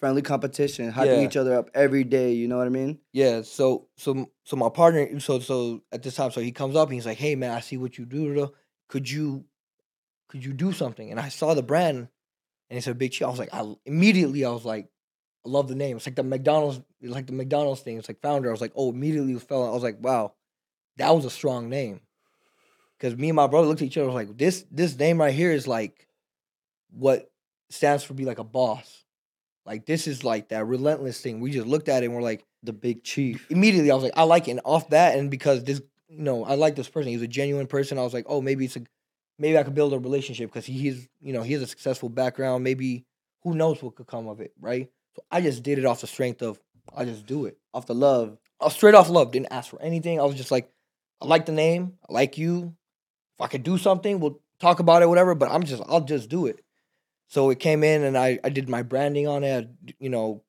friendly 0.00 0.22
competition, 0.22 0.92
hyping 0.92 1.06
Yeah. 1.22 1.26
each 1.26 1.36
other 1.36 1.54
up 1.56 1.70
every 1.72 2.04
day. 2.04 2.32
You 2.34 2.46
know 2.46 2.58
what 2.58 2.66
I 2.66 2.70
mean? 2.70 2.98
Yeah, 3.12 3.40
so 3.42 3.88
so 3.96 4.28
so 4.44 4.56
my 4.56 4.68
partner, 4.68 5.18
so 5.20 5.38
so 5.38 5.82
at 5.92 6.02
this 6.02 6.16
time, 6.16 6.30
so 6.30 6.40
he 6.42 6.52
comes 6.52 6.76
up 6.76 6.88
and 6.88 6.94
he's 6.94 7.06
like, 7.06 7.16
"Hey 7.16 7.36
man, 7.36 7.52
I 7.52 7.60
see 7.60 7.78
what 7.78 7.96
you 7.96 8.04
do. 8.04 8.52
Could 8.88 9.08
you, 9.10 9.44
could 10.28 10.44
you 10.44 10.52
do 10.52 10.72
something?" 10.72 11.10
And 11.10 11.18
I 11.18 11.28
saw 11.30 11.54
the 11.54 11.62
brand, 11.62 11.96
and 12.68 12.76
he 12.76 12.80
said 12.82 12.98
Big 12.98 13.12
Chief. 13.12 13.26
I 13.26 13.30
was 13.30 13.38
like, 13.38 13.54
I 13.54 13.62
immediately 13.86 14.44
I 14.44 14.50
was 14.50 14.64
like, 14.66 14.90
I 15.46 15.48
love 15.48 15.68
the 15.68 15.74
name. 15.74 15.96
It's 15.96 16.06
like 16.06 16.16
the 16.16 16.22
McDonald's, 16.22 16.80
like 17.00 17.26
the 17.26 17.32
McDonald's 17.32 17.80
thing. 17.80 17.96
It's 17.96 18.08
like 18.08 18.20
founder. 18.20 18.50
I 18.50 18.52
was 18.52 18.60
like, 18.60 18.72
oh, 18.76 18.90
immediately 18.90 19.38
fell. 19.38 19.64
I 19.66 19.70
was 19.70 19.82
like, 19.82 19.98
wow, 20.02 20.34
that 20.98 21.14
was 21.14 21.24
a 21.24 21.30
strong 21.30 21.70
name. 21.70 22.00
Because 22.98 23.16
me 23.16 23.28
and 23.30 23.36
my 23.36 23.46
brother 23.46 23.66
looked 23.66 23.82
at 23.82 23.86
each 23.86 23.98
other. 23.98 24.06
Was 24.06 24.14
like, 24.14 24.36
this 24.36 24.64
this 24.70 24.98
name 24.98 25.20
right 25.20 25.34
here 25.34 25.52
is 25.52 25.66
like, 25.66 26.06
what 26.90 27.30
stands 27.70 28.04
for 28.04 28.14
be 28.14 28.24
like 28.24 28.38
a 28.38 28.44
boss. 28.44 29.04
Like 29.66 29.86
this 29.86 30.06
is 30.06 30.24
like 30.24 30.50
that 30.50 30.66
relentless 30.66 31.20
thing. 31.20 31.40
We 31.40 31.50
just 31.50 31.66
looked 31.66 31.88
at 31.88 32.02
it 32.02 32.06
and 32.06 32.14
we're 32.14 32.22
like 32.22 32.44
The 32.62 32.72
big 32.72 33.02
chief. 33.02 33.46
immediately 33.50 33.90
I 33.90 33.94
was 33.94 34.04
like, 34.04 34.12
I 34.16 34.22
like 34.24 34.48
it. 34.48 34.52
And 34.52 34.60
off 34.64 34.90
that, 34.90 35.18
and 35.18 35.30
because 35.30 35.64
this, 35.64 35.80
you 36.08 36.22
know, 36.22 36.44
I 36.44 36.54
like 36.54 36.76
this 36.76 36.88
person. 36.88 37.10
He's 37.10 37.22
a 37.22 37.26
genuine 37.26 37.66
person. 37.66 37.98
I 37.98 38.02
was 38.02 38.14
like, 38.14 38.26
oh, 38.28 38.40
maybe 38.40 38.66
it's 38.66 38.76
a, 38.76 38.82
maybe 39.38 39.58
I 39.58 39.62
could 39.62 39.74
build 39.74 39.92
a 39.92 39.98
relationship 39.98 40.50
because 40.50 40.66
he, 40.66 40.74
he's, 40.74 41.08
you 41.20 41.32
know, 41.32 41.42
he 41.42 41.54
has 41.54 41.62
a 41.62 41.66
successful 41.66 42.08
background. 42.08 42.62
Maybe 42.62 43.04
who 43.42 43.54
knows 43.54 43.82
what 43.82 43.96
could 43.96 44.06
come 44.06 44.28
of 44.28 44.40
it, 44.40 44.52
right? 44.60 44.88
So 45.16 45.22
I 45.30 45.40
just 45.40 45.62
did 45.62 45.78
it 45.78 45.84
off 45.84 46.00
the 46.00 46.06
strength 46.06 46.42
of 46.42 46.60
I 46.94 47.04
just 47.04 47.26
do 47.26 47.46
it. 47.46 47.58
Off 47.72 47.86
the 47.86 47.94
love. 47.94 48.38
I 48.60 48.64
was 48.66 48.74
straight 48.74 48.94
off 48.94 49.08
love. 49.08 49.32
Didn't 49.32 49.52
ask 49.52 49.70
for 49.70 49.80
anything. 49.82 50.20
I 50.20 50.24
was 50.24 50.36
just 50.36 50.50
like, 50.50 50.70
I 51.20 51.26
like 51.26 51.46
the 51.46 51.52
name. 51.52 51.94
I 52.08 52.12
like 52.12 52.38
you. 52.38 52.74
If 53.36 53.40
I 53.40 53.48
could 53.48 53.62
do 53.62 53.78
something, 53.78 54.20
we'll 54.20 54.40
talk 54.60 54.80
about 54.80 55.02
it, 55.02 55.08
whatever. 55.08 55.34
But 55.34 55.50
I'm 55.50 55.64
just, 55.64 55.82
I'll 55.88 56.00
just 56.02 56.28
do 56.28 56.46
it. 56.46 56.60
So 57.28 57.50
it 57.50 57.58
came 57.58 57.82
in, 57.82 58.02
and 58.04 58.16
I, 58.16 58.38
I 58.44 58.48
did 58.48 58.68
my 58.68 58.82
branding 58.82 59.26
on 59.26 59.42
it. 59.44 59.64
I, 59.64 59.94
you 59.98 60.08
know, 60.10 60.42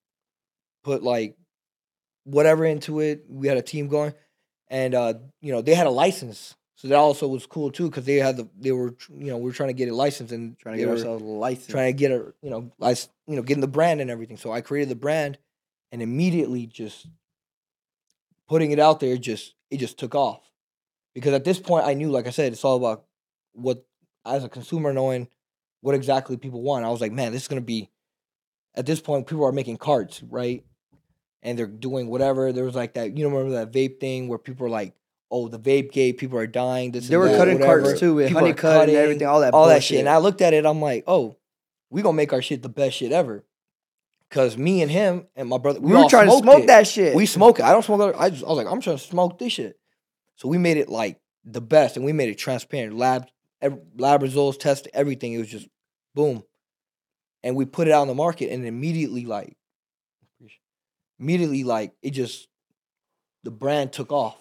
put 0.84 1.02
like 1.04 1.36
whatever 2.26 2.66
into 2.66 3.00
it. 3.00 3.26
We 3.28 3.48
had 3.48 3.58
a 3.58 3.62
team 3.62 3.88
going, 3.88 4.14
and 4.68 4.94
uh, 4.94 5.16
you 5.42 5.52
know, 5.52 5.62
they 5.62 5.74
had 5.74 5.88
a 5.88 5.92
license. 5.92 6.56
So 6.78 6.90
that 6.90 6.96
also 6.98 7.28
was 7.28 7.46
cool 7.46 7.72
too 7.72 7.90
because 7.90 8.06
they 8.06 8.16
had 8.18 8.36
the 8.38 8.50
they 8.60 8.74
were 8.74 8.94
you 9.10 9.28
know 9.32 9.38
we 9.38 9.46
were 9.46 9.54
trying 9.54 9.70
to 9.70 9.74
get 9.74 9.88
it 9.88 9.94
licensed 9.94 10.34
and 10.34 10.60
Trying 10.60 10.76
to 10.76 10.78
they 10.82 10.86
get 10.86 10.92
ourselves 10.92 11.24
a 11.24 11.26
license. 11.26 11.68
trying 11.68 11.94
to 11.94 11.98
get 11.98 12.12
a 12.12 12.34
you 12.42 12.50
know 12.50 12.70
lic- 12.80 13.08
you 13.28 13.38
know 13.38 13.42
getting 13.42 13.62
the 13.62 13.68
brand 13.68 14.02
and 14.02 14.12
everything. 14.12 14.36
So 14.38 14.52
I 14.52 14.60
created 14.62 14.90
the 14.90 14.96
brand 14.96 15.38
and 15.94 16.02
immediately 16.02 16.68
just 16.68 17.08
putting 18.48 18.72
it 18.72 18.80
out 18.80 19.00
there 19.00 19.18
just 19.18 19.56
it 19.72 19.78
just 19.78 19.98
took 19.98 20.14
off 20.16 20.42
because 21.16 21.34
at 21.34 21.44
this 21.44 21.58
point 21.60 21.86
I 21.86 21.96
knew 21.96 22.12
like 22.12 22.28
I 22.28 22.30
said 22.30 22.54
it's 22.54 22.64
all 22.64 22.78
about 22.78 23.06
what 23.54 23.84
as 24.24 24.44
a 24.44 24.50
consumer 24.50 24.94
knowing 24.94 25.28
what 25.82 25.96
exactly 25.96 26.38
people 26.38 26.62
want. 26.62 26.86
I 26.86 26.90
was 26.90 27.02
like, 27.02 27.12
man, 27.12 27.32
this 27.32 27.44
is 27.44 27.48
gonna 27.48 27.62
be 27.62 27.90
at 28.76 28.86
this 28.86 29.00
point 29.00 29.26
people 29.26 29.46
are 29.46 29.52
making 29.52 29.78
carts, 29.78 30.22
right? 30.22 30.64
And 31.42 31.58
they're 31.58 31.68
doing 31.68 32.08
whatever. 32.08 32.52
There 32.52 32.66
was 32.66 32.76
like 32.76 32.94
that, 32.94 33.18
you 33.18 33.24
know, 33.28 33.36
remember 33.36 33.66
that 33.66 33.72
vape 33.72 34.00
thing 34.00 34.28
where 34.28 34.40
people 34.40 34.66
are 34.66 34.70
like, 34.70 34.94
oh, 35.32 35.48
the 35.48 35.60
vape 35.60 35.92
gate, 35.92 36.18
people 36.18 36.38
are 36.38 36.48
dying. 36.48 36.92
This 36.92 37.08
They 37.08 37.18
were 37.18 37.30
that, 37.30 37.38
cutting 37.38 37.60
whatever. 37.60 37.84
carts 37.84 38.00
too 38.00 38.16
with 38.16 38.28
People 38.28 38.46
are 38.46 38.48
honeycut 38.48 38.50
and 38.50 38.58
cutting, 38.58 38.96
everything, 38.96 39.28
all 39.28 39.42
that 39.42 39.54
all 39.54 39.68
that 39.68 39.84
shit. 39.84 40.00
And 40.00 40.10
I 40.10 40.18
looked 40.18 40.42
at 40.42 40.54
it, 40.54 40.66
I'm 40.66 40.82
like, 40.82 41.04
oh, 41.08 41.38
we 41.90 42.02
gonna 42.02 42.18
make 42.18 42.34
our 42.34 42.42
shit 42.42 42.62
the 42.62 42.70
best 42.70 42.98
shit 42.98 43.12
ever. 43.12 43.44
Cause 44.32 44.58
me 44.58 44.82
and 44.82 44.92
him 44.92 45.28
and 45.36 45.48
my 45.48 45.60
brother, 45.60 45.80
we 45.80 45.92
were 45.92 46.00
all 46.00 46.10
trying 46.10 46.28
to 46.28 46.38
smoke 46.38 46.64
it. 46.64 46.68
that 46.68 46.88
shit. 46.88 47.16
We 47.16 47.26
smoke 47.28 47.60
it. 47.60 47.66
I 47.66 47.72
don't 47.72 47.84
smoke 47.86 48.16
it. 48.16 48.20
I 48.20 48.32
just 48.32 48.44
I 48.44 48.48
was 48.48 48.58
like, 48.58 48.68
I'm 48.68 48.82
trying 48.82 48.98
to 48.98 49.04
smoke 49.04 49.38
this 49.38 49.54
shit. 49.54 49.80
So 50.36 50.48
we 50.48 50.58
made 50.58 50.78
it 50.78 50.90
like 50.90 51.20
the 51.44 51.62
best, 51.62 51.96
and 51.96 52.06
we 52.06 52.14
made 52.14 52.30
it 52.30 52.36
transparent. 52.38 52.96
Lab 52.98 53.28
ev- 53.62 53.80
lab 53.98 54.22
results, 54.22 54.58
test 54.58 54.88
everything. 54.94 55.34
It 55.34 55.38
was 55.40 55.48
just 55.48 55.68
boom, 56.14 56.44
and 57.44 57.56
we 57.56 57.66
put 57.66 57.88
it 57.88 57.92
out 57.92 58.02
on 58.02 58.08
the 58.08 58.14
market, 58.16 58.52
and 58.52 58.66
immediately 58.66 59.26
like, 59.26 59.56
immediately 61.20 61.64
like 61.64 61.94
it 62.02 62.12
just 62.12 62.48
the 63.44 63.52
brand 63.52 63.94
took 63.94 64.12
off. 64.12 64.38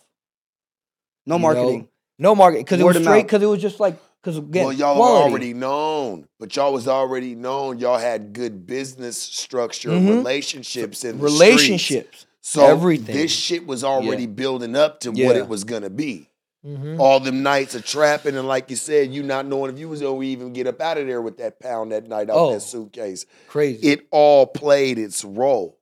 no 1.26 1.36
you 1.36 1.40
marketing. 1.42 1.78
know? 1.80 1.88
no 2.30 2.34
marketing 2.34 2.64
because 2.64 2.80
it 2.80 2.84
was 2.84 2.96
of 2.96 3.02
straight 3.02 3.22
because 3.22 3.42
it 3.42 3.46
was 3.46 3.60
just 3.62 3.80
like 3.80 3.96
because 4.20 4.38
again, 4.38 4.64
well, 4.64 4.72
y'all 4.72 4.96
quality. 4.96 5.30
already 5.30 5.54
known, 5.54 6.26
but 6.40 6.54
y'all 6.56 6.72
was 6.72 6.88
already 6.88 7.34
known. 7.34 7.78
Y'all 7.78 7.98
had 7.98 8.32
good 8.32 8.66
business 8.66 9.18
structure, 9.20 9.90
Mhm. 9.90 10.08
relationships, 10.08 11.04
and 11.04 11.20
relationships. 11.22 12.26
So 12.46 12.66
everything. 12.66 13.16
this 13.16 13.32
shit 13.32 13.66
was 13.66 13.82
already 13.82 14.24
Yeah. 14.24 14.28
building 14.28 14.76
up 14.76 15.00
to 15.00 15.10
what 15.10 15.34
it 15.34 15.48
was 15.48 15.64
gonna 15.64 15.88
be. 15.88 16.28
Mhm. 16.62 16.98
All 17.00 17.18
them 17.18 17.42
nights 17.42 17.74
of 17.74 17.86
trapping, 17.86 18.36
and 18.36 18.46
like 18.46 18.68
you 18.68 18.76
said, 18.76 19.12
you 19.14 19.22
not 19.22 19.46
knowing 19.46 19.72
if 19.72 19.78
you 19.78 19.88
was 19.88 20.02
gonna 20.02 20.22
even 20.22 20.52
get 20.52 20.66
up 20.66 20.78
out 20.78 20.98
of 20.98 21.06
there 21.06 21.22
with 21.22 21.38
that 21.38 21.58
pound 21.58 21.92
that 21.92 22.06
night 22.06 22.28
out 22.28 22.36
Oh. 22.36 22.52
that 22.52 22.60
suitcase. 22.60 23.24
Crazy. 23.48 23.86
It 23.88 24.06
all 24.10 24.46
played 24.46 24.98
its 24.98 25.24
role. 25.24 25.78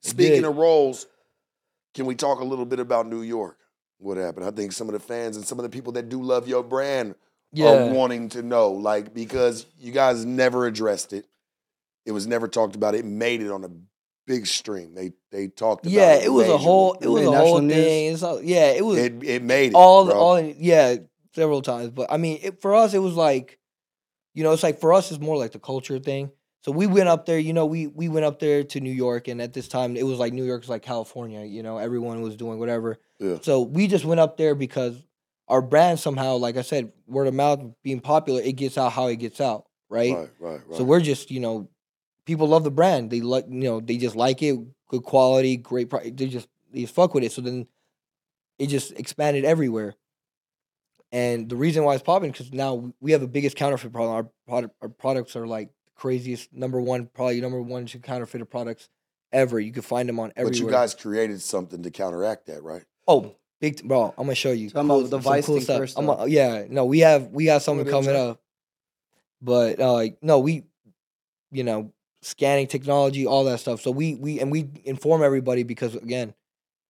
Speaking 0.00 0.42
did. 0.42 0.44
of 0.46 0.56
roles, 0.56 1.06
can 1.94 2.06
we 2.06 2.16
talk 2.16 2.40
a 2.40 2.44
little 2.44 2.66
bit 2.66 2.80
about 2.80 3.06
New 3.06 3.22
York? 3.22 3.56
What 3.98 4.16
happened? 4.16 4.46
I 4.46 4.50
think 4.50 4.72
some 4.72 4.88
of 4.88 4.94
the 4.94 5.00
fans 5.00 5.36
and 5.36 5.46
some 5.46 5.60
of 5.60 5.62
the 5.62 5.68
people 5.68 5.92
that 5.92 6.08
do 6.08 6.20
love 6.20 6.48
your 6.48 6.64
brand 6.64 7.14
yeah. 7.52 7.66
are 7.88 7.92
wanting 7.92 8.30
to 8.30 8.42
know, 8.42 8.70
like, 8.72 9.14
because 9.14 9.66
you 9.78 9.92
guys 9.92 10.24
never 10.24 10.66
addressed 10.66 11.12
it. 11.12 11.26
It 12.04 12.12
was 12.12 12.26
never 12.26 12.48
talked 12.48 12.74
about. 12.74 12.94
It 12.96 13.04
made 13.04 13.42
it 13.42 13.50
on 13.50 13.62
a 13.64 13.70
big 14.30 14.46
stream. 14.46 14.94
They 14.94 15.10
they 15.32 15.48
talked 15.48 15.84
about 15.84 15.92
yeah, 15.92 16.14
it. 16.14 16.26
it 16.26 16.28
was 16.28 16.48
a 16.48 16.56
whole. 16.56 16.94
It 17.00 17.08
was 17.08 17.26
a 17.26 17.32
whole 17.32 17.58
thing. 17.58 18.12
It's 18.12 18.22
all, 18.22 18.40
yeah, 18.40 18.70
it 18.70 18.84
was 18.84 18.98
It 18.98 19.22
it 19.24 19.42
made 19.42 19.72
it. 19.72 19.74
all 19.74 20.04
the 20.04 20.12
bro. 20.12 20.20
all 20.20 20.40
yeah 20.40 20.96
several 21.34 21.62
times. 21.62 21.90
But 21.90 22.12
I 22.12 22.16
mean, 22.16 22.38
it, 22.40 22.62
for 22.62 22.74
us, 22.74 22.94
it 22.94 22.98
was 22.98 23.14
like, 23.14 23.58
you 24.32 24.44
know, 24.44 24.52
it's 24.52 24.62
like 24.62 24.80
for 24.80 24.92
us, 24.92 25.10
it's 25.10 25.20
more 25.20 25.36
like 25.36 25.50
the 25.50 25.58
culture 25.58 25.98
thing. 25.98 26.30
So 26.62 26.70
we 26.70 26.86
went 26.86 27.08
up 27.08 27.26
there. 27.26 27.38
You 27.38 27.52
know, 27.52 27.66
we 27.66 27.88
we 27.88 28.08
went 28.08 28.24
up 28.24 28.38
there 28.38 28.62
to 28.62 28.80
New 28.80 28.92
York, 28.92 29.26
and 29.26 29.42
at 29.42 29.52
this 29.52 29.66
time, 29.66 29.96
it 29.96 30.04
was 30.04 30.18
like 30.20 30.32
New 30.32 30.44
York's 30.44 30.68
like 30.68 30.82
California. 30.82 31.44
You 31.44 31.64
know, 31.64 31.78
everyone 31.78 32.20
was 32.20 32.36
doing 32.36 32.60
whatever. 32.60 33.00
Yeah. 33.18 33.38
So 33.42 33.62
we 33.62 33.88
just 33.88 34.04
went 34.04 34.20
up 34.20 34.36
there 34.36 34.54
because 34.54 35.02
our 35.48 35.62
brand 35.62 35.98
somehow, 35.98 36.36
like 36.36 36.56
I 36.56 36.62
said, 36.62 36.92
word 37.08 37.26
of 37.26 37.34
mouth 37.34 37.60
being 37.82 38.00
popular, 38.00 38.40
it 38.40 38.52
gets 38.52 38.78
out 38.78 38.92
how 38.92 39.08
it 39.08 39.16
gets 39.16 39.40
out, 39.40 39.64
right? 39.88 40.14
Right, 40.14 40.28
right, 40.38 40.60
right. 40.68 40.76
So 40.76 40.84
we're 40.84 41.00
just, 41.00 41.32
you 41.32 41.40
know, 41.40 41.68
people 42.30 42.46
love 42.46 42.62
the 42.62 42.70
brand. 42.70 43.10
They 43.10 43.20
like, 43.20 43.46
you 43.48 43.64
know, 43.64 43.80
they 43.80 43.96
just 43.96 44.14
like 44.14 44.40
it, 44.42 44.56
good 44.88 45.02
quality, 45.02 45.56
great 45.56 45.90
price. 45.90 46.10
They 46.14 46.28
just 46.28 46.48
they 46.72 46.82
just 46.82 46.94
fuck 46.94 47.12
with 47.12 47.24
it. 47.24 47.32
So 47.32 47.42
then 47.42 47.66
it 48.58 48.68
just 48.68 48.92
expanded 48.92 49.44
everywhere. 49.44 49.96
And 51.12 51.48
the 51.48 51.56
reason 51.56 51.82
why 51.82 51.94
it's 51.94 52.04
popping 52.04 52.30
because 52.30 52.52
now 52.52 52.92
we 53.00 53.10
have 53.10 53.20
the 53.20 53.26
biggest 53.26 53.56
counterfeit 53.56 53.92
problem. 53.92 54.14
Our 54.14 54.30
product, 54.46 54.76
our 54.80 54.88
products 54.88 55.34
are 55.34 55.46
like 55.46 55.70
the 55.86 55.92
craziest 55.96 56.52
number 56.52 56.80
one, 56.80 57.06
probably 57.06 57.40
number 57.40 57.60
one 57.60 57.86
counterfeited 57.88 58.48
products 58.48 58.88
ever. 59.32 59.58
You 59.58 59.72
can 59.72 59.82
find 59.82 60.08
them 60.08 60.20
on 60.20 60.32
everywhere. 60.36 60.52
but 60.52 60.58
you 60.60 60.70
guys 60.70 60.94
created 60.94 61.40
something 61.42 61.82
to 61.82 61.90
counteract 61.90 62.46
that, 62.46 62.62
right? 62.62 62.84
oh, 63.08 63.34
big 63.60 63.78
t- 63.78 63.88
bro, 63.88 64.14
I'm 64.16 64.26
gonna 64.26 64.36
show 64.36 64.52
you. 64.52 64.70
Talking 64.70 64.88
about 64.88 65.02
the 65.02 65.08
some 65.10 65.20
Vice 65.20 65.46
thing 65.46 65.60
first, 65.62 65.98
I'm 65.98 66.08
a- 66.08 66.28
yeah, 66.28 66.66
no, 66.68 66.84
we 66.84 67.00
have 67.00 67.26
we 67.32 67.46
got 67.46 67.62
something 67.62 67.86
coming 67.88 68.10
it? 68.10 68.16
up, 68.16 68.40
but 69.42 69.80
uh, 69.80 70.06
no, 70.22 70.38
we, 70.38 70.62
you 71.50 71.64
know, 71.64 71.92
scanning 72.22 72.66
technology, 72.66 73.26
all 73.26 73.44
that 73.44 73.60
stuff. 73.60 73.80
So 73.80 73.90
we 73.90 74.14
we 74.16 74.40
and 74.40 74.50
we 74.50 74.68
inform 74.84 75.22
everybody 75.22 75.62
because 75.62 75.94
again, 75.94 76.34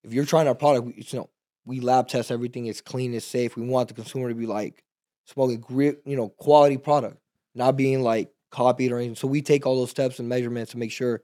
if 0.03 0.12
you're 0.12 0.24
trying 0.24 0.49
our 0.49 0.55
product, 0.55 0.87
we, 0.87 0.95
you 0.97 1.18
know, 1.18 1.31
we 1.64 1.81
lab 1.81 2.09
test 2.09 2.31
everything. 2.31 2.66
It's 2.66 2.81
clean, 2.81 3.14
it's 3.14 3.26
safe. 3.26 3.57
We 3.57 3.66
want 3.66 3.89
the 3.89 3.95
consumer 3.95 4.28
to 4.28 4.35
be 4.35 4.47
like 4.47 4.83
smoking 5.26 5.61
grip, 5.61 6.03
you 6.05 6.16
know, 6.16 6.31
quality 6.31 6.76
product, 6.76 7.18
not 7.55 7.76
being 7.76 8.03
like 8.03 8.33
copied 8.51 8.93
or 8.93 8.99
anything. 8.99 9.16
So 9.16 9.28
we 9.28 9.43
take 9.43 9.66
all 9.66 9.76
those 9.76 9.91
steps 9.91 10.18
and 10.18 10.28
measurements 10.28 10.72
to 10.72 10.78
make 10.78 10.91
sure, 10.91 11.22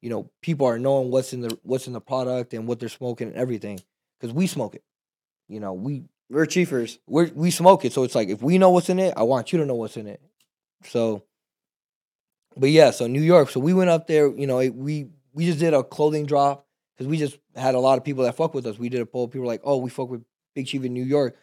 you 0.00 0.08
know, 0.08 0.30
people 0.40 0.66
are 0.66 0.78
knowing 0.78 1.10
what's 1.10 1.32
in 1.32 1.40
the 1.40 1.58
what's 1.62 1.86
in 1.86 1.92
the 1.92 2.00
product 2.00 2.54
and 2.54 2.66
what 2.66 2.80
they're 2.80 2.88
smoking 2.88 3.28
and 3.28 3.36
everything. 3.36 3.80
Because 4.18 4.34
we 4.34 4.46
smoke 4.46 4.74
it. 4.74 4.84
You 5.48 5.60
know, 5.60 5.74
we 5.74 6.04
We're 6.30 6.46
chiefers. 6.46 6.98
we 7.06 7.26
we 7.32 7.50
smoke 7.50 7.84
it. 7.84 7.92
So 7.92 8.04
it's 8.04 8.14
like 8.14 8.28
if 8.28 8.40
we 8.42 8.56
know 8.56 8.70
what's 8.70 8.88
in 8.88 8.98
it, 8.98 9.12
I 9.16 9.24
want 9.24 9.52
you 9.52 9.58
to 9.58 9.66
know 9.66 9.74
what's 9.74 9.96
in 9.98 10.06
it. 10.06 10.22
So, 10.84 11.24
but 12.56 12.70
yeah, 12.70 12.90
so 12.90 13.06
New 13.06 13.20
York. 13.20 13.50
So 13.50 13.60
we 13.60 13.74
went 13.74 13.90
up 13.90 14.06
there. 14.06 14.28
You 14.28 14.46
know, 14.46 14.58
we 14.58 15.08
we 15.32 15.46
just 15.46 15.58
did 15.58 15.74
a 15.74 15.82
clothing 15.82 16.26
drop 16.26 16.66
because 16.94 17.08
we 17.08 17.18
just 17.18 17.38
had 17.54 17.74
a 17.74 17.78
lot 17.78 17.98
of 17.98 18.04
people 18.04 18.24
that 18.24 18.36
fuck 18.36 18.54
with 18.54 18.66
us. 18.66 18.78
We 18.78 18.88
did 18.88 19.00
a 19.00 19.06
poll. 19.06 19.28
People 19.28 19.42
were 19.42 19.46
like, 19.46 19.62
oh, 19.64 19.78
we 19.78 19.90
fuck 19.90 20.08
with 20.08 20.24
Big 20.54 20.66
Chief 20.66 20.84
in 20.84 20.92
New 20.92 21.04
York, 21.04 21.36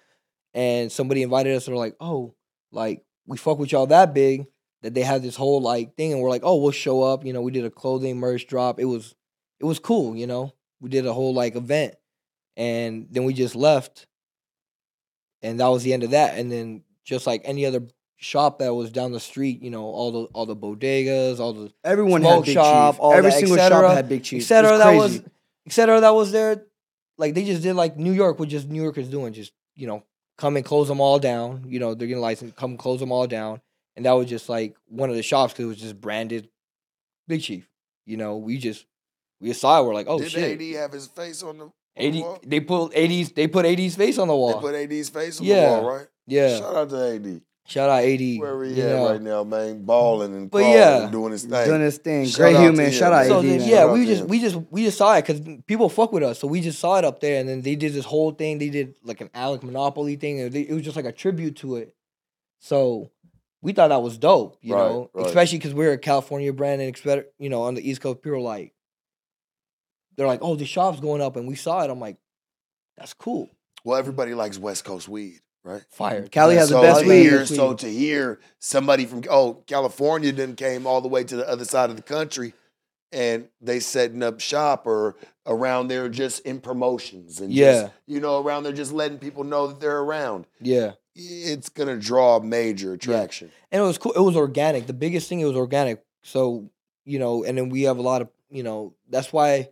and 0.54 0.92
somebody 0.92 1.22
invited 1.24 1.56
us. 1.56 1.68
and 1.68 1.74
They're 1.74 1.80
like, 1.80 1.96
oh, 2.00 2.36
like 2.72 3.04
we 3.26 3.38
fuck 3.38 3.60
with 3.60 3.72
y'all 3.72 3.88
that 3.88 4.14
big 4.14 4.48
that 4.82 4.94
they 4.94 5.02
had 5.02 5.22
this 5.22 5.36
whole 5.36 5.62
like 5.62 5.96
thing, 5.96 6.14
and 6.14 6.22
we're 6.22 6.30
like, 6.30 6.44
oh, 6.44 6.58
we'll 6.58 6.72
show 6.72 7.04
up. 7.04 7.26
You 7.26 7.34
know, 7.34 7.42
we 7.42 7.52
did 7.52 7.66
a 7.66 7.72
clothing 7.72 8.18
merch 8.18 8.48
drop. 8.48 8.80
It 8.80 8.86
was 8.86 9.16
it 9.60 9.66
was 9.66 9.80
cool. 9.80 10.16
You 10.16 10.28
know, 10.28 10.54
we 10.80 10.90
did 10.90 11.06
a 11.06 11.14
whole 11.14 11.34
like 11.34 11.56
event, 11.56 11.96
and 12.56 13.08
then 13.12 13.24
we 13.26 13.34
just 13.34 13.56
left 13.56 14.08
and 15.42 15.60
that 15.60 15.68
was 15.68 15.84
the 15.84 15.94
end 15.94 16.04
of 16.04 16.12
that. 16.12 16.38
And 16.38 16.52
then 16.52 16.84
just 17.04 17.28
like 17.28 17.42
any 17.46 17.66
other 17.66 17.82
shop 18.22 18.60
that 18.60 18.74
was 18.74 18.92
down 18.92 19.12
the 19.14 19.20
street, 19.20 19.62
you 19.62 19.70
know, 19.70 19.84
all 19.86 20.12
the 20.12 20.20
all 20.34 20.46
the 20.46 20.56
bodegas, 20.56 21.40
all 21.40 21.54
the 21.54 21.72
Everyone 21.84 22.22
Smoke 22.22 22.34
had 22.34 22.46
big 22.46 22.54
shop, 22.54 22.96
chief. 22.96 23.00
all 23.02 23.14
Every 23.14 23.32
that, 23.32 23.38
et 23.38 23.40
single 23.40 23.58
cetera, 23.58 23.80
shop 23.82 23.96
had 23.96 24.10
big 24.10 24.24
chief. 24.24 24.44
et 24.44 24.46
cetera, 24.46 24.78
that 24.78 24.96
was 24.96 25.12
crazy. 25.14 25.26
et 25.68 25.72
cetera, 25.74 26.00
that 26.02 26.14
was 26.14 26.32
there. 26.32 26.64
Like 27.18 27.34
they 27.34 27.44
just 27.46 27.64
did 27.64 27.74
like 27.76 27.98
New 27.98 28.12
York, 28.14 28.40
what 28.40 28.50
just 28.50 28.68
New 28.70 28.82
Yorkers 28.82 29.08
doing, 29.08 29.34
just 29.34 29.52
you 29.76 29.88
know, 29.88 30.04
come 30.38 30.56
and 30.58 30.66
close 30.66 30.88
them 30.88 31.02
all 31.02 31.18
down. 31.20 31.64
You 31.68 31.80
know, 31.80 31.94
they're 31.94 32.08
getting 32.08 32.22
licensed, 32.22 32.56
come 32.56 32.78
close 32.78 33.00
them 33.00 33.12
all 33.12 33.26
down, 33.28 33.62
and 33.96 34.06
that 34.06 34.12
was 34.14 34.28
just 34.28 34.50
like 34.50 34.76
one 34.88 35.10
of 35.10 35.16
the 35.16 35.24
shops 35.24 35.54
because 35.54 35.66
it 35.66 35.68
was 35.70 35.78
just 35.82 36.00
branded 36.02 36.50
Big 37.28 37.42
Chief. 37.42 37.68
You 38.06 38.18
know, 38.18 38.38
we 38.38 38.58
just 38.58 38.86
we 39.42 39.50
just 39.50 39.62
saw 39.62 39.80
it. 39.82 39.86
We're 39.86 39.94
like, 39.94 40.08
oh 40.10 40.20
Did 40.20 40.32
shit, 40.32 40.58
Did 40.60 40.76
AD 40.76 40.82
have 40.82 40.92
his 40.92 41.08
face 41.08 41.44
on 41.44 41.58
the, 41.58 41.64
on 41.66 41.72
the 41.96 42.40
They 42.46 42.60
put 42.60 42.94
AD's. 42.96 43.32
They 43.32 43.48
put 43.48 43.66
AD's 43.66 43.96
face 43.96 44.18
on 44.18 44.28
the 44.28 44.36
wall. 44.36 44.60
They 44.60 44.68
put 44.68 44.76
AD's 44.76 45.10
face 45.10 45.40
on 45.40 45.46
Yeah. 45.46 45.76
the 45.78 45.82
wall, 45.84 45.96
right? 45.98 46.08
yeah, 46.28 46.58
Shout 46.58 46.76
out 46.76 46.90
to 46.90 47.16
AD. 47.16 47.42
Shout 47.70 47.90
out 47.90 48.04
AD. 48.04 48.20
Where 48.40 48.64
he 48.64 48.74
you 48.74 48.84
at 48.84 48.90
know. 48.90 49.10
right 49.12 49.22
now, 49.22 49.44
man? 49.44 49.84
Balling 49.86 50.36
and 50.36 50.52
But 50.52 50.62
calling 50.64 50.74
yeah. 50.78 51.04
and 51.04 51.12
doing 51.12 51.32
his 51.32 51.44
thing. 51.44 51.66
Doing 51.68 51.82
his 51.82 51.98
thing. 51.98 52.26
Shout 52.26 52.38
Great 52.38 52.58
human. 52.58 52.86
him, 52.88 52.92
Shout 52.92 53.14
out 53.14 53.20
man. 53.22 53.28
So 53.30 53.40
AD. 53.40 53.46
then, 53.46 53.60
yeah, 53.70 53.76
Shout 53.82 53.94
we 53.94 54.06
just 54.06 54.22
him. 54.24 54.28
we 54.28 54.40
just 54.40 54.56
we 54.72 54.84
just 54.84 54.98
saw 54.98 55.16
it 55.16 55.22
because 55.26 55.42
people 55.68 55.88
fuck 55.90 56.12
with 56.12 56.24
us, 56.24 56.40
so 56.40 56.48
we 56.48 56.62
just 56.62 56.80
saw 56.80 56.98
it 56.98 57.06
up 57.06 57.20
there, 57.22 57.40
and 57.40 57.48
then 57.48 57.62
they 57.62 57.76
did 57.76 57.94
this 57.94 58.06
whole 58.06 58.32
thing. 58.32 58.58
They 58.58 58.70
did 58.70 58.96
like 59.04 59.22
an 59.22 59.30
Alec 59.34 59.64
Monopoly 59.64 60.16
thing, 60.16 60.40
and 60.42 60.52
they, 60.52 60.62
it 60.62 60.74
was 60.74 60.84
just 60.84 60.96
like 60.96 61.06
a 61.06 61.12
tribute 61.12 61.56
to 61.58 61.78
it. 61.78 61.96
So 62.60 63.10
we 63.62 63.74
thought 63.74 63.90
that 63.90 64.02
was 64.02 64.18
dope, 64.18 64.58
you 64.62 64.74
Right, 64.76 64.90
know, 64.90 65.10
right. 65.14 65.26
especially 65.28 65.58
because 65.60 65.74
we're 65.74 65.94
a 65.94 65.98
California 65.98 66.52
brand, 66.54 66.82
and 66.82 66.90
expect 66.90 67.34
you 67.40 67.50
know 67.50 67.62
on 67.64 67.76
the 67.76 67.88
East 67.90 68.02
Coast, 68.02 68.22
people 68.22 68.38
are 68.38 68.42
like, 68.42 68.74
they're 70.16 70.28
like, 70.28 70.40
oh, 70.42 70.56
the 70.56 70.66
shop's 70.66 71.00
going 71.00 71.22
up, 71.22 71.36
and 71.36 71.48
we 71.48 71.56
saw 71.56 71.84
it. 71.84 71.90
I'm 71.90 72.00
like, 72.00 72.18
that's 72.98 73.14
cool, 73.14 73.50
Well, 73.86 73.98
everybody 73.98 74.34
likes 74.34 74.58
West 74.58 74.84
Coast 74.84 75.08
weed, 75.08 75.40
right? 75.70 75.84
fire. 75.90 76.28
Cali 76.28 76.56
has 76.56 76.70
the 76.70 76.76
so 76.76 76.82
best 76.82 77.02
to 77.02 77.08
weed. 77.08 77.22
Hear, 77.24 77.46
so 77.46 77.74
to 77.74 77.88
hear 77.90 78.40
somebody 78.60 79.06
from 79.06 79.24
oh 79.30 79.64
California 79.68 80.32
then 80.32 80.56
came 80.56 80.86
all 80.88 81.02
the 81.02 81.08
way 81.08 81.24
to 81.24 81.36
the 81.36 81.48
other 81.48 81.66
side 81.66 81.90
of 81.90 81.96
the 81.96 82.02
country, 82.02 82.54
and 83.12 83.48
they 83.62 83.80
setting 83.80 84.24
up 84.24 84.40
shop 84.40 84.86
or 84.86 85.16
around 85.48 85.88
there 85.88 86.10
just 86.10 86.42
in 86.42 86.60
promotions 86.60 87.40
and 87.40 87.52
Yeah. 87.52 87.82
just, 87.84 87.94
you 88.08 88.20
know 88.20 88.42
around 88.42 88.64
there 88.64 88.74
just 88.74 88.92
letting 88.92 89.18
people 89.18 89.44
know 89.44 89.68
that 89.68 89.80
they're 89.80 90.00
around. 90.00 90.46
Yeah. 90.62 90.92
It's 91.16 91.70
gonna 91.70 91.98
draw 91.98 92.40
major 92.40 92.94
attraction. 92.94 93.52
and 93.72 93.82
it 93.82 93.86
was 93.86 93.98
cool. 93.98 94.14
It 94.14 94.22
was 94.22 94.36
organic. 94.36 94.88
The 94.88 94.94
biggest 94.94 95.28
thing 95.28 95.40
it 95.40 95.46
was 95.46 95.56
organic. 95.56 96.04
So 96.24 96.70
you 97.06 97.18
know, 97.20 97.44
and 97.44 97.58
then 97.58 97.70
we 97.70 97.84
have 97.84 97.98
a 97.98 98.02
lot 98.02 98.22
of 98.22 98.30
you 98.52 98.64
know. 98.64 98.94
That's 99.10 99.34
why 99.34 99.70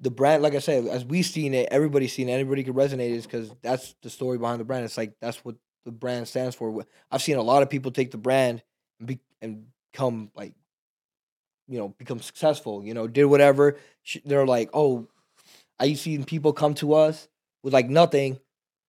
the 0.00 0.10
brand, 0.10 0.42
like 0.42 0.54
I 0.54 0.58
said, 0.58 0.86
as 0.86 1.04
we 1.04 1.22
seen 1.22 1.54
it, 1.54 1.68
everybody's 1.70 2.12
seen 2.12 2.28
it, 2.28 2.32
everybody 2.32 2.64
could 2.64 2.74
resonate 2.74 3.10
is 3.10 3.24
because 3.26 3.50
that's 3.62 3.94
the 4.02 4.10
story 4.10 4.38
behind 4.38 4.60
the 4.60 4.64
brand. 4.64 4.84
It's 4.84 4.96
like 4.96 5.14
that's 5.20 5.44
what 5.44 5.56
the 5.84 5.92
brand 5.92 6.28
stands 6.28 6.56
for. 6.56 6.84
I've 7.10 7.22
seen 7.22 7.36
a 7.36 7.42
lot 7.42 7.62
of 7.62 7.70
people 7.70 7.90
take 7.92 8.10
the 8.10 8.18
brand 8.18 8.62
and 8.98 9.08
be 9.08 9.20
and 9.40 9.66
become 9.92 10.30
like, 10.34 10.52
you 11.68 11.78
know, 11.78 11.88
become 11.88 12.20
successful. 12.20 12.84
You 12.84 12.94
know, 12.94 13.06
did 13.06 13.24
whatever. 13.26 13.76
They're 14.24 14.46
like, 14.46 14.70
oh, 14.74 15.08
I 15.78 15.94
seen 15.94 16.24
people 16.24 16.52
come 16.52 16.74
to 16.74 16.94
us 16.94 17.28
with 17.62 17.72
like 17.72 17.88
nothing, 17.88 18.38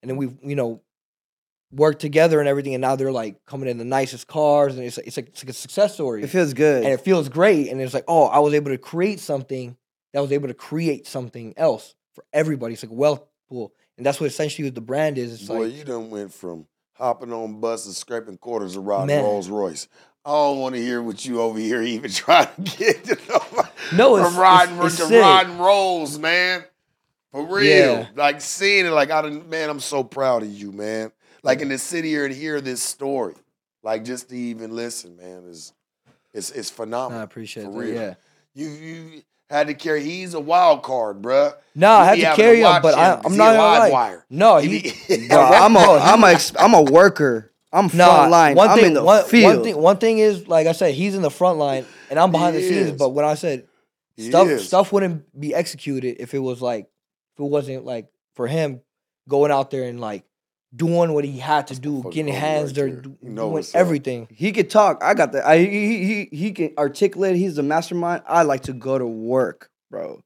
and 0.01 0.09
then 0.09 0.17
we, 0.17 0.29
you 0.43 0.55
know, 0.55 0.81
work 1.71 1.99
together 1.99 2.39
and 2.39 2.47
everything, 2.49 2.73
and 2.73 2.81
now 2.81 2.95
they're 2.95 3.11
like 3.11 3.45
coming 3.45 3.69
in 3.69 3.77
the 3.77 3.85
nicest 3.85 4.27
cars, 4.27 4.75
and 4.75 4.83
it's 4.85 4.97
like, 4.97 5.07
it's 5.07 5.17
like 5.17 5.27
it's 5.29 5.43
like 5.43 5.49
a 5.49 5.53
success 5.53 5.93
story 5.93 6.23
It 6.23 6.29
feels 6.29 6.53
good. 6.53 6.83
and 6.83 6.93
it 6.93 7.01
feels 7.01 7.29
great. 7.29 7.69
And 7.69 7.79
it's 7.81 7.93
like, 7.93 8.05
oh, 8.07 8.25
I 8.25 8.39
was 8.39 8.53
able 8.53 8.71
to 8.71 8.77
create 8.77 9.19
something 9.19 9.77
that 10.15 10.21
was 10.21 10.31
able 10.31 10.47
to 10.47 10.53
create 10.53 11.05
something 11.05 11.53
else 11.57 11.93
for 12.13 12.23
everybody. 12.31 12.73
It's 12.73 12.83
like 12.83 12.91
a 12.91 12.95
wealth 12.95 13.21
pool, 13.49 13.73
and 13.97 14.05
that's 14.05 14.17
what 14.17 14.27
essentially 14.27 14.65
what 14.65 14.73
the 14.75 14.79
brand 14.79 15.17
is. 15.17 15.33
It's 15.33 15.43
Boy, 15.43 15.65
like, 15.65 15.73
you 15.75 15.83
done 15.83 16.09
went 16.09 16.33
from 16.33 16.67
hopping 16.93 17.33
on 17.33 17.59
buses, 17.59 17.97
scraping 17.97 18.37
quarters, 18.37 18.77
riding 18.77 19.07
Man. 19.07 19.23
Rolls 19.25 19.49
Royce. 19.49 19.89
I 20.23 20.31
don't 20.31 20.59
want 20.59 20.73
to 20.75 20.81
hear 20.81 21.01
what 21.01 21.25
you 21.25 21.41
over 21.41 21.59
here 21.59 21.81
even 21.81 22.09
trying 22.13 22.47
to 22.63 22.77
get 22.77 23.03
to 23.03 23.17
know. 23.27 23.63
No, 23.93 24.15
it's- 24.15 24.31
from 24.33 24.41
riding, 24.41 24.75
it's- 24.77 24.99
it's 24.99 25.09
sick. 25.09 25.21
riding 25.21 25.57
rolls, 25.57 26.17
man. 26.17 26.63
For 27.33 27.45
real, 27.45 27.65
Yeah. 27.65 28.07
like 28.15 28.39
seeing 28.39 28.85
it, 28.85 28.91
like 28.91 29.11
I 29.11 29.21
done, 29.21 29.49
man. 29.49 29.69
I'm 29.69 29.81
so 29.81 30.01
proud 30.05 30.43
of 30.43 30.49
you, 30.49 30.71
man. 30.71 31.11
Like 31.43 31.59
in 31.59 31.67
the 31.67 31.77
city 31.77 32.07
here 32.07 32.23
and 32.23 32.33
hear 32.33 32.61
this 32.61 32.81
story, 32.81 33.35
like 33.83 34.05
just 34.05 34.29
to 34.29 34.37
even 34.37 34.73
listen, 34.73 35.17
man, 35.17 35.43
is 35.49 35.73
it's 36.33 36.51
it's 36.51 36.69
phenomenal. 36.69 37.19
I 37.19 37.23
appreciate 37.25 37.67
real. 37.67 37.93
Yeah. 37.93 38.13
You 38.53 38.67
you 38.69 39.21
had 39.49 39.67
to 39.67 39.73
carry. 39.73 40.03
He's 40.03 40.33
a 40.33 40.39
wild 40.39 40.83
card, 40.83 41.21
bruh. 41.21 41.53
No, 41.75 41.91
I 41.91 42.05
had 42.05 42.15
to 42.19 42.25
having 42.25 42.35
carry 42.43 42.57
him, 42.57 42.63
watch 42.63 42.81
but 42.81 42.95
I, 42.95 43.21
I'm 43.23 43.37
not 43.37 43.53
a 43.53 43.57
gonna 43.57 43.79
live 43.83 43.91
wire. 43.91 44.25
No, 44.29 44.57
He 44.57 44.79
he. 44.79 45.17
be- 45.17 45.27
Bro, 45.29 45.41
I'm 45.41 45.75
a 45.75 45.79
I'm 45.79 46.23
a 46.23 46.27
ex- 46.27 46.53
I'm 46.57 46.73
a 46.73 46.81
worker. 46.81 47.51
I'm 47.73 47.89
Nah, 47.93 48.05
front 48.15 48.31
line. 48.31 48.55
one 48.55 48.69
I'm 48.69 48.77
thing, 48.77 48.85
in 48.87 48.93
the 48.93 49.03
one, 49.03 49.25
field. 49.25 49.55
One 49.55 49.63
thing, 49.63 49.77
one 49.77 49.97
thing 49.97 50.17
is, 50.19 50.47
like 50.47 50.65
I 50.65 50.71
said, 50.71 50.93
he's 50.93 51.13
in 51.15 51.21
the 51.21 51.29
front 51.31 51.57
line, 51.57 51.85
and 52.09 52.17
I'm 52.17 52.31
behind 52.31 52.55
He 52.55 52.61
the 52.61 52.67
scenes. 52.69 52.87
is. 52.91 52.97
But 52.97 53.09
when 53.09 53.25
I 53.25 53.33
said 53.35 53.67
He 54.15 54.29
stuff, 54.29 54.47
is. 54.47 54.65
stuff 54.65 54.93
wouldn't 54.93 55.37
be 55.37 55.53
executed 55.53 56.17
if 56.19 56.33
it 56.33 56.39
was 56.39 56.61
like, 56.61 56.87
if 57.35 57.39
it 57.41 57.43
wasn't 57.43 57.83
like 57.83 58.07
for 58.35 58.47
him 58.47 58.79
going 59.27 59.51
out 59.51 59.71
there 59.71 59.83
and 59.83 59.99
like 59.99 60.23
doing 60.75 61.13
what 61.13 61.23
he 61.23 61.37
had 61.39 61.67
to 61.67 61.79
do, 61.79 62.03
getting 62.11 62.33
hands 62.33 62.69
right 62.71 62.75
there, 62.75 62.89
there. 62.91 63.01
do- 63.01 63.17
You 63.21 63.29
know 63.29 63.49
doing 63.51 63.63
up. 63.63 63.69
everything. 63.73 64.27
he 64.31 64.51
could 64.51 64.69
talk. 64.69 65.03
I 65.03 65.13
got 65.13 65.31
that. 65.33 65.45
I 65.45 65.59
he, 65.59 65.67
he 65.67 66.05
he 66.29 66.37
he 66.37 66.51
can 66.51 66.73
articulate. 66.77 67.35
He's 67.35 67.55
the 67.55 67.63
mastermind. 67.63 68.23
I 68.27 68.43
like 68.43 68.63
to 68.63 68.73
go 68.73 68.97
to 68.97 69.05
work, 69.05 69.69
bro. 69.89 70.21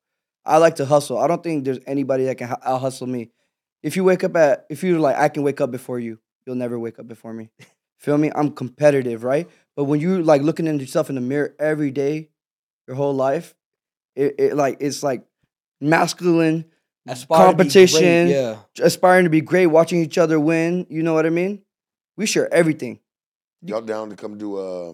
I 0.45 0.58
like 0.58 0.76
to 0.78 0.86
hustle. 0.86 1.18
I 1.18 1.28
don't 1.28 1.43
think 1.43 1.66
there's 1.66 1.80
anybody 1.86 2.26
that 2.26 2.36
can 2.38 2.50
out 2.64 2.82
hustle 2.82 3.08
me. 3.08 3.30
If 3.84 3.95
you 3.95 4.04
wake 4.04 4.24
up 4.24 4.36
at, 4.36 4.66
if 4.70 4.84
you're 4.84 5.00
like, 5.00 5.16
I 5.16 5.30
can 5.30 5.43
wake 5.43 5.62
up 5.62 5.72
before 5.72 6.00
you, 6.00 6.20
you'll 6.45 6.56
never 6.56 6.78
wake 6.80 7.00
up 7.00 7.08
before 7.08 7.34
me. 7.34 7.50
Feel 8.00 8.18
me? 8.18 8.32
I'm 8.34 8.52
competitive, 8.52 9.24
right? 9.24 9.47
But 9.76 9.84
when 9.86 10.00
you 10.00 10.24
like 10.24 10.41
looking 10.41 10.68
at 10.68 10.80
yourself 10.80 11.10
in 11.10 11.16
the 11.16 11.22
mirror 11.22 11.54
every 11.60 11.91
day, 11.91 12.30
your 12.88 12.95
whole 12.95 13.14
life, 13.14 13.54
it, 14.16 14.36
it 14.39 14.56
like 14.56 14.78
it's 14.80 15.04
like 15.04 15.24
masculine 15.82 16.66
Aspire 17.08 17.52
to 17.52 17.58
be 17.58 17.64
great, 17.64 17.74
competition, 17.74 18.28
yeah. 18.28 18.58
aspiring 18.82 19.24
to 19.24 19.30
be 19.30 19.41
great, 19.41 19.68
watching 19.68 20.02
each 20.02 20.18
other 20.18 20.39
win. 20.39 20.86
You 20.89 21.02
know 21.02 21.14
what 21.14 21.26
I 21.26 21.30
mean? 21.30 21.64
We 22.18 22.26
share 22.26 22.54
everything. 22.54 23.00
Y'all 23.62 23.82
down 23.82 24.10
to 24.10 24.16
come 24.16 24.38
do 24.38 24.58
uh 24.58 24.93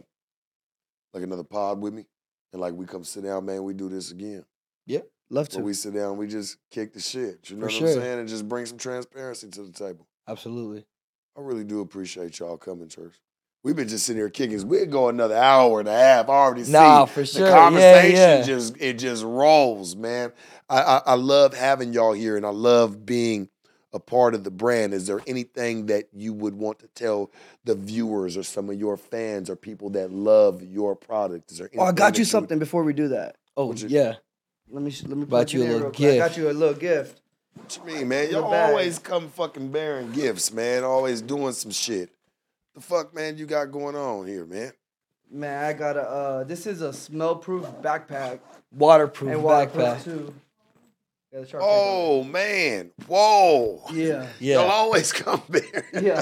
like 1.13 1.23
another 1.23 1.43
pod 1.43 1.81
with 1.81 1.93
me? 1.93 2.05
And 2.53 2.61
like 2.61 2.73
we 2.73 2.85
come 2.85 3.03
sit 3.03 3.23
down, 3.23 3.45
man, 3.45 3.63
we 3.63 3.73
do 3.73 3.89
this 3.89 4.11
again. 4.11 4.45
Yep. 4.85 5.07
Love 5.29 5.47
Where 5.53 5.61
to. 5.61 5.65
we 5.65 5.73
sit 5.73 5.93
down, 5.93 6.17
we 6.17 6.27
just 6.27 6.57
kick 6.71 6.93
the 6.93 6.99
shit. 6.99 7.49
You 7.49 7.55
know 7.55 7.61
For 7.61 7.65
what 7.65 7.73
sure. 7.73 7.87
I'm 7.87 7.93
saying? 7.95 8.19
And 8.19 8.29
just 8.29 8.47
bring 8.47 8.65
some 8.65 8.77
transparency 8.77 9.49
to 9.49 9.63
the 9.63 9.71
table. 9.71 10.07
Absolutely. 10.27 10.85
I 11.37 11.41
really 11.41 11.63
do 11.63 11.81
appreciate 11.81 12.39
y'all 12.39 12.57
coming, 12.57 12.87
church. 12.87 13.15
We've 13.65 13.75
been 13.75 13.87
just 13.87 14.05
sitting 14.05 14.19
here 14.19 14.29
kicking. 14.29 14.67
We'd 14.67 14.91
go 14.91 15.09
another 15.09 15.35
hour 15.35 15.79
and 15.79 15.89
a 15.89 15.91
half. 15.91 16.29
I 16.29 16.33
already 16.33 16.65
see 16.65 16.71
Nah, 16.71 17.05
for 17.05 17.21
the 17.21 17.25
sure. 17.25 17.47
Yeah, 17.47 17.51
conversation 17.57 18.15
yeah. 18.15 18.41
just 18.43 18.75
it 18.79 18.93
just 18.99 19.23
rolls, 19.23 19.95
man. 19.95 20.31
I, 20.69 20.81
I 20.83 20.97
I 21.07 21.13
love 21.15 21.55
having 21.55 21.91
y'all 21.91 22.13
here 22.13 22.37
and 22.37 22.45
I 22.45 22.49
love 22.49 23.07
being 23.07 23.49
a 23.91 23.99
part 23.99 24.35
of 24.35 24.43
the 24.43 24.51
brand. 24.51 24.93
Is 24.93 25.07
there 25.07 25.19
anything 25.25 25.87
that 25.87 26.09
you 26.13 26.31
would 26.31 26.53
want 26.53 26.77
to 26.79 26.87
tell 26.89 27.31
the 27.63 27.73
viewers 27.73 28.37
or 28.37 28.43
some 28.43 28.69
of 28.69 28.79
your 28.79 28.97
fans 28.97 29.49
or 29.49 29.55
people 29.55 29.89
that 29.91 30.11
love 30.11 30.61
your 30.61 30.95
product? 30.95 31.51
Is 31.51 31.57
there 31.57 31.67
Oh, 31.75 31.79
I 31.79 31.83
anything 31.85 31.95
got 31.95 32.05
that 32.13 32.17
you 32.19 32.21
would- 32.21 32.27
something 32.29 32.59
before 32.59 32.83
we 32.83 32.93
do 32.93 33.07
that. 33.07 33.37
Oh 33.57 33.73
you- 33.73 33.87
yeah. 33.87 34.17
Let 34.69 34.83
me 34.83 34.93
let 35.07 35.17
me 35.17 35.25
Brought 35.25 35.47
plug 35.47 35.53
you 35.53 35.61
it 35.63 35.65
a 35.65 35.67
little 35.71 35.81
real 35.87 35.91
quick. 35.91 36.13
I 36.13 36.17
got 36.27 36.37
you 36.37 36.49
a 36.49 36.53
little 36.53 36.75
gift. 36.75 37.19
What 37.55 37.77
you 37.77 37.83
mean, 37.95 38.09
man? 38.09 38.29
Y'all 38.29 38.53
always 38.53 38.99
come 38.99 39.27
fucking 39.29 39.71
bearing 39.71 40.11
gifts, 40.11 40.53
man. 40.53 40.83
Always 40.83 41.23
doing 41.23 41.53
some 41.53 41.71
shit. 41.71 42.11
The 42.75 42.81
fuck, 42.81 43.13
man, 43.15 43.37
you 43.37 43.45
got 43.45 43.71
going 43.71 43.95
on 43.95 44.27
here, 44.27 44.45
man? 44.45 44.71
Man, 45.31 45.63
I 45.63 45.73
got 45.73 45.95
a. 45.97 46.01
Uh, 46.01 46.43
this 46.43 46.67
is 46.67 46.81
a 46.81 46.91
smell-proof 46.93 47.65
backpack 47.81 48.39
Waterproof 48.71 49.31
and 49.31 49.43
waterproof 49.43 49.85
backpack. 49.85 50.03
too. 50.03 50.33
Yeah, 51.31 51.39
the 51.41 51.47
shark 51.47 51.63
Oh 51.65 52.23
man, 52.23 52.91
whoa! 53.07 53.81
on 53.87 53.95
it. 53.95 53.99
yeah, 53.99 54.21
Y'all 54.39 54.65
Yeah. 54.67 54.71
always 54.73 55.11
come 55.13 55.41
bearing. 55.49 55.83
Yeah. 55.93 56.21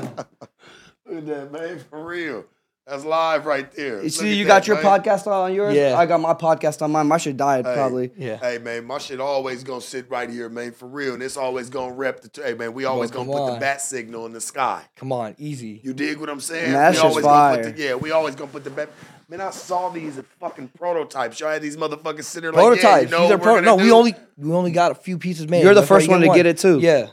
Look 1.06 1.18
at 1.18 1.26
that, 1.26 1.52
man, 1.52 1.80
for 1.90 2.04
real. 2.06 2.46
That's 2.86 3.06
live 3.06 3.46
right 3.46 3.72
there. 3.72 4.04
You 4.04 4.10
see, 4.10 4.32
at 4.32 4.36
you 4.38 4.44
that, 4.44 4.48
got 4.50 4.68
your 4.68 4.76
man. 4.84 5.00
podcast 5.00 5.26
on 5.26 5.54
yours. 5.54 5.74
Yeah. 5.74 5.96
I 5.98 6.06
got 6.06 6.20
my 6.20 6.34
podcast 6.34 6.82
on 6.82 6.92
mine. 6.92 7.08
My 7.08 7.18
shit 7.18 7.38
died 7.38 7.66
Hey. 7.66 7.74
probably. 7.76 8.12
Yeah. 8.18 8.36
Hey 8.36 8.58
man, 8.58 8.84
my 8.84 8.98
shit 8.98 9.22
always 9.22 9.64
gonna 9.64 9.80
sit 9.80 10.10
right 10.10 10.30
here, 10.30 10.50
man, 10.50 10.74
for 10.74 10.88
real. 10.88 11.14
And 11.14 11.24
it's 11.24 11.38
always 11.38 11.70
gonna 11.70 11.94
rep 11.94 12.20
the. 12.20 12.44
Hey 12.44 12.56
man, 12.56 12.74
we 12.74 12.84
always 12.84 13.10
come 13.10 13.26
gonna 13.28 13.38
put 13.46 13.54
the 13.54 13.60
bat 13.62 13.82
signal 13.82 14.26
in 14.26 14.34
the 14.34 14.42
sky. 14.42 14.84
Come 14.98 15.14
on, 15.14 15.34
easy. 15.38 15.80
You 15.82 15.94
dig 15.94 16.18
what 16.18 16.30
I'm 16.30 16.42
saying? 16.42 16.74
Man, 16.74 16.82
that 16.82 16.90
we 16.90 16.96
shit's 16.96 17.04
always 17.06 17.24
gonna 17.26 17.56
put 17.56 17.64
fire. 17.64 17.72
the, 17.72 17.82
yeah, 17.82 17.96
we 17.96 18.12
always 18.12 18.36
gonna 18.36 18.52
put 18.52 18.66
the 18.66 18.70
bat. 18.70 18.90
Man, 19.30 19.40
I 19.40 19.52
saw 19.52 19.88
these 19.90 20.20
fucking 20.42 20.68
prototypes. 20.78 21.40
Y'all 21.40 21.52
had 21.52 21.62
these 21.62 21.78
motherfuckers 21.78 22.26
sitting 22.26 22.52
there 22.52 22.62
like, 22.62 22.82
Prototypes. 22.82 22.84
yeah, 22.84 23.00
you 23.06 23.08
know 23.10 23.22
These 23.24 23.32
are 23.32 23.38
what 23.38 23.44
pro- 23.44 23.60
no, 23.62 23.72
gonna 23.78 23.84
we 23.84 23.92
only 23.94 24.16
we 24.36 24.52
only 24.52 24.72
got 24.72 24.92
a 24.92 24.96
few 24.96 25.18
pieces 25.18 25.48
made. 25.48 25.64
You're 25.64 25.74
the 25.74 25.80
That's 25.80 25.88
first 25.88 26.10
one 26.10 26.20
to 26.20 26.28
get 26.28 26.46
it 26.46 26.58
too. 26.58 26.80
Yeah. 26.82 27.08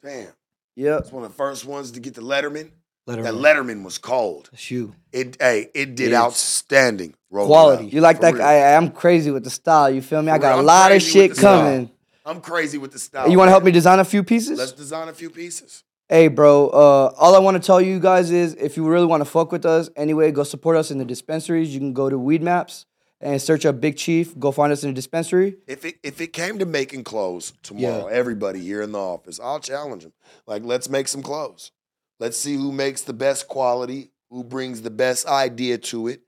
Damn, 0.00 0.28
Yep. 0.76 1.00
It's 1.00 1.12
one 1.12 1.24
of 1.24 1.30
the 1.32 1.36
first 1.36 1.64
ones 1.64 1.90
to 1.90 1.98
get 2.00 2.14
the 2.14 2.20
Letterman. 2.22 2.70
Let 3.08 3.22
That 3.22 3.34
Letterman 3.34 3.84
was 3.84 3.96
cold. 3.98 4.48
That's 4.52 4.70
you. 4.70 4.94
It 5.12 5.36
hey, 5.40 5.70
it 5.74 5.94
did 5.96 6.12
outstanding. 6.12 7.14
Rolling 7.30 7.48
quality. 7.48 7.84
out, 7.86 7.92
You 7.92 8.00
like 8.02 8.16
for 8.16 8.22
that? 8.22 8.34
real. 8.34 8.42
I, 8.42 8.74
I'm 8.76 8.90
crazy 8.90 9.30
with 9.30 9.44
the 9.44 9.50
style. 9.50 9.90
You 9.90 10.02
feel 10.02 10.22
me? 10.22 10.30
I 10.30 10.36
For 10.36 10.42
got 10.42 10.48
real, 10.50 10.56
a 10.56 10.60
I'm 10.60 10.66
lot 10.66 10.92
of 10.92 10.96
crazy 11.00 11.06
with 11.06 11.12
shit 11.24 11.30
the 11.30 11.36
style. 11.36 11.60
coming. 11.62 11.90
I'm 12.26 12.40
crazy 12.42 12.78
with 12.78 12.92
the 12.92 12.98
style. 12.98 13.28
You 13.30 13.38
want 13.38 13.48
to 13.48 13.52
help 13.52 13.64
me 13.64 13.70
design 13.70 13.98
a 13.98 14.04
few 14.04 14.22
pieces? 14.22 14.58
Let's 14.58 14.72
design 14.72 15.08
a 15.08 15.14
few 15.14 15.30
pieces. 15.30 15.84
Hey, 16.10 16.28
bro. 16.28 16.68
Uh, 16.68 17.12
all 17.18 17.34
I 17.34 17.38
want 17.38 17.56
to 17.60 17.66
tell 17.66 17.80
you 17.80 17.98
guys 18.00 18.30
is, 18.30 18.54
if 18.54 18.76
you 18.76 18.86
really 18.86 19.06
want 19.06 19.22
to 19.22 19.24
fuck 19.24 19.52
with 19.52 19.64
us, 19.66 19.88
anyway, 19.96 20.30
go 20.30 20.42
support 20.42 20.76
us 20.76 20.90
in 20.90 20.98
the 20.98 21.04
dispensaries. 21.06 21.72
You 21.72 21.80
can 21.80 21.92
go 21.94 22.08
to 22.10 22.16
Weedmaps 22.18 22.84
and 23.20 23.40
search 23.40 23.64
up 23.66 23.80
Big 23.80 23.96
Chief. 23.96 24.38
Go 24.38 24.52
find 24.52 24.70
us 24.72 24.84
in 24.84 24.90
the 24.90 24.94
dispensary. 24.94 25.56
If 25.66 25.84
it 25.86 25.96
if 26.02 26.20
it 26.20 26.32
came 26.34 26.58
to 26.58 26.66
making 26.66 27.04
clothes 27.04 27.54
tomorrow, 27.62 28.06
everybody 28.06 28.60
here 28.60 28.82
in 28.82 28.92
the 28.92 28.98
office, 28.98 29.40
I'll 29.42 29.60
challenge 29.60 30.02
them. 30.04 30.12
Like, 30.46 30.62
let's 30.64 30.88
make 30.90 31.08
some 31.08 31.22
clothes. 31.22 31.72
Let's 32.20 32.36
see 32.36 32.54
who 32.54 32.72
makes 32.72 33.02
the 33.02 33.12
best 33.12 33.48
quality, 33.48 34.10
who 34.30 34.42
brings 34.44 34.82
the 34.82 34.90
best 34.90 35.26
idea 35.26 35.78
to 35.78 36.08
it. 36.08 36.22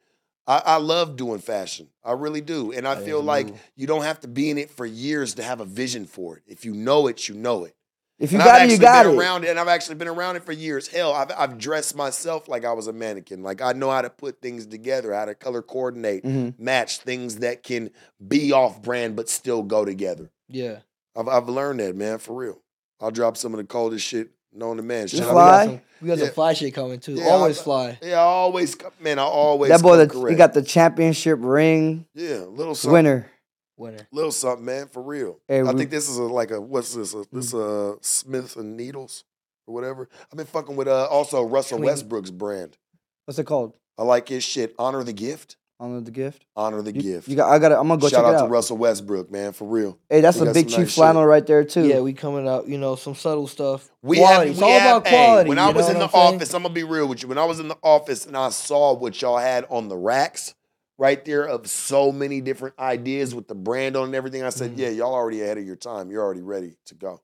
I, 0.46 0.62
I 0.64 0.76
love 0.76 1.16
doing 1.16 1.38
fashion. 1.40 1.88
I 2.04 2.12
really 2.12 2.40
do. 2.40 2.72
And 2.72 2.86
I 2.88 2.96
feel 2.96 3.22
like 3.22 3.48
you 3.76 3.86
don't 3.86 4.02
have 4.02 4.20
to 4.20 4.28
be 4.28 4.50
in 4.50 4.58
it 4.58 4.70
for 4.70 4.86
years 4.86 5.34
to 5.34 5.42
have 5.42 5.60
a 5.60 5.64
vision 5.64 6.06
for 6.06 6.36
it. 6.36 6.42
If 6.46 6.64
you 6.64 6.72
know 6.74 7.06
it, 7.08 7.28
you 7.28 7.34
know 7.34 7.64
it. 7.64 7.74
If 8.18 8.32
you 8.32 8.38
And 8.38 8.44
got 8.44 8.60
I've 8.60 8.68
it, 8.68 8.72
you 8.72 8.78
got 8.78 9.04
been 9.04 9.14
it. 9.14 9.18
around 9.18 9.44
it, 9.44 9.50
and 9.50 9.58
I've 9.58 9.68
actually 9.68 9.94
been 9.94 10.08
around 10.08 10.36
it 10.36 10.44
for 10.44 10.52
years. 10.52 10.86
Hell, 10.88 11.12
I've, 11.14 11.30
I've 11.38 11.56
dressed 11.56 11.96
myself 11.96 12.48
like 12.48 12.66
I 12.66 12.72
was 12.74 12.86
a 12.86 12.92
mannequin. 12.92 13.42
Like 13.42 13.62
I 13.62 13.72
know 13.72 13.90
how 13.90 14.02
to 14.02 14.10
put 14.10 14.42
things 14.42 14.66
together, 14.66 15.14
how 15.14 15.24
to 15.24 15.34
color 15.34 15.62
coordinate, 15.62 16.22
Mhm. 16.24 16.58
match 16.58 16.98
things 16.98 17.36
that 17.36 17.62
can 17.62 17.90
be 18.26 18.52
off 18.52 18.82
brand 18.82 19.16
but 19.16 19.28
still 19.30 19.62
go 19.62 19.84
together. 19.86 20.30
Yeah. 20.48 20.80
I've, 21.16 21.28
I've 21.28 21.48
learned 21.48 21.80
that, 21.80 21.96
man, 21.96 22.18
for 22.18 22.34
real. 22.36 22.60
I'll 23.00 23.10
drop 23.10 23.38
some 23.38 23.54
of 23.54 23.58
the 23.58 23.64
coldest 23.64 24.06
shit 24.06 24.28
known 24.52 24.76
to 24.78 24.82
man. 24.82 25.02
You 25.02 25.08
Shout 25.08 25.20
We 25.20 25.26
out- 25.26 25.32
fly? 25.32 25.64
got 25.64 25.64
some, 25.66 25.80
we 26.02 26.08
got 26.08 26.18
Yeah. 26.18 26.24
some 26.24 26.34
fly 26.34 26.52
shit 26.54 26.74
coming 26.74 27.00
too. 27.00 27.14
Yeah, 27.14 27.28
Always 27.28 27.58
I- 27.60 27.62
fly. 27.62 27.98
Yeah, 28.02 28.18
I 28.18 28.22
always, 28.24 28.74
come- 28.74 28.92
man, 29.00 29.18
I 29.18 29.22
always. 29.22 29.70
That 29.70 29.82
boy, 29.82 30.06
come 30.06 30.22
that 30.22 30.30
he 30.30 30.36
got 30.36 30.54
the 30.54 30.62
championship 30.62 31.38
ring 31.42 32.06
yeah, 32.14 32.44
little 32.48 32.74
something, 32.74 32.92
winner. 32.92 33.30
Winner. 33.76 34.06
little 34.12 34.32
something, 34.32 34.64
man, 34.64 34.88
for 34.88 35.02
real. 35.02 35.38
Hey, 35.48 35.60
I 35.60 35.62
we- 35.62 35.68
Mm. 35.70 35.78
think 35.78 35.90
this 35.90 36.08
is 36.08 36.18
a, 36.18 36.22
like 36.24 36.50
a 36.50 36.60
what's 36.60 36.94
this? 36.94 37.14
A, 37.14 37.24
this 37.32 37.54
uh 37.54 37.94
Smith 38.02 38.56
and 38.56 38.76
Needles 38.76 39.24
or 39.66 39.74
whatever. 39.74 40.08
I've 40.30 40.36
been 40.36 40.46
fucking 40.46 40.76
with 40.76 40.88
uh 40.88 41.06
also 41.06 41.42
Russell 41.42 41.78
Can 41.78 41.82
we- 41.86 41.90
Westbrook's 41.90 42.30
brand. 42.30 42.76
What's 43.24 43.38
it 43.38 43.44
called? 43.44 43.72
I 43.96 44.02
like 44.02 44.28
his 44.28 44.42
shit. 44.44 44.74
Honor 44.78 45.02
the 45.04 45.12
gift. 45.12 45.56
Honor 45.80 46.02
the 46.02 46.10
gift. 46.10 46.44
Honor 46.54 46.82
the 46.82 46.92
You, 46.94 47.00
gift. 47.00 47.26
you 47.28 47.36
got. 47.36 47.50
I 47.50 47.58
got. 47.58 47.72
I'm 47.72 47.88
gonna 47.88 47.98
go 47.98 48.08
Shout 48.10 48.22
check 48.26 48.34
out 48.34 48.44
it 48.44 48.46
to. 48.48 48.52
Russell 48.52 48.76
Westbrook, 48.76 49.30
man, 49.30 49.54
for 49.54 49.66
real. 49.66 49.98
Hey, 50.10 50.20
that's 50.20 50.38
We 50.38 50.46
a 50.46 50.52
big 50.52 50.68
chief 50.68 50.78
nice 50.78 50.94
flannel 50.94 51.22
shit. 51.22 51.28
right 51.28 51.46
there 51.46 51.64
too. 51.64 51.86
Yeah, 51.88 52.00
we 52.00 52.12
coming 52.12 52.46
out, 52.46 52.68
you 52.68 52.76
know, 52.76 52.96
some 52.96 53.14
subtle 53.14 53.46
stuff. 53.48 53.90
We 54.02 54.18
quality. 54.18 54.48
have, 54.48 54.50
it's 54.50 54.58
we 54.60 54.64
all 54.66 54.78
have, 54.78 54.96
about 54.98 55.06
hey, 55.08 55.16
quality. 55.24 55.48
when 55.48 55.58
I 55.58 55.70
was 55.70 55.88
in 55.88 55.98
the 55.98 56.04
I'm 56.04 56.10
saying? 56.10 56.34
office, 56.34 56.52
I'm 56.54 56.62
gonna 56.62 56.74
be 56.74 56.84
real 56.84 57.08
with 57.08 57.22
you. 57.22 57.28
When 57.28 57.38
I 57.38 57.44
was 57.46 57.60
in 57.60 57.68
the 57.68 57.78
office 57.82 58.26
and 58.26 58.36
I 58.36 58.50
saw 58.50 58.92
what 58.94 59.22
y'all 59.22 59.38
had 59.38 59.64
on 59.70 59.88
the 59.88 59.96
racks, 59.96 60.54
right 60.98 61.24
there 61.24 61.48
of 61.48 61.66
so 61.66 62.12
many 62.12 62.42
different 62.42 62.78
ideas 62.78 63.34
with 63.34 63.48
the 63.48 63.54
brand 63.54 63.96
on 63.96 64.04
and 64.04 64.14
everything. 64.14 64.42
I 64.42 64.50
said, 64.50 64.72
Mhm. 64.72 64.78
yeah, 64.80 64.88
y'all 64.90 65.14
already 65.14 65.40
ahead 65.40 65.56
of 65.56 65.64
your 65.64 65.76
time. 65.76 66.10
You're 66.10 66.22
already 66.22 66.42
ready 66.42 66.74
to 66.88 66.94
go. 66.94 67.22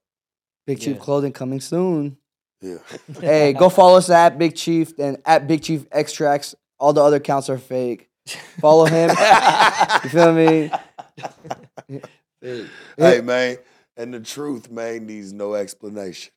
Big 0.66 0.80
Chief 0.80 0.96
Yeah. 0.96 1.02
Clothing 1.02 1.32
coming 1.32 1.60
soon. 1.60 2.16
Yeah. 2.62 2.78
hey, 3.20 3.52
go 3.52 3.68
follow 3.68 3.98
us 3.98 4.08
at 4.08 4.38
Big 4.38 4.54
Chief 4.56 4.94
and 4.98 5.18
at 5.26 5.46
Big 5.46 5.60
Chief 5.60 5.84
Extracts. 5.92 6.54
All 6.80 6.94
the 6.94 7.02
other 7.02 7.16
accounts 7.18 7.50
are 7.50 7.58
fake. 7.58 8.08
Follow 8.60 8.84
him. 8.86 9.10
you 10.04 10.10
feel 10.10 10.32
me? 10.32 10.70
hey 12.96 13.20
man, 13.20 13.56
and 13.96 14.12
the 14.14 14.20
truth, 14.20 14.70
man, 14.70 15.06
needs 15.06 15.32
no 15.32 15.54
explanation. 15.54 16.32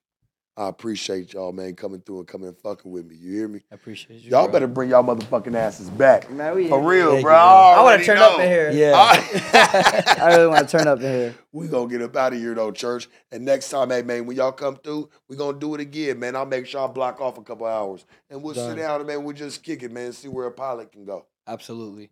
I 0.58 0.68
appreciate 0.68 1.32
y'all, 1.32 1.54
man, 1.54 1.74
coming 1.76 2.02
through 2.02 2.20
and 2.20 2.28
coming 2.28 2.50
and 2.50 2.58
fucking 2.58 2.92
with 2.92 3.06
me. 3.06 3.16
You 3.16 3.32
hear 3.32 3.48
me? 3.48 3.62
I 3.72 3.76
appreciate 3.76 4.20
you. 4.20 4.32
Y'all 4.32 4.44
bro. 4.44 4.52
better 4.52 4.68
bring 4.68 4.90
y'all 4.90 5.04
motherfucking 5.06 5.56
asses 5.56 5.90
back. 5.90 6.30
Man, 6.30 6.54
we 6.54 6.68
For 6.68 6.82
real, 6.82 7.12
Thank 7.12 7.24
bro. 7.24 7.32
you, 7.34 7.38
bro. 7.38 7.38
I, 7.38 7.76
I 7.78 7.82
want 7.84 8.00
to 8.02 8.06
turn 8.06 8.18
know. 8.18 8.34
up 8.34 8.40
in 8.42 8.50
here. 8.50 8.70
Yeah. 8.72 8.92
I- 8.98 10.18
I 10.22 10.36
really 10.36 10.48
want 10.48 10.68
to 10.68 10.78
turn 10.78 10.86
up 10.86 11.00
in 11.00 11.06
here. 11.06 11.36
we 11.54 11.70
gonna 11.70 11.90
get 11.90 12.02
up 12.02 12.14
out 12.18 12.34
of 12.34 12.40
here 12.40 12.54
though, 12.56 12.72
church. 12.72 13.08
And 13.32 13.46
next 13.46 13.70
time, 13.70 13.90
hey 13.90 14.02
man, 14.02 14.26
when 14.26 14.36
y'all 14.36 14.52
come 14.52 14.76
through, 14.76 15.10
we 15.30 15.38
gonna 15.38 15.58
do 15.58 15.76
it 15.76 15.80
again, 15.82 16.20
man. 16.20 16.36
I'll 16.36 16.46
make 16.46 16.66
sure 16.66 16.84
I 16.84 16.88
block 16.92 17.22
off 17.22 17.38
a 17.38 17.42
couple 17.42 17.66
hours. 17.66 18.06
And 18.30 18.44
we'll 18.44 18.54
Done. 18.54 18.76
sit 18.76 18.82
down 18.82 19.00
and 19.00 19.08
man, 19.08 19.24
we'll 19.24 19.36
just 19.38 19.64
kick 19.64 19.82
it, 19.82 19.94
man, 19.94 20.08
and 20.08 20.16
see 20.16 20.28
where 20.28 20.48
a 20.48 20.52
pilot 20.52 20.92
can 20.92 21.06
go. 21.06 21.26
Absolutely, 21.50 22.12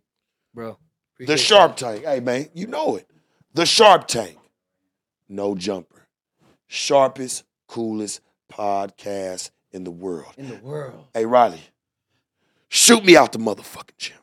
bro. 0.52 0.76
The 1.20 1.36
Sharp 1.36 1.76
Tank. 1.76 2.04
Hey, 2.04 2.18
man, 2.18 2.48
you 2.54 2.66
know 2.66 2.96
it. 2.96 3.08
The 3.54 3.64
Sharp 3.64 4.08
Tank. 4.08 4.36
No 5.28 5.54
jumper. 5.54 6.08
Sharpest, 6.66 7.44
coolest 7.68 8.20
podcast 8.52 9.50
in 9.70 9.84
the 9.84 9.90
world. 9.92 10.34
In 10.36 10.48
the 10.48 10.56
world. 10.56 11.04
Hey, 11.14 11.24
Riley, 11.24 11.60
shoot 12.68 13.04
me 13.04 13.16
out 13.16 13.32
the 13.32 13.38
motherfucking 13.38 13.96
gym. 13.96 14.18